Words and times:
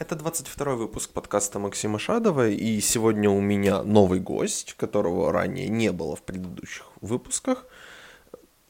Это 0.00 0.14
22 0.14 0.76
выпуск 0.76 1.10
подкаста 1.10 1.58
Максима 1.58 1.98
Шадова, 1.98 2.48
и 2.48 2.80
сегодня 2.80 3.30
у 3.30 3.40
меня 3.40 3.82
новый 3.82 4.20
гость, 4.20 4.74
которого 4.74 5.32
ранее 5.32 5.68
не 5.68 5.90
было 5.90 6.14
в 6.14 6.22
предыдущих 6.22 6.84
выпусках. 7.00 7.66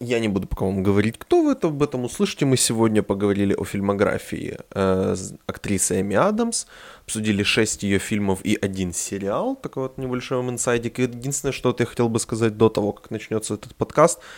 Я 0.01 0.21
не 0.21 0.29
буду 0.29 0.49
пока 0.49 0.65
вам 0.65 0.83
говорить, 0.83 1.19
кто 1.19 1.43
вы 1.43 1.53
это, 1.53 1.67
об 1.67 1.83
этом 1.83 2.05
услышите. 2.05 2.47
Мы 2.47 2.57
сегодня 2.57 3.03
поговорили 3.03 3.53
о 3.53 3.65
фильмографии 3.65 4.57
э, 4.71 5.17
актрисы 5.47 6.01
Эми 6.01 6.17
Адамс, 6.17 6.65
обсудили 7.05 7.43
6 7.43 7.83
ее 7.83 7.99
фильмов 7.99 8.41
и 8.43 8.57
один 8.59 8.95
сериал, 8.95 9.55
такой 9.55 9.83
вот 9.83 9.99
небольшой 9.99 10.41
инсайдик. 10.49 10.99
И 10.99 11.03
единственное, 11.03 11.53
что 11.53 11.77
я 11.79 11.85
хотел 11.85 12.09
бы 12.09 12.21
сказать 12.21 12.57
до 12.57 12.71
того, 12.71 12.93
как 12.93 13.11
начнется 13.11 13.53
этот 13.53 13.75
подкаст– 13.75 14.19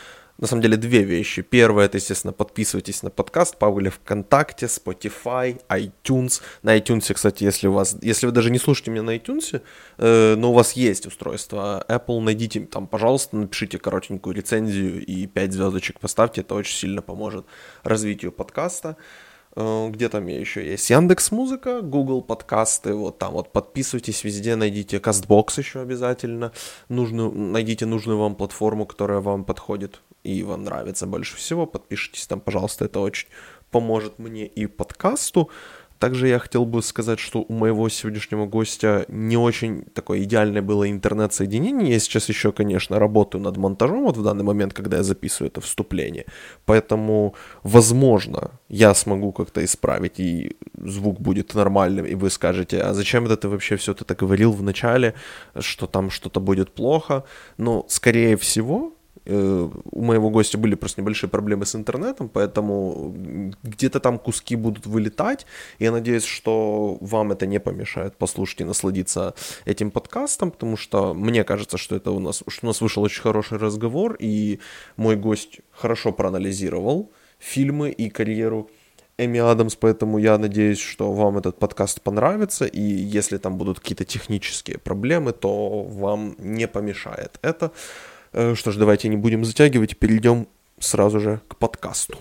на 0.40 0.46
самом 0.46 0.62
деле 0.62 0.76
две 0.76 1.02
вещи. 1.02 1.42
Первое, 1.42 1.84
это, 1.84 1.98
естественно, 1.98 2.32
подписывайтесь 2.32 3.02
на 3.02 3.10
подкаст 3.10 3.58
Павли 3.58 3.90
ВКонтакте, 3.90 4.66
Spotify, 4.66 5.60
iTunes. 5.68 6.40
На 6.62 6.78
iTunes, 6.78 7.12
кстати, 7.12 7.44
если 7.44 7.68
у 7.68 7.72
вас, 7.72 7.96
если 8.00 8.26
вы 8.26 8.32
даже 8.32 8.50
не 8.50 8.58
слушаете 8.58 8.90
меня 8.90 9.02
на 9.02 9.16
iTunes, 9.16 9.60
э, 9.98 10.34
но 10.36 10.50
у 10.50 10.54
вас 10.54 10.72
есть 10.72 11.06
устройство 11.06 11.84
Apple, 11.88 12.20
найдите 12.20 12.60
там, 12.60 12.86
пожалуйста, 12.86 13.36
напишите 13.36 13.78
коротенькую 13.78 14.34
рецензию 14.34 15.04
и 15.04 15.26
5 15.26 15.52
звездочек 15.52 16.00
поставьте, 16.00 16.40
это 16.40 16.54
очень 16.54 16.76
сильно 16.76 17.02
поможет 17.02 17.44
развитию 17.82 18.32
подкаста. 18.32 18.96
Э, 19.56 19.90
где 19.90 20.08
там 20.08 20.26
я 20.26 20.40
еще 20.40 20.66
есть? 20.66 20.88
Яндекс 20.88 21.32
Музыка, 21.32 21.82
Google 21.82 22.22
подкасты, 22.22 22.94
вот 22.94 23.18
там 23.18 23.34
вот 23.34 23.52
подписывайтесь 23.52 24.24
везде, 24.24 24.56
найдите 24.56 24.96
Castbox 24.96 25.58
еще 25.58 25.80
обязательно, 25.82 26.52
нужную, 26.88 27.30
найдите 27.30 27.84
нужную 27.84 28.18
вам 28.18 28.36
платформу, 28.36 28.86
которая 28.86 29.20
вам 29.20 29.44
подходит 29.44 30.00
и 30.24 30.42
вам 30.42 30.64
нравится 30.64 31.06
больше 31.06 31.36
всего, 31.36 31.66
подпишитесь 31.66 32.26
там, 32.26 32.40
пожалуйста, 32.40 32.84
это 32.84 33.00
очень 33.00 33.28
поможет 33.70 34.18
мне 34.18 34.46
и 34.46 34.66
подкасту. 34.66 35.50
Также 36.00 36.28
я 36.28 36.38
хотел 36.38 36.64
бы 36.64 36.82
сказать, 36.82 37.18
что 37.18 37.44
у 37.46 37.52
моего 37.52 37.86
сегодняшнего 37.90 38.46
гостя 38.46 39.04
не 39.08 39.36
очень 39.36 39.84
такое 39.92 40.22
идеальное 40.22 40.62
было 40.62 40.90
интернет-соединение. 40.90 41.92
Я 41.92 41.98
сейчас 41.98 42.30
еще, 42.30 42.52
конечно, 42.52 42.98
работаю 42.98 43.42
над 43.42 43.58
монтажом 43.58 44.04
вот 44.04 44.16
в 44.16 44.22
данный 44.22 44.42
момент, 44.42 44.72
когда 44.72 44.96
я 44.96 45.02
записываю 45.02 45.50
это 45.50 45.60
вступление. 45.60 46.24
Поэтому, 46.64 47.34
возможно, 47.62 48.52
я 48.70 48.94
смогу 48.94 49.30
как-то 49.32 49.62
исправить, 49.62 50.18
и 50.20 50.56
звук 50.78 51.20
будет 51.20 51.54
нормальным, 51.54 52.06
и 52.06 52.14
вы 52.14 52.30
скажете, 52.30 52.80
а 52.80 52.94
зачем 52.94 53.26
это 53.26 53.36
ты 53.36 53.48
вообще 53.48 53.76
все 53.76 53.92
это 53.92 54.14
говорил 54.14 54.52
в 54.52 54.62
начале, 54.62 55.12
что 55.58 55.86
там 55.86 56.08
что-то 56.08 56.40
будет 56.40 56.72
плохо. 56.72 57.24
Но, 57.58 57.84
скорее 57.88 58.38
всего, 58.38 58.94
у 59.26 60.02
моего 60.02 60.30
гостя 60.30 60.58
были 60.58 60.74
просто 60.74 61.00
небольшие 61.00 61.28
проблемы 61.30 61.66
с 61.66 61.74
интернетом, 61.74 62.28
поэтому 62.28 63.14
где-то 63.62 64.00
там 64.00 64.18
куски 64.18 64.56
будут 64.56 64.86
вылетать. 64.86 65.46
Я 65.78 65.92
надеюсь, 65.92 66.24
что 66.24 66.96
вам 67.00 67.32
это 67.32 67.46
не 67.46 67.60
помешает 67.60 68.16
послушать 68.16 68.60
и 68.60 68.64
насладиться 68.64 69.34
этим 69.64 69.90
подкастом, 69.90 70.50
потому 70.50 70.76
что 70.76 71.14
мне 71.14 71.44
кажется, 71.44 71.78
что 71.78 71.96
это 71.96 72.10
у 72.10 72.18
нас, 72.18 72.42
что 72.46 72.66
у 72.66 72.68
нас 72.68 72.80
вышел 72.80 73.02
очень 73.02 73.22
хороший 73.22 73.58
разговор, 73.58 74.16
и 74.18 74.60
мой 74.96 75.16
гость 75.16 75.60
хорошо 75.70 76.12
проанализировал 76.12 77.10
фильмы 77.38 77.90
и 77.90 78.10
карьеру 78.10 78.70
Эми 79.18 79.38
Адамс, 79.38 79.76
поэтому 79.76 80.18
я 80.18 80.38
надеюсь, 80.38 80.78
что 80.78 81.12
вам 81.12 81.36
этот 81.36 81.58
подкаст 81.58 82.00
понравится, 82.00 82.64
и 82.64 82.80
если 82.80 83.36
там 83.36 83.58
будут 83.58 83.78
какие-то 83.78 84.06
технические 84.06 84.78
проблемы, 84.78 85.32
то 85.32 85.82
вам 85.82 86.36
не 86.38 86.66
помешает 86.66 87.38
это. 87.42 87.70
Э, 88.32 88.54
что 88.54 88.70
ж, 88.70 88.76
давайте 88.76 89.08
не 89.08 89.16
будем 89.16 89.44
затягивать 89.44 89.96
перейдем 89.96 90.46
сразу 90.78 91.20
же 91.20 91.40
к 91.48 91.56
подкасту. 91.56 92.18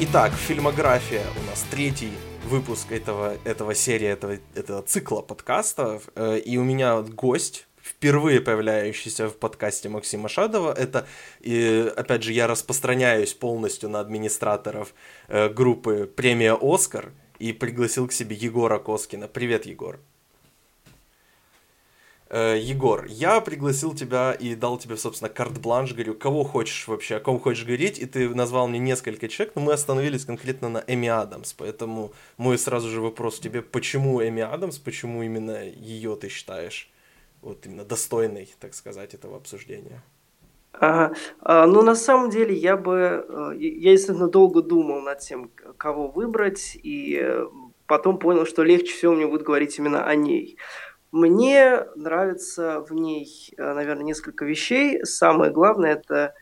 Итак, 0.00 0.32
фильмография 0.32 1.24
у 1.40 1.50
нас 1.50 1.64
третий 1.70 2.12
выпуск 2.48 2.90
этого, 2.92 3.36
этого 3.44 3.74
серии, 3.74 4.08
этого, 4.08 4.38
этого 4.54 4.82
цикла 4.82 5.20
подкастов. 5.20 6.08
Э, 6.14 6.38
и 6.38 6.56
у 6.56 6.64
меня 6.64 7.02
гость, 7.02 7.66
впервые 7.82 8.40
появляющийся 8.40 9.28
в 9.28 9.36
подкасте 9.36 9.88
Максима 9.88 10.28
Шадова. 10.28 10.72
Это, 10.72 11.06
и, 11.40 11.92
опять 11.96 12.22
же, 12.22 12.32
я 12.32 12.46
распространяюсь 12.46 13.34
полностью 13.34 13.90
на 13.90 14.00
администраторов 14.00 14.94
э, 15.28 15.48
группы 15.48 16.10
«Премия 16.16 16.56
Оскар» 16.60 17.12
и 17.38 17.52
пригласил 17.52 18.08
к 18.08 18.12
себе 18.12 18.34
Егора 18.34 18.78
Коскина. 18.78 19.28
Привет, 19.28 19.66
Егор. 19.66 20.00
Э, 22.30 22.58
Егор, 22.60 23.06
я 23.06 23.40
пригласил 23.40 23.94
тебя 23.94 24.32
и 24.32 24.54
дал 24.54 24.78
тебе, 24.78 24.96
собственно, 24.96 25.30
карт-бланш, 25.30 25.94
говорю, 25.94 26.14
кого 26.14 26.44
хочешь 26.44 26.86
вообще, 26.86 27.16
о 27.16 27.20
ком 27.20 27.40
хочешь 27.40 27.64
говорить, 27.64 27.98
и 27.98 28.04
ты 28.04 28.28
назвал 28.34 28.68
мне 28.68 28.78
несколько 28.78 29.28
человек, 29.28 29.54
но 29.56 29.62
мы 29.62 29.72
остановились 29.72 30.26
конкретно 30.26 30.68
на 30.68 30.84
Эми 30.86 31.08
Адамс, 31.08 31.54
поэтому 31.54 32.12
мой 32.36 32.58
сразу 32.58 32.88
же 32.88 33.00
вопрос 33.00 33.40
тебе, 33.40 33.62
почему 33.62 34.22
Эми 34.22 34.42
Адамс, 34.42 34.78
почему 34.78 35.22
именно 35.22 35.64
ее 35.64 36.16
ты 36.16 36.28
считаешь 36.28 36.90
вот 37.40 37.64
именно 37.64 37.84
достойной, 37.84 38.54
так 38.60 38.74
сказать, 38.74 39.14
этого 39.14 39.36
обсуждения? 39.36 40.02
А, 40.74 41.12
а, 41.40 41.66
ну, 41.66 41.82
на 41.82 41.94
самом 41.94 42.28
деле, 42.28 42.54
я 42.54 42.76
бы, 42.76 43.24
э, 43.26 43.52
я, 43.58 43.92
естественно, 43.92 44.28
долго 44.28 44.60
думал 44.60 45.00
над 45.00 45.20
тем, 45.20 45.50
кого 45.78 46.08
выбрать, 46.08 46.78
и 46.82 47.18
э, 47.20 47.46
потом 47.86 48.18
понял, 48.18 48.46
что 48.46 48.62
легче 48.62 48.92
всего 48.92 49.14
мне 49.14 49.26
будет 49.26 49.42
говорить 49.42 49.78
именно 49.78 50.04
о 50.04 50.14
ней. 50.14 50.58
Мне 51.10 51.84
нравится 51.96 52.80
в 52.80 52.92
ней, 52.92 53.54
э, 53.56 53.72
наверное, 53.72 54.04
несколько 54.04 54.44
вещей. 54.44 55.04
Самое 55.04 55.50
главное– 55.50 55.92
это 55.94 56.34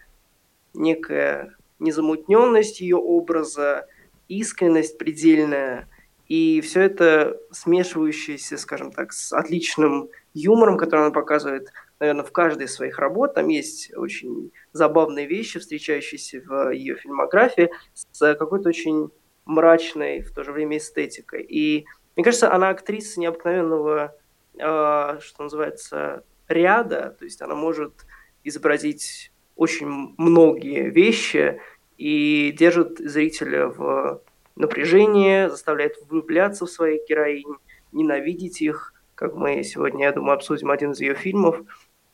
некая 0.74 1.54
незамутненность 1.78 2.80
ее 2.80 2.96
образа, 2.96 3.86
искренность 4.28 4.98
предельная, 4.98 5.88
и 6.26 6.60
все 6.60 6.82
это 6.82 7.38
смешивающееся, 7.52 8.58
скажем 8.58 8.90
так, 8.90 9.12
с 9.12 9.32
отличным 9.32 10.08
юмором, 10.34 10.76
который 10.76 11.02
она 11.02 11.10
показывает, 11.12 11.68
наверное, 12.00 12.24
в 12.24 12.32
каждой 12.32 12.64
из 12.64 12.74
своих 12.74 12.98
работ. 12.98 13.34
Там 13.34 13.46
есть 13.48 13.96
очень 13.96 14.50
забавные 14.72 15.26
вещи, 15.26 15.60
встречающиеся 15.60 16.42
в 16.44 16.70
ее 16.70 16.96
фильмографии, 16.96 17.70
с 17.94 18.34
какой-то 18.34 18.68
очень 18.68 19.10
мрачной, 19.44 20.22
в 20.22 20.34
то 20.34 20.42
же 20.42 20.50
время 20.50 20.78
эстетикой. 20.78 21.42
И 21.44 21.86
мне 22.16 22.24
кажется, 22.24 22.52
она 22.52 22.70
актриса 22.70 23.20
необыкновенного 23.20 24.16
что 24.58 25.36
называется, 25.38 26.24
ряда, 26.48 27.14
то 27.18 27.24
есть 27.24 27.42
она 27.42 27.54
может 27.54 28.06
изобразить 28.44 29.32
очень 29.56 30.14
многие 30.16 30.90
вещи 30.90 31.60
и 31.98 32.54
держит 32.56 32.98
зрителя 32.98 33.68
в 33.68 34.22
напряжении, 34.54 35.48
заставляет 35.48 35.96
влюбляться 36.08 36.66
в 36.66 36.70
своих 36.70 37.08
героинь, 37.08 37.56
ненавидеть 37.92 38.60
их, 38.62 38.94
как 39.14 39.34
мы 39.34 39.62
сегодня, 39.64 40.04
я 40.04 40.12
думаю, 40.12 40.34
обсудим 40.34 40.70
один 40.70 40.92
из 40.92 41.00
ее 41.00 41.14
фильмов. 41.14 41.60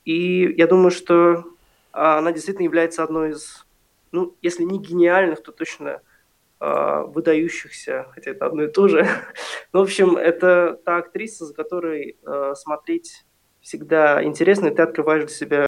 И 0.04 0.52
я 0.56 0.66
думаю, 0.66 0.90
что 0.90 1.44
она 1.92 2.32
действительно 2.32 2.64
является 2.64 3.02
одной 3.02 3.30
из, 3.30 3.66
ну, 4.12 4.34
если 4.42 4.64
не 4.64 4.78
гениальных, 4.78 5.42
то 5.42 5.52
точно 5.52 6.00
выдающихся, 6.64 8.06
хотя 8.12 8.30
это 8.30 8.46
одно 8.46 8.64
и 8.64 8.68
то 8.68 8.86
же. 8.86 9.06
ну, 9.72 9.80
в 9.80 9.82
общем, 9.82 10.16
это 10.16 10.78
та 10.84 10.98
актриса, 10.98 11.46
за 11.46 11.54
которой 11.54 12.18
э, 12.24 12.54
смотреть 12.56 13.24
всегда 13.60 14.22
интересно, 14.22 14.68
и 14.68 14.74
ты 14.74 14.82
открываешь 14.82 15.24
для 15.24 15.34
себя 15.34 15.66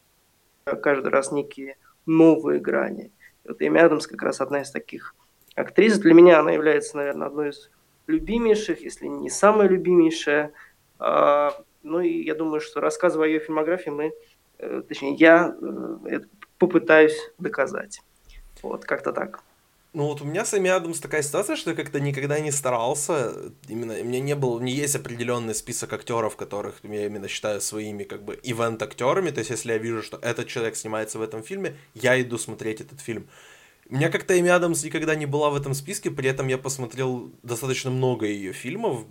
каждый 0.82 1.09
раз 1.09 1.32
некие 1.32 1.77
новые 2.06 2.60
грани. 2.60 3.12
И 3.44 3.49
вот 3.49 3.60
Эми 3.60 3.81
Адамс 3.81 4.06
как 4.06 4.22
раз 4.22 4.41
одна 4.41 4.62
из 4.62 4.71
таких 4.71 5.14
актрис. 5.55 5.99
Для 5.99 6.14
меня 6.14 6.41
она 6.41 6.52
является, 6.52 6.96
наверное, 6.96 7.29
одной 7.29 7.50
из 7.50 7.70
любимейших, 8.06 8.82
если 8.82 9.06
не 9.06 9.31
самая 9.31 9.69
любимейшая. 9.69 10.52
А, 10.99 11.55
ну 11.82 12.00
и 12.00 12.23
я 12.25 12.35
думаю, 12.35 12.61
что 12.61 12.81
рассказывая 12.81 13.26
о 13.26 13.31
ее 13.31 13.41
фильмографии, 13.41 13.91
мы, 13.91 14.12
э, 14.58 14.82
точнее, 14.87 15.14
я 15.14 15.56
э, 15.61 16.20
попытаюсь 16.58 17.19
доказать. 17.38 18.00
Вот, 18.62 18.85
как-то 18.85 19.12
так. 19.12 19.43
Ну 19.94 20.06
вот 20.06 20.20
у 20.20 20.25
меня 20.25 20.44
с 20.44 20.52
Эми 20.55 20.69
Адамс 20.70 20.99
такая 20.99 21.23
ситуация, 21.23 21.55
что 21.55 21.70
я 21.70 21.76
как-то 21.76 22.00
никогда 22.00 22.41
не 22.41 22.50
старался, 22.50 23.32
именно, 23.69 23.94
у 23.94 24.05
меня 24.05 24.19
не 24.19 24.35
был, 24.35 24.58
не 24.58 24.73
есть 24.73 24.96
определенный 24.96 25.55
список 25.55 25.93
актеров, 25.93 26.35
которых 26.35 26.81
я 26.82 27.06
именно 27.06 27.29
считаю 27.29 27.61
своими 27.61 28.02
как 28.02 28.25
бы 28.25 28.37
ивент-актерами, 28.43 29.31
то 29.31 29.38
есть 29.38 29.50
если 29.50 29.70
я 29.70 29.79
вижу, 29.79 30.02
что 30.02 30.19
этот 30.20 30.49
человек 30.49 30.75
снимается 30.75 31.20
в 31.20 31.23
этом 31.23 31.44
фильме, 31.44 31.76
я 31.94 32.20
иду 32.20 32.38
смотреть 32.38 32.81
этот 32.81 33.00
фильм. 33.00 33.29
У 33.90 33.96
меня 33.96 34.08
как-то 34.08 34.38
Эми 34.38 34.48
Адамс 34.48 34.82
никогда 34.82 35.14
не 35.14 35.26
была 35.26 35.50
в 35.50 35.56
этом 35.56 35.75
списке, 35.75 36.10
при 36.10 36.31
этом 36.31 36.48
я 36.48 36.56
посмотрел 36.56 37.31
достаточно 37.42 37.90
много 37.90 38.25
ее 38.25 38.54
фильмов, 38.54 39.04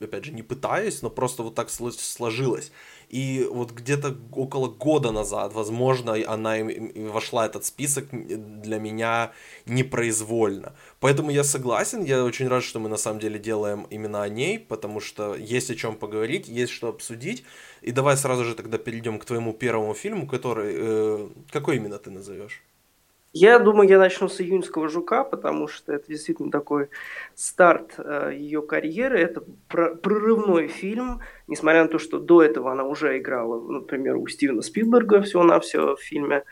опять 0.00 0.24
же, 0.24 0.32
не 0.32 0.42
пытаюсь, 0.42 1.02
но 1.02 1.10
просто 1.10 1.42
вот 1.42 1.54
так 1.54 1.68
сложилось. 1.68 2.72
И 3.10 3.46
вот 3.50 3.72
где-то 3.72 4.16
около 4.32 4.68
года 4.68 5.12
назад, 5.12 5.52
возможно, 5.52 6.16
она 6.26 6.56
вошла 6.94 7.44
этот 7.44 7.66
список 7.66 8.06
для 8.10 8.78
меня 8.78 9.32
непроизвольно. 9.66 10.74
Поэтому 10.98 11.30
я 11.30 11.44
согласен, 11.44 12.02
я 12.02 12.24
очень 12.24 12.48
рад, 12.48 12.64
что 12.64 12.80
мы 12.80 12.88
на 12.88 12.96
самом 12.96 13.20
деле 13.20 13.38
делаем 13.38 13.86
именно 13.90 14.22
о 14.22 14.28
ней, 14.30 14.58
потому 14.58 14.98
что 15.00 15.34
есть 15.34 15.70
о 15.70 15.74
чем 15.74 15.94
поговорить, 15.94 16.48
есть 16.48 16.72
что 16.72 16.88
обсудить. 16.88 17.44
И 17.82 17.92
давай 17.92 18.16
сразу 18.16 18.44
же 18.44 18.54
тогда 18.54 18.78
перейдем 18.78 19.18
к 19.18 19.26
твоему 19.26 19.52
первому 19.52 19.92
фильму, 19.94 20.26
который... 20.26 20.74
Э, 20.76 21.28
какой 21.50 21.76
именно 21.76 21.98
ты 21.98 22.10
назовешь? 22.10 22.62
Я 23.38 23.58
думаю, 23.58 23.86
я 23.86 23.98
начну 23.98 24.30
с 24.30 24.40
июньского 24.40 24.88
жука, 24.88 25.22
потому 25.22 25.68
что 25.68 25.92
это 25.92 26.08
действительно 26.08 26.50
такой 26.50 26.88
старт 27.34 27.92
э, 27.98 28.30
ее 28.34 28.62
карьеры. 28.62 29.20
Это 29.20 29.42
прорывной 29.68 30.68
фильм, 30.68 31.20
несмотря 31.46 31.82
на 31.82 31.90
то, 31.90 31.98
что 31.98 32.18
до 32.18 32.42
этого 32.42 32.72
она 32.72 32.84
уже 32.84 33.18
играла, 33.18 33.60
например, 33.60 34.16
у 34.16 34.26
Стивена 34.26 34.62
Спилберга 34.62 35.20
всего-навсего 35.20 35.96
в 35.96 36.00
фильме 36.00 36.44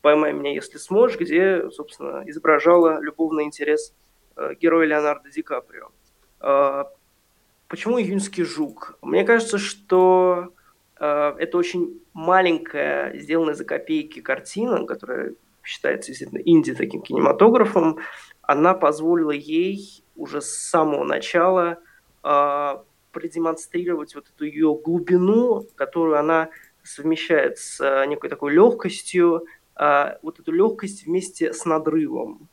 «Поймай 0.00 0.32
меня, 0.32 0.52
если 0.52 0.78
сможешь», 0.78 1.16
где, 1.16 1.70
собственно, 1.70 2.24
изображала 2.26 3.00
любовный 3.00 3.44
интерес 3.44 3.94
э, 4.34 4.56
героя 4.60 4.88
Леонардо 4.88 5.30
Ди 5.30 5.42
Каприо. 5.42 5.90
Э, 6.40 6.86
почему 7.68 8.00
июньский 8.00 8.42
жук? 8.42 8.98
Мне 9.00 9.22
кажется, 9.22 9.58
что 9.58 10.52
э, 10.98 11.34
это 11.38 11.56
очень 11.56 12.02
маленькая, 12.14 13.16
сделанная 13.16 13.54
за 13.54 13.64
копейки 13.64 14.20
картина, 14.20 14.84
которая 14.86 15.36
считается 15.62 16.08
действительно 16.10 16.40
инди 16.44 16.74
таким 16.74 17.02
кинематографом, 17.02 17.98
она 18.42 18.74
позволила 18.74 19.30
ей 19.30 20.04
уже 20.16 20.40
с 20.40 20.50
самого 20.50 21.04
начала 21.04 21.78
э, 22.24 22.76
продемонстрировать 23.12 24.14
вот 24.14 24.26
эту 24.34 24.44
ее 24.44 24.74
глубину, 24.74 25.66
которую 25.74 26.18
она 26.18 26.50
совмещает 26.82 27.58
с 27.58 27.80
э, 27.80 28.06
некой 28.06 28.28
такой 28.28 28.52
легкостью, 28.52 29.46
э, 29.78 30.16
вот 30.22 30.40
эту 30.40 30.52
легкость 30.52 31.06
вместе 31.06 31.52
с 31.52 31.64
надрывом. 31.64 32.48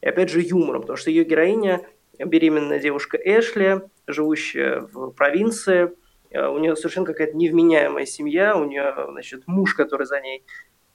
И 0.00 0.06
опять 0.06 0.30
же 0.30 0.40
юмором, 0.40 0.82
потому 0.82 0.96
что 0.96 1.10
ее 1.10 1.24
героиня, 1.24 1.84
беременная 2.18 2.78
девушка 2.78 3.18
Эшли, 3.18 3.80
живущая 4.06 4.80
в 4.80 5.10
провинции, 5.10 5.92
у 6.30 6.58
нее 6.58 6.76
совершенно 6.76 7.06
какая-то 7.06 7.36
невменяемая 7.36 8.04
семья, 8.04 8.56
у 8.56 8.64
нее, 8.64 8.94
значит, 9.10 9.44
муж, 9.46 9.74
который 9.74 10.06
за 10.06 10.20
ней 10.20 10.44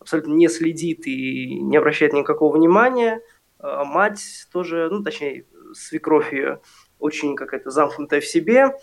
абсолютно 0.01 0.33
не 0.33 0.49
следит 0.49 1.07
и 1.07 1.61
не 1.61 1.77
обращает 1.77 2.11
никакого 2.13 2.57
внимания. 2.57 3.21
А 3.59 3.85
мать 3.85 4.47
тоже, 4.51 4.89
ну, 4.91 5.03
точнее, 5.03 5.45
свекровь 5.73 6.33
ее 6.33 6.59
очень 6.99 7.35
какая-то 7.35 7.69
замкнутая 7.69 8.19
в 8.19 8.25
себе. 8.25 8.75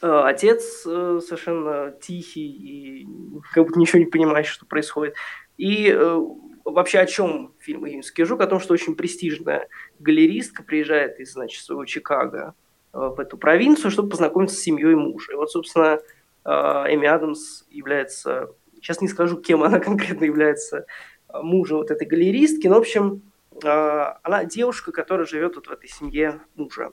А 0.00 0.28
отец 0.28 0.84
э, 0.86 1.20
совершенно 1.24 1.92
тихий 2.00 2.46
и 2.46 3.08
как 3.52 3.66
будто 3.66 3.78
ничего 3.78 3.98
не 3.98 4.06
понимает, 4.06 4.46
что 4.46 4.66
происходит. 4.66 5.14
И 5.56 5.88
э, 5.88 6.20
вообще 6.64 6.98
о 6.98 7.06
чем 7.06 7.54
фильм 7.58 7.86
«Июньский 7.86 8.24
жук»? 8.24 8.40
О 8.40 8.46
том, 8.46 8.60
что 8.60 8.74
очень 8.74 8.96
престижная 8.96 9.68
галеристка 9.98 10.62
приезжает 10.62 11.18
из, 11.20 11.32
значит, 11.32 11.62
своего 11.62 11.84
Чикаго 11.84 12.54
э, 12.92 12.98
в 12.98 13.18
эту 13.18 13.38
провинцию, 13.38 13.90
чтобы 13.90 14.10
познакомиться 14.10 14.56
с 14.56 14.60
семьей 14.60 14.94
мужа. 14.94 15.32
И 15.32 15.36
вот, 15.36 15.50
собственно, 15.50 16.00
Эми 16.46 17.06
Адамс 17.06 17.64
является 17.70 18.50
Сейчас 18.84 19.00
не 19.00 19.08
скажу, 19.08 19.40
кем 19.40 19.62
она 19.62 19.80
конкретно 19.80 20.24
является 20.24 20.84
а, 21.28 21.40
мужем 21.40 21.78
вот 21.78 21.90
этой 21.90 22.06
галеристки, 22.06 22.66
но, 22.66 22.74
в 22.74 22.80
общем, 22.80 23.22
а, 23.64 24.18
она 24.22 24.44
девушка, 24.44 24.92
которая 24.92 25.26
живет 25.26 25.56
вот 25.56 25.68
в 25.68 25.70
этой 25.70 25.88
семье 25.88 26.42
мужа. 26.54 26.92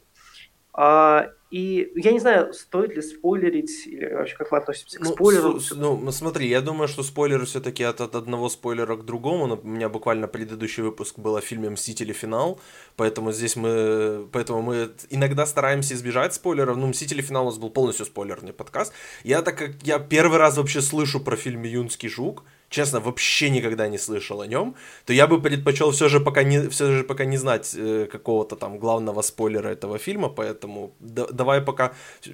И 1.51 1.91
я 1.95 2.13
не 2.13 2.19
знаю, 2.19 2.53
стоит 2.53 2.95
ли 2.95 3.01
спойлерить, 3.01 3.85
или 3.85 4.13
вообще 4.13 4.37
как 4.37 4.51
мы 4.53 4.57
относимся 4.59 4.97
к 4.97 5.03
ну, 5.03 5.11
спойлерам. 5.11 5.59
С, 5.59 5.71
ну, 5.71 6.11
смотри, 6.11 6.47
я 6.47 6.61
думаю, 6.61 6.87
что 6.87 7.03
спойлеры 7.03 7.45
все-таки 7.45 7.83
от, 7.83 7.99
от 7.99 8.15
одного 8.15 8.47
спойлера 8.47 8.95
к 8.95 9.03
другому. 9.03 9.59
У 9.61 9.67
меня 9.67 9.89
буквально 9.89 10.29
предыдущий 10.29 10.81
выпуск 10.81 11.19
был 11.19 11.35
о 11.35 11.41
фильме 11.41 11.69
«Мстители. 11.69 12.13
Финал», 12.13 12.59
поэтому 12.95 13.33
здесь 13.33 13.57
мы... 13.57 14.29
Поэтому 14.31 14.61
мы 14.61 14.91
иногда 15.09 15.45
стараемся 15.45 15.93
избежать 15.93 16.33
спойлеров. 16.33 16.77
Ну, 16.77 16.87
«Мстители. 16.87 17.21
Финал» 17.21 17.43
у 17.43 17.49
нас 17.49 17.57
был 17.57 17.69
полностью 17.69 18.05
спойлерный 18.05 18.53
подкаст. 18.53 18.93
Я 19.25 19.41
так 19.41 19.57
как 19.57 19.71
я 19.83 19.99
первый 19.99 20.37
раз 20.37 20.55
вообще 20.55 20.81
слышу 20.81 21.19
про 21.19 21.35
фильм 21.35 21.63
«Юнский 21.63 22.07
жук», 22.07 22.45
честно, 22.71 23.01
вообще 23.01 23.49
никогда 23.49 23.89
не 23.89 23.97
слышал 23.97 24.41
о 24.41 24.47
нем, 24.47 24.75
то 25.05 25.13
я 25.13 25.27
бы 25.27 25.41
предпочел 25.41 25.91
все 25.91 26.07
же 26.07 26.19
пока 26.19 26.43
не, 26.43 26.69
все 26.69 26.91
же 26.91 27.03
пока 27.03 27.25
не 27.25 27.37
знать 27.37 27.75
э, 27.77 28.07
какого-то 28.11 28.55
там 28.55 28.79
главного 28.79 29.21
спойлера 29.21 29.67
этого 29.69 29.97
фильма, 29.97 30.29
поэтому 30.29 30.91
да, 30.99 31.27
давай 31.31 31.61
пока... 31.61 31.91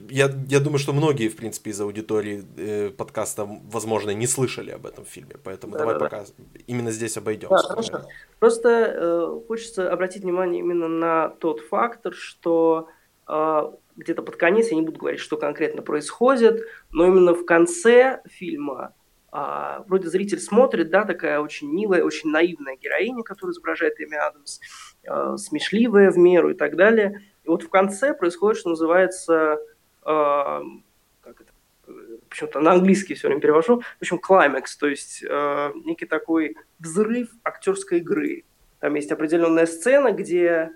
Я, 0.10 0.32
я 0.48 0.60
думаю, 0.60 0.78
что 0.78 0.94
многие, 0.94 1.28
в 1.28 1.36
принципе, 1.36 1.72
из 1.72 1.82
аудитории 1.82 2.44
э, 2.58 2.90
подкаста, 2.90 3.50
возможно, 3.72 4.12
не 4.12 4.28
слышали 4.28 4.72
об 4.72 4.86
этом 4.86 5.06
фильме, 5.06 5.36
поэтому 5.44 5.74
да, 5.74 5.80
давай 5.80 5.96
да, 5.96 6.00
пока 6.00 6.20
да. 6.20 6.26
именно 6.68 6.92
здесь 6.92 7.18
обойдем. 7.18 7.50
Да, 7.50 7.58
хорошо. 7.58 8.02
Просто 8.40 8.70
э, 8.70 9.40
хочется 9.48 9.92
обратить 9.92 10.24
внимание 10.24 10.60
именно 10.60 10.88
на 10.88 11.30
тот 11.30 11.62
фактор, 11.62 12.14
что 12.14 12.90
э, 13.28 13.72
где-то 13.96 14.22
под 14.22 14.36
конец, 14.36 14.68
я 14.70 14.76
не 14.76 14.84
буду 14.84 15.00
говорить, 15.00 15.20
что 15.20 15.36
конкретно 15.38 15.82
происходит, 15.82 16.62
но 16.92 17.08
именно 17.08 17.34
в 17.34 17.44
конце 17.44 18.22
фильма 18.28 18.94
а, 19.32 19.84
вроде 19.88 20.10
зритель 20.10 20.40
смотрит, 20.40 20.90
да, 20.90 21.04
такая 21.04 21.40
очень 21.40 21.72
милая, 21.72 22.04
очень 22.04 22.30
наивная 22.30 22.78
героиня, 22.78 23.24
которую 23.24 23.54
изображает 23.54 24.00
Эми 24.00 24.16
Адамс, 24.16 24.60
а, 25.06 25.38
смешливая 25.38 26.12
в 26.12 26.18
меру 26.18 26.52
и 26.52 26.54
так 26.54 26.76
далее. 26.76 27.22
И 27.44 27.50
вот 27.50 27.64
в 27.64 27.70
конце 27.70 28.14
происходит, 28.14 28.60
что 28.60 28.70
называется, 28.70 29.60
а, 30.04 30.62
как 31.22 31.42
это, 31.42 31.52
почему-то 32.30 32.60
на 32.60 32.74
английский 32.74 33.16
все 33.16 33.28
время 33.28 33.42
перевожу, 33.42 33.82
в 33.82 34.02
общем, 34.02 34.18
клаймекс, 34.18 34.78
то 34.78 34.88
есть 34.88 35.24
а, 35.30 35.72
некий 35.86 36.06
такой 36.06 36.56
взрыв 36.80 37.30
актерской 37.44 38.00
игры. 38.00 38.46
Там 38.80 38.96
есть 38.96 39.12
определенная 39.12 39.66
сцена, 39.66 40.12
где 40.12 40.72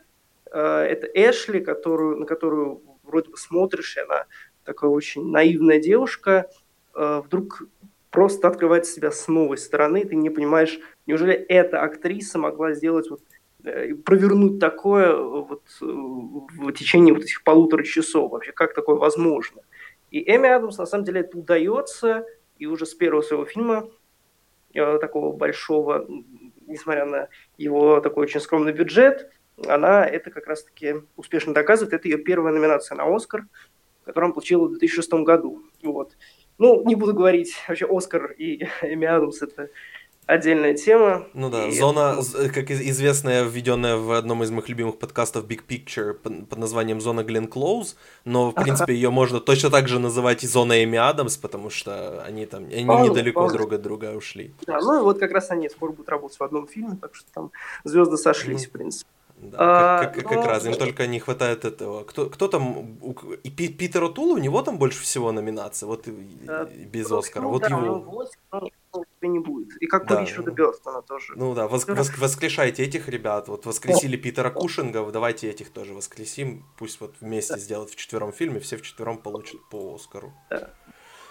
а, 0.51 0.83
это 0.83 1.07
Эшли, 1.07 1.61
которую, 1.61 2.17
на 2.17 2.25
которую 2.25 2.81
вроде 3.03 3.29
бы 3.29 3.37
смотришь, 3.37 3.95
и 3.97 4.01
она 4.01 4.25
такая 4.63 4.89
очень 4.89 5.29
наивная 5.29 5.79
девушка, 5.79 6.49
а, 6.93 7.21
вдруг 7.21 7.63
просто 8.11 8.49
открывает 8.49 8.85
себя 8.85 9.09
с 9.09 9.27
новой 9.27 9.57
стороны, 9.57 10.05
ты 10.05 10.15
не 10.15 10.29
понимаешь, 10.29 10.79
неужели 11.07 11.33
эта 11.33 11.81
актриса 11.81 12.37
могла 12.37 12.73
сделать 12.73 13.09
вот 13.09 13.21
э, 13.63 13.95
провернуть 13.95 14.59
такое 14.59 15.07
э, 15.07 15.15
вот 15.15 15.63
э, 15.81 15.85
в 15.85 16.71
течение 16.73 17.13
вот 17.13 17.23
этих 17.23 17.43
полутора 17.43 17.83
часов 17.83 18.31
вообще, 18.31 18.51
как 18.51 18.75
такое 18.75 18.97
возможно. 18.97 19.61
И 20.11 20.21
Эми 20.29 20.49
Адамс, 20.49 20.77
на 20.77 20.85
самом 20.85 21.05
деле, 21.05 21.21
это 21.21 21.37
удается, 21.37 22.25
и 22.59 22.65
уже 22.65 22.85
с 22.85 22.93
первого 22.93 23.21
своего 23.21 23.45
фильма, 23.45 23.89
такого 24.73 25.35
большого, 25.35 26.07
несмотря 26.65 27.05
на 27.05 27.27
его 27.57 27.99
такой 27.99 28.23
очень 28.23 28.39
скромный 28.39 28.71
бюджет, 28.71 29.29
она 29.67 30.05
это 30.05 30.31
как 30.31 30.47
раз-таки 30.47 30.95
успешно 31.17 31.53
доказывает. 31.53 31.93
Это 31.93 32.07
ее 32.07 32.17
первая 32.17 32.53
номинация 32.53 32.95
на 32.95 33.13
Оскар, 33.13 33.47
которую 34.05 34.27
она 34.27 34.33
получила 34.33 34.67
в 34.67 34.71
2006 34.71 35.11
году. 35.25 35.61
Вот. 35.83 36.13
Ну, 36.61 36.83
не 36.85 36.93
буду 36.93 37.15
говорить, 37.15 37.55
вообще 37.67 37.87
Оскар 37.89 38.35
и 38.37 38.63
Эми 38.83 39.07
Адамс 39.07 39.41
это 39.41 39.69
отдельная 40.27 40.75
тема. 40.75 41.25
Ну 41.33 41.49
да, 41.49 41.65
и 41.67 41.71
зона, 41.71 42.17
как 42.53 42.69
известная, 42.69 43.45
введенная 43.45 43.97
в 43.97 44.11
одном 44.11 44.43
из 44.43 44.51
моих 44.51 44.69
любимых 44.69 44.99
подкастов 44.99 45.45
Big 45.45 45.61
Picture 45.67 46.13
под 46.13 46.59
названием 46.59 47.01
«Зона 47.01 47.23
Глен 47.23 47.47
Клоуз», 47.47 47.97
но, 48.25 48.51
в 48.51 48.53
принципе, 48.53 48.93
ее 48.93 49.09
можно 49.09 49.39
точно 49.39 49.71
так 49.71 49.87
же 49.87 49.97
называть 49.97 50.43
и 50.43 50.47
«Зона 50.47 50.83
Эми 50.83 50.99
Адамс», 50.99 51.35
потому 51.37 51.71
что 51.71 52.23
они 52.23 52.45
там, 52.45 52.65
они 52.65 52.83
вполне, 52.83 53.09
недалеко 53.09 53.39
вполне. 53.39 53.57
друг 53.57 53.73
от 53.73 53.81
друга 53.81 54.15
ушли. 54.15 54.53
Да, 54.67 54.79
ну 54.81 54.99
и 54.99 55.01
вот 55.01 55.17
как 55.17 55.31
раз 55.31 55.49
они 55.49 55.67
скоро 55.67 55.91
будут 55.91 56.09
работать 56.09 56.37
в 56.37 56.43
одном 56.43 56.67
фильме, 56.67 56.95
так 57.01 57.15
что 57.15 57.25
там 57.33 57.51
звезды 57.85 58.17
сошлись, 58.17 58.65
mm. 58.65 58.69
в 58.69 58.71
принципе. 58.71 59.09
Да, 59.41 59.57
а, 59.59 59.99
как, 60.03 60.15
как, 60.15 60.23
но... 60.23 60.29
как 60.29 60.45
раз, 60.45 60.65
им 60.65 60.73
только 60.75 61.07
не 61.07 61.19
хватает 61.19 61.65
этого. 61.65 62.03
Кто, 62.03 62.29
кто 62.29 62.47
там, 62.47 62.97
и 63.43 63.49
Питер 63.49 64.03
Отул, 64.03 64.33
у 64.33 64.37
него 64.37 64.61
там 64.61 64.77
больше 64.77 65.01
всего 65.01 65.31
номинаций, 65.31 65.87
вот 65.87 66.07
и, 66.07 66.13
а, 66.47 66.65
без 66.65 67.09
ну, 67.09 67.17
Оскара, 67.17 67.47
вот 67.47 67.63
да, 67.63 67.69
его. 67.69 67.99
8, 67.99 68.31
но 68.51 69.05
не 69.27 69.39
будет. 69.39 69.75
И 69.81 69.87
как 69.87 70.07
да. 70.07 70.17
у 70.17 70.21
Ричарда 70.21 70.51
Бёрстона 70.51 71.01
тоже. 71.01 71.33
Ну 71.35 71.55
да, 71.55 71.67
вос, 71.67 71.87
вос, 71.87 72.17
воскрешайте 72.17 72.83
этих 72.83 73.09
ребят, 73.09 73.47
вот 73.47 73.65
воскресили 73.65 74.15
Питера 74.17 74.51
Кушинга, 74.51 75.09
давайте 75.11 75.49
этих 75.49 75.71
тоже 75.71 75.93
воскресим, 75.93 76.65
пусть 76.77 77.01
вот 77.01 77.15
вместе 77.19 77.53
да. 77.53 77.59
сделают 77.59 77.89
в 77.91 77.95
четвером 77.95 78.33
фильме, 78.33 78.59
все 78.59 78.77
в 78.77 78.81
четвером 78.81 79.17
получат 79.17 79.61
по 79.69 79.95
Оскару. 79.95 80.33
Да. 80.49 80.69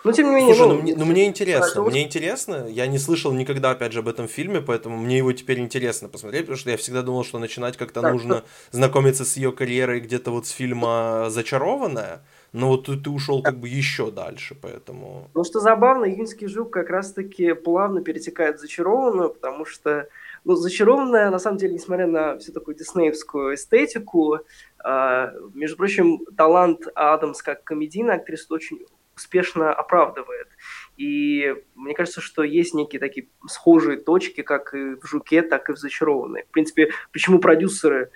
Но 0.02 0.12
тем 0.12 0.28
не 0.28 0.36
менее, 0.36 0.54
Слушай, 0.54 0.68
ну, 0.68 0.74
ну, 0.76 0.82
мне, 0.82 0.94
ну 0.96 1.04
мне 1.04 1.26
интересно, 1.26 1.82
мне 1.82 2.02
интересно. 2.02 2.66
Я 2.68 2.86
не 2.86 2.98
слышал 2.98 3.32
никогда, 3.32 3.72
опять 3.72 3.92
же, 3.92 3.98
об 3.98 4.08
этом 4.08 4.28
фильме, 4.28 4.60
поэтому 4.60 4.96
мне 4.96 5.18
его 5.18 5.32
теперь 5.32 5.60
интересно 5.60 6.08
посмотреть, 6.08 6.42
потому 6.42 6.58
что 6.58 6.70
я 6.70 6.76
всегда 6.76 7.02
думал, 7.02 7.24
что 7.24 7.38
начинать 7.38 7.76
как-то 7.76 8.00
так, 8.00 8.12
нужно 8.12 8.38
что... 8.38 8.44
знакомиться 8.78 9.24
с 9.24 9.36
ее 9.36 9.52
карьерой 9.52 10.00
где-то 10.00 10.30
вот 10.30 10.46
с 10.46 10.50
фильма 10.50 11.26
«Зачарованная», 11.28 12.22
но 12.52 12.68
вот 12.68 12.86
ты, 12.86 12.96
ты 12.96 13.10
ушел 13.10 13.42
как 13.42 13.58
бы 13.58 13.68
еще 13.68 14.10
дальше, 14.10 14.56
поэтому... 14.60 15.30
Ну 15.34 15.44
что 15.44 15.60
забавно, 15.60 16.06
«Июньский 16.06 16.48
жук» 16.48 16.70
как 16.72 16.88
раз-таки 16.88 17.52
плавно 17.52 18.00
перетекает 18.00 18.56
в 18.56 18.60
«Зачарованную», 18.60 19.30
потому 19.30 19.64
что 19.66 20.08
Ну, 20.44 20.56
«Зачарованная», 20.56 21.30
на 21.30 21.38
самом 21.38 21.58
деле, 21.58 21.74
несмотря 21.74 22.06
на 22.06 22.38
всю 22.38 22.52
такую 22.52 22.74
диснеевскую 22.74 23.54
эстетику, 23.54 24.38
э, 24.82 25.32
между 25.54 25.76
прочим, 25.76 26.20
талант 26.36 26.88
Адамс 26.94 27.42
как 27.42 27.62
комедийная 27.64 28.16
актриса 28.16 28.54
очень 28.54 28.80
успешно 29.20 29.72
оправдывает. 29.72 30.48
И 30.96 31.54
мне 31.74 31.94
кажется, 31.94 32.20
что 32.20 32.42
есть 32.42 32.74
некие 32.74 32.98
такие 32.98 33.28
схожие 33.46 33.98
точки, 33.98 34.42
как 34.42 34.74
и 34.74 34.94
в 34.94 35.06
«Жуке», 35.06 35.42
так 35.42 35.68
и 35.68 35.72
в 35.74 35.78
«Зачарованной». 35.78 36.44
В 36.44 36.52
принципе, 36.52 36.90
почему 37.12 37.38
продюсеры, 37.38 38.10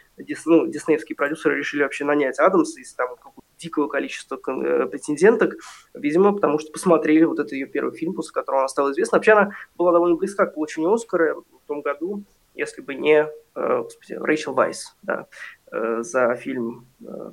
ну, 0.47 0.67
диснеевские 0.67 1.15
продюсеры 1.15 1.59
решили 1.59 1.83
вообще 1.83 2.05
нанять 2.05 2.39
Адамса 2.39 2.81
из 2.81 2.95
там 2.95 3.17
дикого 3.59 3.89
количества 3.89 4.37
э, 4.37 4.87
претенденток, 4.87 5.55
видимо, 5.95 6.33
потому 6.33 6.59
что 6.59 6.73
посмотрели 6.73 7.25
вот 7.25 7.39
этот 7.39 7.53
ее 7.53 7.67
первый 7.67 7.97
фильм, 7.97 8.15
после 8.15 8.33
которого 8.33 8.63
она 8.63 8.69
стала 8.69 8.91
известна. 8.93 9.19
Вообще 9.19 9.33
она 9.33 9.51
была 9.77 9.93
довольно 9.93 10.17
близка 10.17 10.47
к 10.47 10.55
получению 10.55 10.93
Оскара 10.93 11.35
в 11.35 11.67
том 11.67 11.83
году, 11.83 12.25
если 12.55 12.83
бы 12.83 12.95
не 12.95 13.27
э, 13.55 13.79
господи, 13.79 14.15
Рэйчел 14.15 14.55
Вайс 14.55 14.97
да, 15.03 15.27
э, 15.71 16.03
за 16.03 16.35
фильм 16.35 16.87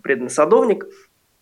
«Преданный 0.04 0.30
садовник». 0.30 0.86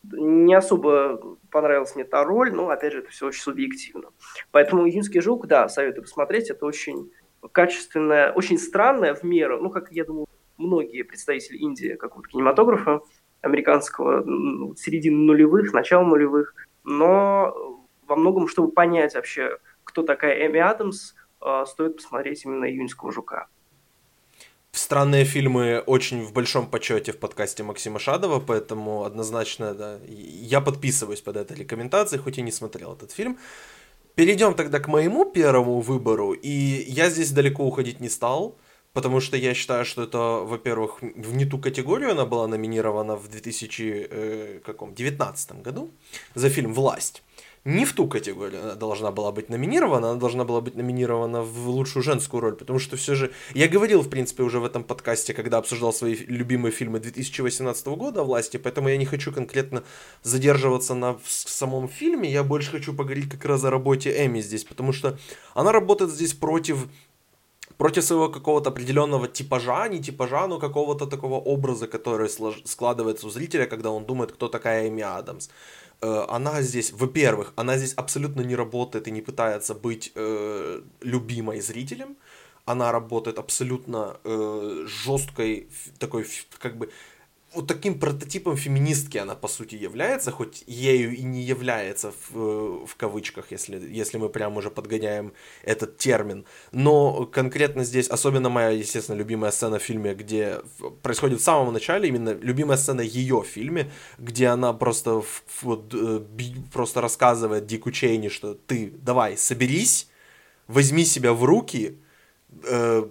Не 0.03 0.53
особо 0.53 1.37
понравилась 1.51 1.95
мне 1.95 2.05
та 2.05 2.23
роль, 2.23 2.53
но, 2.53 2.69
опять 2.69 2.93
же, 2.93 2.99
это 2.99 3.09
все 3.09 3.27
очень 3.27 3.41
субъективно. 3.41 4.09
Поэтому 4.51 4.87
«Июньский 4.87 5.19
жук», 5.19 5.47
да, 5.47 5.67
советую 5.67 6.03
посмотреть, 6.03 6.49
это 6.49 6.65
очень 6.65 7.11
качественная, 7.51 8.31
очень 8.31 8.57
странная 8.57 9.13
в 9.13 9.23
меру, 9.23 9.61
ну, 9.61 9.69
как 9.69 9.91
я 9.91 10.05
думаю, 10.05 10.27
многие 10.57 11.03
представители 11.03 11.57
Индии 11.57 11.95
какого-то 11.95 12.29
кинематографа, 12.29 13.01
американского 13.41 14.75
середины 14.75 15.17
нулевых, 15.17 15.73
начала 15.73 16.03
нулевых, 16.03 16.53
но 16.83 17.87
во 18.05 18.15
многом, 18.15 18.47
чтобы 18.47 18.71
понять 18.71 19.15
вообще, 19.15 19.57
кто 19.83 20.03
такая 20.03 20.47
Эми 20.47 20.59
Адамс, 20.59 21.13
э, 21.41 21.63
стоит 21.65 21.97
посмотреть 21.97 22.43
именно 22.45 22.65
«Июньского 22.65 23.11
жука». 23.11 23.47
Странные 24.79 25.25
фильмы 25.25 25.83
очень 25.85 26.23
в 26.23 26.31
большом 26.31 26.65
почете 26.65 27.11
в 27.11 27.17
подкасте 27.17 27.63
Максима 27.63 27.99
Шадова, 27.99 28.39
поэтому 28.39 29.03
однозначно 29.03 29.73
да, 29.73 29.99
я 30.07 30.61
подписываюсь 30.61 31.19
под 31.19 31.35
этой 31.35 31.57
рекомендацией, 31.57 32.21
хоть 32.21 32.37
и 32.37 32.41
не 32.41 32.51
смотрел 32.51 32.93
этот 32.93 33.11
фильм. 33.11 33.37
Перейдем 34.15 34.53
тогда 34.53 34.79
к 34.79 34.87
моему 34.87 35.25
первому 35.25 35.81
выбору, 35.81 36.31
и 36.31 36.85
я 36.87 37.09
здесь 37.09 37.31
далеко 37.31 37.65
уходить 37.65 37.99
не 37.99 38.09
стал– 38.09 38.55
Потому 38.93 39.19
что 39.19 39.37
я 39.37 39.53
считаю, 39.53 39.85
что 39.85 40.03
это, 40.03 40.17
во-первых, 40.17 41.01
в 41.01 41.35
не 41.35 41.45
ту 41.45 41.59
категорию 41.59 42.11
она 42.11 42.25
была 42.25 42.47
номинирована 42.47 43.15
в 43.15 43.27
2019 43.27 45.51
э, 45.51 45.61
году 45.61 45.91
за 46.33 46.49
фильм 46.49 46.73
«Власть». 46.73 47.21
Не 47.65 47.85
в 47.85 47.93
ту 47.93 48.07
категорию 48.07 48.63
она 48.63 48.75
должна 48.75 49.11
была 49.11 49.31
быть 49.31 49.49
номинирована, 49.49 50.11
она 50.11 50.19
должна 50.19 50.45
была 50.45 50.61
быть 50.61 50.75
номинирована 50.75 51.41
в 51.41 51.69
лучшую 51.69 52.03
женскую 52.03 52.41
роль, 52.41 52.55
потому 52.55 52.79
что 52.79 52.95
все 52.95 53.15
же... 53.15 53.31
Я 53.53 53.67
говорил, 53.67 54.01
в 54.01 54.09
принципе, 54.09 54.43
уже 54.43 54.59
в 54.59 54.65
этом 54.65 54.83
подкасте, 54.83 55.33
когда 55.33 55.57
обсуждал 55.57 55.91
свои 55.91 56.15
любимые 56.15 56.71
фильмы 56.71 56.99
2018 56.99 57.87
года 57.87 58.23
власти, 58.23 58.57
поэтому 58.57 58.89
я 58.89 58.97
не 58.97 59.05
хочу 59.05 59.33
конкретно 59.33 59.83
задерживаться 60.23 60.95
на 60.95 61.17
самом 61.25 61.89
фильме, 61.89 62.31
я 62.31 62.43
больше 62.43 62.71
хочу 62.71 62.93
поговорить 62.93 63.29
как 63.29 63.43
раз 63.45 63.63
о 63.63 63.69
работе 63.69 64.25
Эми 64.25 64.39
здесь, 64.39 64.63
потому 64.63 64.93
что 64.93 65.17
она 65.53 65.71
работает 65.71 66.11
здесь 66.11 66.33
против 66.33 66.87
против 67.77 68.03
своего 68.03 68.29
какого-то 68.29 68.69
определенного 68.69 69.27
типажа, 69.27 69.87
не 69.87 69.99
типажа, 69.99 70.47
но 70.47 70.59
какого-то 70.59 71.07
такого 71.07 71.35
образа, 71.35 71.87
который 71.87 72.29
складывается 72.65 73.25
у 73.25 73.29
зрителя, 73.29 73.67
когда 73.67 73.89
он 73.89 74.05
думает, 74.05 74.33
кто 74.33 74.49
такая 74.49 74.89
Эми 74.89 75.01
Адамс. 75.01 75.49
Э, 76.01 76.25
она 76.29 76.61
здесь, 76.61 76.91
во-первых, 76.91 77.53
она 77.55 77.77
здесь 77.77 77.93
абсолютно 77.93 78.41
не 78.41 78.55
работает 78.55 79.07
и 79.07 79.11
не 79.11 79.21
пытается 79.21 79.73
быть 79.75 80.11
э, 80.15 80.81
любимой 81.01 81.61
зрителем. 81.61 82.15
Она 82.65 82.91
работает 82.91 83.39
абсолютно 83.39 84.17
э, 84.23 84.85
жесткой, 84.87 85.67
такой, 85.97 86.25
как 86.59 86.77
бы, 86.77 86.89
вот 87.53 87.67
таким 87.67 87.99
прототипом 87.99 88.57
феминистки 88.57 89.17
она 89.17 89.35
по 89.35 89.47
сути 89.47 89.75
является, 89.75 90.31
хоть 90.31 90.63
ею 90.67 91.15
и 91.15 91.23
не 91.23 91.41
является 91.41 92.13
в, 92.29 92.85
в 92.85 92.95
кавычках, 92.95 93.51
если, 93.51 93.79
если 93.79 94.17
мы 94.17 94.29
прям 94.29 94.57
уже 94.57 94.69
подгоняем 94.69 95.33
этот 95.63 95.97
термин. 95.97 96.45
Но 96.71 97.25
конкретно 97.25 97.83
здесь, 97.83 98.07
особенно 98.07 98.49
моя, 98.49 98.69
естественно, 98.69 99.15
любимая 99.15 99.51
сцена 99.51 99.79
в 99.79 99.83
фильме, 99.83 100.13
где 100.13 100.61
происходит 101.01 101.39
в 101.39 101.43
самом 101.43 101.73
начале, 101.73 102.07
именно 102.07 102.33
любимая 102.33 102.77
сцена 102.77 103.01
ее 103.01 103.41
в 103.41 103.47
фильме, 103.47 103.91
где 104.19 104.47
она 104.47 104.73
просто, 104.73 105.23
вот, 105.61 105.93
э, 105.93 106.21
просто 106.71 107.01
рассказывает 107.01 107.65
Дику 107.65 107.91
Чейни, 107.91 108.29
что 108.29 108.53
ты 108.53 108.91
давай, 108.91 109.37
соберись, 109.37 110.07
возьми 110.67 111.03
себя 111.03 111.33
в 111.33 111.43
руки, 111.43 111.97
э, 112.63 113.09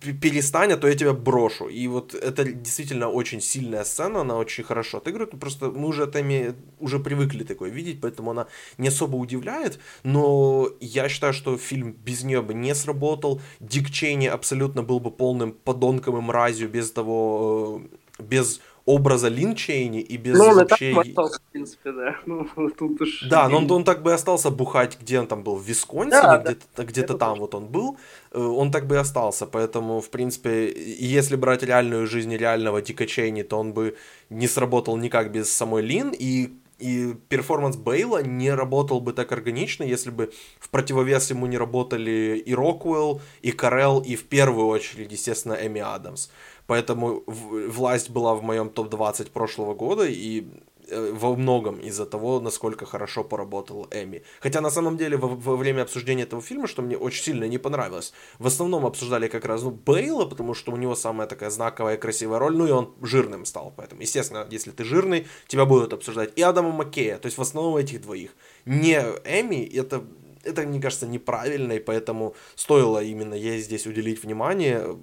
перестань, 0.00 0.72
а 0.72 0.76
то 0.76 0.88
я 0.88 0.94
тебя 0.94 1.12
брошу. 1.12 1.68
И 1.68 1.86
вот 1.88 2.14
это 2.14 2.44
действительно 2.44 3.08
очень 3.08 3.40
сильная 3.40 3.84
сцена, 3.84 4.20
она 4.20 4.36
очень 4.36 4.64
хорошо 4.64 4.98
отыгрывает. 4.98 5.32
Ну, 5.32 5.38
просто 5.38 5.70
мы 5.70 5.88
уже 5.88 6.04
это 6.04 6.54
уже 6.78 6.98
привыкли 6.98 7.44
такое 7.44 7.70
видеть, 7.70 8.00
поэтому 8.00 8.30
она 8.30 8.46
не 8.78 8.88
особо 8.88 9.16
удивляет. 9.16 9.78
Но 10.04 10.70
я 10.80 11.08
считаю, 11.08 11.32
что 11.32 11.58
фильм 11.58 11.92
без 11.92 12.22
нее 12.24 12.42
бы 12.42 12.54
не 12.54 12.74
сработал. 12.74 13.40
Дик 13.60 13.90
Чейни 13.90 14.26
абсолютно 14.26 14.82
был 14.82 15.00
бы 15.00 15.10
полным 15.10 15.52
подонком 15.52 16.16
и 16.16 16.20
мразью 16.20 16.68
без 16.68 16.90
того, 16.90 17.82
э, 18.18 18.22
без 18.22 18.60
образа 18.88 19.28
Лин 19.28 19.54
Чейни 19.54 20.00
и 20.00 20.16
без 20.16 20.38
ну, 20.38 20.44
он 20.44 20.54
вообще... 20.54 20.94
так 20.94 21.06
остался, 21.06 21.38
в 21.38 21.52
принципе, 21.52 21.92
да. 21.92 22.16
Ну, 22.26 22.70
тут 22.70 23.00
уж... 23.02 23.28
Да, 23.28 23.48
но 23.48 23.58
он, 23.58 23.70
он 23.70 23.84
так 23.84 24.02
бы 24.02 24.14
остался 24.14 24.50
бухать, 24.50 24.98
где 25.00 25.20
он 25.20 25.26
там 25.26 25.42
был, 25.42 25.56
в 25.56 25.62
Висконсине, 25.62 26.22
да, 26.22 26.38
где-то, 26.38 26.64
да. 26.76 26.84
где-то 26.84 27.18
там 27.18 27.30
точно. 27.30 27.40
вот 27.40 27.54
он 27.54 27.66
был, 27.66 27.96
э, 28.32 28.40
он 28.40 28.70
так 28.70 28.86
бы 28.86 28.94
и 28.94 28.98
остался, 28.98 29.46
поэтому, 29.46 30.00
в 30.00 30.08
принципе, 30.08 30.72
если 30.98 31.36
брать 31.36 31.62
реальную 31.62 32.06
жизнь 32.06 32.34
реального 32.34 32.80
Дика 32.80 33.06
Чейни, 33.06 33.42
то 33.42 33.58
он 33.58 33.74
бы 33.74 33.94
не 34.30 34.48
сработал 34.48 34.96
никак 34.96 35.32
без 35.32 35.52
самой 35.52 35.82
Лин, 35.82 36.14
и 36.18 36.50
и 36.78 37.14
перформанс 37.28 37.76
Бейла 37.76 38.22
не 38.22 38.54
работал 38.54 39.00
бы 39.00 39.12
так 39.12 39.32
органично, 39.32 39.82
если 39.82 40.10
бы 40.10 40.30
в 40.60 40.68
противовес 40.68 41.30
ему 41.30 41.46
не 41.46 41.58
работали 41.58 42.42
и 42.46 42.54
Роквелл, 42.54 43.20
и 43.42 43.50
Карелл, 43.50 43.98
и 43.98 44.14
в 44.14 44.24
первую 44.24 44.68
очередь, 44.68 45.10
естественно, 45.10 45.54
Эми 45.54 45.80
Адамс. 45.80 46.28
Поэтому 46.68 47.22
власть 47.26 48.10
была 48.10 48.34
в 48.34 48.42
моем 48.42 48.68
топ-20 48.68 49.30
прошлого 49.30 49.74
года, 49.74 50.04
и 50.06 50.44
э, 50.90 51.12
во 51.14 51.34
многом 51.34 51.80
из-за 51.80 52.04
того, 52.04 52.40
насколько 52.40 52.84
хорошо 52.84 53.24
поработал 53.24 53.88
Эми. 53.90 54.22
Хотя 54.40 54.60
на 54.60 54.70
самом 54.70 54.98
деле 54.98 55.16
во, 55.16 55.28
во 55.28 55.56
время 55.56 55.80
обсуждения 55.80 56.24
этого 56.24 56.42
фильма, 56.42 56.66
что 56.66 56.82
мне 56.82 56.98
очень 56.98 57.24
сильно 57.24 57.48
не 57.48 57.56
понравилось, 57.56 58.12
в 58.38 58.46
основном 58.46 58.84
обсуждали 58.84 59.28
как 59.28 59.46
раз 59.46 59.62
ну, 59.62 59.70
Бейла, 59.70 60.26
потому 60.26 60.52
что 60.52 60.70
у 60.72 60.76
него 60.76 60.94
самая 60.94 61.26
такая 61.26 61.48
знаковая 61.48 61.96
красивая 61.96 62.38
роль, 62.38 62.54
ну 62.54 62.66
и 62.66 62.70
он 62.70 62.92
жирным 63.00 63.46
стал, 63.46 63.72
поэтому, 63.74 64.02
естественно, 64.02 64.46
если 64.50 64.70
ты 64.70 64.84
жирный, 64.84 65.26
тебя 65.46 65.64
будут 65.64 65.94
обсуждать 65.94 66.32
и 66.36 66.42
Адама 66.42 66.70
Маккея, 66.70 67.16
то 67.16 67.26
есть 67.26 67.38
в 67.38 67.40
основном 67.40 67.76
этих 67.76 68.02
двоих. 68.02 68.36
Не 68.66 68.98
Эми, 69.24 69.64
это 69.64 70.04
это, 70.44 70.62
мне 70.62 70.80
кажется, 70.80 71.06
неправильно, 71.06 71.72
и 71.72 71.78
поэтому 71.78 72.34
стоило 72.54 73.02
именно 73.02 73.34
ей 73.34 73.60
здесь 73.60 73.86
уделить 73.86 74.22
внимание 74.22 74.96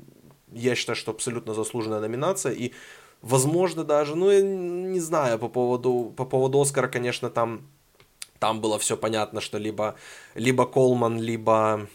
я 0.55 0.75
считаю, 0.75 0.95
что 0.95 1.11
абсолютно 1.11 1.53
заслуженная 1.53 1.99
номинация. 1.99 2.53
И, 2.53 2.71
возможно, 3.21 3.83
даже, 3.83 4.15
ну, 4.15 4.31
я 4.31 4.41
не 4.41 4.99
знаю, 4.99 5.39
по 5.39 5.49
поводу, 5.49 6.13
по 6.15 6.25
поводу 6.25 6.59
Оскара, 6.61 6.87
конечно, 6.87 7.29
там, 7.29 7.61
там 8.39 8.61
было 8.61 8.77
все 8.79 8.97
понятно, 8.97 9.41
что 9.41 9.57
либо, 9.57 9.95
либо 10.35 10.65
Колман, 10.65 11.21
либо 11.21 11.87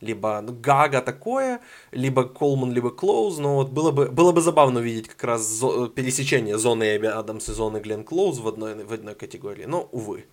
либо 0.00 0.42
Гага 0.42 1.00
такое, 1.00 1.60
либо 1.92 2.24
Колман, 2.24 2.72
либо 2.72 2.90
Клоуз, 2.90 3.38
но 3.38 3.54
вот 3.56 3.70
было 3.70 3.90
бы, 3.90 4.10
было 4.10 4.32
бы 4.32 4.40
забавно 4.40 4.80
увидеть 4.80 5.08
как 5.08 5.24
раз 5.24 5.42
зо- 5.48 5.88
пересечение 5.88 6.58
зоны 6.58 6.96
Эбби 6.96 7.06
Адамс 7.06 7.48
и 7.48 7.52
зоны 7.52 7.78
Глен 7.78 8.04
Клоуз 8.04 8.38
в 8.38 8.48
одной, 8.48 8.84
в 8.84 8.92
одной 8.92 9.14
категории, 9.14 9.64
но, 9.64 9.88
увы. 9.92 10.26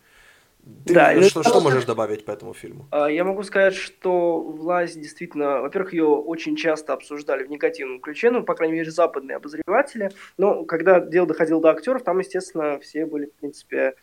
Ты 0.86 0.94
да, 0.94 1.22
что, 1.24 1.40
ну, 1.40 1.50
что 1.50 1.62
можешь 1.62 1.86
добавить 1.86 2.24
по 2.24 2.32
этому 2.32 2.54
фильму? 2.54 2.88
А, 2.92 3.10
я 3.10 3.24
могу 3.24 3.42
сказать, 3.44 3.74
что 3.74 4.42
власть 4.42 5.00
действительно, 5.00 5.62
во-первых, 5.62 5.94
ее 5.94 6.06
очень 6.06 6.56
часто 6.56 6.94
обсуждали 6.94 7.44
в 7.44 7.50
негативном 7.50 8.00
ключе, 8.00 8.30
ну, 8.30 8.44
по 8.44 8.54
крайней 8.54 8.76
мере, 8.76 8.92
западные 8.92 9.38
обозреватели. 9.38 10.12
Но 10.38 10.64
когда 10.66 11.00
дело 11.00 11.28
доходило 11.28 11.62
до 11.62 11.70
актеров, 11.70 12.04
там, 12.04 12.20
естественно, 12.20 12.80
все 12.80 13.06
были, 13.06 13.26
в 13.26 13.34
принципе, 13.34 13.96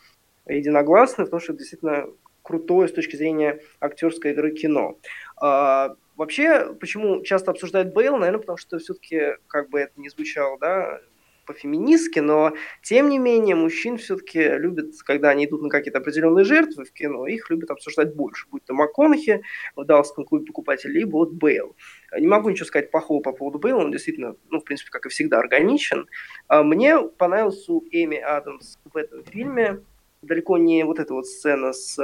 единогласны, 0.46 1.24
потому 1.24 1.40
что 1.40 1.52
это 1.52 1.60
действительно 1.60 2.06
крутое 2.42 2.88
с 2.88 2.92
точки 2.92 3.14
зрения 3.14 3.60
актерской 3.78 4.32
игры 4.32 4.52
кино. 4.52 4.96
А, 5.40 5.94
вообще, 6.16 6.74
почему 6.74 7.22
часто 7.22 7.50
обсуждают 7.52 7.94
Бейл, 7.94 8.16
наверное, 8.16 8.40
потому 8.40 8.58
что 8.58 8.78
все-таки, 8.78 9.36
как 9.46 9.70
бы 9.70 9.80
это 9.80 9.92
ни 9.96 10.08
звучало, 10.08 10.58
да, 10.58 11.00
по-феминистски, 11.48 12.20
но 12.20 12.52
тем 12.82 13.08
не 13.08 13.18
менее 13.18 13.56
мужчин 13.56 13.96
все-таки 13.96 14.40
любят, 14.40 14.92
когда 15.04 15.30
они 15.30 15.46
идут 15.46 15.62
на 15.62 15.70
какие-то 15.70 15.98
определенные 15.98 16.44
жертвы 16.44 16.84
в 16.84 16.92
кино, 16.92 17.26
их 17.26 17.50
любят 17.50 17.70
обсуждать 17.70 18.14
больше, 18.14 18.46
будь 18.50 18.64
то 18.64 18.74
МакКонахи 18.74 19.42
в 19.74 19.84
Далласском 19.84 20.24
клубе 20.24 20.46
покупателей, 20.46 21.00
либо 21.00 21.16
вот 21.16 21.32
Бейл. 21.32 21.74
Не 22.16 22.28
могу 22.28 22.50
ничего 22.50 22.66
сказать 22.66 22.90
плохого 22.90 23.20
по 23.20 23.32
поводу 23.32 23.58
Бейла, 23.58 23.80
он 23.80 23.90
действительно, 23.90 24.36
ну, 24.50 24.60
в 24.60 24.64
принципе, 24.64 24.90
как 24.90 25.06
и 25.06 25.08
всегда, 25.08 25.40
органичен. 25.40 26.06
А 26.46 26.62
мне 26.62 27.00
понравился 27.00 27.72
у 27.72 27.84
Эми 27.90 28.18
Адамс 28.18 28.76
в 28.84 28.96
этом 28.96 29.24
фильме 29.24 29.80
далеко 30.22 30.58
не 30.58 30.84
вот 30.84 30.98
эта 30.98 31.14
вот 31.14 31.26
сцена 31.26 31.72
с 31.72 31.98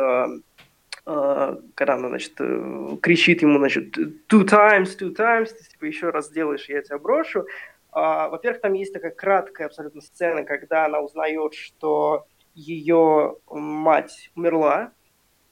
э, 1.07 1.57
когда 1.75 1.95
она, 1.95 2.09
значит, 2.09 2.33
э, 2.39 2.97
кричит 3.03 3.43
ему, 3.43 3.59
значит, 3.59 3.97
two 4.29 4.45
times, 4.45 4.97
two 4.99 5.15
times, 5.15 5.53
ты 5.53 5.65
типа 5.71 5.85
еще 5.85 6.11
раз 6.11 6.29
сделаешь, 6.29 6.69
я 6.69 6.83
тебя 6.83 6.99
брошу. 6.99 7.47
А, 7.95 8.29
во-первых, 8.29 8.61
там 8.61 8.73
есть 8.73 8.93
такая 8.93 9.13
краткая 9.13 9.69
абсолютно 9.69 10.01
сцена, 10.01 10.43
когда 10.43 10.85
она 10.85 11.01
узнает, 11.01 11.55
что 11.55 12.27
ее 12.55 13.37
мать 13.49 14.31
умерла, 14.35 14.93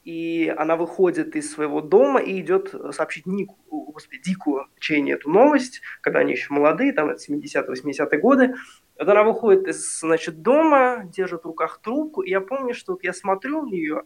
и 0.03 0.53
она 0.57 0.75
выходит 0.75 1.37
из 1.37 1.49
своего 1.49 1.79
дома 1.79 2.19
и 2.19 2.41
идет 2.41 2.75
сообщить 2.91 3.25
Нику, 3.25 3.55
господи, 3.69 4.21
Дику 4.21 4.67
Чейни 4.77 5.13
эту 5.13 5.29
новость, 5.29 5.81
когда 6.01 6.19
они 6.19 6.33
еще 6.33 6.53
молодые, 6.53 6.91
там 6.91 7.09
это 7.09 7.31
70-80-е 7.31 8.19
годы. 8.19 8.55
Вот 8.99 9.07
она 9.07 9.23
выходит 9.23 9.65
из, 9.69 10.01
значит, 10.01 10.41
дома, 10.41 11.03
держит 11.05 11.43
в 11.43 11.47
руках 11.47 11.79
трубку, 11.81 12.21
и 12.21 12.29
я 12.29 12.41
помню, 12.41 12.73
что 12.73 12.93
вот 12.93 13.03
я 13.05 13.13
смотрю 13.13 13.61
на 13.61 13.69
нее 13.69 14.03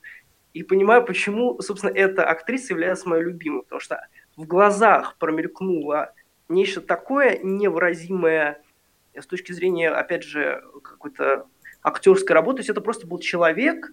и 0.54 0.62
понимаю, 0.62 1.04
почему, 1.04 1.60
собственно, 1.62 1.92
эта 1.92 2.24
актриса 2.24 2.74
является 2.74 3.10
моей 3.10 3.24
любимой, 3.24 3.64
потому 3.64 3.80
что 3.80 4.00
в 4.36 4.46
глазах 4.46 5.18
промелькнуло 5.18 6.14
нечто 6.50 6.82
такое 6.82 7.40
невыразимое 7.42 8.62
с 9.16 9.26
точки 9.26 9.52
зрения, 9.52 9.90
опять 9.90 10.24
же, 10.24 10.64
какой-то 10.84 11.48
актерской 11.82 12.34
работы. 12.34 12.58
То 12.58 12.62
есть 12.62 12.70
это 12.70 12.82
просто 12.82 13.08
был 13.08 13.20
человек, 13.20 13.92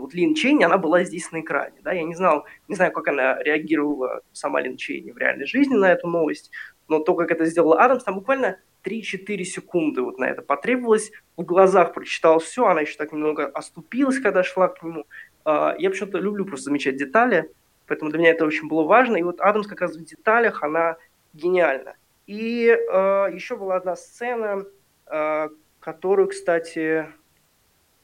вот 0.00 0.14
Лин 0.14 0.34
Чейни, 0.34 0.64
она 0.64 0.78
была 0.78 1.04
здесь 1.04 1.30
на 1.32 1.40
экране. 1.40 1.76
Да? 1.82 1.92
Я 1.92 2.04
не 2.04 2.14
знал, 2.14 2.44
не 2.68 2.74
знаю, 2.74 2.92
как 2.92 3.08
она 3.08 3.42
реагировала, 3.42 4.20
сама 4.32 4.60
Лин 4.60 4.76
Чейни, 4.76 5.10
в 5.10 5.18
реальной 5.18 5.46
жизни 5.46 5.74
на 5.74 5.90
эту 5.90 6.08
новость, 6.08 6.50
но 6.88 7.00
то, 7.00 7.14
как 7.14 7.30
это 7.30 7.44
сделала 7.46 7.82
Адамс, 7.82 8.04
там 8.04 8.16
буквально 8.16 8.58
3-4 8.84 9.42
секунды 9.44 10.02
вот 10.02 10.18
на 10.18 10.26
это 10.26 10.42
потребовалось. 10.42 11.10
В 11.36 11.42
глазах 11.42 11.92
прочитал 11.92 12.38
все, 12.38 12.66
она 12.66 12.82
еще 12.82 12.96
так 12.96 13.12
немного 13.12 13.46
оступилась, 13.46 14.18
когда 14.18 14.42
шла 14.42 14.68
к 14.68 14.82
нему. 14.82 15.06
А, 15.44 15.74
я 15.78 15.90
почему-то 15.90 16.18
люблю 16.18 16.44
просто 16.44 16.66
замечать 16.66 16.96
детали, 16.96 17.50
поэтому 17.86 18.10
для 18.10 18.20
меня 18.20 18.30
это 18.30 18.46
очень 18.46 18.68
было 18.68 18.84
важно. 18.84 19.16
И 19.16 19.22
вот 19.22 19.40
Адамс 19.40 19.66
как 19.66 19.80
раз 19.80 19.96
в 19.96 20.04
деталях, 20.04 20.62
она 20.62 20.96
гениальна. 21.36 21.96
И 22.26 22.66
э, 22.66 23.28
еще 23.32 23.56
была 23.56 23.76
одна 23.76 23.94
сцена, 23.94 24.64
э, 25.06 25.48
которую, 25.80 26.28
кстати, 26.28 27.06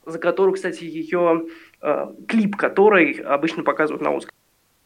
за 0.06 0.18
которую, 0.18 0.54
кстати, 0.54 0.84
ее 0.84 1.46
э, 1.80 2.06
клип, 2.28 2.56
который 2.56 3.12
обычно 3.14 3.64
показывают 3.64 4.02
на 4.02 4.16
Оскар, 4.16 4.32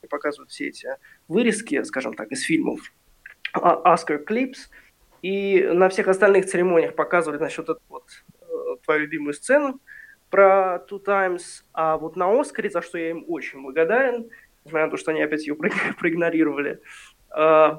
показывают 0.09 0.51
все 0.51 0.69
эти 0.69 0.89
вырезки, 1.29 1.83
скажем 1.83 2.15
так, 2.15 2.31
из 2.33 2.43
фильмов 2.43 2.81
Oscar 3.55 4.25
Clips, 4.25 4.69
и 5.23 5.69
на 5.73 5.89
всех 5.89 6.09
остальных 6.09 6.47
церемониях 6.47 6.95
показывали, 6.95 7.39
вот 7.39 7.69
эту 7.69 7.81
вот 7.89 8.05
э, 8.41 8.45
твою 8.85 9.01
любимую 9.01 9.35
сцену 9.35 9.81
про 10.31 10.85
Two 10.89 11.01
Times, 11.01 11.65
а 11.73 11.97
вот 11.97 12.17
на 12.17 12.39
Оскаре, 12.39 12.71
за 12.71 12.83
что 12.83 12.99
я 12.99 13.11
им 13.11 13.25
очень 13.29 13.63
благодарен, 13.63 14.31
несмотря 14.65 14.87
на 14.87 14.91
то, 14.91 14.97
что 14.97 15.11
они 15.11 15.23
опять 15.23 15.47
ее 15.47 15.57
проигнорировали, 15.99 16.81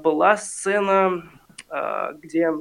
была 0.03 0.37
сцена, 0.37 1.23
э, 1.69 2.13
где, 2.21 2.51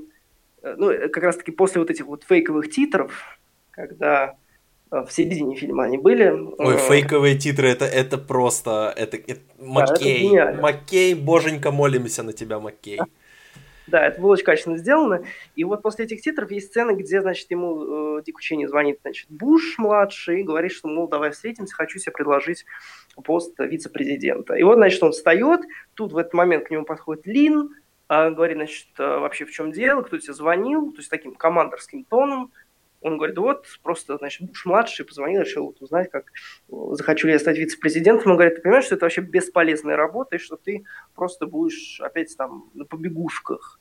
э, 0.62 0.74
ну, 0.76 0.92
как 1.10 1.22
раз-таки 1.22 1.52
после 1.52 1.80
вот 1.80 1.90
этих 1.90 2.06
вот 2.06 2.24
фейковых 2.24 2.70
титров, 2.70 3.38
когда 3.70 4.36
Э, 4.90 5.04
в 5.04 5.12
середине 5.12 5.56
фильма 5.56 5.84
они 5.84 5.98
были. 5.98 6.30
Ой, 6.58 6.74
э, 6.74 6.78
фейковые 6.78 7.36
титры, 7.36 7.68
это, 7.68 7.84
это 7.84 8.18
просто, 8.18 8.92
это, 8.96 9.16
это 9.16 9.40
Маккей, 9.58 10.30
да, 10.30 10.50
это 10.50 10.62
Маккей, 10.62 11.14
боженька, 11.14 11.70
молимся 11.70 12.22
на 12.22 12.32
тебя, 12.32 12.60
Маккей. 12.60 13.00
Да, 13.86 14.04
это 14.04 14.20
было 14.20 14.32
очень 14.32 14.44
качественно 14.44 14.76
сделано. 14.76 15.22
И 15.54 15.64
вот 15.64 15.82
после 15.82 16.06
этих 16.06 16.20
титров 16.20 16.50
есть 16.50 16.68
сцена, 16.68 16.92
где, 16.92 17.20
значит, 17.20 17.50
ему 17.50 18.18
э, 18.18 18.22
Дик 18.24 18.38
Учени 18.38 18.66
звонит, 18.66 18.98
значит, 19.02 19.28
Буш 19.30 19.78
младший 19.78 20.40
и 20.40 20.44
говорит, 20.44 20.72
что, 20.72 20.88
мол, 20.88 21.08
давай 21.08 21.30
встретимся, 21.30 21.74
хочу 21.74 21.98
себе 21.98 22.12
предложить 22.12 22.64
пост 23.24 23.54
вице-президента. 23.58 24.54
И 24.54 24.62
вот, 24.62 24.76
значит, 24.76 25.02
он 25.02 25.12
встает, 25.12 25.60
тут 25.94 26.12
в 26.12 26.16
этот 26.16 26.34
момент 26.34 26.66
к 26.66 26.70
нему 26.70 26.84
подходит 26.84 27.26
Лин, 27.26 27.70
э, 28.08 28.30
говорит, 28.30 28.56
значит, 28.56 28.88
э, 28.98 29.18
вообще 29.18 29.44
в 29.44 29.52
чем 29.52 29.70
дело, 29.70 30.02
кто 30.02 30.18
тебе 30.18 30.34
звонил, 30.34 30.90
то 30.92 30.98
есть 30.98 31.10
таким 31.10 31.34
командорским 31.34 32.04
тоном, 32.04 32.52
он 33.06 33.18
говорит, 33.18 33.38
вот, 33.38 33.66
просто, 33.82 34.16
значит, 34.18 34.48
Буш-младший 34.48 35.04
позвонил, 35.04 35.42
решил 35.42 35.66
вот 35.66 35.80
узнать, 35.80 36.10
как 36.10 36.32
захочу 36.68 37.28
ли 37.28 37.34
я 37.34 37.38
стать 37.38 37.56
вице-президентом. 37.56 38.32
Он 38.32 38.36
говорит, 38.36 38.56
ты 38.56 38.62
понимаешь, 38.62 38.86
что 38.86 38.96
это 38.96 39.04
вообще 39.04 39.20
бесполезная 39.20 39.96
работа, 39.96 40.36
и 40.36 40.40
что 40.40 40.56
ты 40.56 40.84
просто 41.14 41.46
будешь 41.46 42.00
опять 42.00 42.36
там 42.36 42.70
на 42.74 42.84
побегушках. 42.84 43.78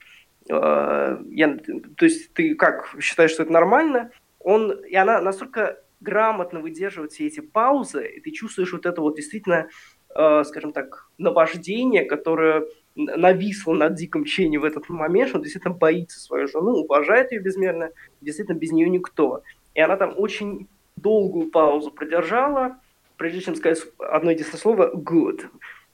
А, 0.50 1.20
я, 1.30 1.58
то 1.98 2.06
есть 2.06 2.34
ты 2.34 2.56
как, 2.56 2.96
считаешь, 3.00 3.32
что 3.32 3.44
это 3.44 3.52
нормально? 3.52 4.12
Он, 4.40 4.72
и 4.86 4.96
она 4.96 5.20
настолько 5.22 5.82
грамотно 6.02 6.60
выдерживает 6.60 7.12
все 7.12 7.26
эти 7.26 7.40
паузы, 7.40 8.08
и 8.08 8.22
ты 8.22 8.30
чувствуешь 8.32 8.74
вот 8.74 8.86
это 8.86 9.02
вот 9.02 9.16
действительно, 9.16 9.70
а, 10.10 10.44
скажем 10.44 10.72
так, 10.72 11.10
наваждение, 11.18 12.06
которое 12.06 12.68
нависла 12.96 13.74
над 13.74 13.96
Диком 13.96 14.26
Ченни 14.26 14.58
в 14.58 14.64
этот 14.64 14.90
момент, 14.90 15.36
он 15.36 15.42
действительно 15.42 15.74
боится 15.74 16.20
свою 16.20 16.48
жену, 16.48 16.72
уважает 16.72 17.32
ее 17.32 17.40
безмерно, 17.40 17.92
действительно 18.22 18.56
без 18.56 18.72
нее 18.72 18.90
никто. 18.90 19.44
И 19.74 19.82
она 19.82 19.98
там 19.98 20.14
очень 20.18 20.68
долгую 20.96 21.52
паузу 21.52 21.92
продержала, 21.92 22.80
прежде 23.18 23.42
чем 23.42 23.56
сказать 23.56 23.84
одно 24.00 24.32
единственное 24.32 24.62
слово 24.62 24.92
«good». 24.96 25.42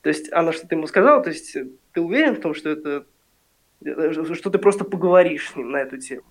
То 0.02 0.10
есть 0.10 0.32
она 0.32 0.52
что-то 0.52 0.76
ему 0.76 0.88
сказала, 0.88 1.24
то 1.24 1.30
есть 1.30 1.56
ты 1.94 2.02
уверен 2.02 2.36
в 2.36 2.42
том, 2.42 2.54
что 2.54 2.70
это 2.70 3.06
что 3.84 4.50
ты 4.52 4.60
просто 4.60 4.84
поговоришь 4.84 5.50
с 5.50 5.56
ним 5.56 5.72
на 5.72 5.78
эту 5.78 5.98
тему. 5.98 6.26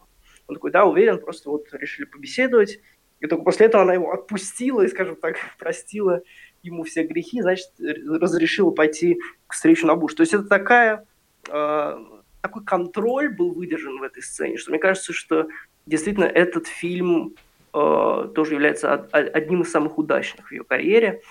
Он 0.46 0.54
такой, 0.54 0.70
да, 0.70 0.84
уверен, 0.84 1.18
просто 1.18 1.50
вот 1.50 1.66
решили 1.72 2.06
побеседовать. 2.06 2.80
И 3.20 3.26
только 3.26 3.44
после 3.44 3.66
этого 3.66 3.82
она 3.82 3.94
его 3.94 4.12
отпустила 4.12 4.82
и, 4.82 4.88
скажем 4.88 5.16
так, 5.16 5.36
простила 5.58 6.22
ему 6.62 6.84
все 6.84 7.04
грехи, 7.04 7.40
значит, 7.40 7.70
разрешила 7.78 8.70
пойти 8.70 9.18
к 9.46 9.54
встречу 9.54 9.86
на 9.86 9.96
Буш. 9.96 10.14
То 10.14 10.22
есть 10.22 10.34
это 10.34 10.44
такая, 10.44 11.06
э, 11.48 11.98
такой 12.40 12.64
контроль 12.64 13.28
был 13.34 13.52
выдержан 13.52 13.98
в 13.98 14.02
этой 14.02 14.22
сцене, 14.22 14.56
что 14.56 14.70
мне 14.70 14.78
кажется, 14.78 15.12
что 15.12 15.48
действительно 15.86 16.24
этот 16.24 16.66
фильм 16.66 17.34
э, 17.72 18.28
тоже 18.34 18.54
является 18.54 18.94
одним 18.94 19.62
из 19.62 19.70
самых 19.70 19.98
удачных 19.98 20.48
в 20.48 20.52
ее 20.52 20.64
карьере. 20.64 21.22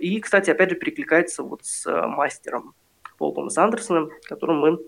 И, 0.00 0.18
кстати, 0.20 0.50
опять 0.50 0.70
же, 0.70 0.76
перекликается 0.76 1.44
вот 1.44 1.64
с 1.64 1.88
мастером 2.08 2.74
Полом 3.18 3.48
Андерсоном, 3.56 4.10
которым 4.24 4.58
мы 4.58 4.78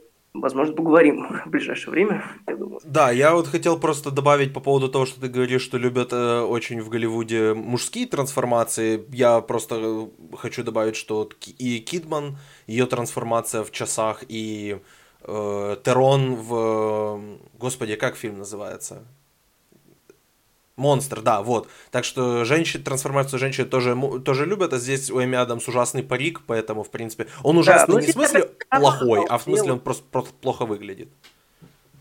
возможно, 0.40 0.74
поговорим 0.74 1.26
в 1.46 1.50
ближайшее 1.50 1.90
время, 1.90 2.24
я 2.46 2.56
думаю. 2.56 2.80
Да, 2.84 3.10
я 3.10 3.34
вот 3.34 3.46
хотел 3.48 3.78
просто 3.78 4.10
добавить 4.10 4.52
по 4.52 4.60
поводу 4.60 4.88
того, 4.88 5.06
что 5.06 5.20
ты 5.20 5.28
говоришь, 5.28 5.62
что 5.62 5.78
любят 5.78 6.12
э, 6.12 6.40
очень 6.40 6.80
в 6.80 6.88
Голливуде 6.88 7.54
мужские 7.54 8.06
трансформации. 8.06 9.04
Я 9.12 9.40
просто 9.40 9.76
э, 9.78 10.36
хочу 10.36 10.62
добавить, 10.62 10.96
что 10.96 11.28
и 11.58 11.78
Кидман, 11.80 12.38
ее 12.66 12.86
трансформация 12.86 13.62
в 13.62 13.70
часах, 13.70 14.24
и 14.28 14.78
э, 15.22 15.76
Терон 15.84 16.34
в... 16.36 17.20
Господи, 17.58 17.96
как 17.96 18.16
фильм 18.16 18.38
называется? 18.38 19.04
Монстр, 20.76 21.22
да, 21.22 21.42
вот. 21.42 21.68
Так 21.90 22.04
что 22.04 22.44
женщин, 22.44 22.82
трансформацию 22.82 23.38
женщин 23.38 23.68
тоже, 23.68 23.96
тоже 24.24 24.44
любят, 24.44 24.72
а 24.72 24.78
здесь 24.78 25.10
у 25.10 25.22
Эми 25.22 25.36
Адамс 25.36 25.66
ужасный 25.68 26.02
парик, 26.02 26.42
поэтому, 26.46 26.82
в 26.82 26.90
принципе, 26.90 27.26
он 27.42 27.56
ужасный 27.56 27.94
да, 27.94 28.00
не 28.02 28.06
в 28.08 28.10
смысле 28.10 28.50
плохой, 28.70 29.24
а 29.28 29.38
в 29.38 29.42
смысле 29.42 29.72
он 29.72 29.80
просто, 29.80 30.04
просто 30.10 30.34
плохо 30.34 30.66
выглядит. 30.66 31.08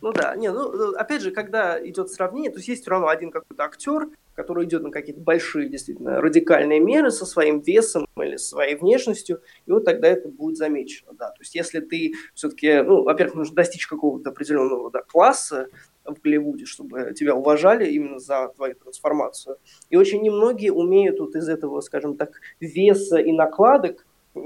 Ну 0.02 0.12
да, 0.12 0.36
не, 0.36 0.52
ну, 0.52 0.72
ну 0.72 0.94
опять 0.96 1.22
же, 1.22 1.32
когда 1.32 1.84
идет 1.84 2.12
сравнение, 2.12 2.52
то 2.52 2.58
есть 2.58 2.68
есть 2.68 2.82
все 2.82 2.92
равно 2.92 3.08
один 3.08 3.32
какой-то 3.32 3.64
актер, 3.64 4.10
который 4.36 4.66
идет 4.66 4.84
на 4.84 4.92
какие-то 4.92 5.22
большие, 5.22 5.70
действительно, 5.70 6.22
радикальные 6.22 6.80
меры 6.80 7.10
со 7.10 7.26
своим 7.26 7.62
весом 7.62 8.06
или 8.18 8.36
своей 8.36 8.76
внешностью, 8.76 9.42
и 9.66 9.72
вот 9.72 9.86
тогда 9.86 10.10
это 10.10 10.28
будет 10.28 10.58
замечено, 10.58 11.14
да. 11.14 11.30
То 11.30 11.42
есть 11.42 11.56
если 11.56 11.80
ты 11.80 12.14
все-таки, 12.34 12.82
ну, 12.82 13.04
во-первых, 13.04 13.36
нужно 13.36 13.56
достичь 13.56 13.88
какого-то 13.88 14.30
определенного 14.30 14.92
да, 14.92 15.02
класса, 15.02 15.70
в 16.06 16.22
Голливуде, 16.22 16.65
чтобы 16.65 17.13
тебя 17.13 17.36
уважали 17.36 17.89
именно 17.89 18.20
за 18.20 18.50
твою 18.56 18.76
трансформацию. 18.76 19.58
И 19.89 19.98
очень 19.98 20.22
немногие 20.22 20.72
умеют 20.72 21.20
вот 21.20 21.36
из 21.36 21.50
этого, 21.50 21.82
скажем 21.82 22.18
так, 22.18 22.41
веса 22.60 23.18
и 23.18 23.32
накладок 23.32 24.06
э, 24.36 24.39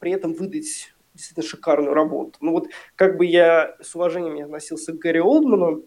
при 0.00 0.12
этом 0.12 0.32
выдать 0.32 0.94
действительно 1.14 1.46
шикарную 1.46 1.94
работу. 1.94 2.38
Ну 2.40 2.52
вот 2.52 2.68
как 2.96 3.16
бы 3.16 3.26
я 3.26 3.76
с 3.80 3.94
уважением 3.94 4.42
относился 4.44 4.92
к 4.92 4.98
Гарри 4.98 5.18
Олдману, 5.18 5.84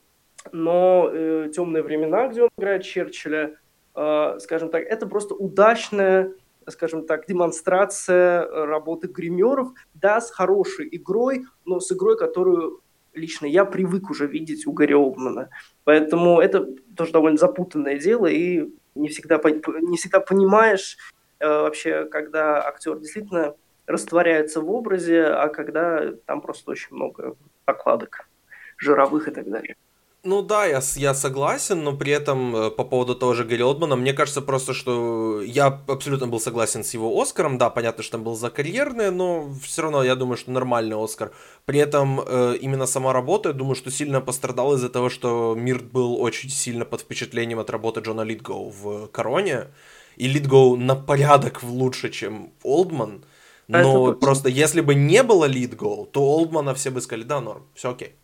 но 0.52 1.10
э, 1.12 1.50
«Темные 1.54 1.84
времена», 1.84 2.28
где 2.28 2.44
он 2.44 2.50
играет 2.58 2.84
Черчилля, 2.84 3.58
э, 3.96 4.40
скажем 4.40 4.70
так, 4.70 4.84
это 4.84 5.08
просто 5.08 5.34
удачная 5.34 6.34
скажем 6.68 7.06
так, 7.06 7.28
демонстрация 7.28 8.48
работы 8.66 9.08
гримеров, 9.08 9.70
да, 9.94 10.20
с 10.20 10.32
хорошей 10.32 10.90
игрой, 10.92 11.46
но 11.66 11.80
с 11.80 11.92
игрой, 11.92 12.18
которую 12.18 12.82
лично 13.16 13.46
я 13.46 13.66
привык 13.66 14.10
уже 14.10 14.28
видеть 14.28 14.68
у 14.68 14.72
Гарри 14.72 14.94
Олдмана. 14.94 15.50
Поэтому 15.84 16.40
это 16.40 16.68
тоже 16.96 17.12
довольно 17.12 17.38
запутанное 17.38 17.98
дело, 17.98 18.28
и 18.28 18.70
не 18.96 19.10
всегда, 19.10 19.40
не 19.44 19.98
всегда 19.98 20.20
понимаешь 20.20 20.98
э, 21.40 21.48
вообще, 21.48 22.06
когда 22.06 22.66
актер 22.66 23.00
действительно 23.00 23.56
растворяется 23.88 24.62
в 24.62 24.70
образе, 24.72 25.26
а 25.26 25.50
когда 25.50 26.14
там 26.26 26.42
просто 26.42 26.72
очень 26.72 26.96
много 26.96 27.36
окладок 27.66 28.28
жировых 28.78 29.28
и 29.28 29.32
так 29.32 29.50
далее. 29.50 29.76
Ну 30.26 30.42
да, 30.42 30.66
я, 30.66 30.82
я 30.96 31.14
согласен, 31.14 31.84
но 31.84 31.96
при 31.96 32.12
этом 32.12 32.56
э, 32.56 32.72
по 32.72 32.84
поводу 32.84 33.14
того 33.14 33.36
же 33.36 33.44
Гарри 33.44 33.62
Олдмана, 33.62 33.96
мне 33.96 34.12
кажется 34.12 34.42
просто, 34.42 34.74
что 34.74 35.40
я 35.44 35.68
абсолютно 35.88 36.26
был 36.26 36.40
согласен 36.40 36.84
с 36.84 36.96
его 36.96 37.22
Оскаром. 37.22 37.60
Да, 37.60 37.70
понятно, 37.70 38.02
что 38.02 38.14
там 38.14 38.24
был 38.24 38.36
за 38.36 38.50
карьерное, 38.50 39.12
но 39.12 39.54
все 39.62 39.84
равно 39.84 40.04
я 40.04 40.16
думаю, 40.16 40.38
что 40.38 40.50
нормальный 40.50 40.96
Оскар. 40.96 41.32
При 41.66 41.80
этом 41.80 42.22
э, 42.26 42.58
именно 42.60 42.88
сама 42.88 43.14
работа, 43.14 43.50
я 43.50 43.54
думаю, 43.54 43.76
что 43.76 43.92
сильно 43.92 44.20
пострадал 44.20 44.74
из-за 44.74 44.90
того, 44.90 45.10
что 45.10 45.54
мир 45.56 45.84
был 45.84 46.20
очень 46.20 46.50
сильно 46.50 46.86
под 46.86 47.02
впечатлением 47.02 47.60
от 47.60 47.70
работы 47.70 48.00
Джона 48.00 48.22
Литгоу 48.22 48.72
в 48.72 49.08
«Короне». 49.10 49.68
И 50.18 50.28
Литгоу 50.28 50.76
на 50.76 50.96
порядок 50.96 51.62
лучше, 51.62 52.10
чем 52.10 52.52
Олдман. 52.64 53.24
А 53.72 53.84
но 53.84 54.14
просто 54.14 54.50
если 54.50 54.82
бы 54.82 54.96
не 54.96 55.22
было 55.22 55.46
Литгоу, 55.46 56.08
то 56.08 56.22
Олдмана 56.22 56.74
все 56.74 56.90
бы 56.90 57.00
сказали, 57.02 57.26
да, 57.26 57.42
норм, 57.42 57.68
все 57.76 57.92
окей. 57.92 58.16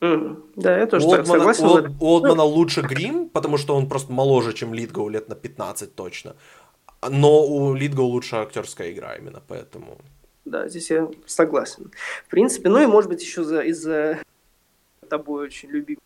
Mm, 0.00 0.42
да, 0.56 0.78
я 0.78 0.86
тоже 0.86 1.06
у 1.06 1.10
так 1.10 1.26
согласен. 1.26 1.64
У, 2.00 2.04
у 2.04 2.08
Олдмана 2.08 2.42
ну, 2.42 2.48
лучше 2.48 2.82
грим, 2.82 3.28
потому 3.28 3.58
что 3.58 3.76
он 3.76 3.88
просто 3.88 4.12
моложе, 4.12 4.52
чем 4.52 4.74
Литгоу 4.74 5.08
лет 5.08 5.28
на 5.28 5.34
15 5.34 5.94
точно. 5.94 6.34
Но 7.08 7.46
у 7.46 7.74
Литгоу 7.74 8.06
лучше 8.06 8.36
актерская 8.36 8.92
игра 8.92 9.14
именно, 9.14 9.42
поэтому... 9.46 9.98
Да, 10.44 10.68
здесь 10.68 10.90
я 10.90 11.08
согласен. 11.26 11.90
В 12.26 12.30
принципе, 12.30 12.68
ну 12.68 12.82
и 12.82 12.86
может 12.86 13.08
быть 13.10 13.22
еще 13.22 13.44
за, 13.44 13.60
из-за 13.60 14.18
тобой 15.08 15.44
очень 15.44 15.70
любимого 15.70 16.02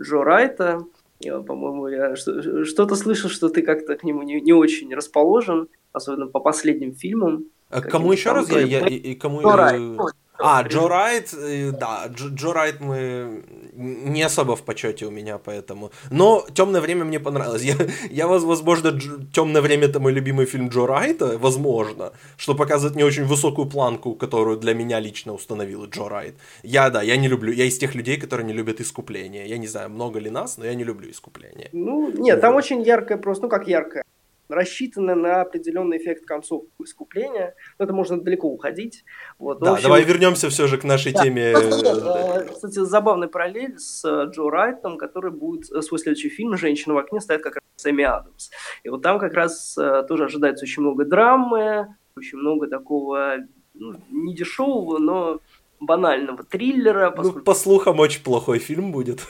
Джо 0.00 0.22
Райта. 0.22 0.84
Я, 1.20 1.40
по-моему, 1.40 1.88
я 1.88 2.16
что-то 2.16 2.96
слышал, 2.96 3.30
что 3.30 3.48
ты 3.48 3.62
как-то 3.62 3.96
к 3.96 4.04
нему 4.04 4.22
не, 4.22 4.40
не 4.40 4.52
очень 4.52 4.94
расположен, 4.94 5.68
особенно 5.92 6.26
по 6.26 6.40
последним 6.40 6.94
фильмам. 6.94 7.46
А 7.74 7.80
кому 7.80 8.12
еще 8.12 8.32
раз 8.32 8.50
я, 8.50 8.60
я 8.60 8.86
и, 8.86 8.94
и 8.94 9.14
кому 9.14 9.42
Джо 9.42 9.56
Райт. 9.56 10.00
А, 10.38 10.62
Джо 10.62 10.88
Райт, 10.88 11.34
э, 11.34 11.72
да, 11.72 12.06
Джо, 12.08 12.28
Джо 12.28 12.52
Райт 12.52 12.80
мы 12.80 13.44
не 13.76 14.22
особо 14.22 14.54
в 14.54 14.62
почете 14.62 15.06
у 15.06 15.10
меня, 15.10 15.38
поэтому. 15.38 15.90
Но 16.10 16.46
Темное 16.54 16.80
время 16.80 17.04
мне 17.04 17.20
понравилось. 17.20 17.62
Я, 17.64 17.74
я 18.10 18.26
возможно, 18.26 18.92
Темное 19.32 19.62
время 19.62 19.86
это 19.86 20.00
мой 20.00 20.12
любимый 20.12 20.46
фильм 20.46 20.68
Джо 20.68 20.86
Райта, 20.86 21.38
возможно, 21.38 22.12
что 22.36 22.54
показывает 22.54 22.96
не 22.96 23.04
очень 23.04 23.24
высокую 23.24 23.68
планку, 23.68 24.14
которую 24.14 24.56
для 24.56 24.74
меня 24.74 25.00
лично 25.00 25.32
установил 25.32 25.86
Джо 25.86 26.08
Райт. 26.08 26.34
Я, 26.62 26.90
да, 26.90 27.02
я 27.02 27.16
не 27.16 27.28
люблю, 27.28 27.52
я 27.52 27.64
из 27.64 27.78
тех 27.78 27.94
людей, 27.94 28.16
которые 28.16 28.46
не 28.46 28.52
любят 28.52 28.80
искупление. 28.80 29.48
Я 29.48 29.58
не 29.58 29.66
знаю, 29.66 29.90
много 29.90 30.20
ли 30.20 30.30
нас, 30.30 30.58
но 30.58 30.64
я 30.64 30.74
не 30.74 30.84
люблю 30.84 31.10
искупление. 31.10 31.68
Ну, 31.72 32.12
нет, 32.12 32.40
там 32.40 32.54
очень 32.56 32.82
яркое 32.82 33.18
просто, 33.18 33.44
ну 33.44 33.48
как 33.48 33.68
яркое 33.68 34.04
рассчитаны 34.48 35.14
на 35.14 35.42
определенный 35.42 35.98
эффект 35.98 36.24
концовку 36.26 36.84
искупления. 36.84 37.54
Но 37.78 37.84
это 37.84 37.94
можно 37.94 38.20
далеко 38.20 38.48
уходить. 38.48 39.04
Вот. 39.38 39.60
Да, 39.60 39.72
общем, 39.72 39.84
давай 39.84 40.04
вернемся 40.04 40.48
все 40.50 40.66
же 40.66 40.78
к 40.78 40.84
нашей 40.84 41.12
да. 41.12 41.22
теме. 41.22 41.52
Э, 41.52 42.44
кстати, 42.52 42.78
забавный 42.80 43.28
параллель 43.28 43.78
с 43.78 44.04
э, 44.04 44.30
Джо 44.30 44.50
Райтом, 44.50 44.98
который 44.98 45.30
будет 45.30 45.70
э, 45.70 45.82
свой 45.82 45.98
следующий 45.98 46.28
фильм 46.28 46.56
«Женщина 46.56 46.94
в 46.94 46.98
окне» 46.98 47.20
ставит 47.20 47.42
как 47.42 47.56
раз 47.56 47.62
Сэмми 47.76 48.04
Адамс. 48.04 48.50
И 48.82 48.88
вот 48.88 49.02
там 49.02 49.18
как 49.18 49.34
раз 49.34 49.76
тоже 50.08 50.24
ожидается 50.24 50.64
очень 50.64 50.82
много 50.82 51.04
драмы, 51.04 51.96
очень 52.16 52.38
много 52.38 52.68
такого 52.68 53.38
ну, 53.74 53.94
не 54.10 54.34
дешевого, 54.34 54.98
но 54.98 55.40
банального 55.80 56.44
триллера. 56.44 57.10
Ну, 57.10 57.16
поскольку... 57.16 57.38
Ну, 57.38 57.44
по 57.44 57.54
слухам, 57.54 58.00
очень 58.00 58.22
плохой 58.22 58.58
фильм 58.58 58.92
будет. 58.92 59.26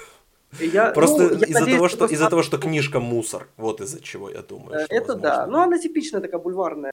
Я, 0.61 0.91
Просто 0.91 1.23
ну, 1.23 1.41
из-за 1.41 1.67
того, 1.67 1.89
что, 1.89 2.07
из-за 2.07 2.31
того, 2.31 2.43
что 2.43 2.59
книжка 2.59 3.01
мусор. 3.01 3.49
Вот 3.57 3.81
из-за 3.81 4.01
чего, 4.01 4.31
я 4.31 4.43
думаю. 4.43 4.85
Что, 4.85 4.95
это 4.95 5.13
возможно. 5.15 5.23
да. 5.23 5.47
Ну, 5.47 5.59
она 5.59 5.79
типичная 5.79 6.21
такая 6.21 6.41
бульварная. 6.41 6.93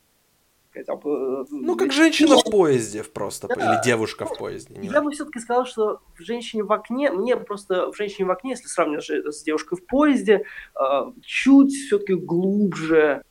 Э, 0.74 0.84
ну, 1.50 1.76
как 1.76 1.92
женщина 1.92 2.38
в 2.38 2.44
поезде 2.46 3.04
просто, 3.04 3.48
да. 3.48 3.56
или 3.56 3.84
девушка 3.84 4.26
в 4.26 4.38
поезде. 4.38 4.76
Я 4.82 4.90
знаю. 4.90 5.04
бы 5.04 5.12
все-таки 5.12 5.40
сказал, 5.40 5.66
что 5.66 6.00
в 6.18 6.24
женщине 6.24 6.64
в 6.64 6.72
окне, 6.72 7.12
мне 7.12 7.36
просто 7.36 7.92
в 7.92 7.98
женщине 7.98 8.26
в 8.26 8.32
окне, 8.32 8.52
если 8.52 8.68
сравнивать 8.68 9.06
с 9.10 9.44
девушкой 9.44 9.78
в 9.78 9.86
поезде, 9.86 10.46
э, 10.76 11.12
чуть 11.24 11.74
все-таки 11.74 12.14
глубже 12.14 13.24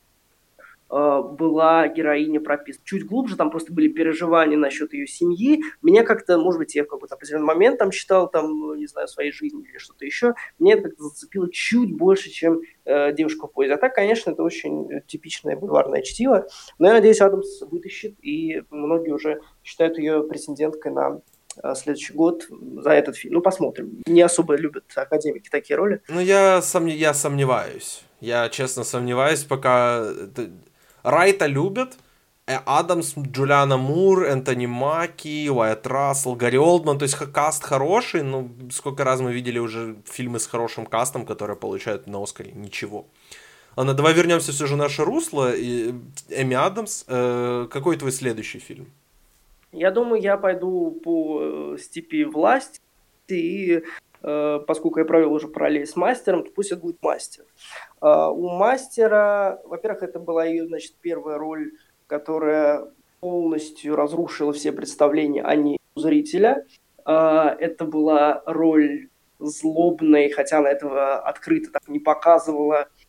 была 0.91 1.87
героиня 1.87 2.41
прописана. 2.41 2.83
Чуть 2.85 3.05
глубже 3.05 3.37
там 3.37 3.49
просто 3.49 3.71
были 3.71 3.87
переживания 3.87 4.57
насчет 4.57 4.93
ее 4.93 5.07
семьи. 5.07 5.61
Меня 5.81 6.03
как-то, 6.03 6.37
может 6.37 6.59
быть, 6.59 6.75
я 6.75 6.83
в 6.83 6.87
какой-то 6.87 7.15
определенный 7.15 7.45
момент 7.45 7.79
там 7.79 7.91
читал, 7.91 8.29
там, 8.29 8.75
не 8.77 8.87
знаю, 8.87 9.07
своей 9.07 9.31
жизни 9.31 9.63
или 9.63 9.77
что-то 9.77 10.05
еще, 10.05 10.33
мне 10.59 10.73
это 10.73 10.83
как-то 10.83 11.03
зацепило 11.03 11.49
чуть 11.51 11.95
больше, 11.95 12.29
чем 12.29 12.61
э, 12.85 13.13
«Девушка 13.13 13.47
в 13.47 13.53
поезде». 13.53 13.75
А 13.75 13.77
так, 13.77 13.95
конечно, 13.95 14.31
это 14.31 14.43
очень 14.43 15.01
типичное 15.07 15.55
бульварное 15.55 16.01
чтиво. 16.01 16.47
Но 16.77 16.87
я 16.87 16.93
надеюсь, 16.93 17.21
Адамс 17.21 17.61
вытащит, 17.61 18.15
и 18.21 18.63
многие 18.69 19.11
уже 19.11 19.41
считают 19.63 19.97
ее 19.97 20.23
претенденткой 20.23 20.91
на 20.91 21.21
э, 21.63 21.73
следующий 21.75 22.13
год 22.13 22.47
за 22.49 22.91
этот 22.91 23.15
фильм. 23.15 23.35
Ну, 23.35 23.41
посмотрим. 23.41 24.01
Не 24.05 24.21
особо 24.21 24.55
любят 24.55 24.85
академики 24.95 25.49
такие 25.49 25.77
роли. 25.77 26.01
Ну, 26.09 26.19
я, 26.19 26.61
сом... 26.61 26.87
я 26.87 27.13
сомневаюсь. 27.13 28.03
Я 28.19 28.49
честно 28.49 28.83
сомневаюсь, 28.83 29.43
пока 29.43 30.05
Райта 31.03 31.47
любят, 31.47 31.97
э, 32.47 32.57
Адамс, 32.65 33.13
Джулиана 33.17 33.77
Мур, 33.77 34.23
Энтони 34.25 34.65
Маки, 34.67 35.49
Уайт 35.49 35.87
Рассел, 35.87 36.35
Гарри 36.35 36.57
Олдман, 36.57 36.97
то 36.97 37.03
есть 37.03 37.15
каст 37.15 37.63
хороший, 37.63 38.23
но 38.23 38.49
сколько 38.71 39.03
раз 39.03 39.21
мы 39.21 39.33
видели 39.33 39.59
уже 39.59 39.95
фильмы 40.05 40.39
с 40.39 40.47
хорошим 40.47 40.85
кастом, 40.85 41.25
которые 41.25 41.57
получают 41.57 42.07
на 42.07 42.21
Оскаре 42.21 42.51
ничего. 42.51 43.05
Ладно, 43.75 43.93
давай 43.93 44.13
вернемся 44.13 44.51
все 44.51 44.65
же 44.65 44.75
в 44.75 44.77
наше 44.77 45.05
русло. 45.05 45.53
И, 45.55 45.93
Эми 46.29 46.55
Адамс, 46.55 47.05
э, 47.07 47.67
какой 47.71 47.97
твой 47.97 48.11
следующий 48.11 48.59
фильм? 48.59 48.87
Я 49.71 49.91
думаю, 49.91 50.21
я 50.21 50.37
пойду 50.37 50.99
по 51.03 51.39
э, 51.41 51.77
степи 51.79 52.25
власти 52.25 52.81
и 53.29 53.83
поскольку 54.21 54.99
я 54.99 55.05
провел 55.05 55.33
уже 55.33 55.47
параллель 55.47 55.85
с 55.85 55.95
мастером, 55.95 56.43
то 56.43 56.51
пусть 56.51 56.71
это 56.71 56.81
будет 56.81 57.01
мастер. 57.01 57.45
Э, 58.01 58.27
у 58.29 58.49
мастера, 58.49 59.61
во-первых, 59.65 60.03
это 60.03 60.19
была 60.19 60.45
ее, 60.45 60.67
значит, 60.67 60.95
первая 61.01 61.37
роль, 61.37 61.71
которая 62.07 62.87
полностью 63.19 63.95
разрушила 63.95 64.53
все 64.53 64.71
представления 64.71 65.43
о 65.43 65.55
ней 65.55 65.77
у 65.95 65.99
зрителя. 65.99 66.65
Э, 67.05 67.55
это 67.59 67.85
была 67.85 68.43
роль 68.45 69.09
злобной, 69.39 70.29
хотя 70.29 70.59
она 70.59 70.69
этого 70.69 71.19
открыто 71.19 71.71
так 71.71 71.87
не 71.87 71.99
показывала, 71.99 72.87
э, 72.99 73.00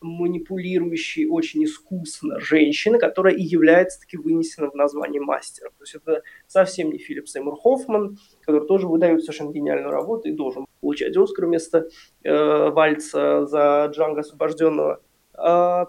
манипулирующей 0.00 1.26
очень 1.26 1.64
искусно 1.64 2.38
женщины, 2.38 2.98
которая 2.98 3.34
и 3.34 3.42
является 3.42 4.00
таки 4.00 4.16
вынесена 4.16 4.70
в 4.70 4.74
название 4.74 5.20
мастера. 5.20 5.70
То 5.70 5.82
есть 5.82 5.94
это 5.96 6.22
совсем 6.46 6.90
не 6.92 6.98
Филипп 6.98 7.28
Сеймур 7.28 7.58
Хоффман, 7.60 8.18
который 8.40 8.66
тоже 8.66 8.86
выдает 8.86 9.22
совершенно 9.22 9.50
гениальную 9.50 9.90
работу 9.90 10.28
и 10.28 10.32
должен 10.32 10.66
получать 10.80 11.16
Оскар 11.16 11.46
вместо 11.46 11.88
э, 12.22 12.70
Вальца 12.70 13.44
за 13.46 13.90
Джанго 13.92 14.20
освобожденного. 14.20 15.00
Э, 15.36 15.86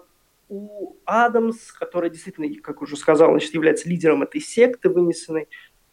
у 0.48 0.96
Адамс, 1.04 1.72
которая 1.72 2.10
действительно, 2.10 2.48
как 2.62 2.82
уже 2.82 2.96
сказал, 2.96 3.30
значит, 3.30 3.54
является 3.54 3.88
лидером 3.88 4.22
этой 4.22 4.40
секты, 4.40 4.88
вынесенной 4.88 5.42
э, 5.42 5.46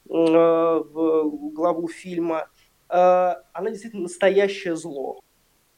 в 0.10 1.52
главу 1.54 1.88
фильма, 1.88 2.50
э, 2.90 2.96
она 2.96 3.70
действительно 3.70 4.04
настоящее 4.04 4.76
зло. 4.76 5.23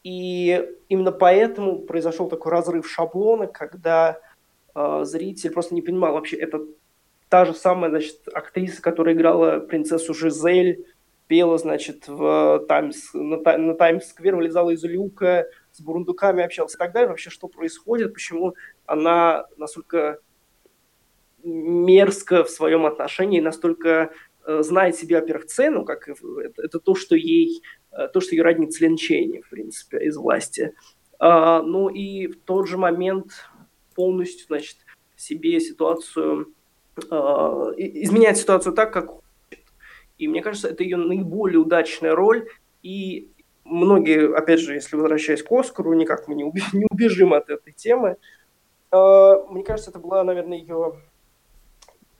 И 0.05 0.63
именно 0.87 1.11
поэтому 1.11 1.79
произошел 1.79 2.29
такой 2.29 2.51
разрыв 2.51 2.87
шаблона, 2.87 3.47
когда 3.47 4.19
э, 4.75 4.99
зритель 5.03 5.49
просто 5.49 5.73
не 5.73 5.81
понимал 5.81 6.13
вообще, 6.13 6.37
это 6.37 6.61
та 7.27 7.45
же 7.45 7.55
самая, 7.55 7.89
значит, 7.89 8.27
актриса, 8.31 8.83
которая 8.83 9.15
играла 9.15 9.61
принцессу 9.61 10.13
Жизель, 10.13 10.85
пела, 11.25 11.57
значит, 11.57 12.07
в 12.07 12.65
Таймс, 12.67 13.15
на, 13.15 13.37
на 13.57 13.73
Таймс-сквер, 13.73 14.35
вылезала 14.35 14.69
из 14.69 14.83
люка, 14.83 15.47
с 15.71 15.81
бурундуками 15.81 16.43
общалась 16.43 16.75
и 16.75 16.77
так 16.77 16.93
далее. 16.93 17.09
Вообще, 17.09 17.31
что 17.31 17.47
происходит, 17.47 18.13
почему 18.13 18.53
она 18.85 19.47
настолько 19.57 20.19
мерзко 21.43 22.43
в 22.43 22.51
своем 22.51 22.85
отношении, 22.85 23.41
настолько 23.41 24.11
знает 24.47 24.95
себе, 24.95 25.19
во-первых, 25.19 25.47
цену, 25.47 25.86
как 25.86 26.08
это, 26.08 26.21
это 26.58 26.79
то, 26.79 26.95
что 26.95 27.15
ей 27.15 27.62
Э, 27.95 28.08
то, 28.10 28.19
что 28.19 28.36
ее 28.36 28.43
роднит 28.43 28.73
с 28.73 28.79
в 28.79 29.49
принципе, 29.49 29.99
из 29.99 30.17
власти. 30.17 30.73
А, 31.17 31.62
ну 31.62 31.88
и 31.88 32.27
в 32.27 32.41
тот 32.41 32.67
же 32.67 32.77
момент 32.77 33.31
полностью, 33.95 34.47
значит, 34.47 34.77
себе 35.15 35.62
ситуацию, 35.62 36.53
а, 37.10 37.71
изменяет 37.77 38.38
ситуацию 38.38 38.73
так, 38.73 38.91
как 38.91 39.08
хочет. 39.08 39.65
И 40.17 40.27
мне 40.27 40.41
кажется, 40.41 40.67
это 40.67 40.84
ее 40.84 40.97
наиболее 40.97 41.60
удачная 41.60 42.15
роль. 42.15 42.49
И 42.84 43.31
многие, 43.63 44.36
опять 44.36 44.60
же, 44.60 44.73
если 44.73 44.97
возвращаясь 44.97 45.43
к 45.43 45.51
Оскару, 45.51 45.93
никак 45.93 46.27
мы 46.27 46.36
не, 46.36 46.43
не 46.73 46.86
убежим 46.91 47.34
от 47.34 47.49
этой 47.49 47.71
темы. 47.71 48.17
А, 48.91 49.45
мне 49.49 49.63
кажется, 49.63 49.91
это 49.91 49.99
была, 49.99 50.25
наверное, 50.25 50.58
ее 50.58 50.99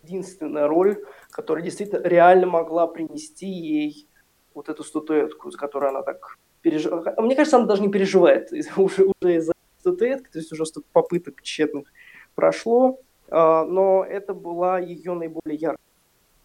единственная 0.06 0.68
роль, 0.68 1.04
которая 1.32 1.64
действительно 1.64 2.02
реально 2.08 2.48
могла 2.48 2.88
принести 2.88 3.48
ей 3.48 4.08
вот 4.54 4.70
эту 4.70 4.84
статуэтку, 4.84 5.52
за 5.52 5.58
которую 5.58 5.90
она 5.90 6.04
так 6.04 6.38
переживает. 6.62 7.18
Мне 7.18 7.36
кажется, 7.36 7.58
она 7.58 7.66
даже 7.66 7.82
не 7.82 7.90
переживает 7.90 8.52
уже, 8.78 9.04
уже 9.04 9.36
из-за 9.36 9.54
статуэтки, 9.80 10.30
то 10.32 10.40
есть 10.40 10.52
уже 10.52 10.66
столько 10.66 10.88
попыток 10.94 11.42
тщетных 11.42 11.92
прошло, 12.36 13.00
а, 13.30 13.66
но 13.66 14.04
это 14.04 14.34
была 14.34 14.80
ее 14.80 15.14
наиболее 15.14 15.58
яркая 15.58 15.86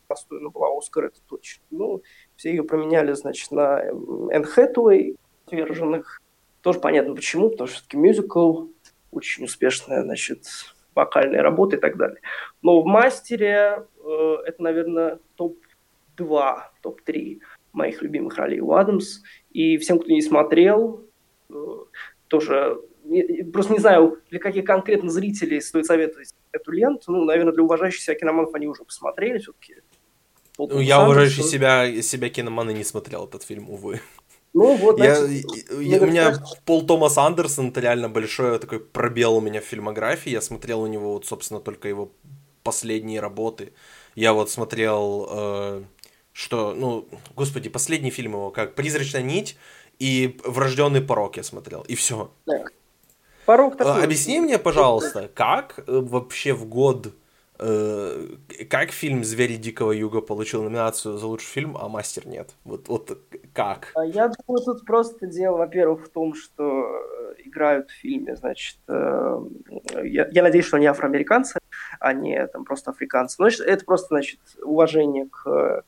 достойна 0.09 0.51
была 0.51 0.77
Оскар, 0.77 1.05
это 1.05 1.21
точно. 1.29 1.63
Ну, 1.71 2.03
все 2.37 2.51
ее 2.51 2.65
променяли, 2.65 3.13
значит, 3.13 3.53
на 3.53 3.81
Энн 3.81 4.45
Хэтэуэй, 4.45 5.17
отверженных. 5.47 6.21
Тоже 6.63 6.81
понятно 6.81 7.15
почему, 7.15 7.49
потому 7.49 7.69
что 7.69 7.77
все-таки 7.77 7.97
мюзикл, 7.97 8.67
очень 9.13 9.45
успешная, 9.45 10.03
значит, 10.03 10.47
вокальная 10.95 11.43
работа 11.43 11.77
и 11.77 11.81
так 11.81 11.97
далее. 11.97 12.21
Но 12.63 12.81
в 12.83 12.87
«Мастере» 12.87 13.85
э, 14.05 14.37
это, 14.47 14.63
наверное, 14.63 15.19
топ-2, 15.37 16.59
топ-3 16.83 17.41
моих 17.73 18.03
любимых 18.03 18.37
ролей 18.37 18.61
у 18.61 18.73
Адамс. 18.73 19.21
И 19.51 19.77
всем, 19.79 19.99
кто 19.99 20.11
не 20.11 20.23
смотрел, 20.23 21.07
э, 21.49 21.55
тоже 22.29 22.81
просто 23.53 23.73
не 23.73 23.79
знаю, 23.79 24.19
для 24.31 24.39
каких 24.39 24.65
конкретно 24.65 25.11
зрителей 25.11 25.61
стоит 25.61 25.87
советовать 25.87 26.35
эту 26.53 26.73
ленту. 26.73 27.13
Ну, 27.13 27.25
наверное, 27.25 27.53
для 27.53 27.63
уважающих 27.63 28.03
себя 28.03 28.17
киноманов 28.17 28.55
они 28.55 28.67
уже 28.67 28.85
посмотрели 28.85 29.39
все-таки. 29.39 29.77
Ну, 30.59 30.81
я 30.81 31.03
уважающий 31.03 31.43
себя, 31.43 32.03
себя 32.03 32.29
киноман 32.29 32.71
и 32.71 32.75
не 32.75 32.85
смотрел 32.85 33.27
этот 33.27 33.43
фильм, 33.43 33.71
увы. 33.71 34.01
Ну, 34.53 34.77
вот, 34.77 34.99
я, 34.99 35.17
я, 35.17 36.01
у 36.01 36.07
меня 36.07 36.43
Пол 36.65 36.85
Томас 36.85 37.17
Андерсон, 37.17 37.69
это 37.69 37.81
реально 37.81 38.09
большой 38.09 38.59
такой 38.59 38.81
пробел 38.81 39.37
у 39.37 39.41
меня 39.41 39.61
в 39.61 39.65
фильмографии. 39.65 40.31
Я 40.31 40.41
смотрел 40.41 40.81
у 40.81 40.87
него, 40.89 41.13
вот, 41.13 41.27
собственно, 41.27 41.61
только 41.61 41.89
его 41.89 42.11
последние 42.65 43.21
работы. 43.21 43.73
Я 44.17 44.33
вот 44.33 44.51
смотрел, 44.51 45.29
э, 45.31 45.83
что, 46.33 46.75
ну, 46.75 47.09
господи, 47.37 47.69
последний 47.69 48.11
фильм 48.11 48.33
его, 48.33 48.51
как 48.51 48.75
«Призрачная 48.75 49.23
нить» 49.23 49.57
и 50.01 50.39
«Врожденный 50.45 51.01
порок» 51.01 51.37
я 51.37 51.45
смотрел, 51.45 51.83
и 51.83 51.95
все. 51.95 52.33
Да. 52.47 52.65
Порог 53.47 53.77
такой. 53.77 54.03
Объясни 54.03 54.41
мне, 54.41 54.59
пожалуйста, 54.59 55.31
как 55.33 55.79
э, 55.79 55.83
вообще 55.87 56.55
в 56.55 56.67
год 56.67 57.15
как 57.61 58.91
фильм 58.91 59.23
«Звери 59.23 59.57
Дикого 59.57 59.93
Юга» 59.93 60.23
получил 60.23 60.63
номинацию 60.63 61.19
за 61.19 61.27
лучший 61.27 61.47
фильм, 61.47 61.77
а 61.77 61.89
«Мастер» 61.89 62.27
нет? 62.27 62.55
Вот, 62.65 62.89
вот 62.89 63.19
как? 63.53 63.93
А 63.95 64.05
я 64.05 64.29
думаю, 64.29 64.65
тут 64.65 64.87
просто 64.87 65.27
дело, 65.27 65.59
во-первых, 65.59 66.07
в 66.07 66.09
том, 66.09 66.35
что 66.35 66.63
э, 66.63 67.35
играют 67.45 67.91
в 67.91 67.95
фильме, 67.95 68.35
значит, 68.37 68.79
э, 68.89 69.41
я, 70.05 70.29
я 70.31 70.43
надеюсь, 70.43 70.65
что 70.65 70.79
они 70.79 70.87
афроамериканцы, 70.87 71.59
а 71.99 72.15
не 72.15 72.47
там 72.47 72.65
просто 72.65 72.93
африканцы. 72.93 73.37
Но 73.39 73.49
это 73.49 73.85
просто, 73.85 74.09
значит, 74.09 74.41
уважение 74.63 75.27
к... 75.27 75.85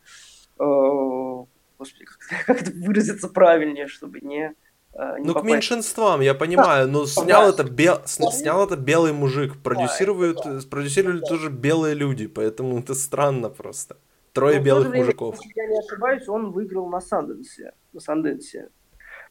Господи, 0.58 2.04
как 2.46 2.60
это 2.62 2.70
выразиться 2.70 3.28
правильнее, 3.28 3.86
чтобы 3.86 4.20
не 4.20 4.54
Э, 4.94 5.16
ну, 5.18 5.28
попасть. 5.28 5.46
к 5.46 5.48
меньшинствам, 5.48 6.20
я 6.20 6.34
понимаю, 6.34 6.88
но 6.88 7.06
снял 7.06 7.48
это, 7.48 7.64
бел... 7.64 8.02
снял 8.04 8.66
это 8.66 8.76
белый 8.76 9.12
мужик, 9.12 9.56
продюсируют, 9.62 10.68
продюсировали 10.68 11.20
тоже 11.20 11.48
белые 11.48 11.94
люди, 11.94 12.26
поэтому 12.26 12.78
это 12.78 12.94
странно 12.94 13.48
просто. 13.48 13.96
Трое 14.32 14.58
но 14.58 14.64
белых 14.64 14.88
время, 14.88 15.04
мужиков. 15.04 15.36
Если 15.36 15.60
я 15.60 15.66
не 15.66 15.78
ошибаюсь, 15.78 16.28
он 16.28 16.52
выиграл 16.52 16.88
на 16.88 17.00
Санденсе. 17.00 17.72
На 17.92 18.00
Санденсе. 18.00 18.68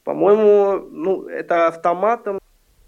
По-моему, 0.03 0.87
ну, 0.89 1.27
это 1.27 1.67
автоматом 1.67 2.39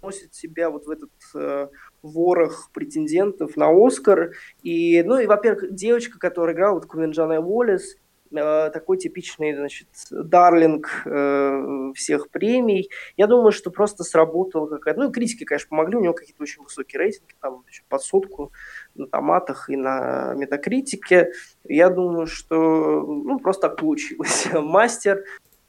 носит 0.02 0.34
себя 0.34 0.70
вот 0.70 0.86
в 0.86 0.90
этот 0.90 1.10
э, 1.34 1.68
ворох 2.02 2.70
претендентов 2.72 3.56
на 3.56 3.70
Оскар. 3.70 4.32
И, 4.62 5.02
ну, 5.02 5.18
и, 5.18 5.26
во-первых, 5.26 5.72
девочка, 5.74 6.18
которая 6.18 6.54
играла, 6.54 6.74
вот 6.74 6.86
Куинджана 6.86 7.40
Уоллес, 7.40 7.96
Э, 7.96 8.03
такой 8.34 8.98
типичный, 8.98 9.54
значит, 9.54 9.88
дарлинг 10.10 11.02
э, 11.06 11.92
всех 11.94 12.30
премий. 12.30 12.90
Я 13.16 13.26
думаю, 13.26 13.52
что 13.52 13.70
просто 13.70 14.04
сработала 14.04 14.66
какая-то... 14.66 15.00
Ну, 15.00 15.12
критики, 15.12 15.44
конечно, 15.44 15.68
помогли, 15.68 15.96
у 15.96 16.00
него 16.00 16.14
какие-то 16.14 16.42
очень 16.42 16.62
высокие 16.62 16.98
рейтинги, 16.98 17.34
там, 17.40 17.64
под 17.88 18.02
сотку 18.02 18.52
на 18.94 19.06
томатах 19.06 19.70
и 19.70 19.76
на 19.76 20.34
метакритике. 20.34 21.32
Я 21.64 21.90
думаю, 21.90 22.26
что, 22.26 22.56
ну, 22.56 23.38
просто 23.38 23.68
так 23.68 23.78
получилось. 23.78 24.48
Мастер... 24.52 25.24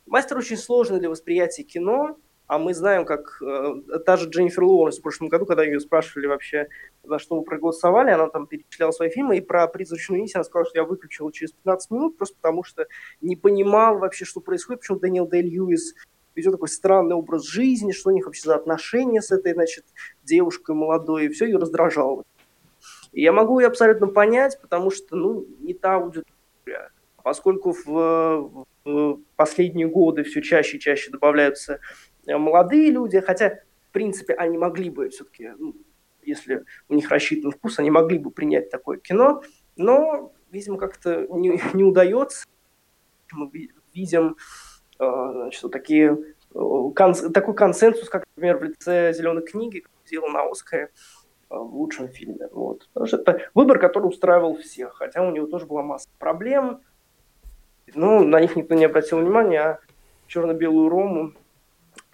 Мастер 0.07 0.37
очень 0.37 0.57
сложный 0.57 0.99
для 0.99 1.09
восприятия 1.09 1.63
кино, 1.63 2.19
а 2.47 2.59
мы 2.59 2.73
знаем, 2.73 3.05
как 3.05 3.41
э, 3.41 3.99
та 4.05 4.17
же 4.17 4.29
Дженнифер 4.29 4.63
Лоуренс 4.63 4.99
в 4.99 5.01
прошлом 5.01 5.29
году, 5.29 5.45
когда 5.45 5.63
ее 5.63 5.79
спрашивали 5.79 6.27
вообще, 6.27 6.67
за 7.03 7.17
что 7.17 7.37
вы 7.37 7.43
проголосовали, 7.43 8.11
она 8.11 8.27
там 8.29 8.45
перечисляла 8.45 8.91
свои 8.91 9.09
фильмы, 9.09 9.37
и 9.37 9.41
про 9.41 9.67
«Призрачную 9.67 10.21
нить» 10.21 10.35
она 10.35 10.43
сказала, 10.43 10.69
что 10.69 10.77
я 10.77 10.83
выключила 10.83 11.31
через 11.33 11.53
15 11.53 11.91
минут, 11.91 12.17
просто 12.17 12.35
потому 12.35 12.63
что 12.63 12.85
не 13.21 13.35
понимал 13.35 13.97
вообще, 13.97 14.25
что 14.25 14.41
происходит, 14.41 14.81
почему 14.81 14.99
Дэниел 14.99 15.27
Дэй 15.27 15.41
Льюис 15.41 15.95
ведет 16.35 16.51
такой 16.51 16.67
странный 16.67 17.15
образ 17.15 17.45
жизни, 17.45 17.91
что 17.91 18.09
у 18.09 18.13
них 18.13 18.25
вообще 18.25 18.43
за 18.43 18.55
отношения 18.55 19.21
с 19.21 19.31
этой, 19.31 19.53
значит, 19.53 19.85
девушкой 20.23 20.75
молодой, 20.75 21.25
и 21.25 21.29
все 21.29 21.45
ее 21.45 21.57
раздражало. 21.57 22.25
И 23.11 23.21
я 23.21 23.31
могу 23.31 23.59
ее 23.59 23.67
абсолютно 23.67 24.07
понять, 24.07 24.59
потому 24.61 24.91
что, 24.91 25.15
ну, 25.15 25.47
не 25.59 25.73
та 25.73 25.95
аудитория. 25.95 26.91
Поскольку 27.23 27.71
в, 27.71 28.65
в 28.83 29.19
последние 29.35 29.87
годы 29.87 30.23
все 30.23 30.41
чаще 30.41 30.77
и 30.77 30.79
чаще 30.79 31.09
добавляются 31.09 31.79
молодые 32.27 32.91
люди, 32.91 33.19
хотя, 33.19 33.59
в 33.89 33.91
принципе, 33.91 34.33
они 34.33 34.57
могли 34.57 34.89
бы 34.89 35.09
все-таки, 35.09 35.51
ну, 35.57 35.75
если 36.23 36.63
у 36.89 36.95
них 36.95 37.09
рассчитан 37.09 37.51
вкус, 37.51 37.79
они 37.79 37.91
могли 37.91 38.17
бы 38.17 38.31
принять 38.31 38.69
такое 38.69 38.97
кино, 38.97 39.43
но, 39.75 40.33
видимо, 40.51 40.77
как-то 40.77 41.27
не, 41.29 41.61
не 41.73 41.83
удается. 41.83 42.45
Мы 43.31 43.49
видим 43.93 44.37
э, 44.99 45.31
значит, 45.33 45.63
вот 45.63 45.71
такие, 45.71 46.11
э, 46.11 46.59
кон, 46.95 47.13
такой 47.33 47.53
консенсус, 47.55 48.09
как, 48.09 48.25
например, 48.35 48.57
в 48.57 48.63
лице 48.63 49.13
«Зеленой 49.13 49.43
книги», 49.43 49.83
сделал 50.05 50.29
на 50.29 50.49
Оскаре 50.49 50.89
в 51.49 51.75
лучшем 51.75 52.09
фильме. 52.09 52.47
Вот. 52.51 52.87
Потому 52.93 53.07
что 53.07 53.17
это 53.17 53.49
выбор, 53.53 53.79
который 53.79 54.05
устраивал 54.05 54.57
всех, 54.57 54.95
хотя 54.95 55.21
у 55.21 55.31
него 55.31 55.47
тоже 55.47 55.65
была 55.65 55.83
масса 55.83 56.09
проблем. 56.19 56.81
Ну, 57.93 58.23
на 58.23 58.39
них 58.39 58.55
никто 58.55 58.75
не 58.75 58.85
обратил 58.85 59.19
внимания, 59.19 59.61
а 59.61 59.79
черно-белую 60.27 60.89
рому 60.89 61.33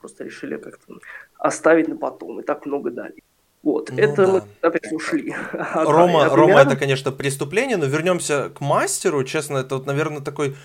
просто 0.01 0.23
решили 0.23 0.57
как-то 0.57 0.99
оставить 1.37 1.87
на 1.87 1.95
потом, 1.95 2.39
и 2.39 2.43
так 2.43 2.65
много 2.65 2.91
дали. 2.91 3.23
Вот, 3.63 3.91
ну, 3.91 3.97
это 3.97 4.25
да. 4.25 4.31
мы 4.31 4.43
опять 4.61 4.91
ушли. 4.91 5.35
Рома, 5.73 6.25
а, 6.25 6.35
Рома 6.35 6.59
это, 6.59 6.75
конечно, 6.75 7.11
преступление, 7.11 7.77
но 7.77 7.85
вернемся 7.85 8.49
к 8.49 8.59
мастеру. 8.59 9.23
Честно, 9.23 9.57
это 9.57 9.75
вот, 9.75 9.85
наверное, 9.85 10.21
такой 10.21 10.55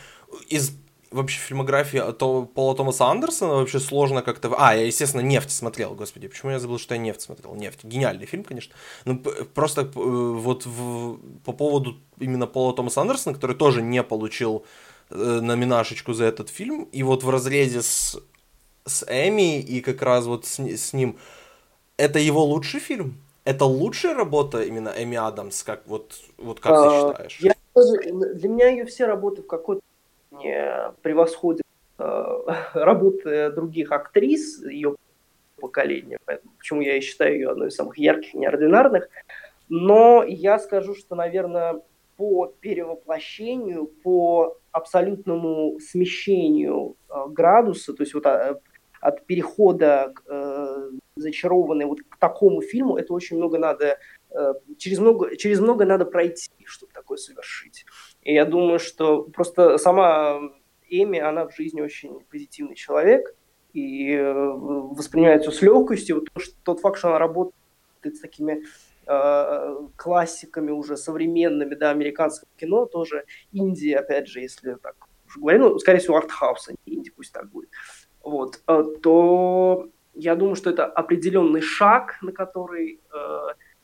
из 0.49 0.72
вообще 1.11 1.38
фильмографии 1.38 2.03
Пола 2.18 2.77
Томаса 2.77 3.07
Андерсона 3.07 3.55
вообще 3.55 3.81
сложно 3.81 4.22
как-то... 4.22 4.55
А, 4.59 4.75
я, 4.75 4.87
естественно, 4.87 5.20
«Нефть» 5.20 5.51
смотрел, 5.51 5.94
господи, 5.94 6.29
почему 6.29 6.53
я 6.53 6.59
забыл, 6.59 6.79
что 6.79 6.94
я 6.94 7.01
«Нефть» 7.01 7.22
смотрел? 7.22 7.55
«Нефть»— 7.55 7.81
гениальный 7.85 8.27
фильм, 8.27 8.44
конечно. 8.44 8.75
Ну, 9.05 9.18
просто 9.55 9.83
э, 9.83 9.87
вот 9.94 10.66
в, 10.66 11.18
по 11.44 11.53
поводу 11.53 12.01
именно 12.18 12.46
Пола 12.46 12.75
Томаса 12.75 13.01
Андерсона, 13.03 13.35
который 13.35 13.57
тоже 13.57 13.83
не 13.83 14.03
получил 14.03 14.64
э, 15.11 15.14
номинашечку 15.14 16.12
за 16.12 16.25
этот 16.25 16.49
фильм, 16.49 16.85
и 16.85 17.03
вот 17.03 17.22
в 17.22 17.31
разрезе 17.31 17.83
с 17.83 18.18
с 18.87 19.05
Эми 19.09 19.61
и 19.61 19.81
как 19.81 20.03
раз 20.03 20.27
вот 20.27 20.46
с, 20.46 20.59
с 20.59 20.92
ним. 20.92 21.18
Это 21.96 22.18
его 22.18 22.44
лучший 22.44 22.81
фильм? 22.81 23.18
Это 23.44 23.64
лучшая 23.64 24.14
работа 24.14 24.62
именно 24.62 24.92
Эми 24.96 25.16
Адамс, 25.16 25.62
как 25.62 25.87
вот, 25.87 26.20
вот 26.38 26.61
как 26.61 26.72
а, 26.72 27.12
ты 27.12 27.29
считаешь? 27.29 27.38
Я, 27.40 27.55
для 28.35 28.49
меня 28.49 28.68
ее 28.68 28.85
все 28.87 29.07
работы 29.07 29.42
в 29.42 29.46
какой-то 29.46 29.83
не 30.33 30.92
превосходят 31.03 31.62
э, 31.99 32.38
работы 32.75 33.51
других 33.51 33.92
актрис 33.92 34.62
ее 34.64 34.96
поколения, 35.61 36.18
поэтому 36.25 36.53
почему 36.59 36.81
я 36.81 36.96
и 36.96 37.01
считаю 37.01 37.35
ее 37.35 37.51
одной 37.51 37.68
из 37.68 37.75
самых 37.75 37.99
ярких, 37.99 38.35
неординарных. 38.35 39.09
Но 39.68 40.22
я 40.25 40.59
скажу, 40.59 40.94
что, 40.94 41.14
наверное, 41.14 41.81
по 42.16 42.53
перевоплощению, 42.61 43.87
по 43.87 44.59
абсолютному 44.72 45.79
смещению 45.81 46.96
э, 47.09 47.14
градуса, 47.29 47.94
то 47.94 48.03
есть 48.03 48.14
вот 48.14 48.27
а, 48.27 48.61
от 49.01 49.27
перехода 49.27 50.13
э, 50.27 50.91
зачарованный 51.17 51.87
вот 51.87 52.01
к 52.09 52.17
такому 52.19 52.63
фильму, 52.63 52.97
это 52.97 53.13
очень 53.15 53.37
много 53.37 53.59
надо, 53.59 53.99
э, 54.31 54.55
через, 54.79 54.99
много, 54.99 55.37
через 55.37 55.61
много 55.61 55.85
надо 55.85 56.05
пройти, 56.05 56.51
чтобы 56.65 56.93
такое 56.93 57.19
совершить. 57.19 57.85
И 58.23 58.35
я 58.35 58.45
думаю, 58.45 58.79
что 58.79 59.23
просто 59.23 59.79
сама 59.79 60.41
Эми, 60.89 61.19
она 61.19 61.47
в 61.49 61.55
жизни 61.57 61.81
очень 61.81 62.21
позитивный 62.31 62.75
человек, 62.75 63.35
и 63.73 64.13
э, 64.13 64.33
воспринимается 64.33 65.51
с 65.51 65.61
легкостью. 65.63 66.17
Вот 66.17 66.45
тот 66.63 66.81
факт, 66.81 66.99
что 66.99 67.09
она 67.09 67.19
работает 67.19 67.55
с 68.05 68.21
такими 68.21 68.63
э, 69.07 69.77
классиками 69.97 70.71
уже 70.71 70.97
современными, 70.97 71.75
да, 71.75 71.91
американского 71.91 72.49
кино, 72.57 72.87
тоже 72.87 73.25
Индии, 73.53 73.93
опять 73.93 74.29
же, 74.29 74.41
если 74.41 74.75
так 74.75 74.97
уже 75.27 75.41
говорим, 75.41 75.63
ну, 75.63 75.79
скорее 75.79 75.99
всего, 75.99 76.17
артхаус, 76.17 76.69
а 76.69 76.73
не 76.87 76.97
инди, 76.97 77.11
пусть 77.11 77.33
так 77.33 77.51
будет 77.51 77.71
вот, 78.27 78.61
э, 78.67 78.85
то 79.03 79.89
я 80.15 80.35
думаю, 80.35 80.57
что 80.57 80.71
это 80.71 80.85
определенный 80.85 81.61
шаг, 81.61 82.19
на 82.23 82.33
который 82.33 83.01
э, 83.15 83.39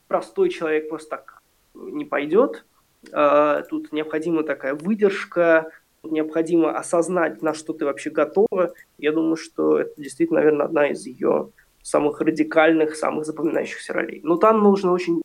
простой 0.09 0.49
человек 0.49 0.89
просто 0.89 1.11
так 1.11 1.41
не 1.73 2.03
пойдет. 2.03 2.65
Э, 3.13 3.63
тут 3.69 3.93
необходима 3.93 4.43
такая 4.43 4.75
выдержка, 4.75 5.71
необходимо 6.03 6.77
осознать, 6.77 7.41
на 7.41 7.53
что 7.53 7.71
ты 7.71 7.85
вообще 7.85 8.09
готова. 8.09 8.73
Я 8.97 9.13
думаю, 9.13 9.37
что 9.37 9.79
это 9.79 9.93
действительно, 9.95 10.41
наверное, 10.41 10.65
одна 10.65 10.87
из 10.87 11.05
ее 11.05 11.51
самых 11.81 12.19
радикальных, 12.19 12.97
самых 12.97 13.25
запоминающихся 13.25 13.93
ролей. 13.93 14.19
Но 14.23 14.35
там 14.35 14.61
нужно 14.61 14.91
очень 14.91 15.21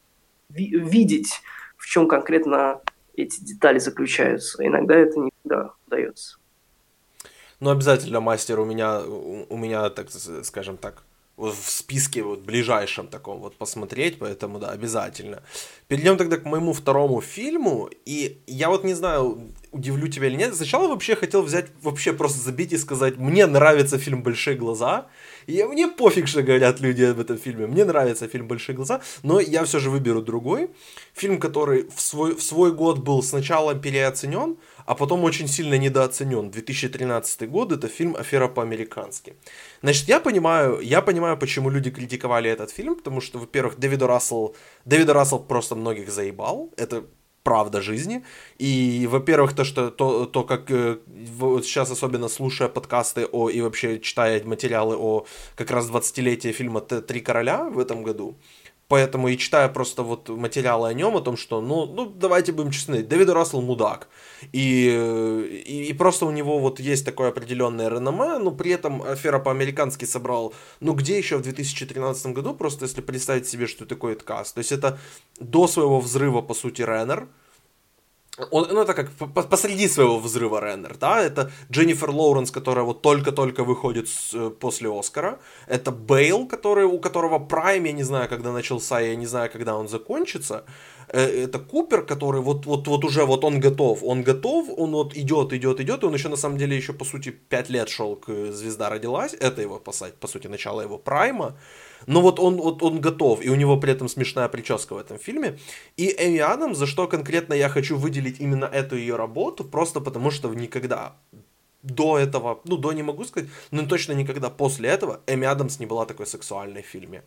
ви- 0.48 0.78
видеть, 0.78 1.40
в 1.76 1.87
чем 1.87 2.07
конкретно 2.07 2.83
эти 3.14 3.42
детали 3.42 3.81
заключаются. 3.81 4.64
Иногда 4.64 4.94
это 4.94 5.18
не 5.18 5.33
всегда 5.40 5.72
удается. 5.88 6.38
Ну, 7.61 7.71
обязательно, 7.71 8.21
мастер, 8.21 8.61
у 8.61 8.64
меня, 8.64 9.01
у 9.01 9.57
меня, 9.57 9.90
так 9.90 10.09
скажем 10.44 10.77
так, 10.77 11.03
в 11.37 11.71
списке 11.71 12.23
вот 12.23 12.40
ближайшем 12.40 13.07
таком 13.07 13.40
вот 13.40 13.57
посмотреть, 13.57 14.18
поэтому 14.18 14.59
да, 14.59 14.71
обязательно. 14.71 15.42
Перейдем 15.87 16.16
тогда 16.16 16.37
к 16.37 16.44
моему 16.44 16.73
второму 16.73 17.21
фильму, 17.21 17.88
и 18.05 18.42
я 18.47 18.68
вот 18.68 18.85
не 18.85 18.94
знаю, 18.94 19.40
удивлю 19.72 20.09
тебя 20.09 20.26
или 20.26 20.37
нет. 20.37 20.54
Сначала 20.54 20.88
вообще 20.88 21.16
хотел 21.16 21.42
взять, 21.42 21.66
вообще 21.83 22.12
просто 22.12 22.38
забить 22.38 22.72
и 22.72 22.78
сказать, 22.78 23.16
мне 23.16 23.46
нравится 23.46 23.98
фильм 23.98 24.22
«Большие 24.22 24.57
глаза», 24.57 25.07
и 25.46 25.62
мне 25.64 25.88
пофиг, 25.88 26.28
что 26.28 26.42
говорят 26.42 26.81
люди 26.81 27.04
об 27.04 27.20
этом 27.20 27.38
фильме. 27.38 27.66
Мне 27.66 27.85
нравится 27.85 28.28
фильм 28.28 28.48
«Большие 28.48 28.76
глаза», 28.76 29.00
но 29.22 29.40
я 29.40 29.64
все 29.64 29.78
же 29.78 29.90
выберу 29.90 30.22
другой. 30.22 30.70
Фильм, 31.14 31.38
который 31.38 31.88
в 31.94 32.00
свой, 32.00 32.35
в 32.35 32.42
свой 32.42 32.72
год 32.72 32.98
был 32.98 33.22
сначала 33.22 33.74
переоценен, 33.74 34.57
а 34.87 34.94
потом 34.94 35.24
очень 35.24 35.48
сильно 35.48 35.78
недооценен. 35.78 36.50
2013 36.50 37.48
год 37.48 37.72
это 37.72 37.88
фильм 37.88 38.16
«Афера 38.16 38.48
по-американски». 38.48 39.35
Значит, 39.83 40.09
я 40.09 40.20
понимаю, 40.20 40.81
я 40.81 41.02
понимаю, 41.02 41.37
почему 41.37 41.70
люди 41.70 41.90
критиковали 41.90 42.50
этот 42.50 42.70
фильм, 42.70 42.94
потому 42.94 43.20
что, 43.20 43.38
во-первых, 43.38 43.78
Дэвид 43.78 44.02
Рассел, 44.02 44.54
Дэвид 44.85 45.11
Рассел 45.11 45.38
просто 45.38 45.74
многих 45.74 46.11
заебал, 46.11 46.72
это 46.76 47.04
правда 47.42 47.81
жизни. 47.81 48.24
И, 48.59 49.07
во-первых, 49.11 49.55
то, 49.55 49.64
что 49.64 49.90
то, 49.90 50.27
то 50.27 50.44
как 50.44 50.70
э, 50.70 50.98
вот 51.07 51.64
сейчас 51.64 51.90
особенно 51.90 52.29
слушая 52.29 52.68
подкасты 52.68 53.27
о 53.27 53.48
и 53.48 53.61
вообще 53.61 54.01
читая 54.01 54.42
материалы 54.44 54.96
о 54.96 55.24
как 55.57 55.70
раз 55.70 55.88
20-летии 55.90 56.53
фильма 56.53 56.81
«Три 56.81 57.20
короля» 57.20 57.64
в 57.64 57.79
этом 57.79 58.03
году, 58.03 58.37
Поэтому 58.88 59.29
и 59.29 59.37
читая 59.37 59.68
просто 59.68 60.03
вот 60.03 60.31
материалы 60.31 60.88
о 60.88 60.94
нем, 60.94 61.14
о 61.16 61.20
том, 61.20 61.37
что, 61.37 61.61
ну, 61.61 61.85
ну 61.85 62.07
давайте 62.07 62.53
будем 62.53 62.70
честны, 62.70 63.03
Дэвид 63.03 63.29
Рассел 63.29 63.61
мудак. 63.61 64.09
И, 64.53 64.88
и, 65.66 65.85
и 65.90 65.92
просто 65.92 66.24
у 66.24 66.31
него 66.31 66.59
вот 66.59 66.81
есть 66.81 67.05
такое 67.05 67.29
определенное 67.29 67.90
реноме, 67.90 68.38
но 68.38 68.51
при 68.51 68.70
этом 68.70 69.03
афера 69.03 69.40
по-американски 69.40 70.07
собрал, 70.07 70.55
ну, 70.81 70.94
где 70.94 71.18
еще 71.18 71.37
в 71.37 71.42
2013 71.42 72.27
году, 72.29 72.55
просто 72.55 72.87
если 72.87 73.03
представить 73.03 73.46
себе, 73.46 73.66
что 73.66 73.85
такое 73.85 74.14
каст. 74.14 74.55
То 74.55 74.61
есть 74.61 74.72
это 74.72 74.98
до 75.38 75.66
своего 75.68 76.01
взрыва, 76.01 76.40
по 76.40 76.55
сути, 76.55 76.81
Реннер, 76.81 77.29
он, 78.51 78.68
ну, 78.70 78.83
это 78.83 78.94
как 78.94 79.11
посреди 79.51 79.88
своего 79.88 80.18
взрыва 80.18 80.61
Реннер, 80.61 80.96
да, 80.96 81.20
это 81.22 81.51
Дженнифер 81.70 82.11
Лоуренс, 82.11 82.51
которая 82.51 82.85
вот 82.85 83.03
только-только 83.03 83.64
выходит 83.64 84.09
с, 84.09 84.35
э, 84.35 84.51
после 84.51 84.88
Оскара, 84.88 85.38
это 85.66 85.90
Бейл, 85.90 86.46
который, 86.46 86.85
у 86.85 86.98
которого 86.98 87.38
прайм, 87.38 87.85
я 87.85 87.92
не 87.92 88.05
знаю, 88.05 88.29
когда 88.29 88.53
начался, 88.53 89.01
я 89.01 89.16
не 89.16 89.27
знаю, 89.27 89.51
когда 89.53 89.77
он 89.77 89.88
закончится, 89.88 90.64
э, 91.09 91.44
это 91.44 91.59
Купер, 91.59 92.03
который 92.03 92.40
вот, 92.40 92.66
вот, 92.66 92.88
вот 92.88 93.05
уже 93.05 93.24
вот 93.24 93.44
он 93.44 93.61
готов, 93.61 94.03
он 94.03 94.22
готов, 94.22 94.68
он 94.77 94.92
вот 94.92 95.16
идет, 95.16 95.53
идет, 95.53 95.81
идет, 95.81 96.03
и 96.03 96.07
он 96.07 96.14
еще 96.14 96.29
на 96.29 96.37
самом 96.37 96.59
деле 96.59 96.77
еще 96.77 96.92
по 96.92 97.05
сути 97.05 97.31
5 97.31 97.70
лет 97.70 97.88
шел 97.88 98.16
к 98.16 98.53
«Звезда 98.53 98.88
родилась», 98.88 99.35
это 99.35 99.62
его, 99.62 99.79
по 99.79 99.92
сути, 100.29 100.48
начало 100.48 100.83
его 100.83 100.98
прайма, 100.98 101.57
но 102.06 102.20
вот 102.20 102.38
он, 102.40 102.56
вот 102.56 102.82
он 102.82 103.00
готов, 103.00 103.42
и 103.42 103.50
у 103.50 103.54
него 103.54 103.76
при 103.76 103.92
этом 103.92 104.08
смешная 104.08 104.48
прическа 104.48 104.94
в 104.94 104.98
этом 104.98 105.18
фильме. 105.18 105.58
И 105.96 106.14
Эми 106.18 106.38
Адамс, 106.38 106.78
за 106.78 106.87
что 106.87 107.06
конкретно 107.06 107.54
я 107.54 107.68
хочу 107.68 107.96
выделить 107.96 108.40
именно 108.40 108.64
эту 108.64 108.96
ее 108.96 109.16
работу, 109.16 109.64
просто 109.64 110.00
потому 110.00 110.30
что 110.30 110.54
никогда 110.54 111.14
до 111.82 112.18
этого, 112.18 112.61
ну, 112.64 112.76
до 112.76 112.92
не 112.92 113.02
могу 113.02 113.24
сказать, 113.24 113.48
но 113.70 113.87
точно 113.87 114.12
никогда 114.12 114.50
после 114.50 114.88
этого 114.88 115.20
Эми 115.26 115.46
Адамс 115.46 115.78
не 115.78 115.87
была 115.87 116.06
такой 116.06 116.26
сексуальной 116.26 116.82
в 116.82 116.87
фильме. 116.87 117.22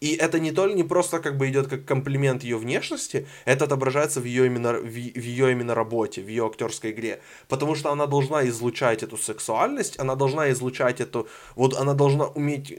И 0.00 0.14
это 0.14 0.38
не 0.38 0.52
только 0.52 0.76
не 0.76 0.84
просто 0.84 1.18
как 1.18 1.36
бы 1.36 1.48
идет 1.48 1.66
как 1.66 1.84
комплимент 1.84 2.44
ее 2.44 2.56
внешности, 2.56 3.26
это 3.46 3.64
отображается 3.64 4.20
в 4.20 4.24
ее 4.24 4.46
именно 4.46 4.74
в, 4.74 4.84
в 4.84 5.24
ее 5.24 5.50
именно 5.50 5.74
работе, 5.74 6.22
в 6.22 6.28
ее 6.28 6.46
актерской 6.46 6.92
игре, 6.92 7.20
потому 7.48 7.74
что 7.74 7.90
она 7.90 8.06
должна 8.06 8.46
излучать 8.48 9.02
эту 9.02 9.16
сексуальность, 9.16 9.98
она 9.98 10.14
должна 10.14 10.50
излучать 10.52 11.00
эту, 11.00 11.28
вот 11.56 11.74
она 11.74 11.94
должна 11.94 12.26
уметь 12.26 12.78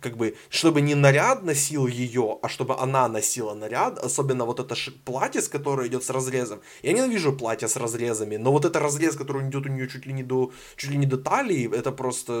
как 0.00 0.16
бы, 0.16 0.36
чтобы 0.48 0.80
не 0.80 0.94
наряд 0.94 1.42
носил 1.42 1.86
ее, 1.86 2.38
а 2.42 2.48
чтобы 2.48 2.78
она 2.78 3.08
носила 3.08 3.54
наряд, 3.54 3.98
особенно 3.98 4.44
вот 4.44 4.60
это 4.60 4.74
платье, 5.04 5.40
с 5.40 5.48
которое 5.48 5.88
идет 5.88 6.04
с 6.04 6.10
разрезом. 6.10 6.60
Я 6.82 6.92
ненавижу 6.92 7.32
платье 7.32 7.68
с 7.68 7.76
разрезами, 7.76 8.36
но 8.36 8.52
вот 8.52 8.64
это 8.64 8.80
разрез, 8.80 9.16
который 9.16 9.48
идет 9.48 9.66
у 9.66 9.68
нее 9.68 9.88
чуть 9.88 10.06
ли 10.06 10.12
не 10.12 10.22
до, 10.22 10.52
чуть 10.76 10.90
ли 10.90 10.96
не 10.96 11.06
до 11.06 11.18
талии, 11.18 11.70
это 11.74 11.92
просто, 11.92 12.32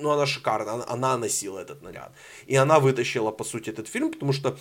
ну, 0.00 0.10
она 0.10 0.26
шикарна, 0.26 0.72
она, 0.72 0.84
она 0.88 1.18
носила 1.18 1.58
этот 1.58 1.82
наряд. 1.82 2.12
И 2.46 2.56
она 2.56 2.78
вытащила, 2.78 3.30
по 3.30 3.44
сути, 3.44 3.70
этот 3.70 3.88
фильм, 3.88 4.12
потому 4.12 4.32
что 4.32 4.56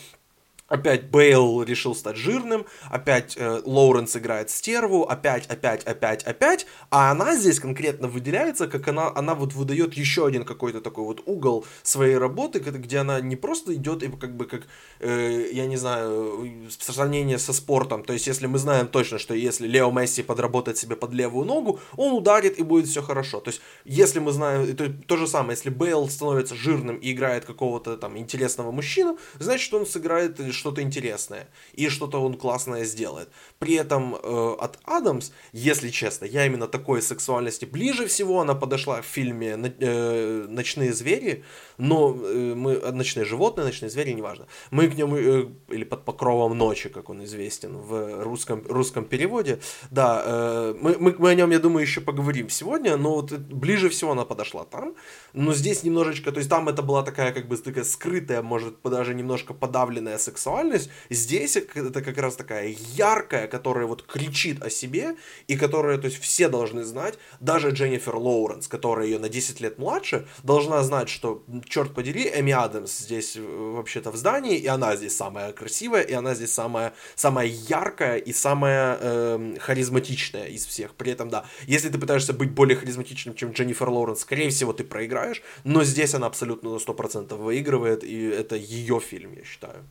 Опять 0.67 1.09
Бейл 1.09 1.63
решил 1.63 1.95
стать 1.95 2.17
жирным, 2.17 2.65
опять 2.89 3.37
э, 3.37 3.61
Лоуренс 3.63 4.17
играет 4.17 4.49
стерву, 4.49 5.03
опять, 5.03 5.47
опять, 5.47 5.83
опять, 5.85 6.23
опять, 6.23 6.67
а 6.89 7.11
она 7.11 7.35
здесь 7.35 7.61
конкретно 7.61 8.09
выделяется, 8.09 8.67
как 8.67 8.85
она, 8.89 9.09
она 9.15 9.33
вот 9.33 9.53
выдает 9.53 9.93
еще 9.93 10.25
один 10.25 10.43
какой-то 10.43 10.81
такой 10.81 11.05
вот 11.05 11.21
угол 11.25 11.65
своей 11.83 12.17
работы, 12.17 12.59
где 12.59 12.97
она 12.97 13.21
не 13.21 13.37
просто 13.37 13.75
идет 13.75 14.03
и 14.03 14.09
как 14.09 14.35
бы 14.35 14.45
как, 14.45 14.63
э, 14.99 15.49
я 15.53 15.67
не 15.67 15.77
знаю, 15.77 16.49
сравнение 16.79 17.37
со 17.37 17.53
спортом, 17.53 18.03
то 18.03 18.11
есть 18.11 18.27
если 18.27 18.47
мы 18.47 18.57
знаем 18.57 18.89
точно, 18.89 19.19
что 19.19 19.33
если 19.33 19.67
Лео 19.67 19.89
Месси 19.91 20.21
подработает 20.21 20.77
себе 20.77 20.97
под 20.97 21.13
левую 21.13 21.45
ногу, 21.45 21.79
он 21.95 22.11
ударит 22.11 22.59
и 22.59 22.63
будет 22.63 22.87
все 22.87 23.01
хорошо, 23.01 23.39
то 23.39 23.51
есть 23.51 23.61
если 23.85 24.19
мы 24.19 24.33
знаем, 24.33 24.75
то, 24.75 24.91
то 24.91 25.15
же 25.15 25.27
самое, 25.27 25.51
если 25.51 25.69
Бейл 25.69 26.09
становится 26.09 26.55
жирным 26.55 26.97
и 26.97 27.13
играет 27.13 27.45
какого-то 27.45 27.95
там 27.95 28.17
интересного 28.17 28.71
мужчину, 28.71 29.17
значит 29.39 29.73
он 29.73 29.85
сыграет 29.85 30.41
что-то 30.57 30.81
интересное, 30.81 31.47
и 31.73 31.89
что-то 31.89 32.21
он 32.21 32.33
классное 32.33 32.85
сделает. 32.85 33.29
При 33.59 33.75
этом 33.75 34.15
э, 34.15 34.55
от 34.59 34.79
Адамс, 34.83 35.31
если 35.53 35.89
честно, 35.89 36.25
я 36.25 36.45
именно 36.45 36.67
такой 36.67 37.01
сексуальности 37.01 37.65
ближе 37.65 38.07
всего, 38.07 38.41
она 38.41 38.55
подошла 38.55 39.01
в 39.01 39.05
фильме 39.05 39.57
э, 39.79 40.45
«Ночные 40.49 40.93
звери», 40.93 41.43
но 41.77 42.17
э, 42.19 42.53
мы, 42.55 42.79
«Ночные 42.91 43.25
животные», 43.25 43.65
«Ночные 43.65 43.89
звери», 43.89 44.13
неважно. 44.13 44.47
Мы 44.71 44.89
к 44.89 44.95
нему, 44.95 45.15
э, 45.15 45.47
или 45.69 45.83
«Под 45.83 46.03
покровом 46.05 46.57
ночи», 46.57 46.89
как 46.89 47.09
он 47.09 47.23
известен 47.23 47.77
в 47.77 48.23
русском, 48.23 48.63
русском 48.67 49.05
переводе, 49.05 49.59
да, 49.91 50.23
э, 50.25 50.75
мы, 50.81 50.97
мы, 50.99 51.15
мы 51.17 51.29
о 51.29 51.35
нем, 51.35 51.51
я 51.51 51.59
думаю, 51.59 51.83
еще 51.83 52.01
поговорим 52.01 52.49
сегодня, 52.49 52.97
но 52.97 53.15
вот 53.15 53.31
ближе 53.31 53.89
всего 53.89 54.11
она 54.11 54.25
подошла 54.25 54.65
там, 54.65 54.95
но 55.33 55.53
здесь 55.53 55.83
немножечко, 55.83 56.31
то 56.31 56.37
есть 56.37 56.49
там 56.49 56.69
это 56.69 56.81
была 56.81 57.03
такая 57.03 57.31
как 57.31 57.47
бы 57.47 57.57
такая 57.57 57.83
скрытая, 57.83 58.41
может 58.41 58.75
даже 58.83 59.13
немножко 59.13 59.53
подавленная 59.53 60.17
сексуальность, 60.17 60.46
сексуальность, 60.47 60.89
здесь 61.09 61.57
это 61.57 62.01
как 62.01 62.17
раз 62.17 62.35
такая 62.35 62.75
яркая, 62.95 63.47
которая 63.47 63.85
вот 63.85 64.03
кричит 64.03 64.63
о 64.63 64.69
себе, 64.69 65.15
и 65.47 65.57
которая, 65.57 65.97
то 65.97 66.05
есть 66.05 66.21
все 66.21 66.47
должны 66.47 66.83
знать, 66.83 67.15
даже 67.41 67.71
Дженнифер 67.71 68.15
Лоуренс, 68.15 68.67
которая 68.67 69.07
ее 69.07 69.19
на 69.19 69.29
10 69.29 69.59
лет 69.61 69.77
младше, 69.77 70.25
должна 70.43 70.83
знать, 70.83 71.09
что, 71.09 71.43
черт 71.67 71.93
подери, 71.93 72.31
Эми 72.33 72.53
Адамс 72.53 72.97
здесь 72.97 73.35
э, 73.35 73.41
вообще-то 73.41 74.11
в 74.11 74.15
здании, 74.15 74.57
и 74.57 74.67
она 74.67 74.95
здесь 74.95 75.15
самая 75.17 75.51
красивая, 75.51 76.01
и 76.01 76.13
она 76.13 76.33
здесь 76.33 76.53
самая, 76.53 76.93
самая 77.15 77.47
яркая 77.47 78.17
и 78.17 78.33
самая 78.33 78.97
э, 79.01 79.55
харизматичная 79.59 80.45
из 80.45 80.65
всех. 80.65 80.93
При 80.95 81.11
этом, 81.11 81.29
да, 81.29 81.43
если 81.67 81.89
ты 81.89 81.97
пытаешься 81.97 82.33
быть 82.33 82.51
более 82.51 82.77
харизматичным, 82.77 83.35
чем 83.35 83.51
Дженнифер 83.51 83.89
Лоуренс, 83.89 84.21
скорее 84.21 84.49
всего, 84.49 84.71
ты 84.71 84.83
проиграешь, 84.83 85.41
но 85.65 85.83
здесь 85.83 86.13
она 86.13 86.27
абсолютно 86.27 86.69
на 86.69 86.77
100% 86.77 87.35
выигрывает, 87.35 88.03
и 88.03 88.23
это 88.23 88.55
ее 88.55 88.99
фильм, 88.99 89.33
я 89.33 89.43
считаю. 89.43 89.83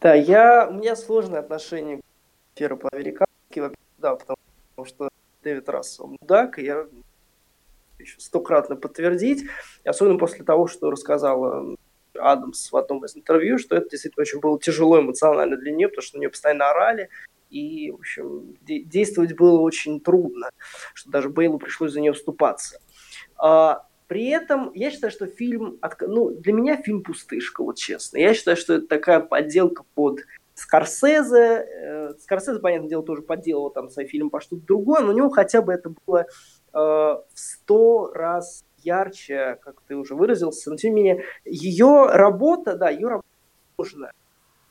Да, 0.00 0.14
я, 0.14 0.68
у 0.68 0.74
меня 0.74 0.96
сложное 0.96 1.40
отношение 1.40 1.98
к 1.98 2.00
сфере 2.54 2.76
по-американски, 2.76 3.76
да, 3.98 4.16
потому 4.16 4.38
что 4.84 5.08
Дэвид 5.42 5.68
Рассел 5.68 6.06
мудак, 6.06 6.58
и 6.58 6.64
я 6.64 6.86
еще 7.98 8.18
стократно 8.18 8.76
подтвердить, 8.76 9.44
особенно 9.84 10.18
после 10.18 10.44
того, 10.44 10.66
что 10.66 10.90
рассказала 10.90 11.76
Адамс 12.18 12.72
в 12.72 12.76
одном 12.76 13.04
из 13.04 13.16
интервью, 13.16 13.58
что 13.58 13.76
это 13.76 13.90
действительно 13.90 14.22
очень 14.22 14.40
было 14.40 14.58
тяжело 14.58 15.00
эмоционально 15.00 15.56
для 15.56 15.72
нее, 15.72 15.88
потому 15.88 16.02
что 16.02 16.16
на 16.16 16.20
нее 16.20 16.30
постоянно 16.30 16.70
орали, 16.70 17.08
и, 17.50 17.90
в 17.90 17.96
общем, 17.96 18.56
де- 18.62 18.82
действовать 18.82 19.34
было 19.34 19.60
очень 19.60 20.00
трудно, 20.00 20.50
что 20.94 21.10
даже 21.10 21.28
Бейлу 21.28 21.58
пришлось 21.58 21.92
за 21.92 22.00
нее 22.00 22.12
вступаться. 22.12 22.80
А, 23.36 23.86
при 24.10 24.26
этом 24.26 24.72
я 24.74 24.90
считаю, 24.90 25.12
что 25.12 25.28
фильм, 25.28 25.78
ну, 26.00 26.30
для 26.30 26.52
меня 26.52 26.82
фильм 26.82 27.04
пустышка, 27.04 27.62
вот 27.62 27.76
честно. 27.76 28.18
Я 28.18 28.34
считаю, 28.34 28.56
что 28.56 28.74
это 28.74 28.88
такая 28.88 29.20
подделка 29.20 29.84
под 29.94 30.22
Скорсезе. 30.54 31.64
Э, 31.64 32.14
Скорсезе, 32.18 32.58
понятное 32.58 32.88
дело, 32.88 33.04
тоже 33.04 33.22
подделал 33.22 33.70
там 33.70 33.88
свой 33.88 34.06
фильм 34.06 34.28
по 34.28 34.40
что-то 34.40 34.66
другое, 34.66 35.02
но 35.02 35.12
у 35.12 35.16
него 35.16 35.30
хотя 35.30 35.62
бы 35.62 35.72
это 35.72 35.94
было 36.04 36.22
э, 36.22 36.26
в 36.72 37.22
сто 37.36 38.10
раз 38.12 38.64
ярче, 38.78 39.60
как 39.62 39.80
ты 39.86 39.94
уже 39.94 40.16
выразился. 40.16 40.70
Но 40.70 40.76
тем 40.76 40.92
не 40.96 41.02
менее, 41.02 41.24
ее 41.44 42.06
работа, 42.06 42.74
да, 42.74 42.90
ее 42.90 43.06
работа 43.06 43.28
сложная. 43.76 44.12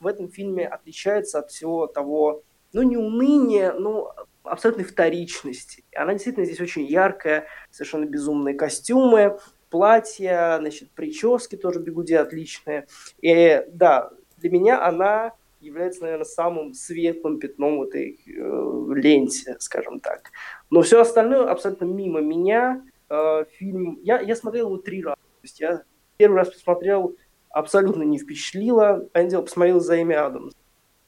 В 0.02 0.08
этом 0.08 0.30
фильме 0.30 0.68
отличается 0.68 1.40
от 1.40 1.50
всего 1.50 1.88
того, 1.88 2.44
ну, 2.74 2.82
не 2.82 2.98
уныния, 2.98 3.72
но 3.72 4.14
абсолютной 4.44 4.86
вторичности. 4.86 5.84
Она 5.96 6.14
действительно 6.14 6.46
здесь 6.46 6.62
очень 6.62 6.86
яркая, 6.86 7.48
совершенно 7.72 8.06
безумные 8.06 8.56
костюмы, 8.56 9.40
платья, 9.70 10.58
значит, 10.60 10.92
прически 10.92 11.56
тоже 11.56 11.80
бегуди 11.80 12.14
отличные. 12.14 12.88
И 13.22 13.64
да, 13.72 14.12
для 14.38 14.50
меня 14.50 14.86
она 14.86 15.34
является, 15.60 16.04
наверное, 16.04 16.26
самым 16.26 16.74
светлым 16.74 17.40
пятном 17.40 17.80
в 17.80 17.84
этой 17.84 18.20
э, 18.26 18.94
ленте, 18.96 19.58
скажем 19.60 20.00
так. 20.00 20.32
Но 20.70 20.82
все 20.82 21.02
остальное 21.02 21.50
абсолютно 21.50 21.86
мимо 21.86 22.22
меня. 22.22 22.84
Э, 23.10 23.44
фильм... 23.58 24.00
Я, 24.02 24.22
я 24.22 24.36
смотрел 24.36 24.68
его 24.68 24.78
три 24.78 25.04
раза. 25.04 25.16
То 25.16 25.44
есть 25.44 25.60
я 25.60 25.84
первый 26.18 26.38
раз 26.38 26.50
посмотрел, 26.50 27.18
абсолютно 27.50 28.04
не 28.04 28.18
впечатлило. 28.18 29.08
Понятное 29.12 29.32
дело, 29.32 29.42
посмотрел 29.42 29.80
за 29.80 30.02
Эми 30.02 30.16
Адамс. 30.16 30.54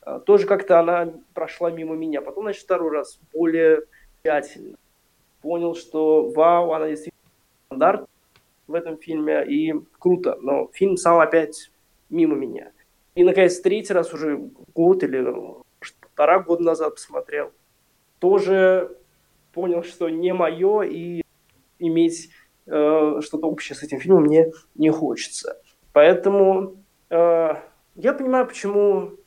Э, 0.06 0.20
тоже 0.26 0.47
как-то 0.47 0.80
она 0.80 1.14
прошла 1.34 1.72
мимо 1.72 1.95
меня. 1.95 2.22
Потом, 2.22 2.43
значит, 2.43 2.64
второй 2.64 2.91
раз 2.91 3.20
более 3.34 3.82
тщательно. 4.24 4.78
Понял, 5.41 5.76
что 5.76 6.30
вау, 6.30 6.74
она 6.74 6.88
действительно 6.88 7.22
стандарт 7.68 8.06
в 8.68 8.74
этом 8.74 8.97
фильме, 8.97 9.43
и 9.45 9.74
круто. 9.99 10.38
Но 10.41 10.70
фильм 10.74 10.97
сам 10.97 11.20
опять 11.20 11.72
мимо 12.10 12.36
меня. 12.36 12.72
И, 13.16 13.24
наконец, 13.24 13.60
третий 13.60 13.93
раз 13.93 14.14
уже 14.14 14.49
год 14.74 15.04
или 15.04 15.24
полтора 16.02 16.39
года 16.39 16.64
назад 16.64 16.95
посмотрел. 16.95 17.52
Тоже 18.20 18.97
понял, 19.54 19.84
что 19.84 20.10
не 20.10 20.34
мое, 20.34 20.84
и 20.84 21.24
иметь 21.80 22.30
э, 22.68 23.20
что-то 23.22 23.47
общее 23.47 23.76
с 23.76 23.84
этим 23.84 23.99
фильмом 23.99 24.24
мне 24.24 24.52
не 24.76 24.91
хочется. 24.91 25.62
Поэтому 25.93 26.76
э, 27.10 27.56
я 27.95 28.14
понимаю, 28.14 28.47
почему 28.47 29.18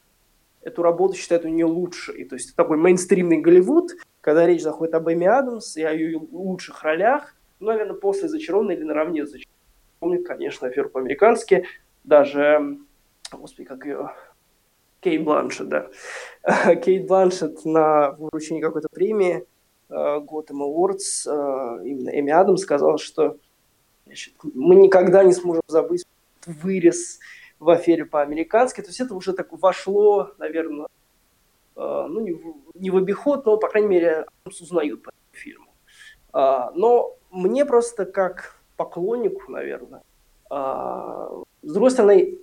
эту 0.64 0.82
работу 0.82 1.14
считают 1.14 1.44
у 1.44 1.48
нее 1.48 1.66
лучшей. 1.66 2.24
То 2.24 2.36
есть 2.36 2.56
такой 2.56 2.76
мейнстримный 2.76 3.38
Голливуд, 3.38 3.92
когда 4.20 4.46
речь 4.46 4.62
заходит 4.62 4.94
об 4.94 5.10
Эми 5.10 5.26
Адамс 5.26 5.76
и 5.76 5.82
о 5.82 5.92
ее 5.92 6.18
лучших 6.18 6.82
ролях, 6.82 7.34
ну, 7.60 7.68
наверное, 7.68 7.94
после 7.94 8.28
«Зачарованной» 8.28 8.74
или 8.74 8.84
наравне 8.84 9.26
с 9.26 9.30
«Зачарованной». 9.30 9.54
Помнит, 10.00 10.26
конечно, 10.26 10.68
аферу 10.68 10.90
по-американски, 10.90 11.66
даже 12.02 12.78
господи, 13.32 13.64
как 13.64 13.84
ее, 13.86 14.10
Кейт 15.00 15.24
Бланшет, 15.24 15.68
да. 15.68 15.90
Кейт 16.76 17.06
Бланшет 17.06 17.64
на 17.64 18.12
вручении 18.12 18.60
какой-то 18.60 18.88
премии 18.88 19.46
Gotham 19.90 20.60
Awards, 20.60 21.26
э, 21.26 21.86
именно 21.86 22.10
Эми 22.10 22.32
Адамс 22.32 22.62
сказал, 22.62 22.98
что 22.98 23.36
мы 24.54 24.74
никогда 24.76 25.24
не 25.24 25.32
сможем 25.32 25.62
забыть 25.66 26.04
вырез 26.46 27.18
в 27.64 27.70
афере 27.70 28.04
по-американски. 28.04 28.82
То 28.82 28.88
есть 28.88 29.00
это 29.00 29.14
уже 29.14 29.32
так 29.32 29.48
вошло, 29.52 30.32
наверное, 30.38 30.86
э, 31.76 32.06
ну, 32.08 32.20
не 32.20 32.32
в, 32.32 32.54
не 32.74 32.90
в 32.90 32.96
обиход, 32.96 33.46
но, 33.46 33.56
по 33.56 33.68
крайней 33.68 33.88
мере, 33.88 34.26
узнают 34.44 35.02
по 35.02 35.08
этому 35.08 35.32
фильму. 35.32 35.74
А, 36.32 36.70
но 36.72 37.16
мне 37.30 37.64
просто 37.64 38.04
как 38.04 38.60
поклоннику, 38.76 39.50
наверное, 39.50 40.02
а, 40.50 41.30
с 41.62 41.72
другой 41.72 41.90
стороны, 41.90 42.38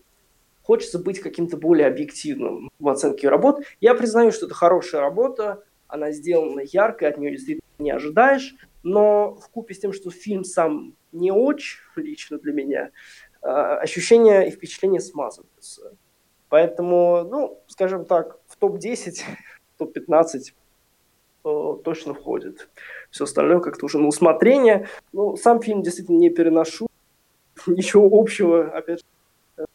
хочется 0.64 0.98
быть 0.98 1.20
каким-то 1.20 1.56
более 1.56 1.88
объективным 1.88 2.72
в 2.80 2.90
оценке 2.90 3.30
работ. 3.30 3.64
Я 3.80 3.94
признаю, 3.94 4.32
что 4.32 4.48
это 4.48 4.56
хорошая 4.56 5.02
работа, 5.02 5.64
она 5.88 6.12
сделана 6.12 6.62
ярко, 6.62 7.08
от 7.08 7.18
нее 7.20 7.32
действительно 7.32 7.62
не 7.78 7.92
ожидаешь, 7.92 8.56
но 8.82 9.36
в 9.36 9.50
купе 9.50 9.76
с 9.76 9.80
тем, 9.80 9.94
что 9.94 10.10
фильм 10.10 10.44
сам 10.44 10.96
не 11.12 11.32
очень 11.32 11.78
лично 11.96 12.40
для 12.40 12.54
меня, 12.54 12.90
ощущения 13.42 14.48
и 14.48 14.52
впечатления 14.52 15.00
смазываются. 15.00 15.96
Поэтому, 16.50 17.24
ну, 17.24 17.60
скажем 17.68 18.06
так, 18.06 18.40
в 18.48 18.58
топ-10, 18.58 19.22
топ-15 19.78 20.54
точно 21.84 22.14
входит. 22.14 22.70
Все 23.10 23.24
остальное 23.24 23.60
как-то 23.60 23.86
уже 23.86 23.98
на 23.98 24.08
усмотрение. 24.08 24.88
Ну, 25.12 25.36
сам 25.38 25.62
фильм 25.62 25.82
действительно 25.82 26.18
не 26.18 26.30
переношу. 26.30 26.88
Ничего 27.68 28.10
общего, 28.12 28.70
опять 28.70 29.00
же, 29.58 29.66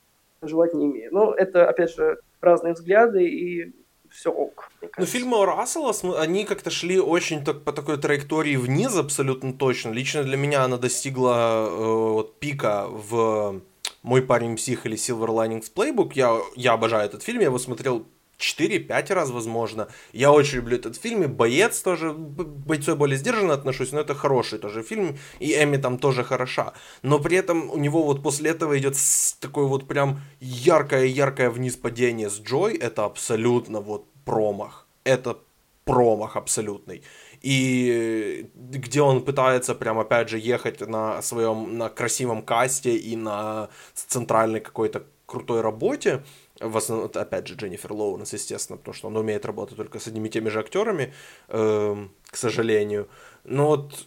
желать 0.43 0.75
не 0.75 0.87
имею. 0.87 1.13
Но 1.13 1.35
это, 1.35 1.69
опять 1.69 1.95
же, 1.95 2.21
разные 2.41 2.75
взгляды 2.75 3.27
и 3.27 3.75
все 4.17 4.31
ок. 4.31 4.71
Ну, 4.99 5.07
фильмы 5.07 5.45
Рассела, 5.45 5.95
они 6.21 6.45
как-то 6.45 6.71
шли 6.71 6.99
очень 6.99 7.45
так, 7.45 7.65
по 7.65 7.73
такой 7.73 7.99
траектории 7.99 8.57
вниз 8.57 8.97
абсолютно 8.97 9.53
точно. 9.53 9.91
Лично 9.91 10.23
для 10.23 10.37
меня 10.37 10.65
она 10.65 10.79
достигла 10.79 11.67
э, 11.69 11.85
вот, 11.85 12.39
пика 12.41 12.87
в 12.89 13.61
«Мой 14.03 14.23
парень 14.23 14.57
псих» 14.57 14.87
или 14.87 14.97
«Silver 14.97 15.29
Linings 15.29 15.73
Playbook». 15.75 16.13
Я, 16.15 16.39
я 16.57 16.73
обожаю 16.73 17.05
этот 17.05 17.23
фильм, 17.23 17.41
я 17.41 17.47
его 17.47 17.59
смотрел 17.59 18.07
4-5 18.39 19.15
раз, 19.15 19.31
возможно. 19.31 19.89
Я 20.13 20.33
очень 20.33 20.57
люблю 20.57 20.77
этот 20.77 20.97
фильм, 20.97 21.23
и 21.23 21.27
«Боец» 21.27 21.81
тоже, 21.81 22.13
бойцу 22.13 22.97
более 22.97 23.19
сдержанно 23.19 23.55
отношусь, 23.55 23.93
но 23.93 24.01
это 24.01 24.15
хороший 24.15 24.59
тоже 24.59 24.83
фильм, 24.83 25.19
и 25.41 25.53
Эми 25.53 25.77
там 25.77 25.99
тоже 25.99 26.25
хороша. 26.25 26.73
Но 27.03 27.19
при 27.19 27.37
этом 27.37 27.71
у 27.71 27.79
него 27.79 28.03
вот 28.03 28.23
после 28.23 28.51
этого 28.51 28.79
идет 28.79 28.97
такое 29.41 29.67
вот 29.67 29.89
прям 29.89 30.21
яркое-яркое 30.41 31.51
вниз 31.51 31.77
падение 31.77 32.29
с 32.29 32.41
Джой, 32.41 32.75
это 32.75 33.05
абсолютно 33.05 33.81
вот 33.81 34.07
промах. 34.25 34.87
Это 35.05 35.39
промах 35.85 36.37
абсолютный. 36.37 37.03
И 37.43 38.51
где 38.55 39.01
он 39.01 39.25
пытается 39.25 39.75
прям 39.75 39.99
опять 39.99 40.29
же 40.29 40.39
ехать 40.39 40.81
на 40.81 41.23
своем, 41.23 41.79
на 41.79 41.89
красивом 41.89 42.43
касте 42.43 42.97
и 42.97 43.17
на 43.17 43.69
центральной 43.95 44.61
какой-то 44.61 45.05
крутой 45.27 45.61
работе, 45.61 46.25
в 46.61 46.77
основном, 46.77 47.11
опять 47.15 47.47
же, 47.47 47.55
Дженнифер 47.55 47.93
Лоуренс, 47.93 48.33
естественно, 48.33 48.79
потому 48.79 48.95
что 48.95 49.09
он 49.09 49.17
умеет 49.17 49.45
работать 49.45 49.77
только 49.77 49.99
с 49.99 50.07
одними 50.07 50.29
и 50.29 50.31
теми 50.31 50.49
же 50.49 50.61
актерами, 50.61 51.13
э, 51.49 52.07
к 52.25 52.37
сожалению. 52.37 53.09
Но 53.45 53.67
вот 53.67 54.07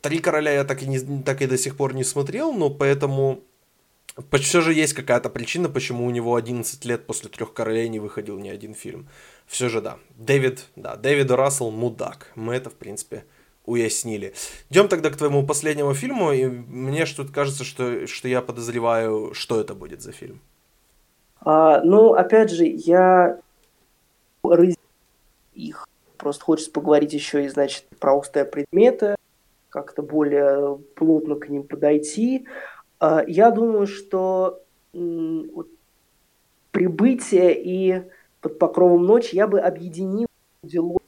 «Три 0.00 0.18
короля» 0.18 0.52
я 0.52 0.64
так 0.64 0.82
и, 0.82 0.86
не, 0.86 1.22
так 1.22 1.42
и 1.42 1.46
до 1.46 1.56
сих 1.56 1.76
пор 1.76 1.94
не 1.94 2.04
смотрел, 2.04 2.52
но 2.52 2.70
поэтому 2.70 3.42
все 4.32 4.60
же 4.60 4.74
есть 4.74 4.94
какая-то 4.94 5.30
причина, 5.30 5.68
почему 5.68 6.06
у 6.06 6.10
него 6.10 6.34
11 6.34 6.84
лет 6.84 7.06
после 7.06 7.30
«Трех 7.30 7.52
королей» 7.52 7.88
не 7.88 8.00
выходил 8.00 8.38
ни 8.38 8.48
один 8.48 8.74
фильм. 8.74 9.08
Все 9.46 9.68
же 9.68 9.80
да. 9.80 9.98
Дэвид, 10.16 10.66
да, 10.76 10.96
Дэвид 10.96 11.30
Рассел 11.30 11.70
мудак. 11.70 12.32
Мы 12.34 12.54
это, 12.54 12.70
в 12.70 12.74
принципе, 12.74 13.24
уяснили. 13.64 14.34
Идем 14.68 14.88
тогда 14.88 15.10
к 15.10 15.16
твоему 15.16 15.46
последнему 15.46 15.94
фильму, 15.94 16.32
и 16.32 16.46
мне 16.46 17.06
что-то 17.06 17.32
кажется, 17.32 17.64
что, 17.64 18.06
что 18.06 18.28
я 18.28 18.42
подозреваю, 18.42 19.32
что 19.34 19.60
это 19.60 19.74
будет 19.74 20.02
за 20.02 20.12
фильм. 20.12 20.40
А, 21.42 21.80
ну, 21.82 22.12
опять 22.14 22.50
же, 22.50 22.64
я 22.64 23.40
их. 25.54 25.88
Просто 26.16 26.44
хочется 26.44 26.70
поговорить 26.70 27.14
еще 27.14 27.44
и, 27.44 27.48
значит, 27.48 27.86
про 27.98 28.14
острые 28.14 28.44
предметы, 28.44 29.16
как-то 29.70 30.02
более 30.02 30.76
плотно 30.94 31.36
к 31.36 31.48
ним 31.48 31.62
подойти. 31.62 32.46
А, 32.98 33.24
я 33.26 33.50
думаю, 33.50 33.86
что 33.86 34.62
вот, 34.92 35.68
прибытие 36.72 37.58
и 37.62 38.02
под 38.40 38.58
покровом 38.58 39.06
ночи 39.06 39.34
я 39.34 39.46
бы 39.46 39.60
объединил 39.60 40.26
дело. 40.62 40.98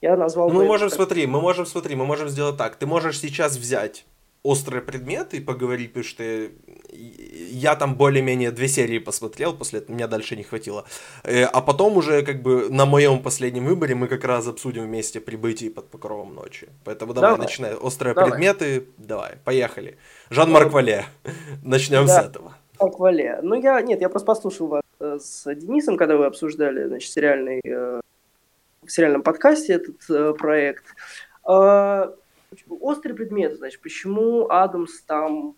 Я 0.00 0.16
назвал. 0.16 0.48
Ну, 0.48 0.60
мы 0.60 0.64
можем, 0.64 0.88
как... 0.88 0.96
смотри, 0.96 1.26
мы 1.26 1.42
можем, 1.42 1.66
смотри, 1.66 1.94
мы 1.94 2.06
можем 2.06 2.28
сделать 2.28 2.56
так. 2.56 2.76
Ты 2.76 2.86
можешь 2.86 3.18
сейчас 3.18 3.56
взять 3.56 4.06
острые 4.42 4.82
предметы 4.82 5.36
и 5.36 5.40
поговорить, 5.40 5.92
потому 5.92 6.04
что 6.04 6.48
я 6.92 7.76
там 7.76 7.94
более-менее 7.94 8.50
две 8.50 8.68
серии 8.68 8.98
посмотрел, 8.98 9.54
после 9.54 9.80
этого 9.80 9.94
меня 9.94 10.06
дальше 10.06 10.36
не 10.36 10.42
хватило. 10.42 10.84
Э, 11.24 11.44
а 11.44 11.60
потом 11.60 11.96
уже 11.96 12.22
как 12.22 12.42
бы 12.42 12.70
на 12.70 12.86
моем 12.86 13.22
последнем 13.22 13.66
выборе 13.66 13.94
мы 13.94 14.08
как 14.08 14.24
раз 14.24 14.48
обсудим 14.48 14.84
вместе 14.84 15.20
прибытие 15.20 15.70
под 15.70 15.90
покровом 15.90 16.34
ночи. 16.34 16.68
Поэтому 16.84 17.12
давай, 17.12 17.32
давай. 17.32 17.46
начинай. 17.46 17.74
Острые 17.74 18.14
давай. 18.14 18.30
предметы, 18.30 18.86
давай, 18.96 19.36
поехали. 19.44 19.98
Жан-Марк 20.30 20.72
Вале, 20.72 21.04
начнем 21.62 22.06
да. 22.06 22.22
с 22.22 22.26
этого. 22.26 22.54
Марк 22.78 22.98
Вале. 22.98 23.40
Ну 23.42 23.60
я, 23.60 23.80
нет, 23.82 24.00
я 24.00 24.08
просто 24.08 24.26
послушал 24.26 24.68
вас 24.68 24.82
э, 25.00 25.18
с 25.20 25.54
Денисом, 25.54 25.96
когда 25.96 26.16
вы 26.16 26.24
обсуждали, 26.24 26.86
значит, 26.86 27.12
сериальный, 27.12 27.60
э, 27.62 28.00
в 28.82 28.90
сериальном 28.90 29.22
подкасте 29.22 29.74
этот 29.74 30.38
проект. 30.38 30.84
Острый 32.80 33.12
предмет, 33.12 33.56
значит, 33.56 33.80
почему 33.80 34.48
Адамс 34.50 35.02
там, 35.02 35.56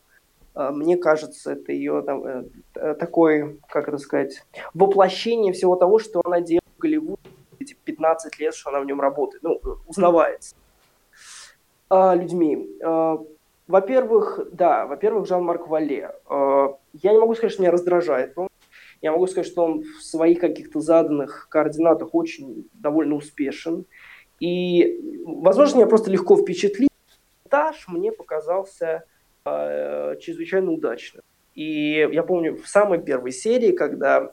а, 0.55 0.70
мне 0.72 0.99
кажется, 0.99 1.53
это 1.53 1.72
ее 1.72 2.03
там, 2.03 2.24
э, 2.26 2.45
э, 2.74 2.95
такой, 2.95 3.61
как 3.68 3.88
это 3.88 3.97
сказать, 3.97 4.45
воплощение 4.74 5.55
всего 5.55 5.76
того, 5.76 5.99
что 5.99 6.20
она 6.24 6.40
делает 6.40 6.68
в 6.76 6.80
Голливуде 6.80 7.22
эти 7.59 7.74
15 7.84 8.38
лет, 8.38 8.55
что 8.55 8.70
она 8.70 8.80
в 8.80 8.84
нем 8.84 9.01
работает, 9.01 9.43
ну, 9.43 9.61
узнавается 9.86 10.57
людьми. 11.90 12.78
Во-первых, 13.68 14.40
да, 14.51 14.86
во-первых, 14.86 15.28
Жан-Марк 15.28 15.68
Вале. 15.68 16.11
Я 16.30 17.12
не 17.12 17.18
могу 17.18 17.34
сказать, 17.34 17.53
что 17.53 17.61
меня 17.61 17.70
раздражает 17.70 18.32
он. 18.36 18.49
Я 19.03 19.12
могу 19.12 19.26
сказать, 19.26 19.51
что 19.51 19.64
он 19.64 19.82
в 19.82 20.03
своих 20.03 20.38
каких-то 20.40 20.80
заданных 20.80 21.49
координатах 21.51 22.14
очень 22.14 22.68
довольно 22.72 23.16
успешен. 23.16 23.84
И, 24.43 25.22
возможно, 25.24 25.76
меня 25.76 25.86
просто 25.86 26.11
легко 26.11 26.36
впечатлить. 26.36 26.90
Монтаж 27.45 27.86
мне 27.86 28.11
показался 28.11 29.05
э, 29.45 30.16
чрезвычайно 30.20 30.72
удачным. 30.72 31.22
И 31.55 32.09
я 32.11 32.24
помню 32.24 32.57
в 32.57 32.66
самой 32.66 33.01
первой 33.01 33.30
серии, 33.30 33.70
когда 33.70 34.32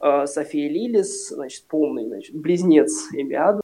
э, 0.00 0.26
София 0.26 0.70
Лилис, 0.70 1.30
значит, 1.30 1.66
полный 1.66 2.06
значит, 2.06 2.36
близнец 2.36 3.08
Эми 3.12 3.34
Адам, 3.34 3.62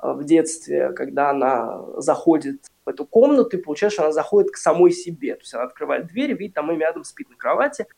э, 0.00 0.12
в 0.12 0.22
детстве, 0.22 0.92
когда 0.92 1.30
она 1.30 1.84
заходит 2.00 2.64
в 2.84 2.88
эту 2.88 3.04
комнату, 3.04 3.56
и 3.56 3.60
получается, 3.60 4.02
она 4.02 4.12
заходит 4.12 4.52
к 4.52 4.56
самой 4.56 4.92
себе. 4.92 5.34
То 5.34 5.40
есть 5.40 5.54
она 5.54 5.64
открывает 5.64 6.06
дверь, 6.06 6.34
видит, 6.34 6.54
там 6.54 6.72
Эми 6.72 6.84
Адам 6.84 7.02
спит 7.02 7.28
на 7.30 7.36
кровати. 7.36 7.88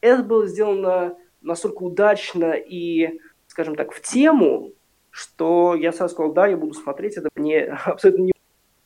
Это 0.00 0.22
было 0.22 0.46
сделано 0.46 1.18
настолько 1.42 1.82
удачно 1.82 2.52
и, 2.52 3.20
скажем 3.46 3.74
так, 3.74 3.92
в 3.92 4.00
тему, 4.00 4.72
что 5.10 5.74
я 5.74 5.92
сразу 5.92 6.14
сказал, 6.14 6.32
да, 6.32 6.46
я 6.46 6.56
буду 6.56 6.74
смотреть, 6.74 7.16
это 7.16 7.28
мне 7.34 7.64
абсолютно 7.84 8.22
не 8.24 8.32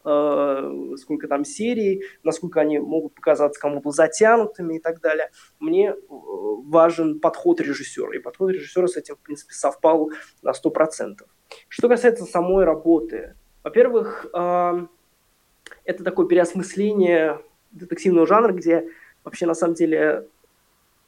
э, 0.05 0.97
сколько 0.97 1.29
там 1.29 1.45
серий, 1.45 2.05
насколько 2.23 2.61
они 2.61 2.79
могут 2.79 3.15
показаться 3.15 3.61
кому-то 3.61 3.91
затянутыми 3.91 4.77
и 4.77 4.81
так 4.81 5.01
далее. 5.01 5.31
Мне 5.61 5.91
э, 5.91 5.95
важен 6.09 7.21
подход 7.21 7.61
режиссера, 7.61 8.15
и 8.15 8.19
подход 8.19 8.51
режиссера 8.51 8.87
с 8.87 8.97
этим, 8.97 9.17
в 9.17 9.21
принципе, 9.21 9.55
совпал 9.55 10.11
на 10.43 10.51
100%. 10.51 11.19
Что 11.69 11.89
касается 11.89 12.25
самой 12.25 12.65
работы, 12.65 13.35
во-первых, 13.63 14.27
э, 14.35 14.87
это 15.85 16.05
такое 16.05 16.27
переосмысление 16.27 17.41
детективного 17.71 18.27
жанра, 18.27 18.53
где 18.53 18.89
вообще 19.25 19.47
на 19.47 19.55
самом 19.55 19.75
деле, 19.75 20.29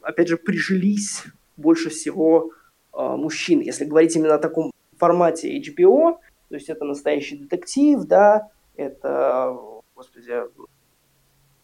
опять 0.00 0.28
же, 0.28 0.36
прижились 0.36 1.24
больше 1.56 1.90
всего 1.90 2.52
э, 2.92 2.98
мужчин. 2.98 3.60
Если 3.60 3.84
говорить 3.84 4.16
именно 4.16 4.34
о 4.34 4.38
таком 4.38 4.70
формате 4.98 5.58
HBO, 5.58 6.18
то 6.48 6.54
есть 6.54 6.68
это 6.68 6.84
настоящий 6.84 7.36
детектив, 7.36 8.04
да, 8.04 8.50
это, 8.76 9.56
господи, 9.94 10.32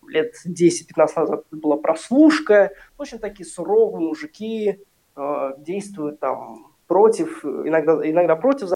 лет 0.08 0.34
10-15 0.46 1.10
назад 1.16 1.44
была 1.50 1.76
прослушка, 1.76 2.72
в 2.96 3.02
общем, 3.02 3.18
такие 3.18 3.46
суровые 3.46 4.06
мужики 4.06 4.84
э, 5.16 5.50
действуют 5.58 6.20
там 6.20 6.72
против, 6.86 7.44
иногда, 7.44 8.08
иногда 8.08 8.36
против, 8.36 8.70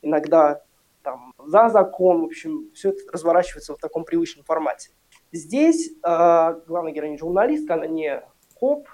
иногда 0.00 0.62
там 1.02 1.32
за 1.38 1.68
закон, 1.68 2.22
в 2.22 2.24
общем, 2.24 2.70
все 2.74 2.90
это 2.90 3.00
разворачивается 3.12 3.74
в 3.74 3.78
таком 3.78 4.04
привычном 4.04 4.44
формате. 4.44 4.90
Здесь 5.32 5.90
э, 5.90 6.60
главная 6.66 6.92
героиня 6.92 7.18
журналистка, 7.18 7.74
она 7.74 7.86
не 7.86 8.22
коп. 8.54 8.88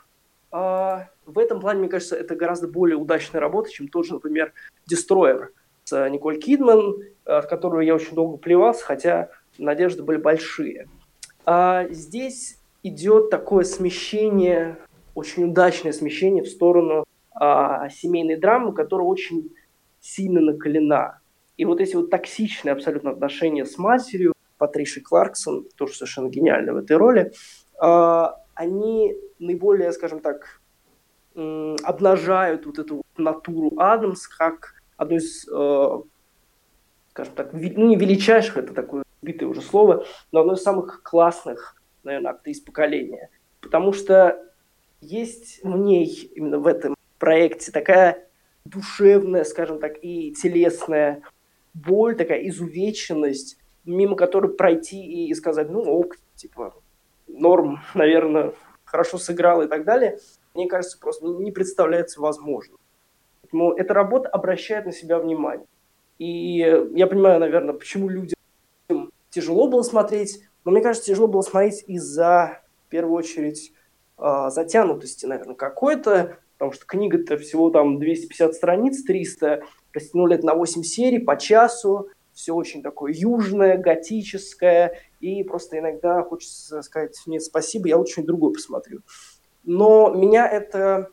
Э, 0.53 1.07
в 1.29 1.39
этом 1.39 1.61
плане, 1.61 1.81
мне 1.81 1.89
кажется, 1.89 2.17
это 2.17 2.35
гораздо 2.35 2.69
более 2.69 2.97
удачная 2.97 3.41
работа, 3.41 3.71
чем 3.71 3.89
тот 3.89 4.07
же, 4.07 4.15
например, 4.15 4.53
Destroyer 4.91 5.49
с 5.85 6.09
Николь 6.09 6.39
Кидман, 6.39 7.03
э, 7.27 7.41
в 7.43 7.47
которую 7.47 7.85
я 7.85 7.95
очень 7.95 8.15
долго 8.15 8.39
плевался, 8.39 8.85
хотя 8.85 9.31
надежды 9.59 10.03
были 10.03 10.17
большие. 10.17 10.89
А 11.45 11.87
здесь 11.91 12.59
идет 12.83 13.31
такое 13.31 13.65
смещение, 13.65 14.79
очень 15.15 15.45
удачное 15.45 15.93
смещение 15.93 16.43
в 16.43 16.49
сторону 16.49 17.05
а, 17.33 17.89
семейной 17.91 18.37
драмы, 18.37 18.73
которая 18.73 19.07
очень 19.07 19.51
сильно 20.01 20.41
накалена. 20.41 21.21
И 21.57 21.65
вот 21.65 21.81
эти 21.81 21.97
вот 21.97 22.11
токсичные 22.11 22.73
абсолютно 22.73 23.11
отношения 23.11 23.65
с 23.65 23.79
матерью, 23.79 24.33
Патриши 24.59 25.01
Кларксон, 25.01 25.67
тоже 25.77 25.95
совершенно 25.95 26.29
гениально 26.29 26.73
в 26.73 26.77
этой 26.77 26.97
роли, 26.97 27.33
а, 27.81 28.37
они 28.55 29.15
наиболее, 29.39 29.93
скажем 29.93 30.21
так, 30.21 30.61
обнажают 31.39 32.67
вот 32.67 32.79
эту 32.79 33.03
натуру 33.17 33.79
Адамс 33.79 34.27
как 34.27 34.75
одно 34.97 35.17
из, 35.17 35.47
э, 35.49 36.01
скажем 37.11 37.35
так, 37.35 37.53
ну 37.53 37.87
не 37.87 37.97
величайших, 37.97 38.57
это 38.57 38.75
такое 38.75 39.05
битое 39.23 39.49
уже 39.49 39.61
слово, 39.61 40.05
но 40.33 40.41
одно 40.41 40.55
из 40.55 40.63
самых 40.63 41.03
классных, 41.03 41.77
наверное, 42.03 42.33
актрис 42.33 42.61
поколения. 42.61 43.31
Потому 43.61 43.93
что 43.93 44.45
есть 45.01 45.63
в 45.63 45.77
ней, 45.77 46.31
именно 46.35 46.59
в 46.59 46.67
этом 46.67 46.95
проекте, 47.19 47.73
такая 47.73 48.27
душевная, 48.65 49.45
скажем 49.45 49.79
так, 49.79 50.03
и 50.03 50.33
телесная 50.35 51.23
боль, 51.75 52.17
такая 52.17 52.47
изувеченность, 52.49 53.59
мимо 53.85 54.17
которой 54.17 54.53
пройти 54.53 55.29
и 55.29 55.35
сказать, 55.35 55.71
ну 55.71 55.83
ок, 55.83 56.17
типа, 56.35 56.75
норм, 57.27 57.81
наверное, 57.95 58.53
хорошо 58.85 59.19
сыграл 59.19 59.63
и 59.63 59.69
так 59.69 59.85
далее, 59.85 60.19
мне 60.55 60.69
кажется, 60.69 60.99
просто 60.99 61.27
не 61.27 61.53
представляется 61.53 62.21
возможным. 62.21 62.79
Поэтому 63.43 63.73
эта 63.73 63.95
работа 63.95 64.29
обращает 64.29 64.87
на 64.87 64.93
себя 64.93 65.19
внимание. 65.19 65.67
И 66.19 66.59
я 66.59 67.07
понимаю, 67.07 67.41
наверное, 67.41 67.75
почему 67.75 68.09
людям 68.09 68.37
тяжело 69.31 69.69
было 69.69 69.83
смотреть, 69.83 70.43
но 70.65 70.73
мне 70.73 70.81
кажется, 70.81 71.07
тяжело 71.07 71.29
было 71.29 71.43
смотреть 71.43 71.85
из-за, 71.87 72.61
в 72.87 72.91
первую 72.91 73.17
очередь, 73.17 73.73
а, 74.17 74.51
затянутости, 74.51 75.27
наверное, 75.27 75.55
какой-то, 75.55 76.39
потому 76.55 76.73
что 76.73 76.87
книга-то 76.87 77.37
всего 77.39 77.71
там 77.71 77.99
250 77.99 78.55
страниц, 78.55 79.05
300, 79.05 79.63
растянули 79.93 80.35
это 80.35 80.47
на 80.47 80.55
8 80.55 80.83
серий 80.83 81.21
по 81.21 81.37
часу, 81.37 82.09
все 82.33 82.53
очень 82.55 82.83
такое 82.83 83.13
южное, 83.13 83.79
готическое, 83.79 84.99
и 85.21 85.43
просто 85.45 85.79
иногда 85.79 86.23
хочется 86.23 86.83
сказать, 86.83 87.17
нет, 87.27 87.43
спасибо, 87.43 87.89
я 87.89 87.99
очень 87.99 88.25
другой 88.25 88.53
посмотрю. 88.53 89.01
Но 89.69 90.09
меня 90.15 90.49
это, 90.49 91.11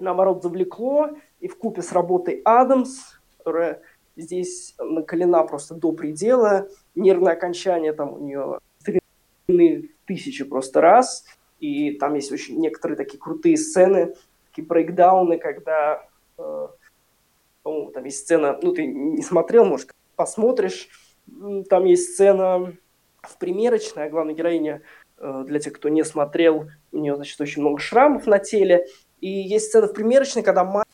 наоборот, 0.00 0.42
завлекло, 0.42 1.10
и 1.38 1.46
в 1.46 1.56
купе 1.56 1.82
с 1.82 1.92
работой 1.92 2.42
Адамс, 2.44 2.98
которая 3.38 3.80
здесь 4.16 4.74
накалена 4.80 5.44
просто 5.44 5.76
до 5.76 5.92
предела, 5.92 6.66
нервное 6.96 7.34
окончание 7.34 7.92
там 7.92 8.14
у 8.14 8.18
нее 8.18 8.58
тысячи 10.04 10.42
просто 10.42 10.80
раз, 10.80 11.24
и 11.60 11.92
там 11.92 12.14
есть 12.14 12.32
очень 12.32 12.58
некоторые 12.58 12.96
такие 12.96 13.20
крутые 13.20 13.56
сцены, 13.56 14.16
такие 14.46 14.66
брейкдауны, 14.66 15.38
когда, 15.38 16.08
э, 16.38 16.68
по-моему, 17.62 17.92
там 17.92 18.04
есть 18.04 18.18
сцена, 18.18 18.58
ну, 18.60 18.72
ты 18.72 18.84
не 18.84 19.22
смотрел, 19.22 19.64
может, 19.64 19.92
посмотришь, 20.16 20.88
там 21.70 21.84
есть 21.84 22.14
сцена 22.14 22.74
в 23.20 23.38
примерочной, 23.38 24.06
а 24.06 24.10
главная 24.10 24.34
героиня, 24.34 24.82
для 25.22 25.60
тех, 25.60 25.72
кто 25.74 25.88
не 25.88 26.04
смотрел, 26.04 26.68
у 26.90 26.98
нее, 26.98 27.14
значит, 27.16 27.40
очень 27.40 27.62
много 27.62 27.78
шрамов 27.78 28.26
на 28.26 28.38
теле, 28.38 28.86
и 29.20 29.28
есть 29.28 29.66
сцена 29.66 29.86
в 29.86 29.92
примерочной, 29.92 30.42
когда 30.42 30.64
мать, 30.64 30.86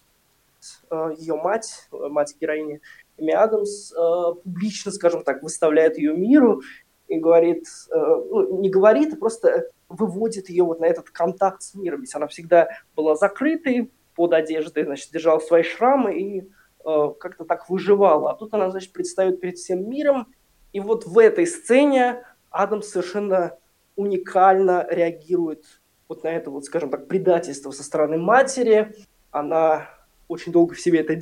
э, 0.90 1.14
ее 1.16 1.36
мать, 1.36 1.88
мать 1.90 2.34
героини 2.40 2.80
Эми 3.16 3.32
Адамс, 3.32 3.92
э, 3.92 4.34
публично, 4.44 4.92
скажем 4.92 5.22
так, 5.22 5.42
выставляет 5.42 5.98
ее 5.98 6.14
миру 6.14 6.62
и 7.08 7.18
говорит, 7.18 7.64
ну, 7.90 8.60
не 8.60 8.68
говорит, 8.68 9.14
а 9.14 9.16
просто 9.16 9.66
выводит 9.88 10.50
ее 10.50 10.64
вот 10.64 10.80
на 10.80 10.84
этот 10.84 11.10
контакт 11.10 11.62
с 11.62 11.74
миром. 11.74 12.02
Ведь 12.02 12.14
она 12.14 12.26
всегда 12.26 12.68
была 12.94 13.16
закрытой 13.16 13.90
под 14.14 14.32
одеждой, 14.32 14.84
значит, 14.84 15.10
держала 15.12 15.38
свои 15.38 15.62
шрамы 15.62 16.18
и 16.18 16.40
э, 16.40 17.08
как-то 17.20 17.44
так 17.44 17.70
выживала. 17.70 18.32
А 18.32 18.34
тут 18.34 18.52
она, 18.52 18.70
значит, 18.70 18.92
предстает 18.92 19.40
перед 19.40 19.56
всем 19.56 19.88
миром. 19.88 20.26
И 20.72 20.80
вот 20.80 21.06
в 21.06 21.18
этой 21.18 21.46
сцене 21.46 22.24
Адам 22.50 22.82
совершенно 22.82 23.56
уникально 23.98 24.86
реагирует 24.88 25.64
вот 26.08 26.22
на 26.22 26.28
это 26.28 26.50
вот, 26.50 26.64
скажем 26.64 26.88
так, 26.88 27.08
предательство 27.08 27.72
со 27.72 27.82
стороны 27.82 28.16
матери. 28.16 28.94
Она 29.30 29.90
очень 30.28 30.52
долго 30.52 30.74
в 30.74 30.80
себе 30.80 31.00
это 31.00 31.20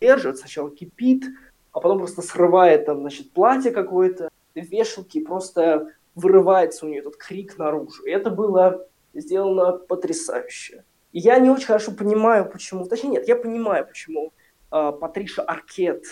держит, 0.00 0.38
сначала 0.38 0.70
кипит, 0.70 1.24
а 1.72 1.80
потом 1.80 1.98
просто 1.98 2.22
срывает 2.22 2.86
там, 2.86 3.00
значит, 3.00 3.32
платье 3.32 3.72
какое-то, 3.72 4.30
вешалки, 4.54 5.20
просто 5.20 5.88
вырывается 6.14 6.86
у 6.86 6.88
нее 6.88 7.00
этот 7.00 7.16
крик 7.16 7.58
наружу. 7.58 8.04
И 8.04 8.10
это 8.10 8.30
было 8.30 8.86
сделано 9.12 9.72
потрясающе. 9.72 10.84
И 11.12 11.18
я 11.18 11.38
не 11.38 11.50
очень 11.50 11.66
хорошо 11.66 11.92
понимаю, 11.92 12.48
почему, 12.48 12.86
точнее 12.86 13.10
нет, 13.10 13.28
я 13.28 13.34
понимаю, 13.36 13.86
почему 13.86 14.32
э, 14.70 14.92
Патриша 15.00 15.42
Аркет 15.42 16.04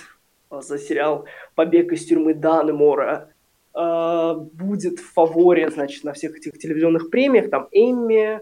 э, 0.50 0.60
за 0.60 0.78
сериал 0.78 1.26
«Побег 1.54 1.92
из 1.92 2.06
тюрьмы 2.06 2.34
Данемора» 2.34 3.32
э, 3.76 4.34
будет 4.52 4.98
в 5.00 5.12
фаворе, 5.12 5.70
значит, 5.70 6.04
на 6.04 6.12
всех 6.12 6.36
этих 6.36 6.58
телевизионных 6.58 7.10
премиях, 7.10 7.50
там 7.50 7.68
Эмми, 7.70 8.40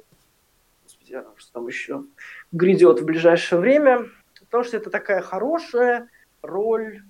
господи, 0.84 1.18
что 1.36 1.52
там 1.52 1.66
еще 1.66 2.04
грядет 2.52 3.00
в 3.00 3.04
ближайшее 3.04 3.60
время, 3.60 4.06
потому 4.40 4.64
что 4.64 4.76
это 4.76 4.90
такая 4.90 5.20
хорошая 5.20 6.08
роль 6.42 7.02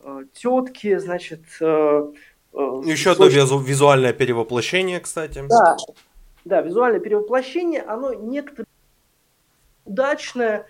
э, 0.00 0.24
тетки, 0.32 0.96
значит, 0.98 1.42
э, 1.60 2.12
Э, 2.54 2.82
Еще 2.84 3.12
одно 3.12 3.26
визу, 3.26 3.58
визуальное 3.58 4.12
перевоплощение, 4.12 5.00
кстати. 5.00 5.42
Да, 5.48 5.76
да, 6.44 6.60
визуальное 6.60 7.00
перевоплощение, 7.00 7.82
оно 7.82 8.12
некоторые 8.12 8.66
удачное, 9.84 10.66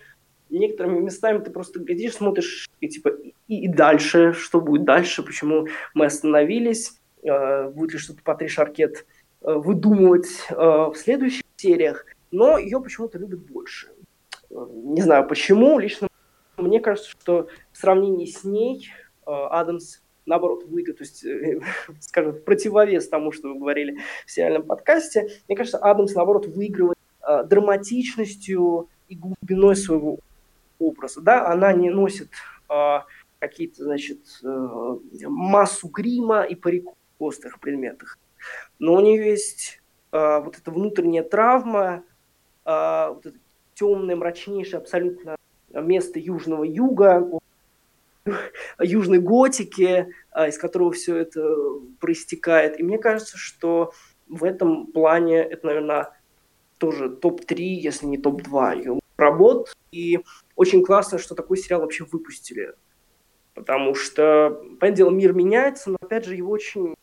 некоторыми 0.49 0.99
местами 0.99 1.39
ты 1.39 1.51
просто 1.51 1.79
глядишь, 1.79 2.15
смотришь, 2.15 2.69
и 2.79 2.87
типа, 2.87 3.09
и, 3.09 3.33
и 3.47 3.67
дальше, 3.67 4.33
что 4.33 4.61
будет 4.61 4.85
дальше, 4.85 5.23
почему 5.23 5.67
мы 5.93 6.05
остановились, 6.05 6.99
будет 7.23 7.93
ли 7.93 7.97
что-то 7.97 8.21
Патриш 8.23 8.59
Аркет 8.59 9.05
э, 9.41 9.53
выдумывать 9.53 10.27
э, 10.49 10.55
в 10.55 10.95
следующих 10.95 11.43
сериях, 11.55 12.05
но 12.31 12.57
ее 12.57 12.81
почему-то 12.81 13.17
любят 13.17 13.39
больше. 13.39 13.91
Э, 14.49 14.67
не 14.69 15.01
знаю 15.01 15.27
почему, 15.27 15.79
лично 15.79 16.07
мне 16.57 16.79
кажется, 16.79 17.09
что 17.09 17.47
в 17.71 17.77
сравнении 17.77 18.25
с 18.25 18.43
ней 18.43 18.89
э, 19.25 19.31
Адамс 19.31 19.99
наоборот, 20.25 20.63
выйдет, 20.65 20.97
то 20.97 21.03
есть, 21.03 21.25
э, 21.25 21.59
скажем, 21.99 22.41
противовес 22.43 23.07
тому, 23.09 23.31
что 23.31 23.49
вы 23.49 23.59
говорили 23.59 23.99
в 24.25 24.31
сериальном 24.31 24.63
подкасте. 24.63 25.29
Мне 25.47 25.57
кажется, 25.57 25.77
Адамс, 25.79 26.13
наоборот, 26.13 26.47
выигрывает 26.47 26.97
э, 27.27 27.43
драматичностью 27.43 28.89
и 29.09 29.15
глубиной 29.15 29.75
своего 29.75 30.19
образа. 30.79 31.21
Да, 31.21 31.47
она 31.47 31.73
не 31.73 31.89
носит 31.89 32.29
э, 32.69 32.99
какие-то, 33.39 33.83
значит, 33.83 34.19
э, 34.43 34.97
массу 35.27 35.87
грима 35.89 36.43
и 36.43 36.55
париков 36.55 36.95
острых 37.23 37.59
предметах. 37.59 38.19
Но 38.79 38.93
у 38.93 38.99
нее 38.99 39.25
есть 39.25 39.81
э, 40.11 40.39
вот 40.39 40.57
эта 40.57 40.71
внутренняя 40.71 41.23
травма, 41.23 42.03
э, 42.65 43.07
вот 43.09 43.25
эта 43.25 43.37
темное, 43.73 44.15
мрачнейшее 44.15 44.79
абсолютно 44.79 45.35
место 45.69 46.19
Южного 46.19 46.63
Юга, 46.63 47.29
южной 48.79 49.19
готики, 49.19 50.07
а, 50.31 50.47
из 50.47 50.57
которого 50.57 50.91
все 50.91 51.17
это 51.17 51.55
проистекает. 51.99 52.79
И 52.79 52.83
мне 52.83 52.97
кажется, 52.97 53.37
что 53.37 53.91
в 54.27 54.43
этом 54.43 54.87
плане 54.87 55.37
это, 55.37 55.67
наверное, 55.67 56.09
тоже 56.77 57.09
топ-3, 57.09 57.55
если 57.57 58.05
не 58.05 58.17
топ-2 58.17 58.99
работ. 59.17 59.73
И 59.91 60.19
очень 60.55 60.83
классно, 60.83 61.17
что 61.17 61.35
такой 61.35 61.57
сериал 61.57 61.81
вообще 61.81 62.05
выпустили. 62.05 62.73
Потому 63.53 63.93
что, 63.93 64.61
понятное 64.79 64.91
дело, 64.91 65.09
мир 65.11 65.33
меняется, 65.33 65.91
но, 65.91 65.97
опять 66.01 66.25
же, 66.25 66.35
его 66.35 66.51
очень 66.51 66.95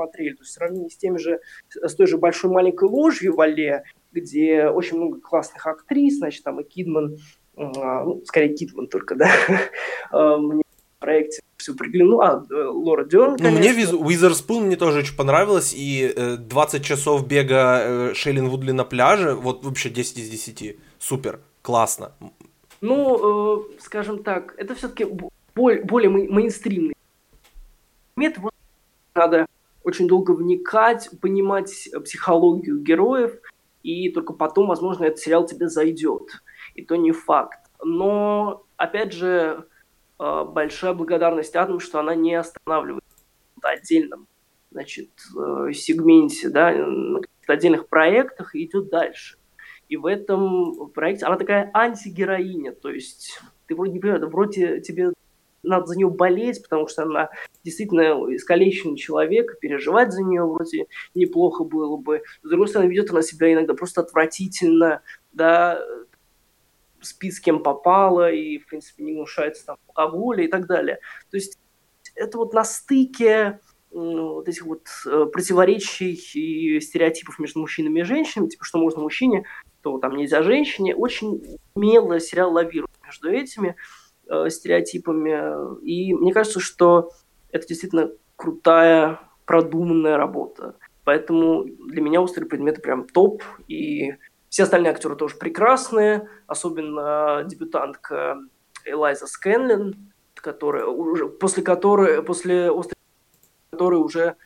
смотрели. 0.00 0.34
То 0.34 0.42
есть 0.42 0.52
в 0.52 0.54
сравнении 0.54 0.88
с 0.88 0.96
теми 0.96 1.18
же, 1.18 1.40
с 1.68 1.94
той 1.94 2.06
же 2.06 2.18
«Большой 2.18 2.50
маленькой 2.50 2.88
ложью» 2.88 3.34
Вале, 3.34 3.84
где 4.12 4.68
очень 4.68 4.96
много 4.96 5.20
классных 5.20 5.66
актрис, 5.66 6.18
значит, 6.18 6.42
там 6.42 6.60
и 6.60 6.64
Кидман, 6.64 7.16
а, 7.56 8.04
ну, 8.04 8.22
скорее 8.24 8.54
Кидман 8.54 8.88
только, 8.88 9.14
да, 9.14 9.30
а, 10.10 10.38
мне 10.38 10.62
в 10.62 11.00
проекте 11.00 11.42
все 11.56 11.74
приглянуло. 11.74 12.26
А, 12.26 12.46
э, 12.50 12.64
Лора 12.64 13.04
Дёрн, 13.04 13.36
Ну, 13.38 13.50
мне 13.50 13.72
Визерспун 13.72 14.64
мне 14.64 14.76
тоже 14.76 15.00
очень 15.00 15.16
понравилось, 15.16 15.74
и 15.76 16.14
20 16.38 16.80
э, 16.80 16.84
часов 16.84 17.26
бега 17.26 17.80
э, 17.82 18.14
Шейлин 18.14 18.48
Вудли 18.48 18.72
на 18.72 18.84
пляже, 18.84 19.34
вот 19.34 19.62
вообще 19.64 19.90
10 19.90 20.18
из 20.18 20.30
10, 20.30 20.78
супер, 20.98 21.40
классно. 21.62 22.12
Ну, 22.80 23.66
скажем 23.78 24.22
так, 24.22 24.54
это 24.56 24.74
все-таки 24.74 25.06
более, 25.54 26.08
мейнстримный 26.08 26.94
метод, 28.16 28.44
надо 29.14 29.46
очень 29.82 30.08
долго 30.08 30.32
вникать, 30.32 31.10
понимать 31.20 31.88
психологию 32.04 32.80
героев, 32.80 33.40
и 33.82 34.10
только 34.10 34.32
потом, 34.32 34.68
возможно, 34.68 35.04
этот 35.04 35.20
сериал 35.20 35.46
тебе 35.46 35.68
зайдет. 35.68 36.42
И 36.74 36.84
то 36.84 36.96
не 36.96 37.12
факт. 37.12 37.58
Но, 37.82 38.64
опять 38.76 39.12
же, 39.12 39.66
э, 40.18 40.44
большая 40.44 40.92
благодарность 40.92 41.56
Адам, 41.56 41.80
что 41.80 41.98
она 42.00 42.14
не 42.14 42.34
останавливается 42.34 43.08
на 43.62 43.70
отдельном 43.70 44.26
значит, 44.70 45.10
э, 45.36 45.72
сегменте, 45.72 46.48
да, 46.48 46.72
на 46.72 47.20
отдельных 47.46 47.88
проектах 47.88 48.54
и 48.54 48.64
идет 48.64 48.88
дальше. 48.90 49.38
И 49.88 49.96
в 49.96 50.06
этом 50.06 50.90
проекте 50.94 51.26
она 51.26 51.36
такая 51.36 51.70
антигероиня, 51.74 52.72
то 52.72 52.90
есть 52.90 53.40
ты 53.66 53.74
вроде 53.74 53.98
вроде 54.26 54.80
тебе 54.80 55.12
надо 55.62 55.86
за 55.86 55.96
нее 55.96 56.08
болеть, 56.08 56.62
потому 56.62 56.88
что 56.88 57.02
она 57.02 57.30
действительно 57.64 58.24
искалеченный 58.34 58.96
человек, 58.96 59.58
переживать 59.60 60.12
за 60.12 60.22
нее 60.22 60.44
вроде 60.44 60.86
неплохо 61.14 61.64
было 61.64 61.96
бы. 61.96 62.22
С 62.42 62.48
другой 62.48 62.68
стороны, 62.68 62.88
ведет 62.88 63.10
она 63.10 63.22
себя 63.22 63.52
иногда 63.52 63.74
просто 63.74 64.00
отвратительно, 64.00 65.02
да, 65.32 65.82
спит 67.00 67.34
с 67.34 67.40
кем 67.40 67.62
попало, 67.62 68.30
и, 68.30 68.58
в 68.58 68.66
принципе, 68.66 69.04
не 69.04 69.12
гнушается 69.14 69.66
там 69.66 69.76
алкоголя 69.88 70.44
и 70.44 70.48
так 70.48 70.66
далее. 70.66 70.98
То 71.30 71.36
есть 71.36 71.58
это 72.14 72.38
вот 72.38 72.52
на 72.52 72.64
стыке 72.64 73.60
вот 73.90 74.48
этих 74.48 74.66
вот 74.66 74.86
э, 75.06 75.26
противоречий 75.32 76.12
и 76.12 76.80
стереотипов 76.80 77.40
между 77.40 77.58
мужчинами 77.58 78.00
и 78.00 78.04
женщинами, 78.04 78.48
типа, 78.48 78.64
что 78.64 78.78
можно 78.78 79.00
мужчине, 79.00 79.44
то 79.82 79.98
там 79.98 80.16
нельзя 80.16 80.42
женщине, 80.42 80.94
очень 80.94 81.58
умело 81.74 82.20
сериал 82.20 82.52
лавирует 82.52 82.90
между 83.04 83.30
этими 83.30 83.74
э, 84.30 84.48
стереотипами. 84.48 85.82
И 85.84 86.14
мне 86.14 86.32
кажется, 86.32 86.60
что 86.60 87.10
это 87.50 87.66
действительно 87.66 88.10
крутая, 88.36 89.20
продуманная 89.44 90.16
работа. 90.16 90.76
Поэтому 91.04 91.64
для 91.64 92.00
меня 92.00 92.22
«Острые 92.22 92.48
предметы» 92.48 92.80
прям 92.80 93.06
топ, 93.06 93.42
и 93.68 94.14
все 94.48 94.62
остальные 94.62 94.92
актеры 94.92 95.16
тоже 95.16 95.36
прекрасные, 95.36 96.28
особенно 96.46 97.44
дебютантка 97.44 98.38
Элайза 98.84 99.26
Скэнлин, 99.26 100.12
которая 100.34 100.86
уже, 100.86 101.28
после 101.28 101.62
которой, 101.62 102.22
после 102.22 102.70
«Острых 102.70 102.96
которой 103.70 104.00
уже, 104.00 104.36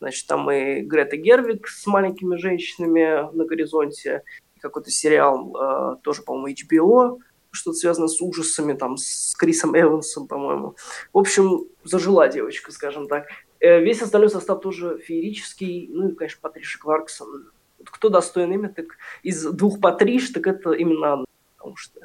значит, 0.00 0.26
там 0.26 0.50
и 0.50 0.80
Грета 0.80 1.16
Гервик 1.16 1.68
с 1.68 1.86
маленькими 1.86 2.36
женщинами 2.36 3.34
на 3.34 3.44
горизонте, 3.44 4.22
какой-то 4.60 4.90
сериал, 4.90 5.54
э, 5.54 5.96
тоже, 6.02 6.22
по-моему, 6.22 6.48
HBO, 6.48 7.18
что-то 7.54 7.76
связано 7.76 8.08
с 8.08 8.20
ужасами, 8.20 8.74
там, 8.74 8.96
с 8.96 9.34
Крисом 9.36 9.78
Эвансом, 9.78 10.26
по-моему. 10.26 10.76
В 11.12 11.18
общем, 11.18 11.66
зажила 11.84 12.28
девочка, 12.28 12.72
скажем 12.72 13.08
так. 13.08 13.26
Э, 13.60 13.80
весь 13.80 14.02
остальной 14.02 14.30
состав 14.30 14.60
тоже 14.60 14.98
феерический. 14.98 15.88
Ну 15.90 16.08
и, 16.08 16.14
конечно, 16.14 16.40
Патриша 16.42 16.78
Кларксон. 16.78 17.50
Вот 17.78 17.90
кто 17.90 18.08
достоин 18.08 18.52
имя, 18.52 18.68
так 18.68 18.86
из 19.22 19.44
двух 19.44 19.80
Патриш, 19.80 20.30
так 20.30 20.46
это 20.46 20.72
именно 20.72 21.14
она. 21.14 21.24
Потому 21.56 21.76
что... 21.76 22.00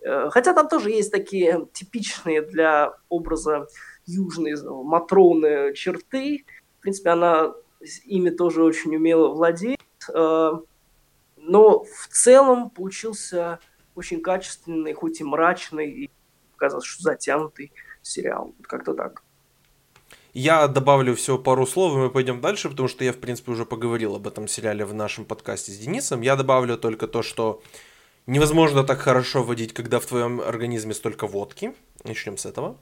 Э, 0.00 0.30
хотя 0.30 0.52
там 0.52 0.68
тоже 0.68 0.90
есть 0.90 1.12
такие 1.12 1.68
типичные 1.72 2.42
для 2.42 2.94
образа 3.08 3.66
южной 4.06 4.54
матроны 4.82 5.74
черты. 5.74 6.44
В 6.78 6.82
принципе, 6.82 7.10
она 7.10 7.54
ими 8.04 8.30
тоже 8.30 8.64
очень 8.64 8.96
умело 8.96 9.28
владеет. 9.28 9.80
Э, 10.12 10.52
но 11.36 11.84
в 11.84 12.08
целом 12.08 12.70
получился 12.70 13.60
очень 14.00 14.20
качественный, 14.20 14.92
хоть 14.92 15.20
и 15.20 15.24
мрачный, 15.24 15.90
и 15.90 16.10
показалось, 16.52 16.86
что 16.86 17.02
затянутый 17.02 17.72
сериал. 18.02 18.54
Как-то 18.62 18.94
так. 18.94 19.22
Я 20.32 20.68
добавлю 20.68 21.14
всего 21.14 21.38
пару 21.38 21.66
слов, 21.66 21.92
и 21.94 21.96
мы 21.96 22.10
пойдем 22.10 22.40
дальше, 22.40 22.68
потому 22.68 22.88
что 22.88 23.04
я, 23.04 23.12
в 23.12 23.18
принципе, 23.18 23.52
уже 23.52 23.64
поговорил 23.64 24.14
об 24.14 24.26
этом 24.26 24.46
сериале 24.48 24.84
в 24.84 24.94
нашем 24.94 25.24
подкасте 25.24 25.72
с 25.72 25.78
Денисом. 25.78 26.20
Я 26.20 26.36
добавлю 26.36 26.78
только 26.78 27.08
то, 27.08 27.22
что 27.22 27.62
невозможно 28.26 28.84
так 28.84 29.00
хорошо 29.00 29.42
водить, 29.42 29.72
когда 29.72 29.98
в 29.98 30.06
твоем 30.06 30.40
организме 30.40 30.94
столько 30.94 31.26
водки. 31.26 31.74
Начнем 32.04 32.36
с 32.36 32.46
этого. 32.46 32.76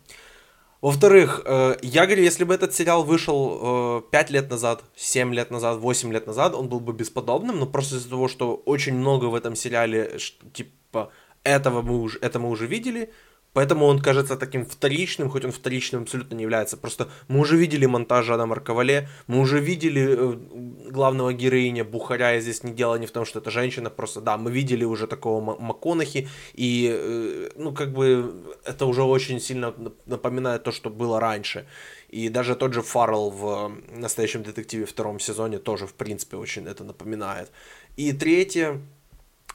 Во-вторых, 0.81 1.43
э, 1.45 1.76
я 1.83 2.07
говорю, 2.07 2.22
если 2.22 2.45
бы 2.45 2.55
этот 2.55 2.72
сериал 2.72 3.03
вышел 3.03 4.01
5 4.12 4.31
э, 4.31 4.33
лет 4.33 4.51
назад, 4.51 4.85
7 4.95 5.35
лет 5.35 5.51
назад, 5.51 5.79
8 5.79 6.12
лет 6.12 6.26
назад, 6.26 6.55
он 6.55 6.68
был 6.68 6.79
бы 6.79 6.93
бесподобным, 6.93 7.59
но 7.59 7.66
просто 7.66 7.97
из-за 7.97 8.11
того, 8.11 8.29
что 8.29 8.55
очень 8.55 8.95
много 8.95 9.24
в 9.24 9.35
этом 9.35 9.57
сериале, 9.57 10.18
типа, 10.53 11.11
этого 11.43 11.83
мы 11.83 12.01
уже, 12.01 12.18
это 12.20 12.39
мы 12.39 12.49
уже 12.49 12.66
видели, 12.66 13.12
Поэтому 13.53 13.86
он 13.86 13.99
кажется 13.99 14.36
таким 14.36 14.64
вторичным, 14.64 15.30
хоть 15.30 15.44
он 15.44 15.53
вторичным 15.53 16.03
абсолютно 16.03 16.34
не 16.34 16.42
является. 16.42 16.76
Просто 16.76 17.09
мы 17.28 17.40
уже 17.40 17.57
видели 17.57 17.86
монтаж 17.86 18.28
Адама 18.30 18.51
Марковале, 18.51 19.09
мы 19.26 19.40
уже 19.40 19.59
видели 19.59 20.16
э, 20.16 20.90
главного 20.90 21.32
героиня 21.32 21.84
Бухаря, 21.84 22.36
и 22.36 22.40
здесь 22.40 22.62
не 22.62 22.72
дело 22.72 22.96
не 22.96 23.07
в 23.07 23.11
том, 23.11 23.24
что 23.24 23.40
это 23.40 23.51
женщина, 23.51 23.90
просто 23.90 24.20
да, 24.20 24.36
мы 24.36 24.51
видели 24.51 24.84
уже 24.84 25.07
такого 25.07 25.57
МакКонахи, 25.59 26.28
и 26.55 26.90
э, 26.92 27.51
ну 27.57 27.72
как 27.72 27.92
бы 27.92 28.57
это 28.64 28.86
уже 28.86 29.03
очень 29.03 29.40
сильно 29.40 29.74
напоминает 30.07 30.62
то, 30.62 30.72
что 30.72 30.90
было 30.90 31.18
раньше. 31.20 31.66
И 32.09 32.28
даже 32.28 32.55
тот 32.55 32.72
же 32.72 32.82
Фаррелл 32.82 33.30
в 33.30 33.72
«Настоящем 33.90 34.42
детективе» 34.42 34.86
втором 34.86 35.20
сезоне 35.20 35.59
тоже, 35.59 35.86
в 35.86 35.92
принципе, 35.92 36.36
очень 36.36 36.66
это 36.66 36.84
напоминает. 36.84 37.51
И 37.96 38.12
третье, 38.12 38.80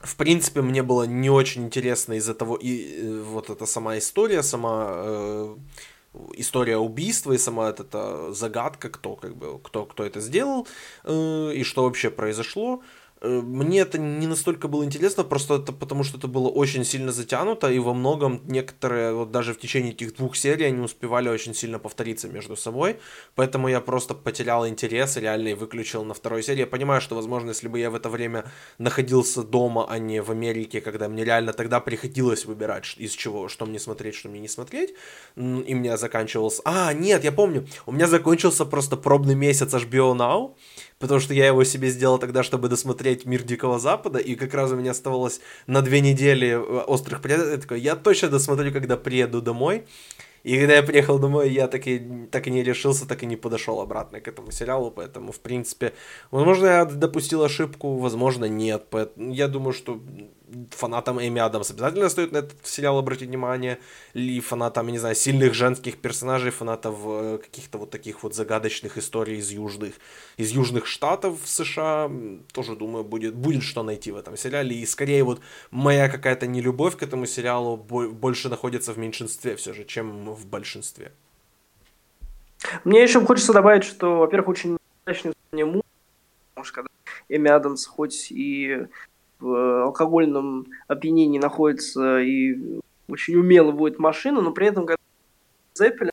в 0.00 0.16
принципе, 0.16 0.62
мне 0.62 0.82
было 0.82 1.04
не 1.04 1.30
очень 1.30 1.64
интересно 1.64 2.14
из-за 2.14 2.34
того, 2.34 2.56
и 2.56 3.00
э, 3.00 3.22
вот 3.22 3.50
эта 3.50 3.66
сама 3.66 3.98
история, 3.98 4.42
сама 4.42 4.92
э, 4.96 5.56
история 6.34 6.76
убийства 6.76 7.32
и 7.32 7.38
сама 7.38 7.70
эта 7.70 8.32
загадка, 8.32 8.90
кто 8.90 9.16
как 9.16 9.36
бы 9.36 9.58
кто 9.58 9.86
кто 9.86 10.04
это 10.04 10.20
сделал 10.20 10.66
э, 11.04 11.52
и 11.54 11.64
что 11.64 11.84
вообще 11.84 12.10
произошло. 12.10 12.82
Э, 12.82 13.03
мне 13.24 13.80
это 13.80 13.98
не 13.98 14.26
настолько 14.26 14.68
было 14.68 14.84
интересно, 14.84 15.24
просто 15.24 15.54
это 15.54 15.72
потому 15.72 16.04
что 16.04 16.18
это 16.18 16.28
было 16.28 16.48
очень 16.48 16.84
сильно 16.84 17.12
затянуто, 17.12 17.70
и 17.70 17.78
во 17.78 17.94
многом 17.94 18.40
некоторые, 18.44 19.14
вот 19.14 19.30
даже 19.30 19.54
в 19.54 19.58
течение 19.58 19.92
этих 19.92 20.16
двух 20.16 20.36
серий, 20.36 20.66
они 20.66 20.80
успевали 20.80 21.28
очень 21.28 21.54
сильно 21.54 21.78
повториться 21.78 22.28
между 22.28 22.56
собой, 22.56 22.96
поэтому 23.34 23.68
я 23.68 23.80
просто 23.80 24.14
потерял 24.14 24.66
интерес 24.68 25.16
реально 25.16 25.48
и 25.48 25.54
выключил 25.54 26.04
на 26.04 26.14
второй 26.14 26.42
серии. 26.42 26.60
Я 26.60 26.66
понимаю, 26.66 27.00
что, 27.00 27.14
возможно, 27.14 27.50
если 27.50 27.68
бы 27.68 27.78
я 27.78 27.90
в 27.90 27.94
это 27.94 28.08
время 28.08 28.44
находился 28.78 29.42
дома, 29.42 29.86
а 29.88 29.98
не 29.98 30.22
в 30.22 30.30
Америке, 30.30 30.80
когда 30.80 31.08
мне 31.08 31.24
реально 31.24 31.52
тогда 31.52 31.80
приходилось 31.80 32.44
выбирать, 32.44 32.94
из 32.98 33.12
чего, 33.12 33.48
что 33.48 33.66
мне 33.66 33.78
смотреть, 33.78 34.14
что 34.14 34.28
мне 34.28 34.40
не 34.40 34.48
смотреть, 34.48 34.94
и 35.36 35.40
у 35.74 35.76
меня 35.76 35.96
заканчивался... 35.96 36.62
А, 36.64 36.92
нет, 36.92 37.24
я 37.24 37.32
помню, 37.32 37.66
у 37.86 37.92
меня 37.92 38.06
закончился 38.06 38.64
просто 38.64 38.96
пробный 38.96 39.34
месяц 39.34 39.72
HBO 39.74 40.14
Now, 40.14 40.54
потому 41.04 41.20
что 41.20 41.34
я 41.34 41.46
его 41.46 41.64
себе 41.64 41.90
сделал 41.90 42.18
тогда, 42.18 42.42
чтобы 42.42 42.70
досмотреть 42.70 43.26
«Мир 43.26 43.42
Дикого 43.42 43.78
Запада», 43.78 44.18
и 44.18 44.36
как 44.36 44.54
раз 44.54 44.72
у 44.72 44.76
меня 44.76 44.92
оставалось 44.92 45.40
на 45.66 45.82
две 45.82 46.00
недели 46.00 46.48
э, 46.48 46.84
«Острых 46.86 47.20
предметов», 47.20 47.52
я 47.52 47.58
такой, 47.58 47.80
я 47.80 47.94
точно 47.94 48.28
досмотрю, 48.30 48.72
когда 48.72 48.96
приеду 48.96 49.42
домой, 49.42 49.84
и 50.44 50.58
когда 50.58 50.76
я 50.76 50.82
приехал 50.82 51.18
домой, 51.18 51.52
я 51.52 51.68
так 51.68 51.86
и, 51.86 52.26
так 52.30 52.46
и 52.46 52.50
не 52.50 52.62
решился, 52.62 53.06
так 53.06 53.22
и 53.22 53.26
не 53.26 53.36
подошел 53.36 53.82
обратно 53.82 54.20
к 54.20 54.28
этому 54.28 54.50
сериалу, 54.50 54.90
поэтому, 54.90 55.30
в 55.30 55.40
принципе, 55.40 55.92
возможно, 56.30 56.66
я 56.66 56.84
допустил 56.86 57.42
ошибку, 57.42 57.96
возможно, 57.96 58.46
нет. 58.46 58.86
Поэтому 58.88 59.32
я 59.32 59.48
думаю, 59.48 59.74
что 59.74 60.00
фанатам 60.70 61.20
Эми 61.20 61.40
Адамс 61.40 61.70
обязательно 61.70 62.08
стоит 62.08 62.32
на 62.32 62.38
этот 62.38 62.66
сериал 62.66 62.98
обратить 62.98 63.28
внимание, 63.28 63.78
ли 64.14 64.40
фанатам, 64.40 64.86
я 64.86 64.92
не 64.92 64.98
знаю, 64.98 65.14
сильных 65.14 65.54
женских 65.54 65.98
персонажей, 65.98 66.50
фанатов 66.50 66.96
э, 67.04 67.38
каких-то 67.42 67.78
вот 67.78 67.90
таких 67.90 68.22
вот 68.22 68.34
загадочных 68.34 68.98
историй 68.98 69.38
из 69.38 69.50
южных, 69.50 69.94
из 70.36 70.50
южных 70.50 70.86
штатов 70.86 71.38
США, 71.44 72.10
тоже, 72.52 72.76
думаю, 72.76 73.04
будет, 73.04 73.34
будет 73.34 73.62
что 73.62 73.82
найти 73.82 74.12
в 74.12 74.16
этом 74.16 74.36
сериале, 74.36 74.76
и 74.76 74.86
скорее 74.86 75.24
вот 75.24 75.40
моя 75.70 76.08
какая-то 76.08 76.46
нелюбовь 76.46 76.96
к 76.96 77.02
этому 77.02 77.26
сериалу 77.26 77.76
больше 77.76 78.48
находится 78.48 78.92
в 78.92 78.98
меньшинстве 78.98 79.56
все 79.56 79.72
же, 79.72 79.84
чем 79.84 80.34
в 80.34 80.46
большинстве. 80.46 81.12
Мне 82.84 83.02
еще 83.02 83.20
хочется 83.24 83.52
добавить, 83.52 83.84
что, 83.84 84.18
во-первых, 84.18 84.48
очень 84.48 84.78
удачное 85.04 85.34
потому 85.50 86.64
что 86.64 86.74
когда 86.74 86.90
Эми 87.28 87.50
Адамс 87.50 87.86
хоть 87.86 88.30
и 88.30 88.86
в 89.44 89.84
алкогольном 89.84 90.66
опьянении 90.88 91.38
находится 91.38 92.18
и 92.20 92.80
очень 93.08 93.36
умело 93.36 93.70
водит 93.72 93.98
машину, 93.98 94.40
но 94.40 94.52
при 94.52 94.68
этом, 94.68 94.86
когда 94.86 95.02
Зеппелин, 95.74 96.12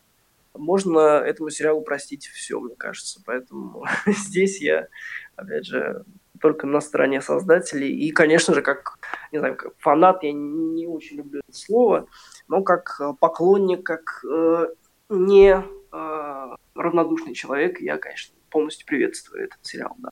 можно 0.54 1.00
этому 1.00 1.50
сериалу 1.50 1.82
простить 1.82 2.28
все, 2.28 2.60
мне 2.60 2.76
кажется. 2.76 3.22
Поэтому 3.26 3.86
здесь 4.06 4.62
я, 4.62 4.88
опять 5.36 5.66
же, 5.66 6.04
только 6.42 6.68
на 6.68 6.82
стороне 6.82 7.22
создателей. 7.22 7.96
И, 7.96 8.12
конечно 8.12 8.54
же, 8.54 8.62
как, 8.62 9.00
не 9.32 9.40
знаю, 9.40 9.56
как 9.56 9.74
фанат, 9.78 10.24
я 10.24 10.34
не 10.34 10.88
очень 10.88 11.18
люблю 11.18 11.42
это 11.48 11.58
слово, 11.58 12.08
но 12.48 12.64
как 12.64 13.00
поклонник, 13.20 13.86
как 13.86 14.26
э, 14.30 14.68
не 15.10 15.54
э, 15.54 16.56
равнодушный 16.76 17.34
человек, 17.34 17.80
я, 17.80 17.98
конечно, 17.98 18.36
полностью 18.50 18.86
приветствую 18.86 19.46
этот 19.46 19.60
сериал, 19.62 19.96
да. 20.00 20.10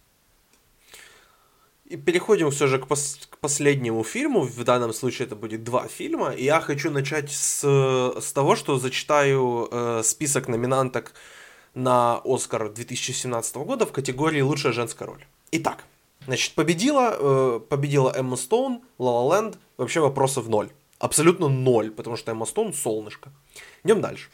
И 1.89 1.97
переходим 1.97 2.51
все 2.51 2.67
же 2.67 2.77
к, 2.77 2.85
пос- 2.85 3.27
к 3.27 3.39
последнему 3.39 4.03
фильму. 4.03 4.41
В 4.41 4.63
данном 4.63 4.93
случае 4.93 5.25
это 5.25 5.35
будет 5.35 5.63
два 5.63 5.87
фильма. 5.87 6.29
И 6.29 6.43
я 6.43 6.61
хочу 6.61 6.91
начать 6.91 7.31
с, 7.31 7.63
с 7.63 8.31
того, 8.31 8.55
что 8.55 8.77
зачитаю 8.77 9.67
э, 9.71 10.01
список 10.03 10.47
номинанток 10.47 11.13
на 11.73 12.21
Оскар 12.23 12.69
2017 12.69 13.55
года 13.55 13.87
в 13.87 13.91
категории 13.91 14.41
«Лучшая 14.41 14.71
женская 14.71 15.05
роль». 15.05 15.25
Итак, 15.51 15.83
значит, 16.25 16.53
победила, 16.53 17.17
э, 17.19 17.59
победила 17.67 18.13
Эмма 18.15 18.35
Стоун, 18.35 18.83
La 18.99 19.27
Land, 19.27 19.57
вообще 19.77 19.99
вопросов 19.99 20.47
ноль. 20.47 20.69
Абсолютно 20.99 21.47
ноль, 21.47 21.89
потому 21.89 22.17
что 22.17 22.31
Эмма 22.31 22.45
Стоун 22.45 22.71
солнышко. 22.71 23.31
Идем 23.83 23.99
дальше. 23.99 24.29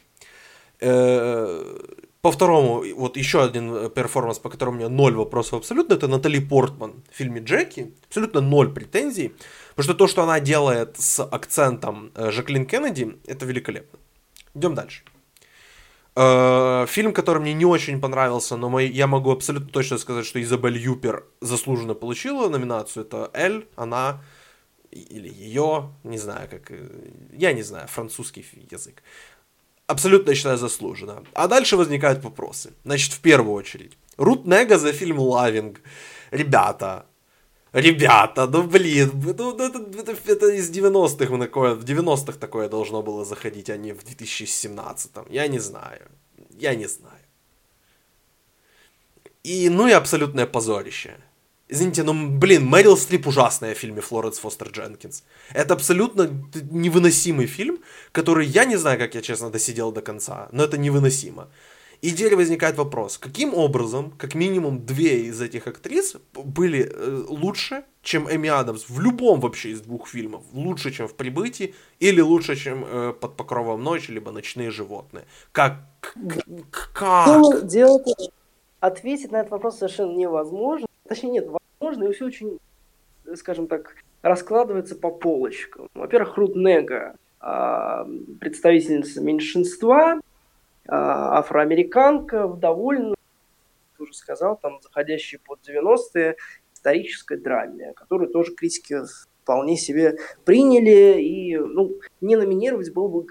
Э, 0.81 1.79
по 2.25 2.31
второму, 2.31 2.83
вот 2.95 3.17
еще 3.17 3.43
один 3.43 3.71
э, 3.75 3.89
перформанс, 3.89 4.39
по 4.39 4.49
которому 4.49 4.77
у 4.77 4.79
меня 4.79 4.89
ноль 4.89 5.13
вопросов 5.13 5.59
абсолютно, 5.59 5.93
это 5.93 6.07
Натали 6.07 6.39
Портман 6.39 7.03
в 7.11 7.15
фильме 7.15 7.39
Джеки. 7.39 7.93
Абсолютно 8.07 8.41
ноль 8.41 8.73
претензий. 8.73 9.31
Потому 9.75 9.83
что 9.83 9.93
то, 9.93 10.07
что 10.07 10.23
она 10.23 10.39
делает 10.39 10.97
с 10.97 11.23
акцентом 11.23 12.11
э, 12.15 12.31
Жаклин 12.31 12.65
Кеннеди, 12.65 13.15
это 13.27 13.45
великолепно. 13.45 13.99
Идем 14.55 14.73
дальше. 14.73 15.03
Э, 16.15 16.87
фильм, 16.87 17.13
который 17.13 17.41
мне 17.43 17.53
не 17.53 17.65
очень 17.65 18.01
понравился, 18.01 18.57
но 18.57 18.69
мой, 18.69 18.87
я 18.87 19.05
могу 19.05 19.29
абсолютно 19.29 19.69
точно 19.69 19.99
сказать, 19.99 20.25
что 20.25 20.41
Изабель 20.41 20.79
Юпер 20.79 21.25
заслуженно 21.41 21.93
получила 21.93 22.49
номинацию. 22.49 23.05
Это 23.05 23.29
Эль, 23.35 23.67
она 23.75 24.23
или 24.89 25.29
ее, 25.29 25.91
не 26.03 26.17
знаю, 26.17 26.49
как, 26.49 26.71
я 27.33 27.53
не 27.53 27.61
знаю, 27.63 27.87
французский 27.87 28.43
язык 28.71 29.03
абсолютно, 29.87 30.35
считаю, 30.35 30.57
заслуженно. 30.57 31.23
А 31.33 31.47
дальше 31.47 31.77
возникают 31.77 32.23
вопросы. 32.23 32.73
Значит, 32.83 33.13
в 33.13 33.19
первую 33.19 33.53
очередь. 33.53 33.97
Рут 34.17 34.45
Нега 34.45 34.77
за 34.77 34.93
фильм 34.93 35.19
«Лавинг». 35.19 35.81
Ребята, 36.31 37.05
ребята, 37.71 38.47
ну 38.47 38.63
блин, 38.63 39.11
ну, 39.13 39.55
ну 39.57 39.63
это, 39.63 39.79
это, 39.99 40.15
это 40.25 40.47
из 40.47 40.71
90-х 40.71 41.37
такое, 41.37 41.75
в 41.75 41.83
90-х 41.83 42.39
такое 42.39 42.69
должно 42.69 43.01
было 43.03 43.25
заходить, 43.25 43.69
а 43.69 43.77
не 43.77 43.93
в 43.93 44.03
2017-м. 44.03 45.27
Я 45.29 45.47
не 45.47 45.59
знаю. 45.59 46.09
Я 46.49 46.75
не 46.75 46.87
знаю. 46.87 47.13
И, 49.43 49.69
ну 49.69 49.87
и 49.87 49.91
абсолютное 49.91 50.47
позорище. 50.47 51.17
Извините, 51.67 52.03
но, 52.03 52.13
блин, 52.13 52.65
Мэрил 52.65 52.95
Стрип 52.95 53.27
ужасная 53.27 53.73
в 53.73 53.77
фильме 53.77 54.01
Флоренс 54.01 54.37
Фостер 54.37 54.69
Дженкинс. 54.69 55.23
Это 55.51 55.73
абсолютно 55.73 56.29
невыносимый 56.71 57.47
фильм, 57.47 57.79
который 58.11 58.45
я 58.45 58.65
не 58.65 58.77
знаю, 58.77 58.99
как 58.99 59.15
я, 59.15 59.21
честно, 59.21 59.49
досидел 59.49 59.91
до 59.91 60.01
конца, 60.01 60.47
но 60.51 60.63
это 60.63 60.77
невыносимо. 60.77 61.47
И 62.01 62.11
теперь 62.11 62.35
возникает 62.35 62.77
вопрос, 62.77 63.17
каким 63.17 63.55
образом, 63.55 64.11
как 64.11 64.35
минимум 64.35 64.85
две 64.85 65.21
из 65.21 65.41
этих 65.41 65.65
актрис 65.65 66.17
были 66.33 66.87
э, 66.87 67.23
лучше, 67.27 67.83
чем 68.03 68.29
Эми 68.29 68.49
Адамс 68.49 68.85
в 68.89 68.99
любом 68.99 69.39
вообще 69.39 69.71
из 69.71 69.81
двух 69.81 70.07
фильмов, 70.07 70.43
лучше, 70.53 70.91
чем 70.91 71.07
в 71.07 71.15
«Прибытии» 71.15 71.73
или 71.99 72.21
лучше, 72.21 72.55
чем 72.55 72.85
э, 72.85 73.13
«Под 73.19 73.35
покровом 73.35 73.81
ночи» 73.81 74.11
либо 74.11 74.31
«Ночные 74.31 74.69
животные». 74.69 75.25
Как? 75.51 75.77
Как? 76.93 77.27
Ну, 77.27 77.61
дело 77.61 77.99
ответить 78.81 79.31
на 79.31 79.37
этот 79.37 79.51
вопрос 79.51 79.79
совершенно 79.79 80.15
невозможно. 80.15 80.85
Точнее, 81.07 81.29
нет, 81.29 81.47
возможно, 81.79 82.05
и 82.05 82.13
все 82.13 82.25
очень, 82.25 82.59
скажем 83.35 83.67
так, 83.67 83.95
раскладывается 84.21 84.95
по 84.95 85.11
полочкам. 85.11 85.87
Во-первых, 85.93 86.37
Рут 86.37 86.55
Нега, 86.55 87.15
а, 87.39 88.07
представительница 88.39 89.21
меньшинства, 89.21 90.19
а, 90.87 91.37
афроамериканка, 91.37 92.47
в 92.47 92.59
довольно, 92.59 93.15
уже 93.99 94.13
сказал, 94.13 94.57
там, 94.57 94.81
заходящей 94.81 95.39
под 95.39 95.59
90-е, 95.67 96.37
исторической 96.73 97.37
драме, 97.37 97.93
которую 97.93 98.31
тоже 98.31 98.55
критики 98.55 98.97
вполне 99.43 99.77
себе 99.77 100.17
приняли, 100.43 101.21
и 101.21 101.55
ну, 101.55 101.99
не 102.19 102.35
номинировать 102.35 102.91
было 102.93 103.07
бы 103.07 103.25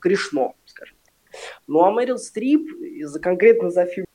грешно, 0.00 0.54
скажем. 0.64 0.96
Ну 1.68 1.84
а 1.84 1.92
Мэрил 1.92 2.18
Стрип, 2.18 2.68
за, 3.02 3.20
конкретно 3.20 3.70
за 3.70 3.86
фильм 3.86 4.06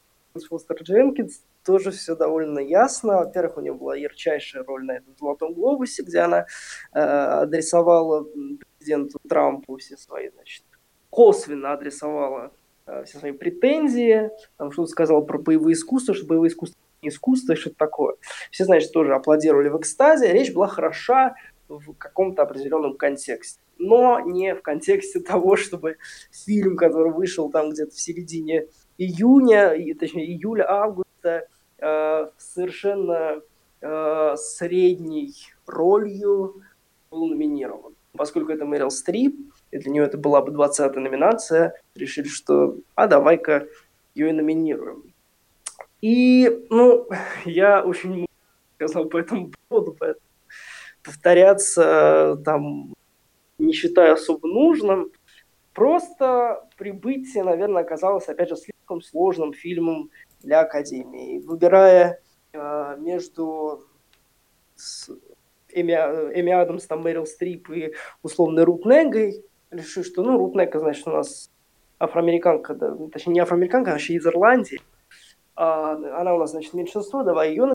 Фостер 0.50 0.82
Дженкинс, 0.82 1.42
тоже 1.66 1.92
все 1.92 2.16
довольно 2.16 2.60
ясно. 2.60 3.18
Во-первых, 3.18 3.58
у 3.58 3.62
нее 3.62 3.74
была 3.74 3.96
ярчайшая 3.96 4.64
роль 4.64 4.86
на 4.86 4.94
этом 4.94 5.16
«Золотом 5.18 5.54
глобусе», 5.54 6.04
где 6.04 6.20
она 6.20 6.46
э, 6.94 7.00
адресовала 7.00 8.26
президенту 8.78 9.20
Трампу 9.28 9.78
все 9.78 9.98
свои, 9.98 10.30
значит, 10.30 10.64
косвенно 11.10 11.74
адресовала 11.74 12.54
э, 12.86 13.04
все 13.06 13.20
свои 13.20 13.32
претензии, 13.32 14.30
там 14.58 14.72
что-то 14.72 14.90
сказала 14.90 15.22
про 15.22 15.38
боевые 15.38 15.74
искусства, 15.74 16.14
что 16.14 16.26
боевые 16.26 16.50
искусства 16.50 16.78
не 17.02 17.10
искусство, 17.10 17.54
и 17.54 17.56
что-то 17.58 17.76
такое. 17.78 18.16
Все, 18.50 18.66
значит, 18.66 18.92
тоже 18.92 19.14
аплодировали 19.14 19.70
в 19.70 19.78
экстазе. 19.78 20.32
Речь 20.32 20.54
была 20.54 20.68
хороша 20.68 21.36
в 21.68 21.94
каком-то 21.94 22.44
определенном 22.44 22.98
контексте 22.98 23.60
но 23.78 24.20
не 24.20 24.56
в 24.56 24.62
контексте 24.62 25.20
того, 25.22 25.56
чтобы 25.56 25.98
фильм, 26.32 26.78
который 26.78 27.12
вышел 27.12 27.50
там 27.50 27.72
где-то 27.72 27.92
в 27.92 28.00
середине 28.00 28.68
июня, 28.98 29.74
точнее 29.96 30.26
июля-августа, 30.26 31.48
совершенно 32.38 33.42
э, 33.82 34.36
средней 34.38 35.34
ролью 35.66 36.62
был 37.10 37.28
номинирован. 37.28 37.96
Поскольку 38.16 38.52
это 38.52 38.66
Мэрил 38.66 38.92
Стрип, 38.92 39.36
и 39.72 39.78
для 39.80 39.92
нее 39.92 40.04
это 40.04 40.18
была 40.18 40.42
бы 40.42 40.52
20-я 40.52 40.90
номинация, 41.00 41.74
решили, 41.96 42.28
что 42.28 42.78
а 42.96 43.08
давай-ка 43.08 43.68
ее 44.14 44.30
и 44.30 44.34
номинируем. 44.34 45.14
И, 46.02 46.68
ну, 46.70 47.08
я 47.46 47.84
очень 47.84 48.28
сказал 48.76 49.06
по 49.06 49.18
этому 49.18 49.52
поводу, 49.68 49.96
поэтому 50.00 50.26
повторяться 51.04 52.42
там 52.46 52.94
не 53.58 53.74
считаю 53.74 54.14
особо 54.14 54.48
нужным. 54.48 55.12
Просто 55.74 56.68
«Прибытие», 56.78 57.44
наверное, 57.44 57.82
оказалось, 57.82 58.28
опять 58.28 58.50
же, 58.50 58.56
слишком 58.58 59.02
сложным 59.02 59.54
фильмом 59.54 60.12
для 60.44 60.62
Академии. 60.62 61.40
Выбирая 61.40 62.22
э, 62.54 62.96
между 63.00 63.86
с 64.76 65.10
Эми, 65.70 65.94
Эми 65.94 66.52
Адамс, 66.52 66.86
там, 66.86 67.02
Мэрил 67.02 67.26
Стрип 67.26 67.70
и 67.72 67.94
условной 68.22 68.64
Рут 68.64 68.86
Негой, 68.86 69.44
решил, 69.72 70.04
что, 70.04 70.24
ну, 70.24 70.38
Рут 70.38 70.56
Нега, 70.56 70.80
значит, 70.80 71.08
у 71.08 71.12
нас 71.12 71.50
афроамериканка, 72.00 72.76
да, 72.76 72.96
точнее, 73.12 73.34
не 73.34 73.40
афроамериканка, 73.40 73.92
а 73.92 73.94
вообще 73.94 74.14
из 74.14 74.26
Ирландии. 74.28 74.82
А, 75.56 75.94
она 76.20 76.36
у 76.36 76.40
нас, 76.40 76.52
значит, 76.52 76.74
меньшинство, 76.74 77.24
давай 77.24 77.50
ее 77.50 77.74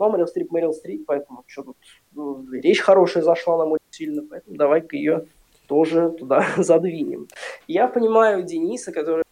но 0.00 0.08
Мэрил 0.08 0.26
Стрип, 0.26 0.50
Мэрил 0.50 0.72
Стрип, 0.72 1.04
поэтому 1.06 1.44
что 1.46 1.62
тут, 1.62 1.76
ну, 2.12 2.50
речь 2.50 2.80
хорошая 2.80 3.22
зашла 3.22 3.58
нам 3.58 3.72
очень 3.72 3.84
сильно, 3.90 4.22
поэтому 4.26 4.56
давай-ка 4.56 4.96
ее 4.96 5.26
тоже 5.68 6.10
туда 6.18 6.46
задвинем. 6.56 7.28
Я 7.68 7.86
понимаю 7.86 8.42
Дениса, 8.42 8.92
который 8.92 9.24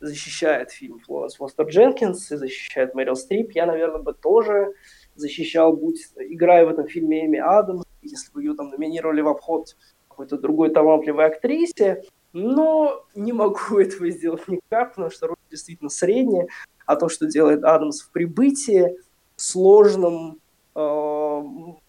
защищает 0.00 0.70
фильм 0.70 1.00
Флоренс 1.00 1.36
Фостер 1.36 1.66
Дженкинс 1.66 2.32
и 2.32 2.36
защищает 2.36 2.94
Мэрил 2.94 3.16
Стрип. 3.16 3.52
Я, 3.52 3.66
наверное, 3.66 4.02
бы 4.02 4.12
тоже 4.12 4.74
защищал, 5.14 5.72
будь 5.72 6.00
играя 6.16 6.66
в 6.66 6.68
этом 6.68 6.86
фильме 6.86 7.26
Эми 7.26 7.38
Адамс, 7.38 7.84
если 8.02 8.32
бы 8.32 8.42
ее 8.42 8.54
там 8.54 8.68
номинировали 8.68 9.20
в 9.20 9.28
обход 9.28 9.76
какой-то 10.08 10.38
другой 10.38 10.70
талантливой 10.70 11.26
актрисе. 11.26 12.02
Но 12.32 13.06
не 13.14 13.32
могу 13.32 13.78
этого 13.78 14.10
сделать 14.10 14.46
никак, 14.48 14.90
потому 14.90 15.10
что 15.10 15.28
роль 15.28 15.36
действительно 15.50 15.90
средняя. 15.90 16.48
А 16.84 16.96
то, 16.96 17.08
что 17.08 17.26
делает 17.26 17.64
Адамс 17.64 18.02
в 18.02 18.12
«Прибытии», 18.12 18.96
сложном, 19.36 20.40
э, 20.74 21.42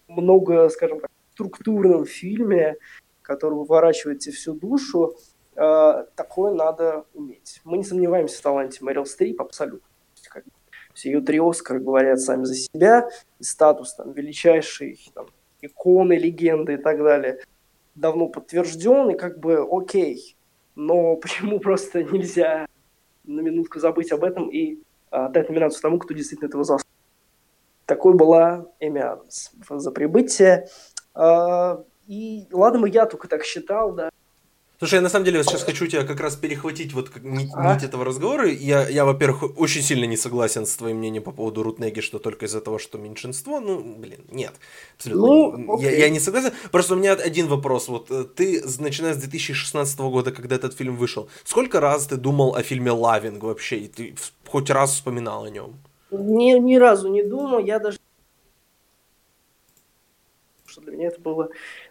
много, 0.08 0.68
скажем 0.68 1.00
так, 1.00 1.10
структурном 1.32 2.04
фильме, 2.04 2.76
который 3.22 3.54
выворачивает 3.54 4.22
всю 4.22 4.54
душу, 4.54 5.16
такое 6.14 6.54
надо 6.54 7.04
уметь. 7.14 7.60
Мы 7.64 7.78
не 7.78 7.84
сомневаемся 7.84 8.38
в 8.38 8.42
таланте 8.42 8.78
Мэрил 8.84 9.06
Стрип 9.06 9.40
абсолютно. 9.40 9.88
Все 10.94 11.10
ее 11.10 11.20
три 11.20 11.40
Оскара 11.40 11.78
говорят 11.78 12.20
сами 12.20 12.44
за 12.44 12.54
себя, 12.54 13.08
и 13.38 13.44
статус 13.44 13.94
там 13.94 14.12
величайшей 14.12 15.10
там, 15.14 15.26
иконы, 15.60 16.14
легенды 16.14 16.74
и 16.74 16.76
так 16.76 16.98
далее 16.98 17.40
давно 17.98 18.28
подтвержден, 18.28 19.10
и 19.10 19.14
как 19.14 19.38
бы 19.38 19.66
окей. 19.70 20.36
Но 20.74 21.16
почему 21.22 21.58
просто 21.60 22.02
нельзя 22.02 22.66
на 23.24 23.40
минутку 23.40 23.78
забыть 23.78 24.12
об 24.12 24.24
этом 24.24 24.48
и 24.48 24.78
отдать 25.10 25.48
номинацию 25.48 25.82
тому, 25.82 25.98
кто 25.98 26.14
действительно 26.14 26.48
этого 26.48 26.64
заслуживает? 26.64 26.86
Такой 27.86 28.14
была 28.14 28.66
Эми 28.80 29.00
Адамс 29.00 29.50
за 29.68 29.90
прибытие. 29.90 30.68
А, 31.14 31.82
и 32.06 32.46
ладно 32.52 32.80
бы 32.80 32.88
я 32.90 33.06
только 33.06 33.28
так 33.28 33.44
считал, 33.44 33.92
да, 33.92 34.10
Слушай, 34.78 34.94
я 34.94 35.00
на 35.00 35.08
самом 35.08 35.24
деле 35.24 35.42
сейчас 35.42 35.64
хочу 35.64 35.88
тебя 35.88 36.04
как 36.04 36.20
раз 36.20 36.36
перехватить 36.36 36.92
вот 36.92 37.10
нить, 37.22 37.50
а? 37.52 37.74
нить 37.74 37.82
этого 37.82 38.04
разговора. 38.04 38.48
Я, 38.48 38.88
я, 38.88 39.04
во-первых, 39.04 39.58
очень 39.58 39.82
сильно 39.82 40.04
не 40.04 40.16
согласен 40.16 40.66
с 40.66 40.76
твоим 40.76 40.98
мнением 40.98 41.24
по 41.24 41.32
поводу 41.32 41.64
Рутнеги, 41.64 42.00
что 42.00 42.20
только 42.20 42.46
из-за 42.46 42.60
того, 42.60 42.78
что 42.78 42.96
меньшинство. 42.96 43.58
Ну, 43.58 43.82
блин, 43.98 44.20
нет. 44.30 44.52
Абсолютно. 44.96 45.58
Ну, 45.58 45.80
я, 45.80 45.90
я 45.90 46.08
не 46.10 46.20
согласен. 46.20 46.52
Просто 46.70 46.94
у 46.94 46.96
меня 46.96 47.14
один 47.14 47.48
вопрос. 47.48 47.88
Вот 47.88 48.08
э, 48.12 48.22
ты, 48.22 48.62
начиная 48.78 49.14
с 49.14 49.16
2016 49.16 49.98
года, 49.98 50.30
когда 50.30 50.54
этот 50.54 50.74
фильм 50.74 50.96
вышел, 50.96 51.28
сколько 51.42 51.80
раз 51.80 52.06
ты 52.06 52.16
думал 52.16 52.54
о 52.54 52.62
фильме 52.62 52.92
«Лавинг» 52.92 53.42
вообще? 53.42 53.78
И 53.78 53.88
ты 53.88 54.14
хоть 54.46 54.70
раз 54.70 54.92
вспоминал 54.92 55.42
о 55.42 55.50
нем? 55.50 55.74
Ни, 56.12 56.56
ни 56.60 56.76
разу 56.76 57.08
не 57.08 57.24
думал. 57.24 57.58
Я 57.58 57.80
даже 57.80 57.98
что 60.66 60.82
для 60.82 60.92
меня 60.92 61.08
это 61.08 61.20
было, 61.20 61.48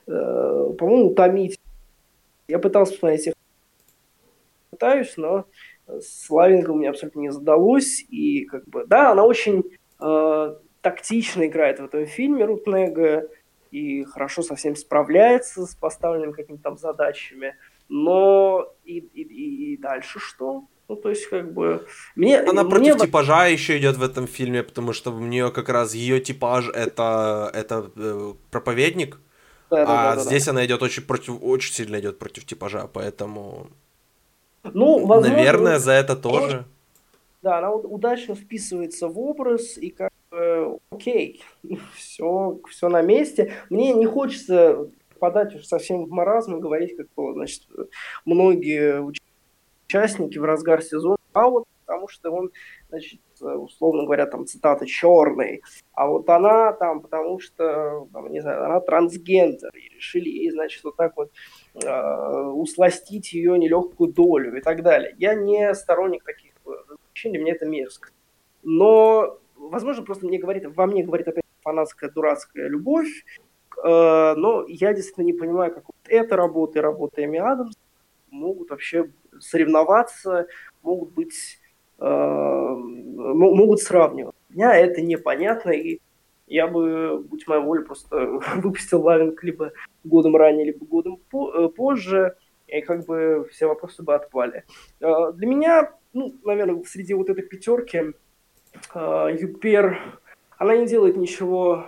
э, 0.08 0.74
по-моему, 0.78 1.08
утомительно 1.08 1.67
я 2.48 2.60
пытался 2.60 2.94
посмотреть 2.94 3.28
их, 3.28 3.34
пытаюсь, 4.70 5.16
но 5.18 5.46
с 5.88 6.30
Лавингом 6.30 6.76
у 6.76 6.80
меня 6.80 6.92
абсолютно 6.92 7.20
не 7.20 7.32
задалось. 7.32 8.06
И 8.10 8.46
как 8.46 8.68
бы, 8.68 8.86
да, 8.86 9.12
она 9.12 9.24
очень 9.24 9.64
э, 10.00 10.56
тактично 10.82 11.48
играет 11.48 11.80
в 11.80 11.86
этом 11.86 12.06
фильме 12.06 12.46
Рутнега 12.46 13.30
и 13.72 14.04
хорошо 14.04 14.42
со 14.42 14.56
всем 14.56 14.76
справляется 14.76 15.66
с 15.66 15.76
поставленными 15.76 16.32
какими-то 16.32 16.64
там 16.64 16.78
задачами. 16.78 17.56
Но 17.90 18.74
и, 18.86 19.00
и, 19.00 19.74
и 19.74 19.78
дальше 19.78 20.20
что? 20.20 20.66
Ну, 20.90 20.96
то 20.96 21.10
есть, 21.10 21.28
как 21.28 21.54
бы... 21.54 21.86
Мне, 22.16 22.40
Она 22.40 22.64
мне... 22.64 22.72
против 22.72 22.98
типажа 23.02 23.48
еще 23.48 23.78
идет 23.78 23.98
в 23.98 24.04
этом 24.04 24.26
фильме, 24.26 24.64
потому 24.64 24.94
что 24.94 25.12
у 25.12 25.20
нее 25.20 25.52
как 25.52 25.68
раз 25.68 25.94
ее 25.94 26.22
типаж 26.22 26.70
это, 26.70 27.52
это 27.54 27.92
э, 27.96 28.34
проповедник, 28.52 29.20
да, 29.70 29.84
а 29.84 30.16
да, 30.16 30.22
здесь 30.22 30.48
она 30.48 30.66
идет 30.66 30.82
очень 30.82 31.04
против, 31.04 31.38
очень 31.42 31.74
сильно 31.74 32.00
идет 32.00 32.20
против 32.20 32.46
типажа, 32.46 32.88
поэтому. 32.92 33.68
Ну, 34.64 35.06
возможно, 35.06 35.36
наверное, 35.36 35.80
за 35.80 35.92
это 35.94 36.16
тоже. 36.16 36.66
Да, 37.42 37.60
она 37.60 37.72
удачно 37.72 38.36
вписывается 38.36 39.08
в 39.08 39.20
образ 39.20 39.78
и 39.78 39.90
как 39.90 40.12
бы 40.32 40.80
окей, 40.90 41.44
все, 41.96 42.60
все 42.70 42.90
на 42.90 43.02
месте. 43.02 43.54
Мне 43.70 43.94
не 43.94 44.06
хочется 44.06 44.90
подать 45.20 45.56
уж 45.56 45.66
совсем 45.66 46.06
в 46.06 46.10
маразм 46.10 46.58
и 46.58 46.62
говорить, 46.62 46.96
как 46.96 47.08
значит, 47.34 47.64
многие 48.26 49.02
участники 49.88 50.38
в 50.38 50.44
разгар 50.44 50.82
сезона, 50.82 51.18
а 51.34 51.50
вот 51.50 51.66
потому 51.86 52.08
что 52.08 52.32
он, 52.32 52.52
значит, 52.90 53.20
условно 53.42 54.04
говоря, 54.04 54.26
там 54.26 54.46
цитата 54.46 54.86
черный, 54.86 55.62
а 55.94 56.08
вот 56.08 56.30
она 56.30 56.74
там, 56.74 57.02
потому 57.02 57.40
что, 57.40 58.08
там, 58.14 58.32
не 58.32 58.42
знаю, 58.42 58.66
она 58.66 58.80
трансгендер, 58.80 59.72
и 59.76 59.96
решили 59.96 60.30
ей, 60.30 60.52
значит, 60.52 60.84
вот 60.84 60.96
так 60.96 61.16
вот 61.16 61.32
э, 61.76 62.42
усластить 62.50 63.34
ее 63.34 63.58
нелегкую 63.58 64.14
долю 64.14 64.58
и 64.58 64.62
так 64.62 64.84
далее. 64.84 65.16
Я 65.18 65.36
не 65.36 65.74
сторонник 65.76 66.24
таких 66.24 66.54
развлечений, 66.66 67.40
мне 67.40 67.52
это 67.52 67.66
мерзко. 67.66 68.10
Но, 68.64 69.40
возможно, 69.56 70.04
просто 70.04 70.26
мне 70.26 70.40
говорит, 70.40 70.66
во 70.76 70.86
мне 70.86 71.04
говорит 71.04 71.28
опять 71.28 71.44
фанатская 71.62 72.10
дурацкая 72.10 72.68
любовь, 72.68 73.24
э, 73.84 74.34
но 74.36 74.66
я 74.68 74.94
действительно 74.94 75.26
не 75.26 75.34
понимаю, 75.34 75.74
как 75.74 75.86
вот 75.88 75.96
эта 76.08 76.36
работа 76.36 76.80
и 76.80 76.82
работа 76.82 77.24
Эми 77.24 77.40
Адамс 77.40 77.76
могут 78.30 78.70
вообще 78.70 79.12
соревноваться, 79.40 80.48
могут 80.82 81.14
быть 81.14 81.60
Э, 81.67 81.67
могут 82.00 83.82
сравнивать. 83.82 84.36
Меня 84.50 84.76
это 84.76 85.02
непонятно, 85.02 85.72
и 85.72 86.00
я 86.48 86.68
бы, 86.68 87.20
будь 87.20 87.48
моя 87.48 87.62
воля, 87.62 87.84
просто 87.84 88.16
выпустил 88.56 89.02
Лавинг 89.02 89.44
либо 89.44 89.72
годом 90.04 90.36
ранее, 90.36 90.66
либо 90.66 90.86
годом 90.86 91.20
э, 91.34 91.68
позже, 91.70 92.36
и 92.68 92.82
как 92.82 93.06
бы 93.06 93.48
все 93.52 93.68
вопросы 93.68 94.04
бы 94.04 94.16
отпали. 94.16 94.64
Э, 95.02 95.32
для 95.34 95.48
меня, 95.48 95.92
ну, 96.14 96.34
наверное, 96.44 96.82
среди 96.84 97.14
вот 97.14 97.30
этой 97.30 97.44
пятерки 97.44 98.14
Юпер, 98.94 100.00
она 100.58 100.78
не 100.78 100.86
делает 100.86 101.18
ничего, 101.18 101.86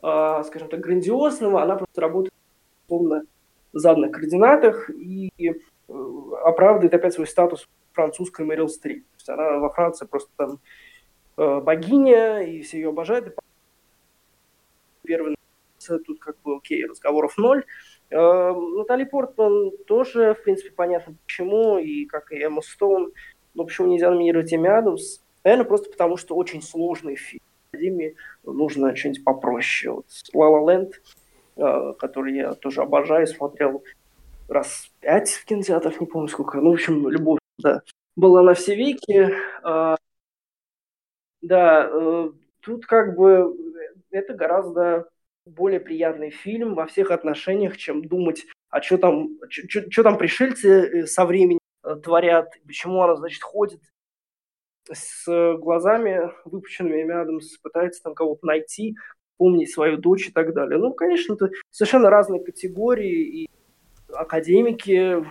скажем 0.00 0.68
так, 0.70 0.80
грандиозного, 0.80 1.62
она 1.62 1.76
просто 1.76 2.00
работает 2.00 2.32
условно 2.86 3.24
в 3.74 3.78
заданных 3.78 4.12
координатах 4.12 4.88
и 4.88 5.30
оправдывает 5.86 6.94
опять 6.94 7.12
свой 7.12 7.26
статус 7.26 7.68
французской 7.92 8.46
Мэрил 8.46 8.68
Стрип 8.68 9.04
есть 9.28 9.38
она 9.40 9.58
во 9.58 9.70
Франции 9.70 10.06
просто 10.06 10.30
там 10.36 10.60
э, 11.36 11.60
богиня, 11.60 12.40
и 12.40 12.62
все 12.62 12.78
ее 12.78 12.88
обожают. 12.90 13.28
И 13.28 13.32
первый 15.04 15.36
тут 16.04 16.20
как 16.20 16.36
бы 16.42 16.56
окей, 16.56 16.84
разговоров 16.84 17.38
ноль. 17.38 17.64
Э, 18.10 18.52
Натали 18.76 19.04
Портман 19.04 19.70
тоже, 19.86 20.34
в 20.34 20.42
принципе, 20.42 20.70
понятно 20.70 21.14
почему, 21.24 21.78
и 21.78 22.04
как 22.04 22.32
и 22.32 22.42
Эмма 22.42 22.62
Стоун. 22.62 23.12
Но 23.54 23.64
почему 23.64 23.88
нельзя 23.88 24.10
номинировать 24.10 24.52
Эми 24.52 24.68
Адамс? 24.68 25.20
Наверное, 25.44 25.66
просто 25.66 25.90
потому, 25.90 26.16
что 26.16 26.34
очень 26.36 26.62
сложный 26.62 27.16
фильм. 27.16 27.40
Академии 27.72 28.16
нужно 28.44 28.96
что-нибудь 28.96 29.24
попроще. 29.24 29.92
Вот 29.92 30.06
La 30.34 30.50
La 30.50 30.64
Land, 30.64 30.92
э, 31.56 31.94
который 31.98 32.34
я 32.34 32.54
тоже 32.54 32.82
обожаю, 32.82 33.26
смотрел 33.26 33.84
раз 34.48 34.90
пять 35.00 35.30
в 35.30 35.44
кинотеатрах, 35.44 36.00
не 36.00 36.06
помню 36.06 36.28
сколько. 36.28 36.60
Ну, 36.60 36.70
в 36.70 36.74
общем, 36.74 37.08
любовь, 37.08 37.38
да 37.58 37.82
была 38.18 38.42
на 38.42 38.54
все 38.54 38.74
веки. 38.74 39.32
А, 39.62 39.96
да, 41.40 41.88
э, 41.90 42.30
тут 42.60 42.84
как 42.84 43.16
бы 43.16 43.56
это 44.10 44.34
гораздо 44.34 45.08
более 45.46 45.80
приятный 45.80 46.30
фильм 46.30 46.74
во 46.74 46.86
всех 46.86 47.10
отношениях, 47.12 47.76
чем 47.76 48.04
думать, 48.04 48.44
а 48.70 48.82
что 48.82 48.98
там, 48.98 49.38
что 49.48 50.02
там 50.02 50.18
пришельцы 50.18 50.68
э, 50.68 51.06
со 51.06 51.24
временем 51.24 51.60
э, 51.84 51.94
творят, 52.02 52.52
почему 52.66 53.02
она, 53.02 53.14
значит, 53.14 53.42
ходит 53.42 53.80
с 54.90 55.24
глазами 55.58 56.32
выпущенными 56.44 57.12
Адамс, 57.12 57.58
пытается 57.58 58.02
там 58.02 58.14
кого-то 58.14 58.46
найти, 58.46 58.96
помнить 59.36 59.70
свою 59.70 59.96
дочь 59.96 60.28
и 60.28 60.32
так 60.32 60.54
далее. 60.54 60.78
Ну, 60.78 60.92
конечно, 60.92 61.34
это 61.34 61.50
совершенно 61.70 62.10
разные 62.10 62.42
категории, 62.42 63.42
и 63.42 63.50
академики, 64.08 65.24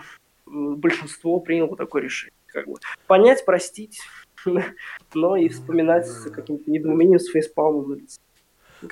большинство 0.46 1.40
приняло 1.40 1.76
такое 1.76 2.02
решение 2.02 2.38
как 2.52 2.66
бы 2.66 2.74
понять, 3.06 3.44
простить, 3.44 4.00
но 5.14 5.36
и 5.36 5.48
вспоминать 5.48 6.06
с 6.06 6.30
каким-то 6.30 6.70
недоумением 6.70 7.18
с 7.18 7.28
фейспалмом 7.28 7.90
на 7.90 7.94
лице. 7.94 8.18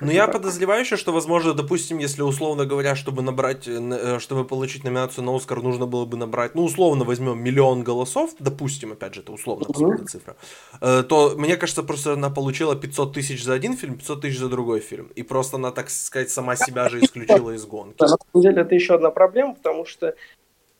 Ну, 0.00 0.10
я 0.10 0.26
подозреваю 0.26 0.80
еще, 0.80 0.96
что, 0.96 1.12
возможно, 1.12 1.54
допустим, 1.54 1.98
если, 1.98 2.22
условно 2.22 2.66
говоря, 2.66 2.96
чтобы 2.96 3.22
набрать, 3.22 3.68
э, 3.68 3.72
э, 3.72 4.18
чтобы 4.18 4.44
получить 4.44 4.84
номинацию 4.84 5.24
на 5.24 5.34
Оскар, 5.34 5.62
нужно 5.62 5.86
было 5.86 6.04
бы 6.04 6.16
набрать, 6.16 6.54
ну, 6.54 6.64
условно 6.64 7.04
возьмем 7.04 7.38
миллион 7.38 7.84
голосов, 7.84 8.34
допустим, 8.38 8.92
опять 8.92 9.14
же, 9.14 9.20
это 9.20 9.32
условно 9.32 9.64
mm-hmm. 9.64 10.04
цифра, 10.06 10.36
э, 10.80 11.04
то, 11.08 11.34
мне 11.36 11.56
кажется, 11.56 11.82
просто 11.82 12.14
она 12.14 12.30
получила 12.30 12.74
500 12.74 13.12
тысяч 13.12 13.44
за 13.44 13.52
один 13.52 13.76
фильм, 13.76 13.96
500 13.96 14.22
тысяч 14.22 14.38
за 14.38 14.48
другой 14.48 14.80
фильм. 14.80 15.06
И 15.14 15.22
просто 15.22 15.56
она, 15.56 15.70
так 15.70 15.90
сказать, 15.90 16.30
сама 16.30 16.56
себя 16.56 16.88
же 16.88 17.00
исключила 17.00 17.52
из 17.52 17.64
гонки. 17.64 18.02
На 18.02 18.08
самом 18.08 18.42
деле, 18.42 18.62
это 18.62 18.74
еще 18.74 18.94
одна 18.94 19.10
проблема, 19.10 19.54
потому 19.54 19.84
что 19.84 20.16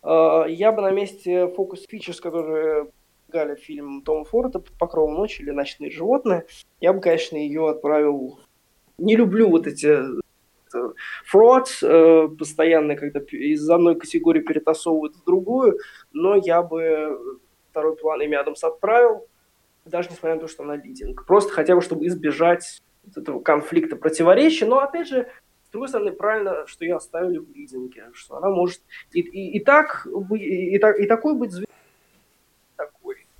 я 0.07 0.73
бы 0.73 0.83
на 0.83 0.91
месте 0.91 1.47
Focus 1.47 1.87
Features, 1.91 2.21
которые 2.21 2.91
Галя 3.29 3.57
фильм 3.57 4.03
Тома 4.03 4.25
Форда 4.25 4.61
«Под 4.61 4.79
покровом 4.79 5.15
ночи» 5.15 5.43
или 5.43 5.51
«Ночные 5.51 5.91
животные», 5.91 6.47
я 6.81 6.93
бы, 6.93 7.01
конечно, 7.01 7.37
ее 7.37 7.69
отправил... 7.69 8.39
Не 8.99 9.17
люблю 9.17 9.51
вот 9.51 9.67
эти 9.67 9.99
фрод 11.25 11.69
э, 11.83 11.87
э, 11.87 12.29
постоянно, 12.29 12.97
когда 12.97 13.21
из 13.21 13.69
одной 13.69 13.97
категории 13.97 14.41
перетасовывают 14.41 15.17
в 15.17 15.25
другую, 15.25 15.79
но 16.13 16.37
я 16.37 16.63
бы 16.63 17.41
второй 17.71 17.97
план 17.97 18.25
Эми 18.25 18.37
Адамс 18.37 18.63
отправил, 18.65 19.27
даже 19.85 20.09
несмотря 20.11 20.37
на 20.37 20.41
то, 20.41 20.49
что 20.49 20.63
она 20.63 20.77
лидинг. 20.77 21.27
Просто 21.27 21.53
хотя 21.53 21.75
бы, 21.75 21.83
чтобы 21.83 22.07
избежать 22.07 22.81
этого 23.15 23.41
конфликта, 23.41 23.97
противоречия. 23.97 24.67
Но, 24.67 24.79
опять 24.79 25.09
же, 25.09 25.29
с 25.69 25.73
другой 25.73 25.89
стороны, 25.89 26.13
правильно, 26.13 26.67
что 26.67 26.85
ее 26.85 26.97
оставили 26.97 27.39
в 27.39 27.51
лидинге, 27.51 28.11
что 28.13 28.37
она 28.37 28.51
может 28.51 28.81
и, 29.13 29.21
и, 29.21 29.59
и 29.59 29.65
так, 29.65 30.07
и, 30.35 30.37
и, 30.37 30.77
и 30.77 31.07
такой 31.07 31.35
быть 31.35 31.51
звездой, 31.51 31.66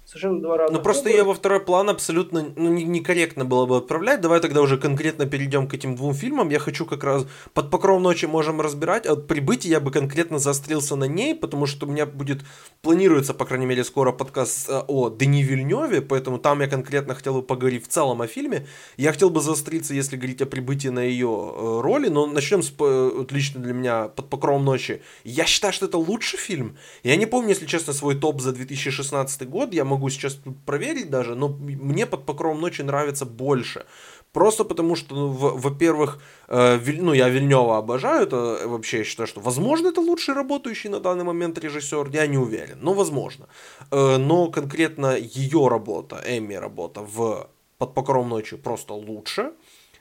совершенно 0.07 0.41
два 0.41 0.57
разных. 0.57 0.79
Ну 0.79 0.83
просто 0.85 1.11
ее 1.11 1.25
во 1.25 1.35
второй 1.35 1.61
план 1.61 1.91
абсолютно 1.91 2.53
ну, 2.55 2.71
некорректно 2.71 3.45
было 3.45 3.67
бы 3.67 3.77
отправлять. 3.77 4.21
Давай 4.21 4.41
тогда 4.41 4.63
уже 4.63 4.79
конкретно 4.79 5.27
перейдем 5.27 5.67
к 5.67 5.75
этим 5.75 5.97
двум 5.97 6.15
фильмам. 6.15 6.49
Я 6.49 6.61
хочу 6.61 6.87
как 6.87 7.03
раз 7.03 7.27
под 7.53 7.71
покровом 7.71 8.03
ночи 8.03 8.27
можем 8.27 8.61
разбирать. 8.61 9.05
От 9.05 9.27
прибытия 9.27 9.71
я 9.71 9.81
бы 9.81 9.91
конкретно 9.91 10.39
заострился 10.39 10.95
на 10.95 11.05
ней, 11.05 11.35
потому 11.35 11.67
что 11.67 11.87
у 11.87 11.91
меня 11.91 12.07
будет 12.07 12.43
планируется, 12.83 13.35
по 13.35 13.45
крайней 13.45 13.67
мере, 13.67 13.83
скоро 13.83 14.13
подкаст 14.13 14.69
э, 14.69 14.83
о 14.87 15.11
Дени 15.11 15.43
Вильневе, 15.43 16.01
поэтому 16.03 16.39
там 16.39 16.61
я 16.61 16.69
конкретно 16.69 17.15
хотел 17.15 17.35
бы 17.35 17.43
поговорить 17.43 17.85
в 17.85 17.89
целом 17.89 18.23
о 18.23 18.29
фильме. 18.29 18.67
Я 18.97 19.11
хотел 19.11 19.31
бы 19.31 19.41
заостриться, 19.41 19.93
если 19.93 20.17
говорить 20.17 20.41
о 20.41 20.47
прибытии 20.47 20.89
на 20.89 21.01
ее 21.01 21.27
э, 21.29 21.81
роли, 21.81 22.09
но 22.09 22.27
начнем 22.27 22.63
с 22.63 22.73
вот 22.79 23.33
лично 23.33 23.61
для 23.61 23.73
меня 23.73 24.09
под 24.09 24.29
покровом 24.29 24.65
ночи. 24.65 25.03
Я 25.25 25.47
считаю, 25.47 25.73
что 25.73 25.87
это 25.87 25.99
лучший 25.99 26.39
фильм. 26.39 26.77
Я 27.03 27.17
не 27.17 27.27
помню, 27.27 27.51
если 27.51 27.67
честно, 27.67 27.93
свой 27.93 28.15
топ 28.15 28.41
за 28.41 28.53
2016 28.53 29.49
год. 29.49 29.73
Я 29.75 29.85
могу 29.85 29.96
сейчас 30.11 30.35
тут 30.35 30.57
проверить 30.65 31.11
даже, 31.11 31.35
но 31.35 31.49
мне 31.49 32.07
под 32.07 32.27
покровом 32.27 32.61
ночи 32.61 32.83
нравится 32.83 33.25
больше. 33.25 33.85
Просто 34.33 34.65
потому 34.65 34.97
что, 34.97 35.15
ну, 35.15 35.29
во-первых, 35.31 36.19
э, 36.49 36.79
ну, 37.01 37.15
я 37.15 37.29
Вильнева 37.29 37.79
обожаю, 37.79 38.27
это 38.27 38.69
вообще 38.69 38.99
я 38.99 39.05
считаю, 39.05 39.27
что, 39.27 39.41
возможно, 39.41 39.89
это 39.89 40.01
лучший 40.01 40.35
работающий 40.35 40.91
на 40.91 41.01
данный 41.01 41.25
момент 41.25 41.59
режиссер, 41.59 42.11
я 42.13 42.27
не 42.27 42.39
уверен, 42.39 42.79
но 42.83 42.93
возможно. 42.93 43.47
Э, 43.91 44.19
но 44.19 44.51
конкретно 44.51 45.17
ее 45.17 45.69
работа, 45.69 46.23
Эми 46.27 46.55
работа 46.55 47.01
в 47.01 47.49
«Под 47.79 47.95
покровом 47.95 48.29
ночи» 48.29 48.57
просто 48.57 48.95
лучше. 48.95 49.53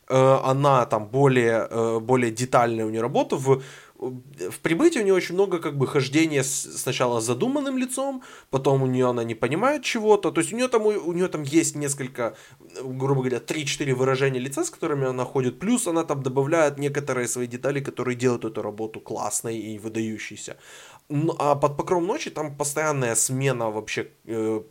Э, 0.09 0.39
она 0.43 0.85
там 0.85 1.07
более, 1.07 1.67
э, 1.69 1.99
более 1.99 2.31
детальная 2.31 2.85
у 2.85 2.89
нее 2.89 3.01
работа. 3.01 3.35
В 3.37 3.61
в 3.97 4.59
прибытии 4.61 4.99
у 4.99 5.03
нее 5.03 5.13
очень 5.13 5.35
много 5.35 5.59
как 5.59 5.77
бы 5.77 5.87
хождения 5.87 6.43
с, 6.43 6.81
сначала 6.81 7.19
с 7.19 7.25
задуманным 7.25 7.77
лицом, 7.77 8.23
потом 8.49 8.83
у 8.83 8.87
нее 8.87 9.09
она 9.09 9.23
не 9.23 9.35
понимает 9.35 9.83
чего-то, 9.83 10.31
то 10.31 10.41
есть 10.41 10.53
у 10.53 10.55
нее 10.55 10.67
там, 10.67 10.85
у, 10.85 10.89
у 10.89 11.13
нее 11.13 11.27
там 11.27 11.43
есть 11.43 11.75
несколько, 11.75 12.35
грубо 12.83 13.21
говоря, 13.21 13.37
3-4 13.37 13.93
выражения 13.93 14.39
лица, 14.39 14.63
с 14.63 14.69
которыми 14.69 15.07
она 15.07 15.23
ходит, 15.23 15.59
плюс 15.59 15.87
она 15.87 16.03
там 16.03 16.23
добавляет 16.23 16.77
некоторые 16.77 17.27
свои 17.27 17.47
детали, 17.47 17.79
которые 17.79 18.15
делают 18.15 18.45
эту 18.45 18.61
работу 18.61 18.99
классной 18.99 19.57
и 19.57 19.79
выдающейся. 19.79 20.57
А 21.39 21.55
под 21.55 21.77
покровом 21.77 22.07
ночи 22.07 22.29
там 22.29 22.55
постоянная 22.55 23.15
смена 23.15 23.71
вообще 23.71 24.07
э, 24.25 24.61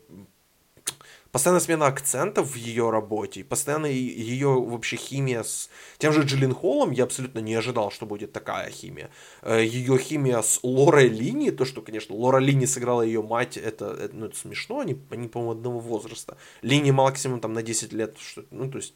постоянная 1.35 1.59
смена 1.59 1.87
акцентов 1.87 2.51
в 2.51 2.55
ее 2.55 2.91
работе, 2.91 3.43
постоянно 3.43 3.87
ее 3.87 4.47
вообще 4.47 4.95
химия 4.95 5.43
с 5.43 5.69
тем 5.97 6.13
же 6.13 6.21
Джиллин 6.21 6.53
Холлом, 6.53 6.91
я 6.91 7.03
абсолютно 7.03 7.39
не 7.39 7.55
ожидал, 7.55 7.91
что 7.91 8.05
будет 8.05 8.31
такая 8.31 8.69
химия. 8.69 9.09
Э, 9.41 9.61
ее 9.61 9.97
химия 9.97 10.41
с 10.41 10.61
Лорой 10.63 11.09
Лини, 11.09 11.49
то, 11.49 11.65
что, 11.65 11.81
конечно, 11.81 12.15
Лора 12.15 12.37
Лини 12.37 12.65
сыграла 12.65 13.01
ее 13.01 13.21
мать, 13.21 13.57
это, 13.57 13.87
это, 13.87 14.15
ну, 14.15 14.27
это 14.27 14.37
смешно, 14.37 14.79
они, 14.79 14.97
они 15.09 15.27
по-моему, 15.27 15.51
одного 15.51 15.79
возраста. 15.81 16.37
Лини 16.61 16.91
максимум 16.91 17.41
там 17.41 17.51
на 17.51 17.63
10 17.63 17.91
лет, 17.91 18.17
что, 18.17 18.45
ну, 18.51 18.71
то 18.71 18.77
есть 18.77 18.93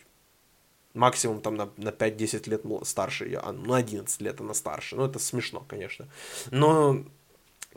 максимум 0.93 1.41
там 1.41 1.55
на, 1.55 1.69
на 1.75 1.89
5-10 1.89 2.49
лет 2.49 2.63
старше 2.87 3.25
ее, 3.25 3.39
а, 3.39 3.51
ну, 3.51 3.73
11 3.73 4.21
лет 4.21 4.39
она 4.39 4.53
старше. 4.53 4.95
Ну, 4.95 5.03
это 5.03 5.19
смешно, 5.19 5.65
конечно. 5.67 6.07
Но 6.51 7.03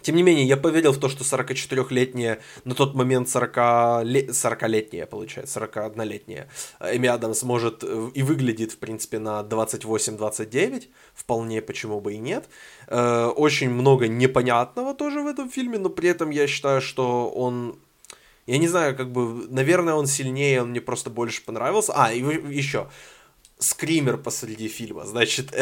тем 0.01 0.16
не 0.16 0.22
менее, 0.22 0.47
я 0.47 0.57
поверил 0.57 0.93
в 0.93 0.99
то, 0.99 1.09
что 1.09 1.22
44-летняя, 1.22 2.40
на 2.64 2.74
тот 2.74 2.95
момент 2.95 3.28
40-летняя, 3.28 5.07
получается, 5.07 5.61
41-летняя 5.61 6.49
Эми 6.80 7.09
Адамс 7.09 7.43
может 7.43 7.84
э, 7.84 8.11
и 8.14 8.22
выглядит, 8.22 8.72
в 8.72 8.78
принципе, 8.78 9.18
на 9.18 9.40
28-29, 9.40 10.88
вполне 11.14 11.62
почему 11.62 12.01
бы 12.01 12.14
и 12.14 12.18
нет. 12.18 12.49
Э, 12.88 13.26
очень 13.26 13.70
много 13.70 14.09
непонятного 14.09 14.95
тоже 14.95 15.20
в 15.20 15.26
этом 15.26 15.51
фильме, 15.51 15.78
но 15.78 15.88
при 15.88 16.09
этом 16.09 16.30
я 16.30 16.47
считаю, 16.47 16.80
что 16.80 17.30
он 17.30 17.78
я 18.47 18.59
не 18.59 18.66
знаю, 18.66 18.97
как 18.97 19.12
бы, 19.12 19.47
наверное, 19.51 19.95
он 19.95 20.07
сильнее, 20.09 20.62
он 20.62 20.70
мне 20.70 20.80
просто 20.80 21.11
больше 21.11 21.45
понравился. 21.45 21.93
А, 21.95 22.12
и 22.12 22.20
еще, 22.20 22.88
скример 23.59 24.16
посреди 24.16 24.66
фильма, 24.66 25.05
значит, 25.05 25.55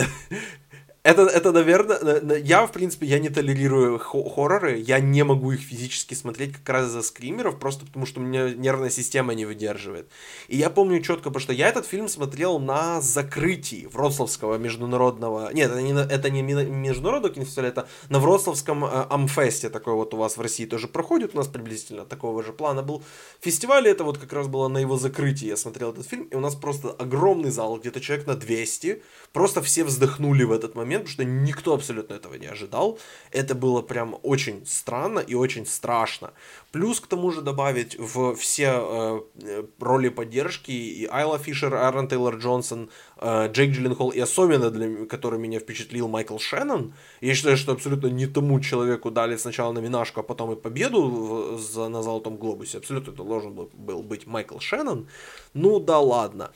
это, 1.02 1.22
это, 1.22 1.50
наверное, 1.50 2.36
я, 2.38 2.66
в 2.66 2.72
принципе, 2.72 3.06
я 3.06 3.18
не 3.18 3.30
толерирую 3.30 3.98
хорроры, 3.98 4.76
я 4.78 5.00
не 5.00 5.24
могу 5.24 5.52
их 5.52 5.60
физически 5.60 6.12
смотреть 6.12 6.52
как 6.52 6.68
раз 6.68 6.88
за 6.88 7.00
скримеров, 7.00 7.58
просто 7.58 7.86
потому 7.86 8.04
что 8.04 8.20
у 8.20 8.22
меня 8.22 8.50
нервная 8.50 8.90
система 8.90 9.34
не 9.34 9.46
выдерживает. 9.46 10.10
И 10.48 10.58
я 10.58 10.68
помню 10.68 11.00
четко, 11.00 11.30
потому 11.30 11.40
что 11.40 11.54
я 11.54 11.68
этот 11.68 11.86
фильм 11.86 12.06
смотрел 12.06 12.58
на 12.58 13.00
закрытии 13.00 13.88
Вроцлавского 13.90 14.58
международного... 14.58 15.50
Нет, 15.54 15.70
это 15.70 15.80
не, 15.80 15.92
это 15.92 16.28
не 16.28 16.42
международного 16.42 17.34
кинофестиваля, 17.34 17.70
это 17.70 17.88
на 18.10 18.18
Вроцлавском 18.18 18.84
э, 18.84 19.06
Амфесте, 19.08 19.70
такой 19.70 19.94
вот 19.94 20.12
у 20.12 20.18
вас 20.18 20.36
в 20.36 20.40
России 20.42 20.66
тоже 20.66 20.86
проходит, 20.86 21.34
у 21.34 21.38
нас 21.38 21.48
приблизительно 21.48 22.04
такого 22.04 22.42
же 22.42 22.52
плана 22.52 22.82
был 22.82 23.02
фестиваль, 23.40 23.88
это 23.88 24.04
вот 24.04 24.18
как 24.18 24.34
раз 24.34 24.48
было 24.48 24.68
на 24.68 24.76
его 24.76 24.98
закрытии, 24.98 25.46
я 25.46 25.56
смотрел 25.56 25.92
этот 25.92 26.06
фильм, 26.06 26.24
и 26.24 26.36
у 26.36 26.40
нас 26.40 26.54
просто 26.54 26.90
огромный 26.90 27.50
зал, 27.50 27.78
где-то 27.78 28.02
человек 28.02 28.26
на 28.26 28.34
200, 28.34 29.02
просто 29.32 29.62
все 29.62 29.84
вздохнули 29.84 30.44
в 30.44 30.52
этот 30.52 30.74
момент, 30.74 30.89
момент, 30.90 31.04
потому 31.04 31.14
что 31.14 31.24
никто 31.24 31.74
абсолютно 31.74 32.14
этого 32.14 32.34
не 32.34 32.46
ожидал. 32.46 32.98
Это 33.30 33.54
было 33.54 33.82
прям 33.82 34.16
очень 34.22 34.66
странно 34.66 35.20
и 35.20 35.34
очень 35.34 35.66
страшно. 35.66 36.32
Плюс 36.72 37.00
к 37.00 37.06
тому 37.06 37.30
же 37.30 37.42
добавить 37.42 37.98
в 37.98 38.34
все 38.34 38.70
э, 38.72 39.64
роли 39.78 40.08
поддержки 40.08 40.70
и 40.70 41.06
Айла 41.06 41.38
Фишер, 41.38 41.74
Аарон 41.74 42.08
Тейлор 42.08 42.36
Джонсон, 42.36 42.90
э, 43.18 43.48
Джейк 43.52 43.72
Джилленхол 43.72 44.10
и 44.10 44.20
особенно 44.20 44.70
для 44.70 45.06
который 45.06 45.38
меня 45.38 45.60
впечатлил 45.60 46.08
Майкл 46.08 46.38
Шеннон. 46.38 46.92
Я 47.20 47.34
считаю, 47.34 47.56
что 47.56 47.72
абсолютно 47.72 48.08
не 48.08 48.26
тому 48.26 48.60
человеку 48.60 49.10
дали 49.10 49.36
сначала 49.36 49.72
номинашку, 49.72 50.20
а 50.20 50.22
потом 50.22 50.52
и 50.52 50.56
победу 50.56 51.02
в, 51.02 51.58
за, 51.58 51.88
на 51.88 52.02
Золотом 52.02 52.36
Глобусе. 52.36 52.78
Абсолютно 52.78 53.12
это 53.12 53.22
должен 53.22 53.52
был, 53.52 53.70
был 53.74 54.02
быть 54.02 54.26
Майкл 54.26 54.58
Шеннон. 54.58 55.06
Ну 55.54 55.80
да 55.80 55.98
ладно. 55.98 56.50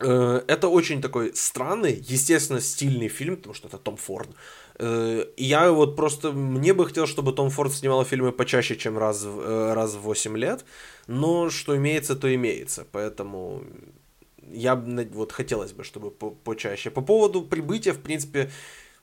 Э, 0.00 0.42
это 0.48 0.68
очень 0.68 1.00
такой 1.00 1.32
странный, 1.34 2.04
естественно, 2.10 2.60
стильный 2.60 3.08
фильм, 3.08 3.36
потому 3.36 3.54
что 3.54 3.68
это 3.68 3.78
Том 3.78 3.96
Форд. 3.96 4.28
Э, 4.78 5.24
и 5.36 5.44
я 5.44 5.70
вот 5.70 5.96
просто, 5.96 6.32
мне 6.32 6.72
бы 6.72 6.86
хотелось, 6.86 7.10
чтобы 7.10 7.32
Том 7.32 7.50
Форд 7.50 7.72
снимал 7.72 8.04
фильмы 8.04 8.32
почаще, 8.32 8.76
чем 8.76 8.98
раз, 8.98 9.24
э, 9.24 9.72
раз 9.74 9.94
в 9.94 10.00
8 10.00 10.36
лет, 10.36 10.64
но 11.06 11.50
что 11.50 11.76
имеется, 11.76 12.16
то 12.16 12.34
имеется, 12.34 12.86
поэтому 12.90 13.62
я 14.52 14.74
вот 14.74 15.32
хотелось 15.32 15.72
бы, 15.72 15.84
чтобы 15.84 16.10
почаще. 16.10 16.90
По 16.90 17.00
поводу 17.00 17.42
прибытия, 17.42 17.92
в 17.92 18.00
принципе, 18.00 18.50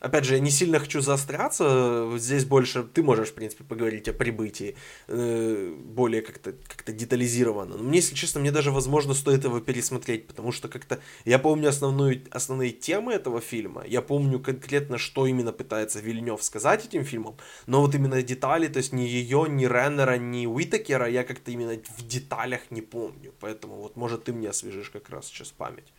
опять 0.01 0.25
же, 0.25 0.33
я 0.33 0.39
не 0.39 0.49
сильно 0.49 0.79
хочу 0.79 0.99
заостряться, 1.01 2.09
здесь 2.17 2.43
больше 2.45 2.83
ты 2.83 3.03
можешь, 3.03 3.29
в 3.29 3.33
принципе, 3.33 3.63
поговорить 3.63 4.09
о 4.09 4.13
прибытии 4.13 4.75
э, 5.07 5.73
более 5.85 6.21
как-то 6.21 6.53
как 6.67 6.95
детализированно. 6.95 7.77
Но 7.77 7.83
мне, 7.83 7.99
если 7.99 8.15
честно, 8.15 8.41
мне 8.41 8.51
даже, 8.51 8.71
возможно, 8.71 9.13
стоит 9.13 9.43
его 9.43 9.59
пересмотреть, 9.59 10.27
потому 10.27 10.51
что 10.51 10.67
как-то 10.67 10.99
я 11.25 11.39
помню 11.39 11.69
основную, 11.69 12.21
основные 12.31 12.71
темы 12.71 13.13
этого 13.13 13.39
фильма, 13.39 13.83
я 13.87 14.01
помню 14.01 14.39
конкретно, 14.39 14.97
что 14.97 15.27
именно 15.27 15.53
пытается 15.53 15.99
Вильнев 15.99 16.43
сказать 16.43 16.85
этим 16.85 17.03
фильмом, 17.03 17.37
но 17.67 17.81
вот 17.81 17.95
именно 17.95 18.21
детали, 18.23 18.67
то 18.67 18.77
есть 18.77 18.93
ни 18.93 19.03
ее, 19.03 19.45
ни 19.47 19.65
Реннера, 19.65 20.17
ни 20.17 20.47
Уитакера 20.47 21.07
я 21.07 21.23
как-то 21.23 21.51
именно 21.51 21.77
в 21.97 22.07
деталях 22.07 22.71
не 22.71 22.81
помню, 22.81 23.33
поэтому 23.39 23.75
вот, 23.75 23.95
может, 23.95 24.23
ты 24.23 24.33
мне 24.33 24.49
освежишь 24.49 24.89
как 24.89 25.09
раз 25.09 25.27
сейчас 25.27 25.51
память. 25.51 25.93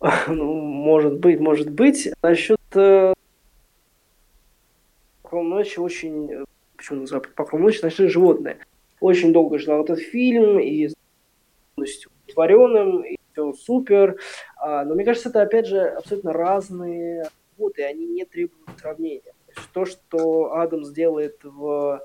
Ну, 0.28 0.60
может 0.60 1.18
быть, 1.18 1.40
может 1.40 1.70
быть. 1.70 2.08
Насчет 2.22 2.58
покров 5.32 5.46
ночи 5.46 5.78
очень... 5.78 6.30
Э, 6.30 6.44
почему 6.76 7.00
называют 7.00 7.34
покров 7.34 7.60
ночи? 7.60 7.80
Ночные 7.82 8.08
животные. 8.08 8.58
Очень 9.00 9.32
долго 9.32 9.58
ждал 9.58 9.82
этот 9.82 9.98
фильм 9.98 10.60
и 10.60 10.90
полностью 11.74 12.10
удовлетворенным, 12.10 13.02
и 13.02 13.16
все 13.32 13.52
супер. 13.54 14.20
А, 14.56 14.84
но 14.84 14.94
мне 14.94 15.04
кажется, 15.04 15.30
это, 15.30 15.42
опять 15.42 15.66
же, 15.66 15.80
абсолютно 15.80 16.32
разные 16.34 17.30
работы, 17.56 17.82
они 17.82 18.06
не 18.06 18.24
требуют 18.26 18.78
сравнения. 18.78 19.22
То, 19.46 19.52
есть 19.56 19.70
то 19.72 19.84
что 19.86 20.54
Адамс 20.54 20.90
делает 20.90 21.38
в, 21.42 22.02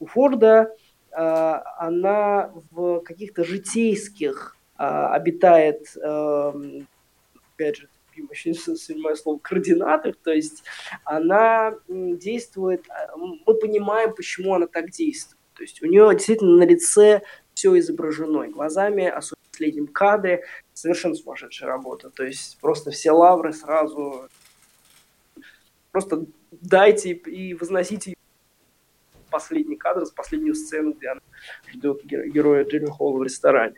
у 0.00 0.06
Форда, 0.06 0.74
а, 1.12 1.62
она 1.78 2.50
в 2.70 3.00
каких-то 3.00 3.44
житейских 3.44 4.56
а, 4.76 5.14
обитает, 5.14 5.94
эм, 6.02 6.88
опять 7.54 7.76
же, 7.76 7.88
любимое 8.16 8.34
седьмое 8.34 9.14
слово, 9.14 9.38
координатах, 9.38 10.16
то 10.16 10.32
есть 10.32 10.64
она 11.04 11.74
действует, 11.88 12.84
а, 12.88 13.16
мы 13.16 13.54
понимаем, 13.54 14.14
почему 14.14 14.54
она 14.54 14.66
так 14.66 14.90
действует. 14.90 15.40
То 15.54 15.62
есть 15.62 15.82
у 15.82 15.86
нее 15.86 16.10
действительно 16.12 16.56
на 16.56 16.64
лице 16.64 17.22
все 17.54 17.78
изображено, 17.78 18.42
и 18.42 18.50
глазами, 18.50 19.06
особенно 19.06 19.44
в 19.44 19.50
последнем 19.50 19.86
кадре, 19.86 20.44
совершенно 20.72 21.14
сумасшедшая 21.14 21.68
работа. 21.68 22.10
То 22.10 22.24
есть 22.24 22.58
просто 22.60 22.90
все 22.90 23.12
лавры 23.12 23.52
сразу 23.52 24.28
просто 25.92 26.26
дайте 26.50 27.12
и 27.12 27.54
возносите 27.54 28.14
последний 29.30 29.76
кадр, 29.76 30.06
с 30.06 30.10
последнюю 30.10 30.54
сцену, 30.54 30.92
где 30.92 31.08
она 31.08 31.20
ждет 31.72 32.04
героя 32.04 32.64
Джерри 32.64 32.86
Холла 32.86 33.18
в 33.18 33.22
ресторане. 33.22 33.76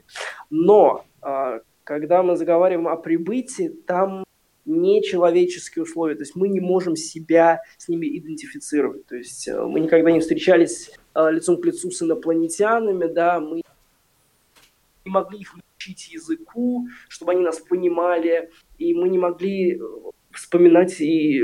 Но 0.51 1.07
а, 1.23 1.61
когда 1.85 2.23
мы 2.23 2.37
заговариваем 2.37 2.89
о 2.89 2.97
прибытии, 2.97 3.69
там 3.69 4.26
нечеловеческие 4.67 5.85
условия, 5.85 6.17
то 6.17 6.23
есть 6.23 6.37
мы 6.37 6.49
не 6.49 6.61
можем 6.61 6.97
себя 6.97 7.63
с 7.79 7.89
ними 7.89 8.07
идентифицировать, 8.19 9.07
то 9.07 9.17
есть 9.17 9.49
э, 9.49 9.65
мы 9.65 9.81
никогда 9.81 10.11
не 10.11 10.21
встречались 10.21 10.91
э, 11.15 11.31
лицом 11.31 11.61
к 11.61 11.65
лицу 11.65 11.91
с 11.91 12.03
инопланетянами, 12.03 13.07
да, 13.07 13.41
мы 13.41 13.63
не 15.05 15.11
могли 15.11 15.39
их 15.39 15.55
учить 15.77 16.09
языку, 16.13 16.89
чтобы 17.09 17.33
они 17.33 17.43
нас 17.43 17.61
понимали, 17.61 18.51
и 18.77 18.93
мы 18.93 19.09
не 19.09 19.19
могли 19.19 19.81
вспоминать 20.33 21.01
и 21.01 21.43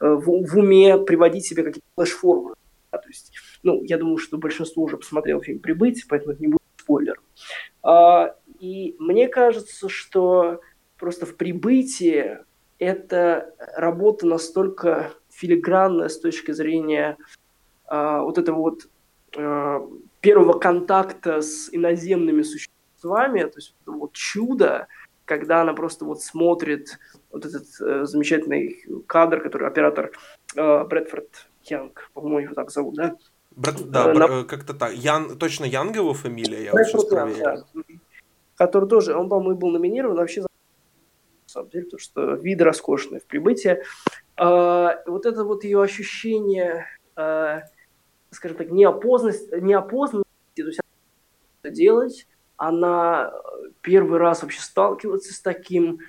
в, 0.00 0.30
уме 0.30 0.98
приводить 0.98 1.46
себе 1.46 1.62
какие-то 1.62 1.86
флеш-формы. 1.94 2.54
Да, 2.90 2.98
то 2.98 3.08
есть, 3.08 3.32
ну, 3.62 3.82
я 3.84 3.98
думаю, 3.98 4.18
что 4.18 4.36
большинство 4.36 4.82
уже 4.82 4.96
посмотрело 4.96 5.42
фильм 5.42 5.60
«Прибыть», 5.60 6.06
поэтому 6.08 6.32
это 6.32 6.42
не 6.42 6.48
будет 6.48 6.60
спойлер. 6.76 7.20
А, 7.82 8.36
и 8.58 8.96
мне 8.98 9.28
кажется, 9.28 9.88
что 9.88 10.60
просто 10.98 11.26
в 11.26 11.36
«Прибытии» 11.36 12.38
это 12.78 13.54
работа 13.76 14.26
настолько 14.26 15.12
филигранная 15.30 16.08
с 16.08 16.18
точки 16.18 16.52
зрения 16.52 17.16
а, 17.86 18.22
вот 18.22 18.38
этого 18.38 18.56
вот 18.56 18.88
а, 19.36 19.86
первого 20.20 20.58
контакта 20.58 21.40
с 21.40 21.68
иноземными 21.72 22.42
существами, 22.42 23.42
то 23.42 23.56
есть 23.58 23.74
вот 23.86 24.12
чудо, 24.12 24.88
когда 25.24 25.62
она 25.62 25.74
просто 25.74 26.04
вот 26.04 26.22
смотрит 26.22 26.98
вот 27.30 27.44
этот 27.44 27.66
э, 27.80 28.04
замечательный 28.04 28.84
кадр, 29.06 29.40
который 29.40 29.68
оператор 29.68 30.12
э, 30.54 30.84
Брэдфорд 30.84 31.48
Янг, 31.64 32.10
по-моему, 32.14 32.38
его 32.38 32.54
так 32.54 32.70
зовут, 32.70 32.94
да? 32.94 33.16
Брат, 33.56 33.90
да, 33.90 34.10
э, 34.10 34.14
на... 34.14 34.24
Э, 34.24 34.44
как-то 34.44 34.74
так. 34.74 34.92
Ян, 34.94 35.36
точно 35.36 35.64
Янг 35.64 35.96
его 35.96 36.14
фамилия, 36.14 36.64
я 36.64 36.72
вот 36.72 36.84
сейчас 36.84 37.04
проверю. 37.04 37.64
Да. 37.74 37.84
Который 38.56 38.88
тоже, 38.88 39.16
он, 39.16 39.28
по-моему, 39.28 39.58
был 39.58 39.70
номинирован 39.70 40.16
вообще 40.16 40.42
за 40.42 40.48
самом 41.54 41.70
деле, 41.70 41.84
потому 41.84 42.00
что 42.00 42.34
вид 42.34 42.60
роскошный 42.60 43.20
в 43.20 43.26
прибытии. 43.26 43.82
А, 44.36 45.02
вот 45.06 45.26
это 45.26 45.44
вот 45.44 45.64
ее 45.64 45.82
ощущение, 45.82 46.86
а, 47.16 47.62
скажем 48.30 48.56
так, 48.56 48.70
неопознанности, 48.70 49.60
неопознанности, 49.60 50.24
то 50.56 50.66
есть 50.66 50.80
делать, 51.64 52.26
она 52.56 53.32
первый 53.80 54.18
раз 54.18 54.42
вообще 54.42 54.60
сталкивается 54.60 55.32
с 55.32 55.40
таким, 55.40 56.00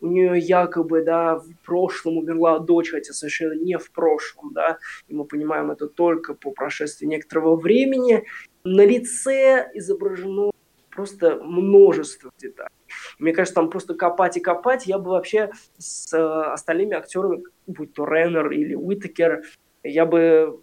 у 0.00 0.06
нее 0.06 0.38
якобы, 0.38 1.02
да, 1.02 1.36
в 1.36 1.52
прошлом 1.64 2.18
умерла 2.18 2.58
дочь, 2.58 2.90
хотя 2.90 3.12
совершенно 3.12 3.52
не 3.52 3.76
в 3.76 3.90
прошлом, 3.92 4.52
да, 4.54 4.78
и 5.08 5.14
мы 5.14 5.24
понимаем 5.24 5.70
это 5.70 5.88
только 5.88 6.34
по 6.34 6.52
прошествии 6.52 7.06
некоторого 7.06 7.56
времени. 7.56 8.24
На 8.64 8.84
лице 8.84 9.70
изображено 9.74 10.52
просто 10.90 11.36
множество 11.42 12.30
деталей. 12.38 12.79
Мне 13.18 13.32
кажется, 13.32 13.54
там 13.54 13.70
просто 13.70 13.94
копать 13.94 14.36
и 14.36 14.40
копать. 14.40 14.86
Я 14.86 14.98
бы 14.98 15.10
вообще 15.10 15.50
с 15.78 16.12
э, 16.12 16.52
остальными 16.52 16.94
актерами, 16.94 17.42
будь 17.66 17.92
то 17.92 18.04
Реннер 18.04 18.50
или 18.50 18.74
Уитакер, 18.74 19.42
я 19.82 20.06
бы 20.06 20.60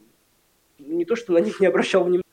не 0.80 1.06
то, 1.06 1.16
что 1.16 1.34
на 1.34 1.40
них 1.40 1.60
не 1.60 1.68
обращал 1.68 2.04
внимания, 2.04 2.24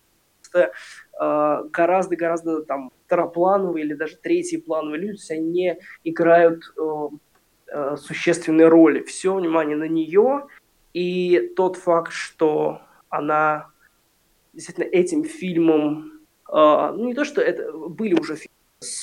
просто 0.42 0.72
э, 1.20 1.68
гораздо-гораздо 1.70 2.62
там 2.62 2.90
второплановые 3.06 3.84
или 3.84 3.94
даже 3.94 4.16
третьеплановые 4.16 5.00
люди, 5.00 5.12
то 5.12 5.18
есть 5.18 5.30
они 5.30 5.50
не 5.50 5.78
играют 6.04 6.62
э, 6.76 7.08
э, 7.68 7.96
существенной 7.96 8.68
роли. 8.68 9.02
Все 9.02 9.34
внимание 9.34 9.76
на 9.76 9.88
нее, 9.88 10.46
и 10.92 11.52
тот 11.56 11.76
факт, 11.76 12.12
что 12.12 12.82
она 13.08 13.70
действительно 14.52 14.84
этим 14.84 15.24
фильмом, 15.24 16.20
э, 16.48 16.92
ну 16.96 17.06
не 17.06 17.14
то, 17.14 17.24
что 17.24 17.40
это 17.40 17.72
были 17.72 18.14
уже 18.14 18.36
фильмы, 18.36 18.53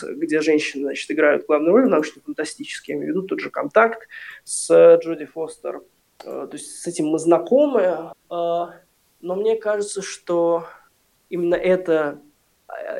где 0.03 0.41
женщины, 0.41 0.83
значит, 0.83 1.09
играют 1.11 1.45
главную 1.45 1.73
роль 1.73 1.85
в 1.85 1.89
научно-фантастические, 1.89 2.95
я 2.95 2.99
имею 2.99 3.13
виду 3.13 3.27
тот 3.27 3.39
же 3.39 3.49
«Контакт» 3.49 4.07
с 4.43 4.97
Джоди 4.97 5.25
Фостер. 5.25 5.81
Э, 6.23 6.47
то 6.49 6.53
есть 6.53 6.81
с 6.81 6.87
этим 6.87 7.07
мы 7.07 7.19
знакомы, 7.19 7.81
э, 7.81 8.11
но 8.29 9.35
мне 9.35 9.55
кажется, 9.55 10.01
что 10.01 10.65
именно 11.29 11.55
это 11.55 12.21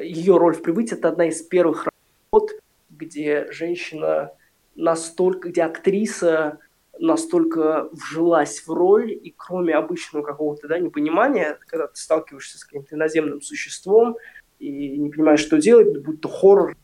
ее 0.01 0.37
роль 0.37 0.55
в 0.55 0.61
прибытии 0.61 0.97
это 0.97 1.09
одна 1.09 1.27
из 1.27 1.41
первых 1.41 1.87
работ, 2.31 2.51
где 2.89 3.51
женщина 3.51 4.31
настолько, 4.75 5.49
где 5.49 5.63
актриса 5.63 6.59
настолько 6.99 7.89
вжилась 7.91 8.65
в 8.65 8.71
роль, 8.71 9.11
и 9.11 9.33
кроме 9.35 9.75
обычного 9.75 10.23
какого-то 10.23 10.67
да, 10.67 10.77
непонимания, 10.77 11.57
когда 11.67 11.87
ты 11.87 11.95
сталкиваешься 11.95 12.59
с 12.59 12.65
каким-то 12.65 12.95
иноземным 12.95 13.41
существом 13.41 14.17
и 14.61 14.97
не 14.97 15.09
понимаешь, 15.09 15.39
что 15.39 15.57
делать, 15.57 16.03
будь 16.03 16.21
то 16.21 16.29
хоррор, 16.29 16.75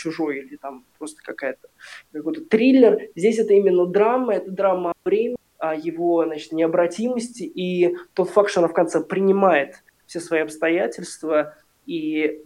чужой 0.00 0.38
или 0.38 0.56
там 0.56 0.84
просто 0.98 1.22
какая-то 1.22 1.68
какой-то 2.12 2.44
триллер. 2.44 3.08
Здесь 3.14 3.38
это 3.38 3.52
именно 3.54 3.86
драма, 3.86 4.34
это 4.34 4.50
драма 4.50 4.90
о 4.90 5.08
времени, 5.08 5.36
о 5.58 5.74
его 5.74 6.24
значит, 6.24 6.52
необратимости, 6.52 7.42
и 7.42 7.96
тот 8.14 8.30
факт, 8.30 8.50
что 8.50 8.60
она 8.60 8.68
в 8.68 8.72
конце 8.72 9.02
принимает 9.02 9.82
все 10.06 10.20
свои 10.20 10.40
обстоятельства, 10.40 11.54
и, 11.86 12.42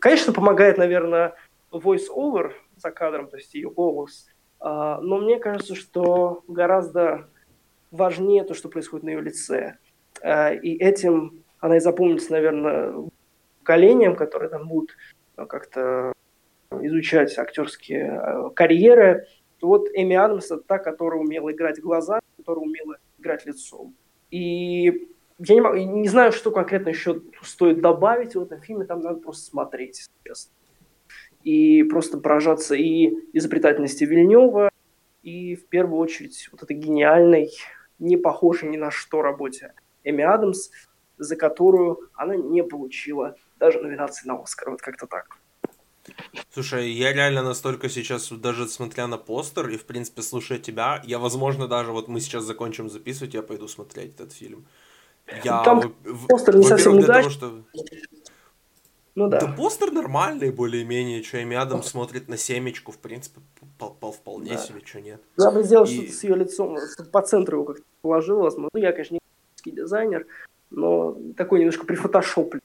конечно, 0.00 0.32
помогает, 0.32 0.78
наверное, 0.78 1.34
voice-over 1.70 2.52
за 2.76 2.90
кадром, 2.90 3.28
то 3.28 3.36
есть 3.36 3.54
ее 3.54 3.70
голос. 3.70 4.26
А, 4.60 5.00
но 5.00 5.18
мне 5.18 5.38
кажется, 5.38 5.74
что 5.74 6.42
гораздо 6.48 7.28
важнее 7.90 8.44
то, 8.44 8.54
что 8.54 8.68
происходит 8.68 9.04
на 9.04 9.10
ее 9.10 9.20
лице. 9.20 9.76
А, 10.22 10.52
и 10.52 10.76
этим 10.76 11.44
она 11.60 11.76
и 11.76 11.80
запомнится, 11.80 12.32
наверное, 12.32 12.94
поколением, 13.64 14.14
которые 14.14 14.50
там 14.50 14.68
будут 14.68 14.90
а, 15.36 15.46
как-то 15.46 16.12
изучать 16.70 17.36
актерские 17.38 18.50
карьеры. 18.54 19.26
Вот 19.62 19.88
Эми 19.94 20.14
Адамс 20.14 20.50
это 20.50 20.58
та, 20.58 20.78
которая 20.78 21.20
умела 21.20 21.50
играть 21.50 21.80
глаза, 21.80 22.20
которая 22.36 22.66
умела 22.66 22.98
играть 23.18 23.46
лицом. 23.46 23.96
И 24.30 25.08
я 25.38 25.54
не, 25.54 25.60
могу, 25.62 25.76
не 25.76 26.08
знаю, 26.08 26.32
что 26.32 26.50
конкретно 26.50 26.90
еще 26.90 27.22
стоит 27.42 27.80
добавить 27.80 28.34
в 28.34 28.42
этом 28.42 28.60
фильме, 28.60 28.84
там 28.84 29.00
надо 29.00 29.20
просто 29.20 29.50
смотреть, 29.50 30.06
честно. 30.24 30.52
И 31.42 31.82
просто 31.84 32.18
поражаться 32.18 32.74
и 32.74 33.14
изобретательности 33.32 34.04
Вильнева, 34.04 34.70
и 35.22 35.56
в 35.56 35.66
первую 35.68 36.00
очередь 36.00 36.48
вот 36.52 36.62
этой 36.62 36.76
гениальной, 36.76 37.50
не 37.98 38.16
похожей 38.16 38.68
ни 38.68 38.76
на 38.76 38.90
что 38.90 39.22
работе 39.22 39.72
Эми 40.02 40.22
Адамс, 40.22 40.70
за 41.16 41.36
которую 41.36 42.10
она 42.14 42.36
не 42.36 42.62
получила 42.62 43.36
даже 43.58 43.80
номинации 43.80 44.26
на 44.28 44.40
Оскар. 44.42 44.70
Вот 44.70 44.82
как-то 44.82 45.06
так. 45.06 45.38
Слушай, 46.52 46.90
я 46.90 47.12
реально 47.12 47.42
настолько 47.42 47.88
сейчас, 47.88 48.30
даже 48.30 48.68
смотря 48.68 49.06
на 49.06 49.16
постер 49.16 49.68
и, 49.68 49.76
в 49.76 49.84
принципе, 49.84 50.22
слушая 50.22 50.58
тебя, 50.58 51.02
я, 51.06 51.18
возможно, 51.18 51.66
даже 51.66 51.92
вот 51.92 52.08
мы 52.08 52.20
сейчас 52.20 52.44
закончим 52.44 52.90
записывать, 52.90 53.34
я 53.34 53.42
пойду 53.42 53.68
смотреть 53.68 54.14
этот 54.14 54.32
фильм. 54.32 54.66
Я, 55.42 55.62
Там 55.62 55.94
в, 56.04 56.26
постер 56.26 56.56
не 56.56 56.64
совсем 56.64 56.98
удачный. 56.98 57.30
Что... 57.30 57.62
Ну 59.14 59.28
да. 59.28 59.40
Да 59.40 59.52
постер 59.52 59.92
нормальный 59.92 60.50
более-менее, 60.50 61.22
что 61.22 61.42
Эми 61.42 61.56
Адам 61.56 61.82
смотрит 61.82 62.28
на 62.28 62.36
семечку, 62.36 62.92
в 62.92 62.98
принципе, 62.98 63.40
по, 63.78 63.88
по, 63.88 64.12
вполне 64.12 64.52
да. 64.52 64.58
себе, 64.58 64.80
что 64.84 65.00
нет. 65.00 65.22
Я 65.38 65.50
бы 65.50 65.62
сделал 65.62 65.84
И... 65.86 65.94
что-то 65.94 66.12
с 66.12 66.24
ее 66.24 66.36
лицом, 66.36 66.76
чтобы 66.92 67.10
по 67.10 67.22
центру 67.22 67.58
его 67.58 67.64
как-то 67.64 67.84
положил, 68.02 68.40
возможно. 68.40 68.68
Ну, 68.74 68.80
я, 68.80 68.92
конечно, 68.92 69.18
не 69.64 69.72
дизайнер, 69.72 70.26
но 70.70 71.16
такой 71.36 71.60
немножко 71.60 71.86
прифотошоплен. 71.86 72.60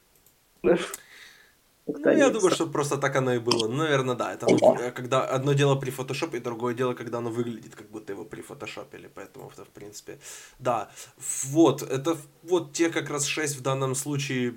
Ну, 0.64 2.12
я 2.12 2.30
думаю, 2.30 2.52
что 2.52 2.68
просто 2.68 2.98
так 2.98 3.16
оно 3.16 3.34
и 3.34 3.40
было. 3.40 3.68
Наверное, 3.68 4.16
да. 4.16 4.34
Это 4.34 4.46
ну, 4.50 4.78
когда 4.96 5.26
одно 5.26 5.54
дело 5.54 5.76
при 5.76 5.90
фотошопе, 5.90 6.38
и 6.38 6.42
другое 6.42 6.74
дело, 6.76 6.94
когда 6.94 7.18
оно 7.18 7.32
выглядит, 7.32 7.76
как 7.76 7.90
будто 7.90 8.14
его 8.14 8.26
прифотошопили. 8.26 9.10
Поэтому 9.14 9.50
это, 9.50 9.66
в 9.66 9.70
принципе, 9.70 10.20
да. 10.60 10.92
Вот, 11.46 11.82
это 11.82 12.18
вот 12.44 12.74
те 12.74 12.90
как 12.90 13.10
раз 13.10 13.26
шесть 13.26 13.58
в 13.58 13.62
данном 13.62 13.96
случае 13.96 14.54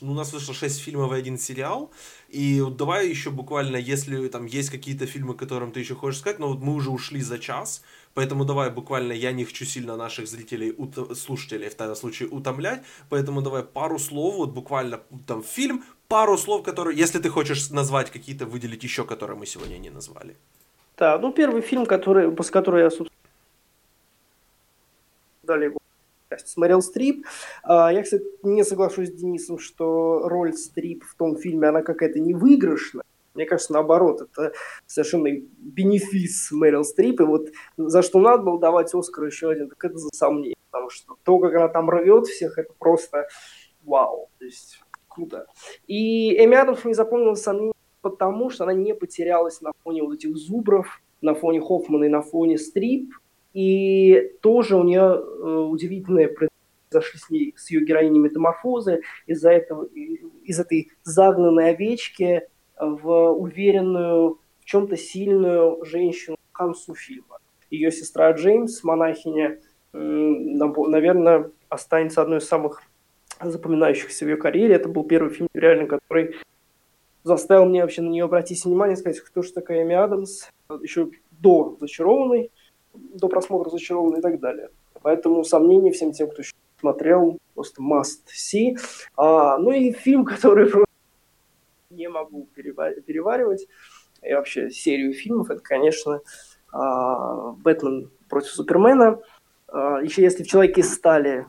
ну, 0.00 0.12
у 0.12 0.14
нас 0.14 0.32
вышло 0.32 0.54
6 0.54 0.80
фильмов 0.80 1.12
и 1.12 1.16
один 1.16 1.38
сериал. 1.38 1.92
И 2.28 2.60
вот 2.60 2.76
давай 2.76 3.08
еще 3.08 3.30
буквально, 3.30 3.76
если 3.76 4.28
там 4.28 4.46
есть 4.46 4.70
какие-то 4.70 5.06
фильмы, 5.06 5.34
которым 5.34 5.72
ты 5.72 5.80
еще 5.80 5.94
хочешь 5.94 6.20
сказать, 6.20 6.38
но 6.38 6.48
вот 6.48 6.60
мы 6.60 6.74
уже 6.74 6.90
ушли 6.90 7.20
за 7.20 7.38
час, 7.38 7.82
поэтому 8.14 8.44
давай 8.44 8.70
буквально, 8.70 9.12
я 9.12 9.32
не 9.32 9.44
хочу 9.44 9.64
сильно 9.64 9.96
наших 9.96 10.26
зрителей, 10.26 10.74
слушателей 11.14 11.68
в 11.68 11.76
данном 11.76 11.96
случае 11.96 12.28
утомлять, 12.28 12.82
поэтому 13.10 13.42
давай 13.42 13.62
пару 13.62 13.98
слов, 13.98 14.36
вот 14.36 14.50
буквально 14.50 15.00
там 15.26 15.42
фильм, 15.42 15.84
пару 16.08 16.38
слов, 16.38 16.62
которые, 16.62 16.96
если 16.96 17.18
ты 17.18 17.28
хочешь 17.28 17.70
назвать 17.70 18.10
какие-то, 18.10 18.46
выделить 18.46 18.84
еще, 18.84 19.04
которые 19.04 19.38
мы 19.38 19.46
сегодня 19.46 19.78
не 19.78 19.90
назвали. 19.90 20.36
Да, 20.96 21.18
ну 21.18 21.32
первый 21.32 21.62
фильм, 21.62 21.86
который, 21.86 22.30
после 22.30 22.52
которого 22.52 22.80
я, 22.80 22.90
собственно, 22.90 23.10
дали 25.42 25.64
его 25.64 25.78
с 26.30 26.86
Стрип. 26.86 27.26
А, 27.62 27.92
я, 27.92 28.02
кстати, 28.02 28.24
не 28.42 28.64
соглашусь 28.64 29.08
с 29.08 29.12
Денисом, 29.12 29.58
что 29.58 30.28
роль 30.28 30.54
Стрип 30.54 31.04
в 31.04 31.14
том 31.14 31.36
фильме, 31.36 31.68
она 31.68 31.82
какая-то 31.82 32.18
невыигрышная. 32.20 33.04
Мне 33.34 33.46
кажется, 33.46 33.72
наоборот, 33.72 34.22
это 34.22 34.52
совершенно 34.86 35.28
бенефис 35.58 36.50
Мэрил 36.52 36.84
Стрип. 36.84 37.20
И 37.20 37.24
вот 37.24 37.48
за 37.76 38.02
что 38.02 38.20
надо 38.20 38.44
было 38.44 38.60
давать 38.60 38.94
Оскар 38.94 39.24
еще 39.24 39.50
один, 39.50 39.68
так 39.68 39.84
это 39.84 39.98
за 39.98 40.08
сомнение. 40.14 40.54
Потому 40.70 40.90
что 40.90 41.16
то, 41.24 41.38
как 41.38 41.54
она 41.54 41.68
там 41.68 41.90
рвет 41.90 42.26
всех, 42.26 42.58
это 42.58 42.72
просто 42.78 43.26
вау. 43.82 44.30
То 44.38 44.44
есть 44.44 44.80
круто. 45.08 45.46
И 45.86 46.36
Эми 46.36 46.56
Адамс 46.56 46.84
мне 46.84 46.94
запомнила 46.94 47.34
сомнение 47.34 47.74
потому, 48.02 48.50
что 48.50 48.64
она 48.64 48.72
не 48.74 48.94
потерялась 48.94 49.60
на 49.60 49.72
фоне 49.82 50.02
вот 50.02 50.14
этих 50.14 50.36
зубров, 50.36 51.00
на 51.20 51.34
фоне 51.34 51.60
Хоффмана 51.60 52.04
и 52.04 52.08
на 52.08 52.22
фоне 52.22 52.58
Стрип. 52.58 53.14
И 53.52 54.32
тоже 54.42 54.76
у 54.76 54.84
нее 54.84 55.00
э, 55.00 55.68
удивительное 55.70 56.28
зашли 56.90 57.18
с, 57.18 57.30
ней, 57.30 57.54
с 57.56 57.70
ее 57.70 57.84
героиней 57.84 58.20
метаморфозы, 58.20 59.02
из-за 59.26 59.50
этого, 59.50 59.84
из 59.84 60.60
этой 60.60 60.90
загнанной 61.02 61.70
овечки 61.70 62.42
в 62.78 63.32
уверенную, 63.32 64.38
в 64.60 64.64
чем-то 64.64 64.96
сильную 64.96 65.84
женщину 65.84 66.36
к 66.52 66.56
концу 66.56 66.94
фильма. 66.94 67.38
Ее 67.70 67.90
сестра 67.90 68.30
Джеймс, 68.32 68.84
монахиня, 68.84 69.58
наверное, 69.92 71.50
останется 71.68 72.22
одной 72.22 72.38
из 72.38 72.48
самых 72.48 72.82
запоминающихся 73.40 74.24
в 74.24 74.28
ее 74.28 74.36
карьере. 74.36 74.74
Это 74.74 74.88
был 74.88 75.04
первый 75.04 75.30
фильм, 75.30 75.48
реально, 75.54 75.86
который 75.86 76.36
заставил 77.24 77.66
меня 77.66 77.82
вообще 77.82 78.02
на 78.02 78.08
нее 78.08 78.24
обратить 78.24 78.64
внимание, 78.64 78.96
сказать, 78.96 79.20
кто 79.20 79.42
же 79.42 79.52
такая 79.52 79.82
Эми 79.82 79.94
Адамс, 79.94 80.48
еще 80.82 81.10
до 81.30 81.76
«Зачарованной», 81.80 82.50
до 82.92 83.28
просмотра 83.28 83.70
«Зачарованной» 83.70 84.20
и 84.20 84.22
так 84.22 84.40
далее. 84.40 84.68
Поэтому 85.02 85.42
сомнений 85.44 85.90
всем 85.90 86.12
тем, 86.12 86.30
кто 86.30 86.42
еще 86.42 86.52
смотрел, 86.80 87.38
просто 87.54 87.82
must 87.82 88.26
see. 88.28 88.76
А, 89.16 89.58
ну 89.58 89.72
и 89.72 89.92
фильм, 89.92 90.24
который 90.24 90.70
не 91.94 92.08
могу 92.08 92.48
переваривать, 92.54 93.66
и 94.22 94.32
вообще 94.32 94.70
серию 94.70 95.12
фильмов, 95.12 95.50
это, 95.50 95.60
конечно, 95.60 96.20
а, 96.72 97.52
«Бэтмен 97.52 98.10
против 98.28 98.50
Супермена». 98.50 99.20
А, 99.68 99.98
еще 100.02 100.22
если 100.22 100.42
в 100.42 100.48
«Человеке 100.48 100.80
из 100.80 100.92
стали» 100.92 101.46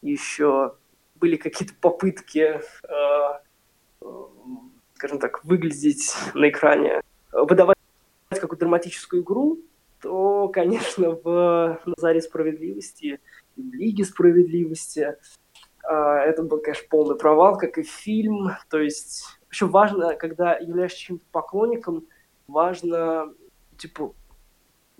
еще 0.00 0.74
были 1.16 1.36
какие-то 1.36 1.74
попытки 1.80 2.60
а, 2.88 3.42
скажем 4.94 5.18
так, 5.18 5.44
выглядеть 5.44 6.14
на 6.34 6.48
экране, 6.48 7.00
выдавать 7.32 7.76
какую-то 8.30 8.64
драматическую 8.64 9.22
игру, 9.22 9.60
то, 10.00 10.48
конечно, 10.48 11.10
в 11.10 11.80
«Назаре 11.84 12.20
справедливости» 12.20 13.20
и 13.56 13.62
в 13.62 13.74
«Лиге 13.74 14.04
справедливости» 14.04 15.16
это 15.82 16.42
был, 16.42 16.60
конечно, 16.60 16.86
полный 16.90 17.16
провал, 17.16 17.56
как 17.56 17.78
и 17.78 17.82
фильм. 17.82 18.50
То 18.68 18.78
есть 18.78 19.37
еще 19.50 19.66
важно, 19.66 20.14
когда 20.14 20.56
являешься 20.56 20.98
чем-то 20.98 21.24
поклонником, 21.32 22.06
важно, 22.46 23.32
типа, 23.76 24.14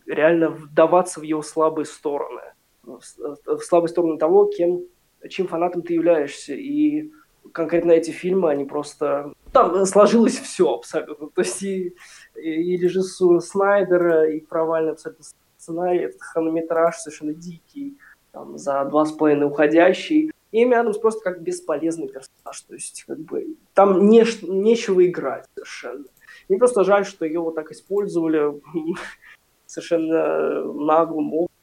реально 0.06 0.50
вдаваться 0.50 1.20
в 1.20 1.22
его 1.22 1.42
слабые 1.42 1.86
стороны, 1.86 2.42
в 2.82 3.60
слабые 3.60 3.88
стороны 3.88 4.18
того, 4.18 4.46
кем, 4.46 4.82
чем 5.28 5.46
фанатом 5.48 5.82
ты 5.82 5.94
являешься. 5.94 6.54
И 6.54 7.10
конкретно 7.52 7.92
эти 7.92 8.10
фильмы, 8.10 8.50
они 8.50 8.64
просто... 8.64 9.32
Там 9.52 9.84
сложилось 9.86 10.38
все 10.38 10.74
абсолютно. 10.74 11.28
То 11.28 11.40
есть 11.42 11.62
и, 11.62 11.94
и, 12.34 12.74
и 12.74 12.76
режиссура 12.76 13.40
Снайдера, 13.40 14.30
и 14.30 14.40
провальный 14.40 14.92
абсолютно 14.92 15.24
сценарий, 15.56 16.00
этот 16.00 16.22
хронометраж 16.22 16.96
совершенно 16.96 17.34
дикий, 17.34 17.98
там, 18.32 18.56
за 18.56 18.84
два 18.84 19.04
с 19.04 19.12
половиной 19.12 19.46
уходящий. 19.46 20.30
Эми 20.52 20.74
Адамс 20.74 20.98
просто 20.98 21.22
как 21.22 21.42
бесполезный 21.42 22.08
персонаж. 22.08 22.60
То 22.66 22.74
есть, 22.74 23.04
как 23.06 23.18
бы, 23.18 23.56
там 23.74 24.08
не, 24.08 24.24
нечего 24.42 25.06
играть 25.06 25.44
совершенно. 25.54 26.04
Мне 26.48 26.58
просто 26.58 26.84
жаль, 26.84 27.04
что 27.04 27.24
ее 27.26 27.40
вот 27.40 27.54
так 27.54 27.70
использовали 27.70 28.60
совершенно 29.66 30.64
наглым 30.72 31.34
образом. 31.34 31.54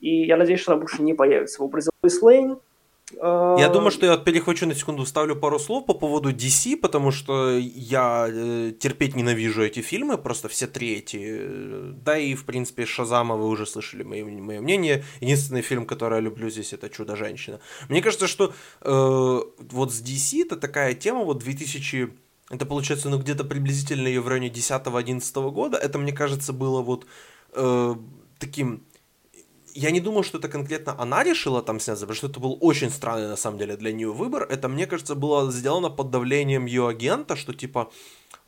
И 0.00 0.24
я 0.24 0.36
надеюсь, 0.36 0.60
что 0.60 0.72
она 0.72 0.80
больше 0.80 1.02
не 1.02 1.12
появится 1.12 1.60
в 1.60 1.64
образе 1.66 1.90
Лоис 2.02 2.22
Лейн. 2.22 2.58
Я 3.12 3.68
думаю, 3.68 3.90
что 3.90 4.06
я 4.06 4.16
перехвачу 4.16 4.66
на 4.66 4.74
секунду, 4.74 5.04
вставлю 5.04 5.36
пару 5.36 5.58
слов 5.58 5.86
по 5.86 5.94
поводу 5.94 6.30
DC, 6.30 6.76
потому 6.76 7.10
что 7.10 7.58
я 7.58 8.26
э, 8.28 8.72
терпеть 8.78 9.16
ненавижу 9.16 9.62
эти 9.62 9.80
фильмы, 9.80 10.16
просто 10.16 10.48
все 10.48 10.66
три 10.66 10.94
эти. 10.94 11.92
Да 12.04 12.16
и, 12.18 12.34
в 12.34 12.44
принципе, 12.44 12.86
Шазама 12.86 13.36
вы 13.36 13.48
уже 13.48 13.66
слышали 13.66 14.04
мое, 14.04 14.24
мое 14.24 14.60
мнение. 14.60 15.04
Единственный 15.20 15.62
фильм, 15.62 15.86
который 15.86 16.14
я 16.14 16.20
люблю 16.20 16.50
здесь, 16.50 16.72
это 16.72 16.88
«Чудо-женщина». 16.88 17.60
Мне 17.88 18.00
кажется, 18.00 18.28
что 18.28 18.52
э, 18.82 19.40
вот 19.70 19.92
с 19.92 20.02
DC 20.02 20.42
это 20.42 20.56
такая 20.56 20.94
тема, 20.94 21.24
вот 21.24 21.38
2000... 21.38 22.10
Это 22.50 22.66
получается, 22.66 23.08
ну, 23.08 23.18
где-то 23.18 23.44
приблизительно 23.44 24.08
ее 24.08 24.20
в 24.20 24.28
районе 24.28 24.48
10-11 24.48 25.50
года. 25.50 25.76
Это, 25.76 25.98
мне 25.98 26.12
кажется, 26.12 26.52
было 26.52 26.80
вот 26.82 27.06
э, 27.54 27.94
таким 28.38 28.84
я 29.74 29.90
не 29.90 30.00
думаю, 30.00 30.22
что 30.22 30.38
это 30.38 30.48
конкретно 30.48 30.94
она 30.98 31.22
решила 31.24 31.62
там 31.62 31.80
сняться, 31.80 32.06
потому 32.06 32.16
что 32.16 32.26
это 32.28 32.40
был 32.40 32.58
очень 32.60 32.90
странный, 32.90 33.28
на 33.28 33.36
самом 33.36 33.58
деле, 33.58 33.76
для 33.76 33.92
нее 33.92 34.12
выбор. 34.12 34.42
Это, 34.42 34.68
мне 34.68 34.86
кажется, 34.86 35.14
было 35.14 35.50
сделано 35.50 35.90
под 35.90 36.10
давлением 36.10 36.66
ее 36.66 36.88
агента, 36.88 37.36
что 37.36 37.54
типа, 37.54 37.90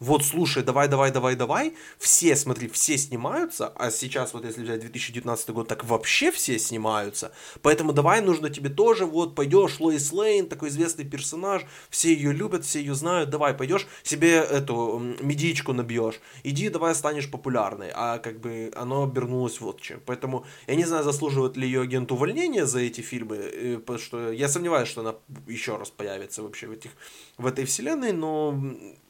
вот, 0.02 0.24
слушай, 0.24 0.64
давай, 0.64 0.88
давай, 0.88 1.12
давай, 1.12 1.36
давай, 1.36 1.74
все, 1.96 2.34
смотри, 2.34 2.66
все 2.66 2.98
снимаются, 2.98 3.68
а 3.76 3.92
сейчас 3.92 4.34
вот 4.34 4.44
если 4.44 4.64
взять 4.64 4.80
2019 4.80 5.50
год, 5.50 5.68
так 5.68 5.84
вообще 5.84 6.32
все 6.32 6.58
снимаются, 6.58 7.30
поэтому 7.62 7.92
давай, 7.92 8.20
нужно 8.20 8.50
тебе 8.50 8.68
тоже, 8.68 9.06
вот, 9.06 9.36
пойдешь, 9.36 9.78
Лоис 9.78 10.12
Лейн, 10.12 10.48
такой 10.48 10.70
известный 10.70 11.04
персонаж, 11.04 11.62
все 11.88 12.12
ее 12.12 12.32
любят, 12.32 12.64
все 12.64 12.80
ее 12.80 12.96
знают, 12.96 13.30
давай, 13.30 13.54
пойдешь, 13.54 13.86
себе 14.02 14.38
эту 14.38 14.98
медичку 15.20 15.72
набьешь, 15.72 16.20
иди, 16.42 16.68
давай 16.68 16.96
станешь 16.96 17.30
популярной, 17.30 17.92
а 17.94 18.18
как 18.18 18.40
бы 18.40 18.72
оно 18.74 19.04
обернулось 19.04 19.60
вот 19.60 19.80
чем, 19.80 20.00
поэтому 20.04 20.44
я 20.66 20.74
не 20.74 20.84
знаю, 20.84 21.04
заслуживает 21.04 21.56
ли 21.56 21.64
ее 21.64 21.82
агент 21.82 22.10
увольнения 22.10 22.66
за 22.66 22.80
эти 22.80 23.02
фильмы, 23.02 23.36
э, 23.36 23.78
потому 23.78 24.00
что 24.00 24.32
я 24.32 24.48
сомневаюсь, 24.48 24.88
что 24.88 25.02
она 25.02 25.14
еще 25.46 25.76
раз 25.76 25.90
появится 25.90 26.42
вообще 26.42 26.66
в 26.66 26.72
этих, 26.72 26.90
в 27.38 27.46
этой 27.46 27.66
вселенной, 27.66 28.12
но 28.12 28.60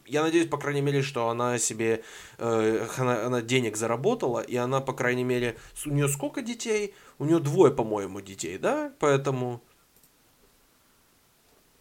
я 0.07 0.23
надеюсь, 0.23 0.49
по 0.49 0.59
крайней 0.59 0.81
мере, 0.81 1.03
что 1.03 1.29
она 1.29 1.59
себе, 1.59 2.03
э, 2.39 2.87
она, 2.97 3.27
она 3.27 3.43
денег 3.43 3.77
заработала, 3.77 4.41
и 4.41 4.57
она, 4.57 4.81
по 4.81 4.93
крайней 4.93 5.25
мере, 5.25 5.57
у 5.87 5.91
нее 5.91 6.09
сколько 6.09 6.43
детей? 6.43 6.95
У 7.19 7.25
нее 7.25 7.39
двое, 7.39 7.73
по-моему, 7.73 8.21
детей, 8.21 8.59
да? 8.59 8.93
Поэтому... 8.99 9.63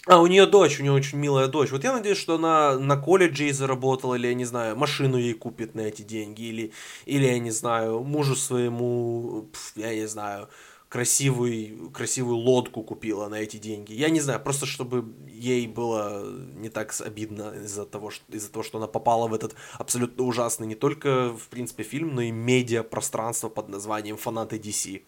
А, 0.07 0.19
у 0.19 0.26
нее 0.26 0.48
дочь, 0.48 0.80
у 0.80 0.84
нее 0.84 0.93
очень 0.93 1.19
милая 1.19 1.48
дочь. 1.48 1.69
Вот 1.72 1.84
я 1.84 1.93
надеюсь, 1.93 2.18
что 2.18 2.35
она 2.35 2.77
на 2.77 2.98
колледже 2.98 3.43
ей 3.43 3.53
заработала, 3.53 4.15
или, 4.15 4.27
я 4.27 4.34
не 4.34 4.45
знаю, 4.45 4.76
машину 4.76 5.18
ей 5.18 5.35
купит 5.35 5.76
на 5.76 5.81
эти 5.81 6.02
деньги, 6.02 6.41
или, 6.41 6.73
или 7.06 7.26
я 7.26 7.38
не 7.38 7.52
знаю, 7.52 7.99
мужу 8.02 8.35
своему, 8.35 9.48
я 9.76 9.93
не 9.93 10.07
знаю, 10.07 10.49
красивую, 10.91 11.89
красивую 11.91 12.35
лодку 12.35 12.84
купила 12.84 13.30
на 13.30 13.35
эти 13.35 13.55
деньги. 13.55 13.93
Я 13.93 14.09
не 14.09 14.19
знаю, 14.19 14.41
просто 14.41 14.65
чтобы 14.65 15.05
ей 15.26 15.65
было 15.65 16.30
не 16.57 16.68
так 16.68 16.93
обидно 16.99 17.53
из-за 17.63 17.85
того, 17.85 18.09
что, 18.09 18.26
из-за 18.30 18.51
того, 18.51 18.61
что 18.61 18.77
она 18.77 18.88
попала 18.88 19.30
в 19.30 19.34
этот 19.34 19.55
абсолютно 19.80 20.26
ужасный 20.26 20.68
не 20.68 20.76
только, 20.76 21.30
в 21.30 21.47
принципе, 21.47 21.84
фильм, 21.84 22.13
но 22.13 22.22
и 22.22 22.31
медиа-пространство 22.31 23.47
под 23.47 23.69
названием 23.69 24.18
«Фанаты 24.18 24.57
DC». 24.57 25.01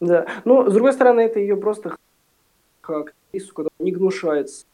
Да, 0.00 0.26
но, 0.44 0.68
с 0.68 0.74
другой 0.74 0.92
стороны, 0.92 1.22
это 1.22 1.40
ее 1.40 1.56
просто 1.56 1.96
как 2.82 3.14
актрису, 3.30 3.54
когда 3.54 3.70
не 3.78 3.90
гнушается 3.90 4.66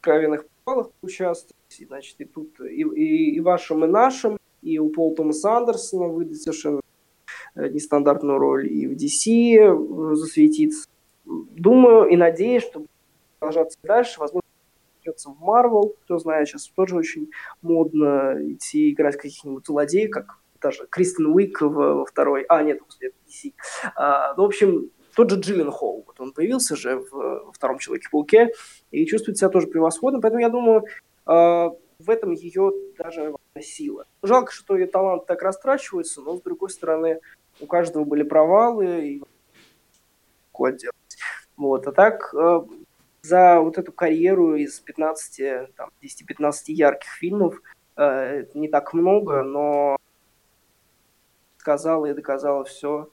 в 0.00 0.02
кровенных 0.02 0.44
провалах 0.64 0.90
участвовать, 1.02 1.54
значит, 1.86 2.16
и 2.18 2.24
тут 2.24 2.60
и, 2.60 2.82
и, 2.82 3.36
и 3.36 3.40
вашим, 3.40 3.84
и 3.84 3.86
нашим, 3.88 4.38
и 4.60 4.80
у 4.80 4.88
Пола 4.88 5.14
Томаса 5.14 5.56
Андерсона 5.56 6.08
выйдет 6.08 6.42
совершенно 6.42 6.82
нестандартную 7.54 8.38
роль 8.38 8.70
и 8.70 8.86
в 8.86 8.92
DC 8.92 9.56
э, 9.56 10.14
засветиться. 10.14 10.88
Думаю 11.24 12.06
и 12.08 12.16
надеюсь, 12.16 12.64
что 12.64 12.86
продолжаться 13.38 13.78
дальше. 13.82 14.20
Возможно, 14.20 14.42
придется 15.00 15.30
в 15.30 15.42
Marvel, 15.42 15.94
кто 16.04 16.18
знает, 16.18 16.48
сейчас 16.48 16.68
тоже 16.68 16.96
очень 16.96 17.30
модно 17.60 18.36
идти 18.40 18.90
играть 18.90 19.16
каких-нибудь 19.16 19.66
злодеев, 19.66 20.10
как 20.10 20.38
даже 20.60 20.86
Кристен 20.88 21.26
Уик 21.26 21.60
во 21.60 22.04
второй... 22.04 22.44
А, 22.48 22.62
нет, 22.62 22.80
после 22.84 23.12
DC. 23.26 23.52
А, 23.96 24.34
ну, 24.36 24.44
в 24.44 24.46
общем, 24.46 24.90
тот 25.14 25.30
же 25.30 25.40
Джиллен 25.40 25.70
Холл, 25.70 26.04
вот 26.06 26.20
он 26.20 26.32
появился 26.32 26.76
же 26.76 26.98
в, 26.98 27.10
во 27.10 27.52
втором 27.52 27.78
Человеке-пауке 27.78 28.52
и 28.90 29.04
чувствует 29.06 29.38
себя 29.38 29.48
тоже 29.48 29.66
превосходно, 29.66 30.20
поэтому 30.20 30.40
я 30.40 30.48
думаю, 30.48 30.84
э, 31.26 31.70
в 31.98 32.10
этом 32.10 32.32
ее 32.32 32.72
даже 32.98 33.34
сила. 33.60 34.06
Жалко, 34.22 34.52
что 34.52 34.76
ее 34.76 34.86
талант 34.86 35.26
так 35.26 35.42
растрачивается, 35.42 36.20
но, 36.20 36.36
с 36.36 36.42
другой 36.42 36.70
стороны, 36.70 37.20
у 37.62 37.66
каждого 37.66 38.04
были 38.04 38.22
провалы, 38.22 39.08
и 39.08 39.22
код 40.50 40.76
делать. 40.76 40.96
Вот, 41.56 41.86
а 41.86 41.92
так 41.92 42.34
э, 42.34 42.60
за 43.22 43.60
вот 43.60 43.78
эту 43.78 43.92
карьеру 43.92 44.56
из 44.56 44.80
15, 44.80 45.74
там, 45.76 45.90
10-15 46.02 46.54
ярких 46.66 47.10
фильмов 47.10 47.62
э, 47.96 48.44
не 48.54 48.68
так 48.68 48.92
много, 48.92 49.42
но 49.42 49.96
сказала 51.58 52.06
и 52.06 52.14
доказала 52.14 52.64
все, 52.64 53.08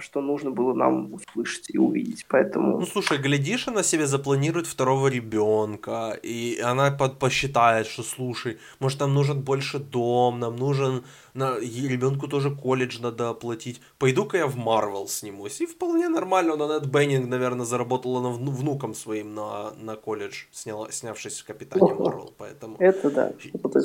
что 0.00 0.20
нужно 0.20 0.50
было 0.50 0.74
нам 0.74 1.14
услышать 1.14 1.70
и 1.70 1.78
увидеть, 1.78 2.26
поэтому... 2.28 2.80
Ну, 2.80 2.86
слушай, 2.86 3.18
глядишь, 3.18 3.68
она 3.68 3.82
себе 3.82 4.06
запланирует 4.06 4.66
второго 4.66 5.08
ребенка, 5.08 6.18
и 6.22 6.60
она 6.62 6.90
под, 6.90 7.18
посчитает, 7.18 7.86
что, 7.86 8.02
слушай, 8.02 8.58
может, 8.80 9.00
нам 9.00 9.14
нужен 9.14 9.40
больше 9.40 9.78
дом, 9.78 10.38
нам 10.38 10.56
нужен... 10.56 11.04
На, 11.34 11.56
ребенку 11.58 12.26
тоже 12.26 12.50
колледж 12.50 13.00
надо 13.00 13.28
оплатить. 13.28 13.80
Пойду-ка 13.98 14.38
я 14.38 14.46
в 14.46 14.56
Марвел 14.56 15.06
снимусь. 15.06 15.60
И 15.60 15.66
вполне 15.66 16.08
нормально, 16.08 16.54
она 16.54 16.66
Нед 16.78 16.86
Беннинг, 16.86 17.28
наверное, 17.28 17.64
заработала 17.64 18.20
на 18.20 18.30
внуком 18.30 18.94
своим 18.94 19.34
на, 19.34 19.72
на 19.80 19.96
колледж, 19.96 20.44
сняла, 20.52 20.90
снявшись 20.90 21.40
в 21.40 21.44
Капитане 21.44 21.94
Марвел, 21.94 22.32
поэтому... 22.36 22.76
Это 22.78 23.10
да, 23.10 23.32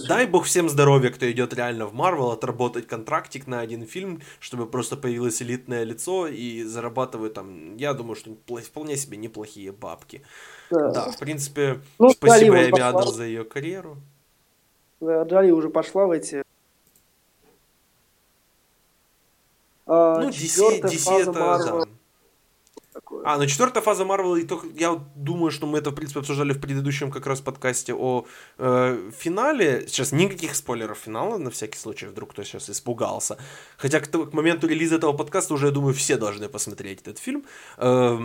Дай 0.08 0.26
бог 0.26 0.46
всем 0.46 0.70
здоровья, 0.70 1.10
кто 1.10 1.30
идет 1.32 1.54
реально 1.54 1.86
в 1.86 1.94
Марвел, 1.94 2.32
отработать 2.32 2.88
контрактик 2.88 3.48
на 3.48 3.60
один 3.60 3.86
фильм, 3.86 4.22
чтобы 4.40 4.66
просто 4.66 4.98
появилось 4.98 5.42
элитное 5.42 5.84
лицо 5.94 6.28
и 6.28 6.64
зарабатывают 6.64 7.34
там, 7.34 7.78
я 7.78 7.94
думаю, 7.94 8.16
что 8.16 8.36
вполне 8.62 8.98
себе 8.98 9.18
неплохие 9.18 9.72
бабки. 9.72 10.24
Да, 10.70 10.92
да 10.92 11.12
в 11.12 11.18
принципе, 11.18 11.82
ну, 12.00 12.10
спасибо 12.10 12.56
Эми 12.56 12.80
Адамс 12.80 13.14
за 13.14 13.24
ее 13.24 13.44
карьеру. 13.44 13.98
Да, 15.00 15.24
Джоли 15.24 15.52
уже 15.52 15.70
пошла 15.70 16.06
в 16.06 16.12
эти... 16.12 16.44
А, 19.86 20.22
ну, 20.22 20.30
DC, 20.30 20.82
DC 20.82 21.12
это, 21.12 21.32
Marvel. 21.32 21.86
да. 21.86 21.88
А, 23.26 23.38
ну 23.38 23.46
четвертая 23.46 23.82
фаза 23.82 24.04
Марвела, 24.04 24.36
и 24.36 24.44
только 24.44 24.68
я 24.76 25.02
думаю, 25.16 25.50
что 25.50 25.66
мы 25.66 25.78
это, 25.78 25.92
в 25.92 25.96
принципе, 25.96 26.20
обсуждали 26.20 26.52
в 26.52 26.60
предыдущем 26.60 27.10
как 27.10 27.26
раз 27.26 27.40
подкасте 27.40 27.94
о 27.94 28.26
э, 28.58 29.12
финале. 29.18 29.86
Сейчас 29.88 30.12
никаких 30.12 30.56
спойлеров 30.56 30.98
финала, 30.98 31.38
на 31.38 31.50
всякий 31.50 31.78
случай, 31.78 32.08
вдруг 32.08 32.32
кто 32.32 32.44
сейчас 32.44 32.70
испугался. 32.70 33.38
Хотя 33.78 34.02
к, 34.02 34.10
к 34.10 34.34
моменту 34.34 34.68
релиза 34.68 34.96
этого 34.96 35.14
подкаста 35.14 35.54
уже, 35.54 35.68
я 35.68 35.72
думаю, 35.72 35.94
все 35.94 36.18
должны 36.18 36.50
посмотреть 36.50 37.02
этот 37.02 37.18
фильм. 37.18 37.46
Э, 37.78 38.20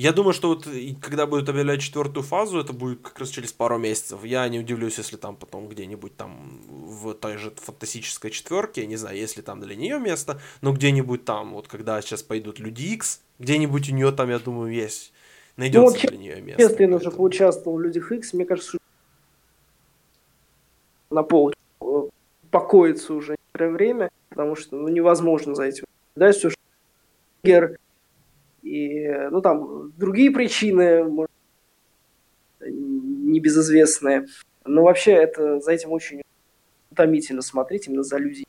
я 0.00 0.14
думаю, 0.14 0.32
что 0.32 0.48
вот 0.48 0.66
когда 1.02 1.26
будут 1.26 1.50
объявлять 1.50 1.82
четвертую 1.82 2.24
фазу, 2.24 2.58
это 2.58 2.72
будет 2.72 3.02
как 3.02 3.18
раз 3.18 3.28
через 3.28 3.52
пару 3.52 3.76
месяцев. 3.76 4.24
Я 4.24 4.48
не 4.48 4.58
удивлюсь, 4.58 4.96
если 4.96 5.18
там 5.18 5.36
потом 5.36 5.68
где-нибудь 5.68 6.16
там 6.16 6.62
в 6.66 7.12
той 7.12 7.36
же 7.36 7.50
фантастической 7.50 8.30
четверке, 8.30 8.80
я 8.80 8.86
не 8.86 8.96
знаю, 8.96 9.18
если 9.18 9.42
там 9.42 9.60
для 9.60 9.76
нее 9.76 9.98
место, 9.98 10.40
но 10.62 10.72
где-нибудь 10.72 11.26
там, 11.26 11.52
вот 11.52 11.68
когда 11.68 12.00
сейчас 12.00 12.22
пойдут 12.22 12.58
Люди 12.58 12.94
Икс, 12.94 13.20
где-нибудь 13.38 13.90
у 13.90 13.94
нее 13.94 14.10
там, 14.10 14.30
я 14.30 14.38
думаю, 14.38 14.72
есть. 14.72 15.12
Найдется 15.58 15.96
ну, 15.96 16.00
вот, 16.00 16.08
для 16.08 16.18
нее 16.18 16.40
место. 16.40 16.62
Если 16.62 16.86
он 16.86 16.94
уже 16.94 17.10
поучаствовал 17.10 17.76
в 17.76 17.82
Людях 17.82 18.10
Икс, 18.10 18.32
мне 18.32 18.46
кажется, 18.46 18.78
на 21.10 21.22
пол 21.22 21.52
э, 21.82 21.84
покоится 22.50 23.12
уже 23.12 23.32
некоторое 23.32 23.70
время, 23.70 24.10
потому 24.30 24.56
что 24.56 24.76
ну, 24.76 24.88
невозможно 24.88 25.54
за 25.54 25.64
этим. 25.64 25.84
Да, 26.16 26.32
все, 26.32 26.48
что 26.48 27.76
и, 28.62 29.08
ну, 29.30 29.40
там, 29.40 29.79
другие 30.00 30.30
причины, 30.30 31.04
может, 31.04 31.30
небезызвестные. 32.60 34.26
Но 34.64 34.82
вообще 34.82 35.12
это 35.12 35.60
за 35.60 35.72
этим 35.72 35.92
очень 35.92 36.22
утомительно 36.90 37.42
смотреть, 37.42 37.86
именно 37.86 38.02
за 38.02 38.18
людьми, 38.18 38.46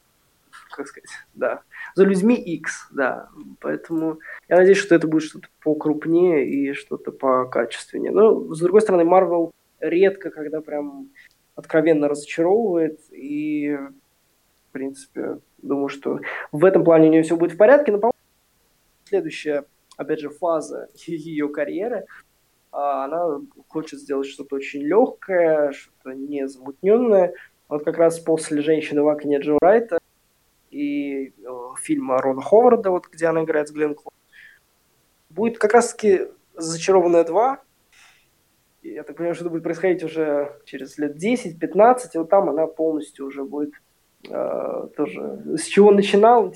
как 0.76 0.88
сказать, 0.88 1.10
да, 1.36 1.62
за 1.96 2.06
людьми 2.06 2.36
X, 2.36 2.88
да. 2.92 3.30
Поэтому 3.60 4.20
я 4.50 4.58
надеюсь, 4.58 4.78
что 4.78 4.96
это 4.96 5.08
будет 5.08 5.24
что-то 5.24 5.48
покрупнее 5.62 6.50
и 6.50 6.74
что-то 6.74 7.12
покачественнее. 7.12 8.12
Но, 8.12 8.54
с 8.54 8.60
другой 8.60 8.82
стороны, 8.82 9.08
Marvel 9.08 9.52
редко, 9.80 10.32
когда 10.32 10.62
прям 10.62 11.10
откровенно 11.56 12.08
разочаровывает, 12.08 13.00
и, 13.12 13.78
в 14.70 14.72
принципе, 14.72 15.40
думаю, 15.62 15.90
что 15.90 16.20
в 16.52 16.66
этом 16.66 16.84
плане 16.84 17.10
у 17.10 17.12
нее 17.12 17.24
все 17.24 17.36
будет 17.36 17.54
в 17.54 17.58
порядке, 17.58 17.92
но, 17.92 18.00
по-моему, 18.00 18.14
следующая 19.06 19.66
опять 19.98 20.20
же, 20.20 20.30
фаза 20.30 20.90
ее 21.06 21.50
карьеры, 21.50 22.06
а 22.72 23.06
она 23.06 23.42
хочет 23.68 24.00
сделать 24.00 24.28
что-то 24.28 24.56
очень 24.56 24.82
легкое, 24.82 25.72
что-то 25.74 26.14
незамутненное. 26.14 27.34
Вот 27.68 27.84
как 27.84 27.98
раз 27.98 28.20
после 28.20 28.62
«Женщины 28.62 29.02
в 29.02 29.08
окне» 29.08 29.40
Джо 29.40 29.58
Райта 29.62 30.00
и 30.70 31.28
э, 31.28 31.32
фильма 31.82 32.22
Рона 32.22 32.42
Ховарда, 32.42 32.92
вот, 32.92 33.08
где 33.08 33.28
она 33.28 33.44
играет 33.44 33.68
с 33.68 33.72
Глен 33.72 33.96
Клоуз, 33.96 34.14
будет 35.30 35.58
как 35.58 35.74
раз-таки 35.74 36.28
«Зачарованная 36.56 37.24
2», 37.24 37.58
я 38.84 39.04
так 39.04 39.16
понимаю, 39.16 39.36
что 39.36 39.44
это 39.44 39.52
будет 39.52 39.64
происходить 39.64 40.04
уже 40.04 40.60
через 40.66 40.98
лет 40.98 41.16
10-15, 41.16 41.98
и 42.14 42.18
вот 42.18 42.30
там 42.30 42.50
она 42.50 42.66
полностью 42.68 43.28
уже 43.28 43.44
будет 43.44 43.74
э, 44.28 44.88
тоже 44.96 45.58
с 45.58 45.66
чего 45.66 45.92
начинал, 45.92 46.54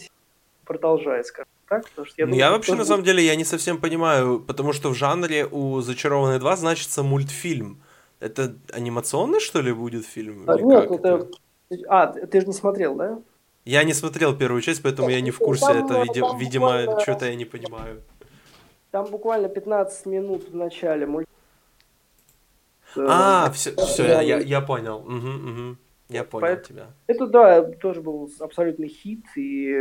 продолжает, 0.66 1.28
скажем 1.28 1.55
так? 1.68 1.90
Потому 1.90 2.06
что 2.06 2.16
я, 2.18 2.26
ну, 2.26 2.32
думаю, 2.32 2.40
я 2.40 2.52
вообще, 2.52 2.72
на 2.72 2.78
будет... 2.78 2.88
самом 2.88 3.04
деле, 3.04 3.26
я 3.26 3.36
не 3.36 3.46
совсем 3.46 3.80
понимаю, 3.80 4.40
потому 4.40 4.74
что 4.74 4.90
в 4.90 4.96
жанре 4.96 5.46
у 5.46 5.82
«Зачарованные 5.82 6.40
2» 6.40 6.56
значится 6.56 7.04
мультфильм. 7.04 7.82
Это 8.20 8.56
анимационный, 8.72 9.40
что 9.40 9.62
ли, 9.62 9.74
будет 9.74 10.06
фильм? 10.06 10.44
А, 10.48 10.58
нет, 10.60 10.92
это... 10.92 11.28
это... 11.70 11.84
А, 11.90 12.08
ты 12.08 12.42
же 12.42 12.48
не 12.48 12.54
смотрел, 12.54 12.96
да? 12.96 13.20
Я 13.66 13.84
не 13.84 13.94
смотрел 13.94 14.38
первую 14.38 14.62
часть, 14.62 14.84
поэтому 14.84 15.10
я 15.10 15.22
не 15.22 15.32
в 15.32 15.40
курсе. 15.40 15.66
Там, 15.66 15.86
это, 15.86 16.02
види... 16.02 16.20
там 16.20 16.38
видимо, 16.38 16.68
буквально... 16.68 17.00
что-то 17.02 17.26
я 17.26 17.36
не 17.36 17.46
понимаю. 17.46 18.02
Там 18.92 19.06
буквально 19.08 19.50
15 19.50 20.06
минут 20.06 20.50
в 20.50 20.56
начале 20.56 21.06
мультфильма. 21.06 21.26
А, 22.98 23.52
все, 23.52 23.76
все, 23.76 24.08
я, 24.08 24.22
я, 24.22 24.38
я 24.38 24.62
понял. 24.62 24.98
Угу, 25.00 25.50
угу. 25.50 25.78
Я 26.10 26.24
понял 26.24 26.42
Поэтому, 26.48 26.80
тебя. 26.80 26.88
Это, 27.08 27.28
да, 27.28 27.64
тоже 27.64 28.02
был 28.02 28.30
абсолютный 28.40 28.88
хит, 28.88 29.26
и, 29.36 29.74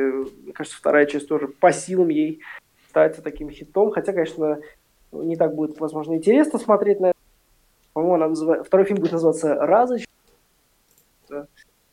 мне 0.42 0.52
кажется, 0.52 0.78
вторая 0.78 1.06
часть 1.06 1.28
тоже 1.28 1.48
по 1.48 1.70
силам 1.70 2.08
ей 2.08 2.40
стать 2.88 3.22
таким 3.22 3.50
хитом, 3.50 3.90
хотя, 3.90 4.12
конечно, 4.12 4.60
не 5.12 5.36
так 5.36 5.54
будет, 5.54 5.78
возможно, 5.80 6.14
интересно 6.14 6.58
смотреть 6.58 7.00
на 7.00 7.06
это. 7.10 7.18
По-моему, 7.92 8.14
она 8.14 8.28
назыв... 8.28 8.66
второй 8.66 8.86
фильм 8.86 9.00
будет 9.00 9.12
называться 9.12 9.54
«Разыч». 9.54 10.06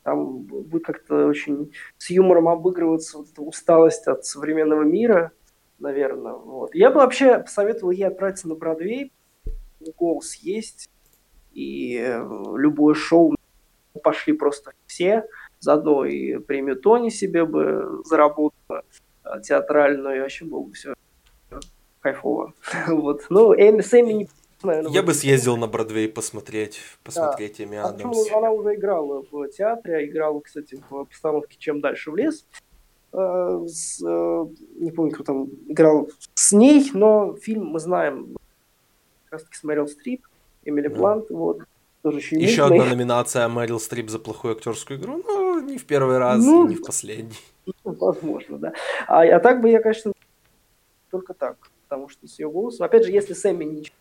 Там 0.02 0.38
будет 0.38 0.84
как-то 0.84 1.26
очень 1.26 1.72
с 1.98 2.10
юмором 2.10 2.48
обыгрываться 2.48 3.18
вот 3.18 3.28
эта 3.30 3.42
усталость 3.42 4.08
от 4.08 4.24
современного 4.24 4.82
мира, 4.82 5.30
наверное. 5.78 6.32
Вот. 6.32 6.74
Я 6.74 6.90
бы 6.90 6.96
вообще 6.96 7.38
посоветовал 7.38 7.92
ей 7.92 8.04
отправиться 8.04 8.48
на 8.48 8.56
Бродвей. 8.56 9.12
Голос 9.96 10.34
есть, 10.36 10.88
и 11.52 11.98
э, 11.98 12.18
любое 12.56 12.94
шоу 12.94 13.36
пошли 14.00 14.32
просто 14.32 14.72
все, 14.86 15.26
заодно 15.60 16.04
и 16.04 16.38
премию 16.38 16.76
Тони 16.76 17.08
себе 17.08 17.44
бы 17.44 18.02
заработала, 18.04 18.84
а, 19.22 19.40
театральную, 19.40 20.16
и 20.16 20.20
вообще 20.20 20.44
было 20.44 20.62
бы 20.62 20.72
все 20.72 20.94
кайфово. 22.00 22.54
вот. 22.88 23.26
Ну, 23.30 23.54
Эми, 23.54 23.80
с 23.80 23.92
Эми 23.94 24.12
не 24.12 24.28
наверное, 24.64 24.92
Я 24.92 25.02
бы 25.02 25.14
съездил 25.14 25.56
на 25.56 25.66
Бродвей 25.66 26.08
посмотреть, 26.08 26.80
посмотреть 27.02 27.58
да. 27.58 27.64
Эми 27.64 27.78
а 27.78 27.88
Адамс. 27.88 28.30
Она 28.32 28.50
уже 28.50 28.74
играла 28.74 29.24
в 29.30 29.48
театре, 29.48 30.06
играла, 30.06 30.40
кстати, 30.40 30.80
в 30.90 31.04
постановке 31.04 31.56
«Чем 31.58 31.80
дальше 31.80 32.10
в 32.10 32.16
лес». 32.16 32.46
Э, 33.12 33.64
с, 33.66 34.02
э, 34.02 34.46
не 34.76 34.90
помню, 34.90 35.12
кто 35.12 35.24
там 35.24 35.44
играл 35.68 36.10
с 36.34 36.52
ней, 36.52 36.90
но 36.94 37.36
фильм 37.36 37.66
мы 37.66 37.78
знаем, 37.78 38.36
как 39.24 39.32
раз 39.32 39.44
таки 39.44 39.56
смотрел 39.56 39.86
Стрип, 39.86 40.26
Эмили. 40.64 40.88
Блант, 40.88 41.30
вот 41.30 41.62
тоже 42.02 42.18
Еще 42.32 42.64
одна 42.64 42.84
номинация 42.84 43.48
Мэрил 43.48 43.80
Стрип 43.80 44.10
за 44.10 44.18
плохую 44.18 44.56
актерскую 44.56 44.98
игру, 44.98 45.22
но 45.24 45.60
не 45.60 45.78
в 45.78 45.86
первый 45.86 46.18
раз 46.18 46.44
ну, 46.44 46.66
и 46.66 46.70
не 46.70 46.74
в 46.76 46.84
последний. 46.84 47.38
Возможно, 47.84 48.58
да. 48.58 48.72
А, 49.06 49.22
а 49.22 49.40
так 49.40 49.60
бы 49.60 49.70
я, 49.70 49.80
конечно, 49.80 50.12
только 51.10 51.34
так, 51.34 51.56
потому 51.88 52.08
что 52.08 52.26
с 52.26 52.38
ее 52.38 52.50
голосом... 52.50 52.84
Опять 52.84 53.04
же, 53.04 53.12
если 53.12 53.34
Сэмми 53.34 53.64
не 53.64 53.92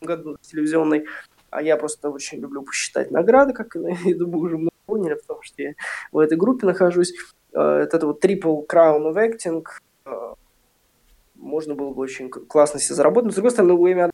году 0.00 0.36
телевизионный, 0.40 1.04
а 1.50 1.62
я 1.62 1.76
просто 1.76 2.10
очень 2.10 2.38
люблю 2.38 2.62
посчитать 2.62 3.10
награды, 3.10 3.52
как, 3.52 3.76
я 4.04 4.16
думаю, 4.16 4.40
уже 4.40 4.58
много 4.58 4.72
поняли, 4.86 5.14
потому 5.14 5.42
что 5.42 5.62
я 5.62 5.74
в 6.12 6.18
этой 6.18 6.36
группе 6.36 6.66
нахожусь. 6.66 7.14
Э, 7.52 7.60
это 7.60 8.04
вот 8.06 8.24
Triple 8.24 8.66
Crown 8.66 9.12
of 9.12 9.14
Acting. 9.14 9.64
Э, 10.04 10.34
можно 11.34 11.74
было 11.74 11.92
бы 11.92 12.02
очень 12.02 12.30
классно 12.30 12.80
себе 12.80 12.94
заработать. 12.94 13.26
Но, 13.26 13.32
с 13.32 13.34
другой 13.34 13.50
стороны, 13.52 13.74
у 13.74 13.86
Эми 13.86 14.10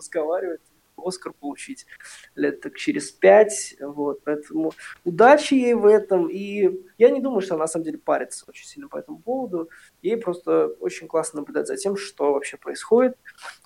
разговаривать, 0.00 0.60
Оскар 1.02 1.32
получить 1.32 1.86
лет 2.34 2.60
так 2.60 2.76
через 2.76 3.10
пять, 3.10 3.76
вот, 3.80 4.22
поэтому 4.24 4.72
удачи 5.04 5.54
ей 5.54 5.74
в 5.74 5.86
этом, 5.86 6.28
и 6.28 6.84
я 6.98 7.10
не 7.10 7.20
думаю, 7.20 7.40
что 7.40 7.54
она 7.54 7.64
на 7.64 7.68
самом 7.68 7.84
деле 7.84 7.98
парится 7.98 8.44
очень 8.48 8.66
сильно 8.66 8.88
по 8.88 8.98
этому 8.98 9.18
поводу, 9.18 9.70
ей 10.02 10.16
просто 10.16 10.66
очень 10.80 11.08
классно 11.08 11.40
наблюдать 11.40 11.66
за 11.66 11.76
тем, 11.76 11.96
что 11.96 12.32
вообще 12.32 12.56
происходит, 12.56 13.16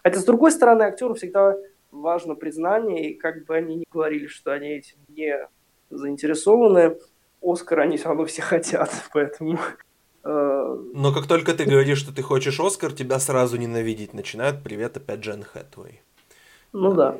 хотя 0.02 0.20
с 0.20 0.24
другой 0.24 0.52
стороны 0.52 0.82
актеру 0.82 1.14
всегда 1.14 1.56
важно 1.90 2.34
признание, 2.34 3.10
и 3.10 3.14
как 3.14 3.44
бы 3.46 3.56
они 3.56 3.76
ни 3.76 3.84
говорили, 3.90 4.26
что 4.26 4.52
они 4.52 4.68
этим 4.78 4.98
не 5.08 5.48
заинтересованы, 5.90 6.98
Оскар 7.42 7.80
они 7.80 7.96
все 7.96 8.08
равно 8.08 8.24
все 8.24 8.42
хотят, 8.42 8.90
поэтому 9.12 9.58
э, 10.24 10.54
но 10.94 11.12
как 11.12 11.26
только 11.26 11.52
ты 11.52 11.64
говоришь, 11.64 11.98
что 11.98 12.14
ты 12.14 12.22
хочешь 12.22 12.58
Оскар, 12.58 12.92
тебя 12.92 13.18
сразу 13.18 13.58
ненавидеть 13.58 14.14
начинают. 14.14 14.62
Привет 14.64 14.96
опять 14.96 15.20
Джен 15.20 15.42
Хэтуэй. 15.42 16.00
Ну 16.74 16.92
да. 16.92 17.16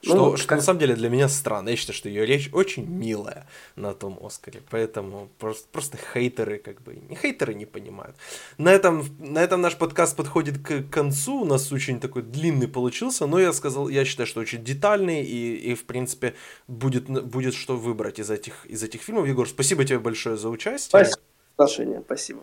Что, 0.00 0.14
ну, 0.14 0.36
что 0.36 0.48
как... 0.48 0.58
на 0.58 0.62
самом 0.62 0.78
деле 0.78 0.94
для 0.94 1.08
меня 1.08 1.28
странно. 1.28 1.70
Я 1.70 1.76
считаю, 1.76 1.96
что 1.96 2.08
ее 2.08 2.24
речь 2.24 2.50
очень 2.52 2.86
милая 2.86 3.48
на 3.74 3.94
том 3.94 4.18
Оскаре. 4.22 4.62
Поэтому 4.70 5.28
просто, 5.38 5.66
просто 5.72 5.98
хейтеры, 6.12 6.58
как 6.58 6.80
бы, 6.82 6.94
не 6.94 7.16
хейтеры 7.16 7.54
не 7.54 7.66
понимают. 7.66 8.16
На 8.58 8.70
этом, 8.70 9.04
на 9.18 9.42
этом 9.42 9.60
наш 9.60 9.76
подкаст 9.76 10.14
подходит 10.14 10.58
к 10.58 10.88
концу. 10.88 11.40
У 11.40 11.44
нас 11.44 11.72
очень 11.72 11.98
такой 12.00 12.22
длинный 12.22 12.68
получился, 12.68 13.26
но 13.26 13.40
я 13.40 13.52
сказал, 13.52 13.88
я 13.88 14.04
считаю, 14.04 14.26
что 14.26 14.40
очень 14.40 14.62
детальный 14.62 15.24
и, 15.24 15.72
и 15.72 15.74
в 15.74 15.84
принципе, 15.84 16.34
будет, 16.68 17.06
будет 17.24 17.54
что 17.54 17.76
выбрать 17.76 18.20
из 18.20 18.30
этих, 18.30 18.66
из 18.66 18.82
этих 18.82 19.00
фильмов. 19.00 19.26
Егор, 19.26 19.48
спасибо 19.48 19.84
тебе 19.84 19.98
большое 19.98 20.36
за 20.36 20.48
участие. 20.48 20.90
Спасибо. 20.90 22.02
Спасибо. 22.04 22.42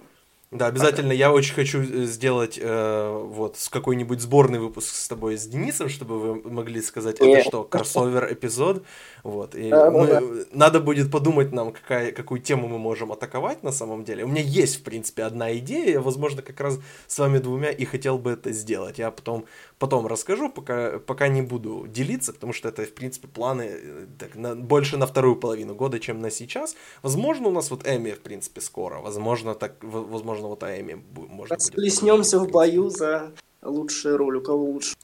Да, 0.57 0.67
обязательно. 0.67 1.11
Я 1.11 1.31
очень 1.31 1.53
хочу 1.53 1.81
э, 1.81 2.05
сделать 2.05 2.57
э, 2.61 3.23
вот 3.25 3.57
какой-нибудь 3.69 4.21
сборный 4.21 4.59
выпуск 4.59 4.95
с 4.95 5.07
тобой, 5.07 5.37
с 5.37 5.45
Денисом, 5.45 5.89
чтобы 5.89 6.19
вы 6.19 6.49
могли 6.49 6.81
сказать, 6.81 7.17
это 7.19 7.41
что, 7.41 7.63
кроссовер 7.63 8.31
эпизод. 8.31 8.83
Вот. 9.23 9.55
И 9.55 9.69
да, 9.69 9.89
мы, 9.89 10.07
да. 10.07 10.21
надо 10.51 10.79
будет 10.79 11.11
подумать 11.11 11.51
нам, 11.51 11.73
какая, 11.73 12.11
какую 12.11 12.41
тему 12.41 12.67
мы 12.67 12.77
можем 12.77 13.11
атаковать 13.11 13.63
на 13.63 13.71
самом 13.71 14.03
деле. 14.03 14.23
У 14.23 14.27
меня 14.27 14.41
есть, 14.41 14.77
в 14.77 14.83
принципе, 14.83 15.23
одна 15.23 15.55
идея. 15.57 15.93
Я, 15.93 16.01
возможно, 16.01 16.41
как 16.41 16.59
раз 16.59 16.79
с 17.07 17.19
вами 17.19 17.39
двумя 17.39 17.71
и 17.71 17.85
хотел 17.85 18.17
бы 18.17 18.31
это 18.31 18.51
сделать. 18.51 18.99
Я 18.99 19.11
потом, 19.11 19.45
потом 19.79 20.07
расскажу, 20.07 20.49
пока, 20.49 20.99
пока 20.99 21.27
не 21.27 21.41
буду 21.41 21.87
делиться, 21.87 22.33
потому 22.33 22.53
что 22.53 22.69
это, 22.69 22.85
в 22.85 22.93
принципе, 22.93 23.27
планы 23.27 23.69
э, 23.71 24.05
так, 24.19 24.35
на, 24.35 24.55
больше 24.55 24.97
на 24.97 25.07
вторую 25.07 25.35
половину 25.35 25.75
года, 25.75 25.99
чем 25.99 26.21
на 26.21 26.29
сейчас. 26.29 26.75
Возможно, 27.01 27.47
у 27.47 27.51
нас 27.51 27.71
вот 27.71 27.87
Эми, 27.87 28.11
в 28.11 28.21
принципе, 28.21 28.61
скоро. 28.61 28.99
Возможно, 28.99 29.55
так, 29.55 29.75
возможно, 29.81 30.44
вот 30.47 30.63
Эми 30.63 31.03
можно 31.15 31.55
будет. 31.55 31.61
Сплеснемся 31.61 32.39
в 32.39 32.49
бою 32.49 32.89
за 32.89 33.31
лучшую 33.61 34.17
роль, 34.17 34.37
у 34.37 34.41
кого 34.41 34.65
лучше. 34.65 34.95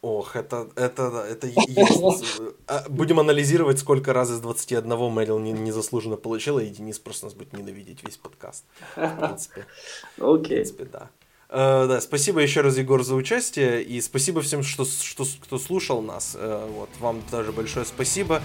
Ох, 0.00 0.36
это, 0.36 0.68
это, 0.76 1.26
это 1.28 1.46
есть. 1.46 2.40
А, 2.68 2.84
будем 2.88 3.18
анализировать, 3.18 3.78
сколько 3.78 4.12
раз 4.12 4.30
из 4.30 4.40
21 4.40 4.94
Мэрил 5.10 5.38
незаслуженно 5.38 6.16
получила, 6.16 6.60
и 6.60 6.68
Денис 6.68 6.98
просто 6.98 7.26
нас 7.26 7.34
будет 7.34 7.52
ненавидеть 7.52 8.04
весь 8.04 8.16
подкаст. 8.16 8.64
В 8.94 9.16
принципе. 9.16 9.66
Окей. 10.18 10.26
Okay. 10.26 10.38
В 10.38 10.42
принципе, 10.42 10.84
да. 10.84 11.10
Uh, 11.48 11.88
да, 11.88 12.00
спасибо 12.02 12.40
еще 12.40 12.60
раз, 12.60 12.76
Егор, 12.76 13.02
за 13.02 13.14
участие. 13.14 13.82
И 13.82 14.00
спасибо 14.02 14.42
всем, 14.42 14.62
что, 14.62 14.84
что, 14.84 15.24
кто 15.40 15.58
слушал 15.58 16.02
нас. 16.02 16.36
Uh, 16.38 16.70
вот, 16.72 16.90
вам 17.00 17.22
тоже 17.30 17.52
большое 17.52 17.86
спасибо. 17.86 18.42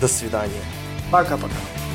До 0.00 0.08
свидания. 0.08 0.64
Пока-пока. 1.12 1.89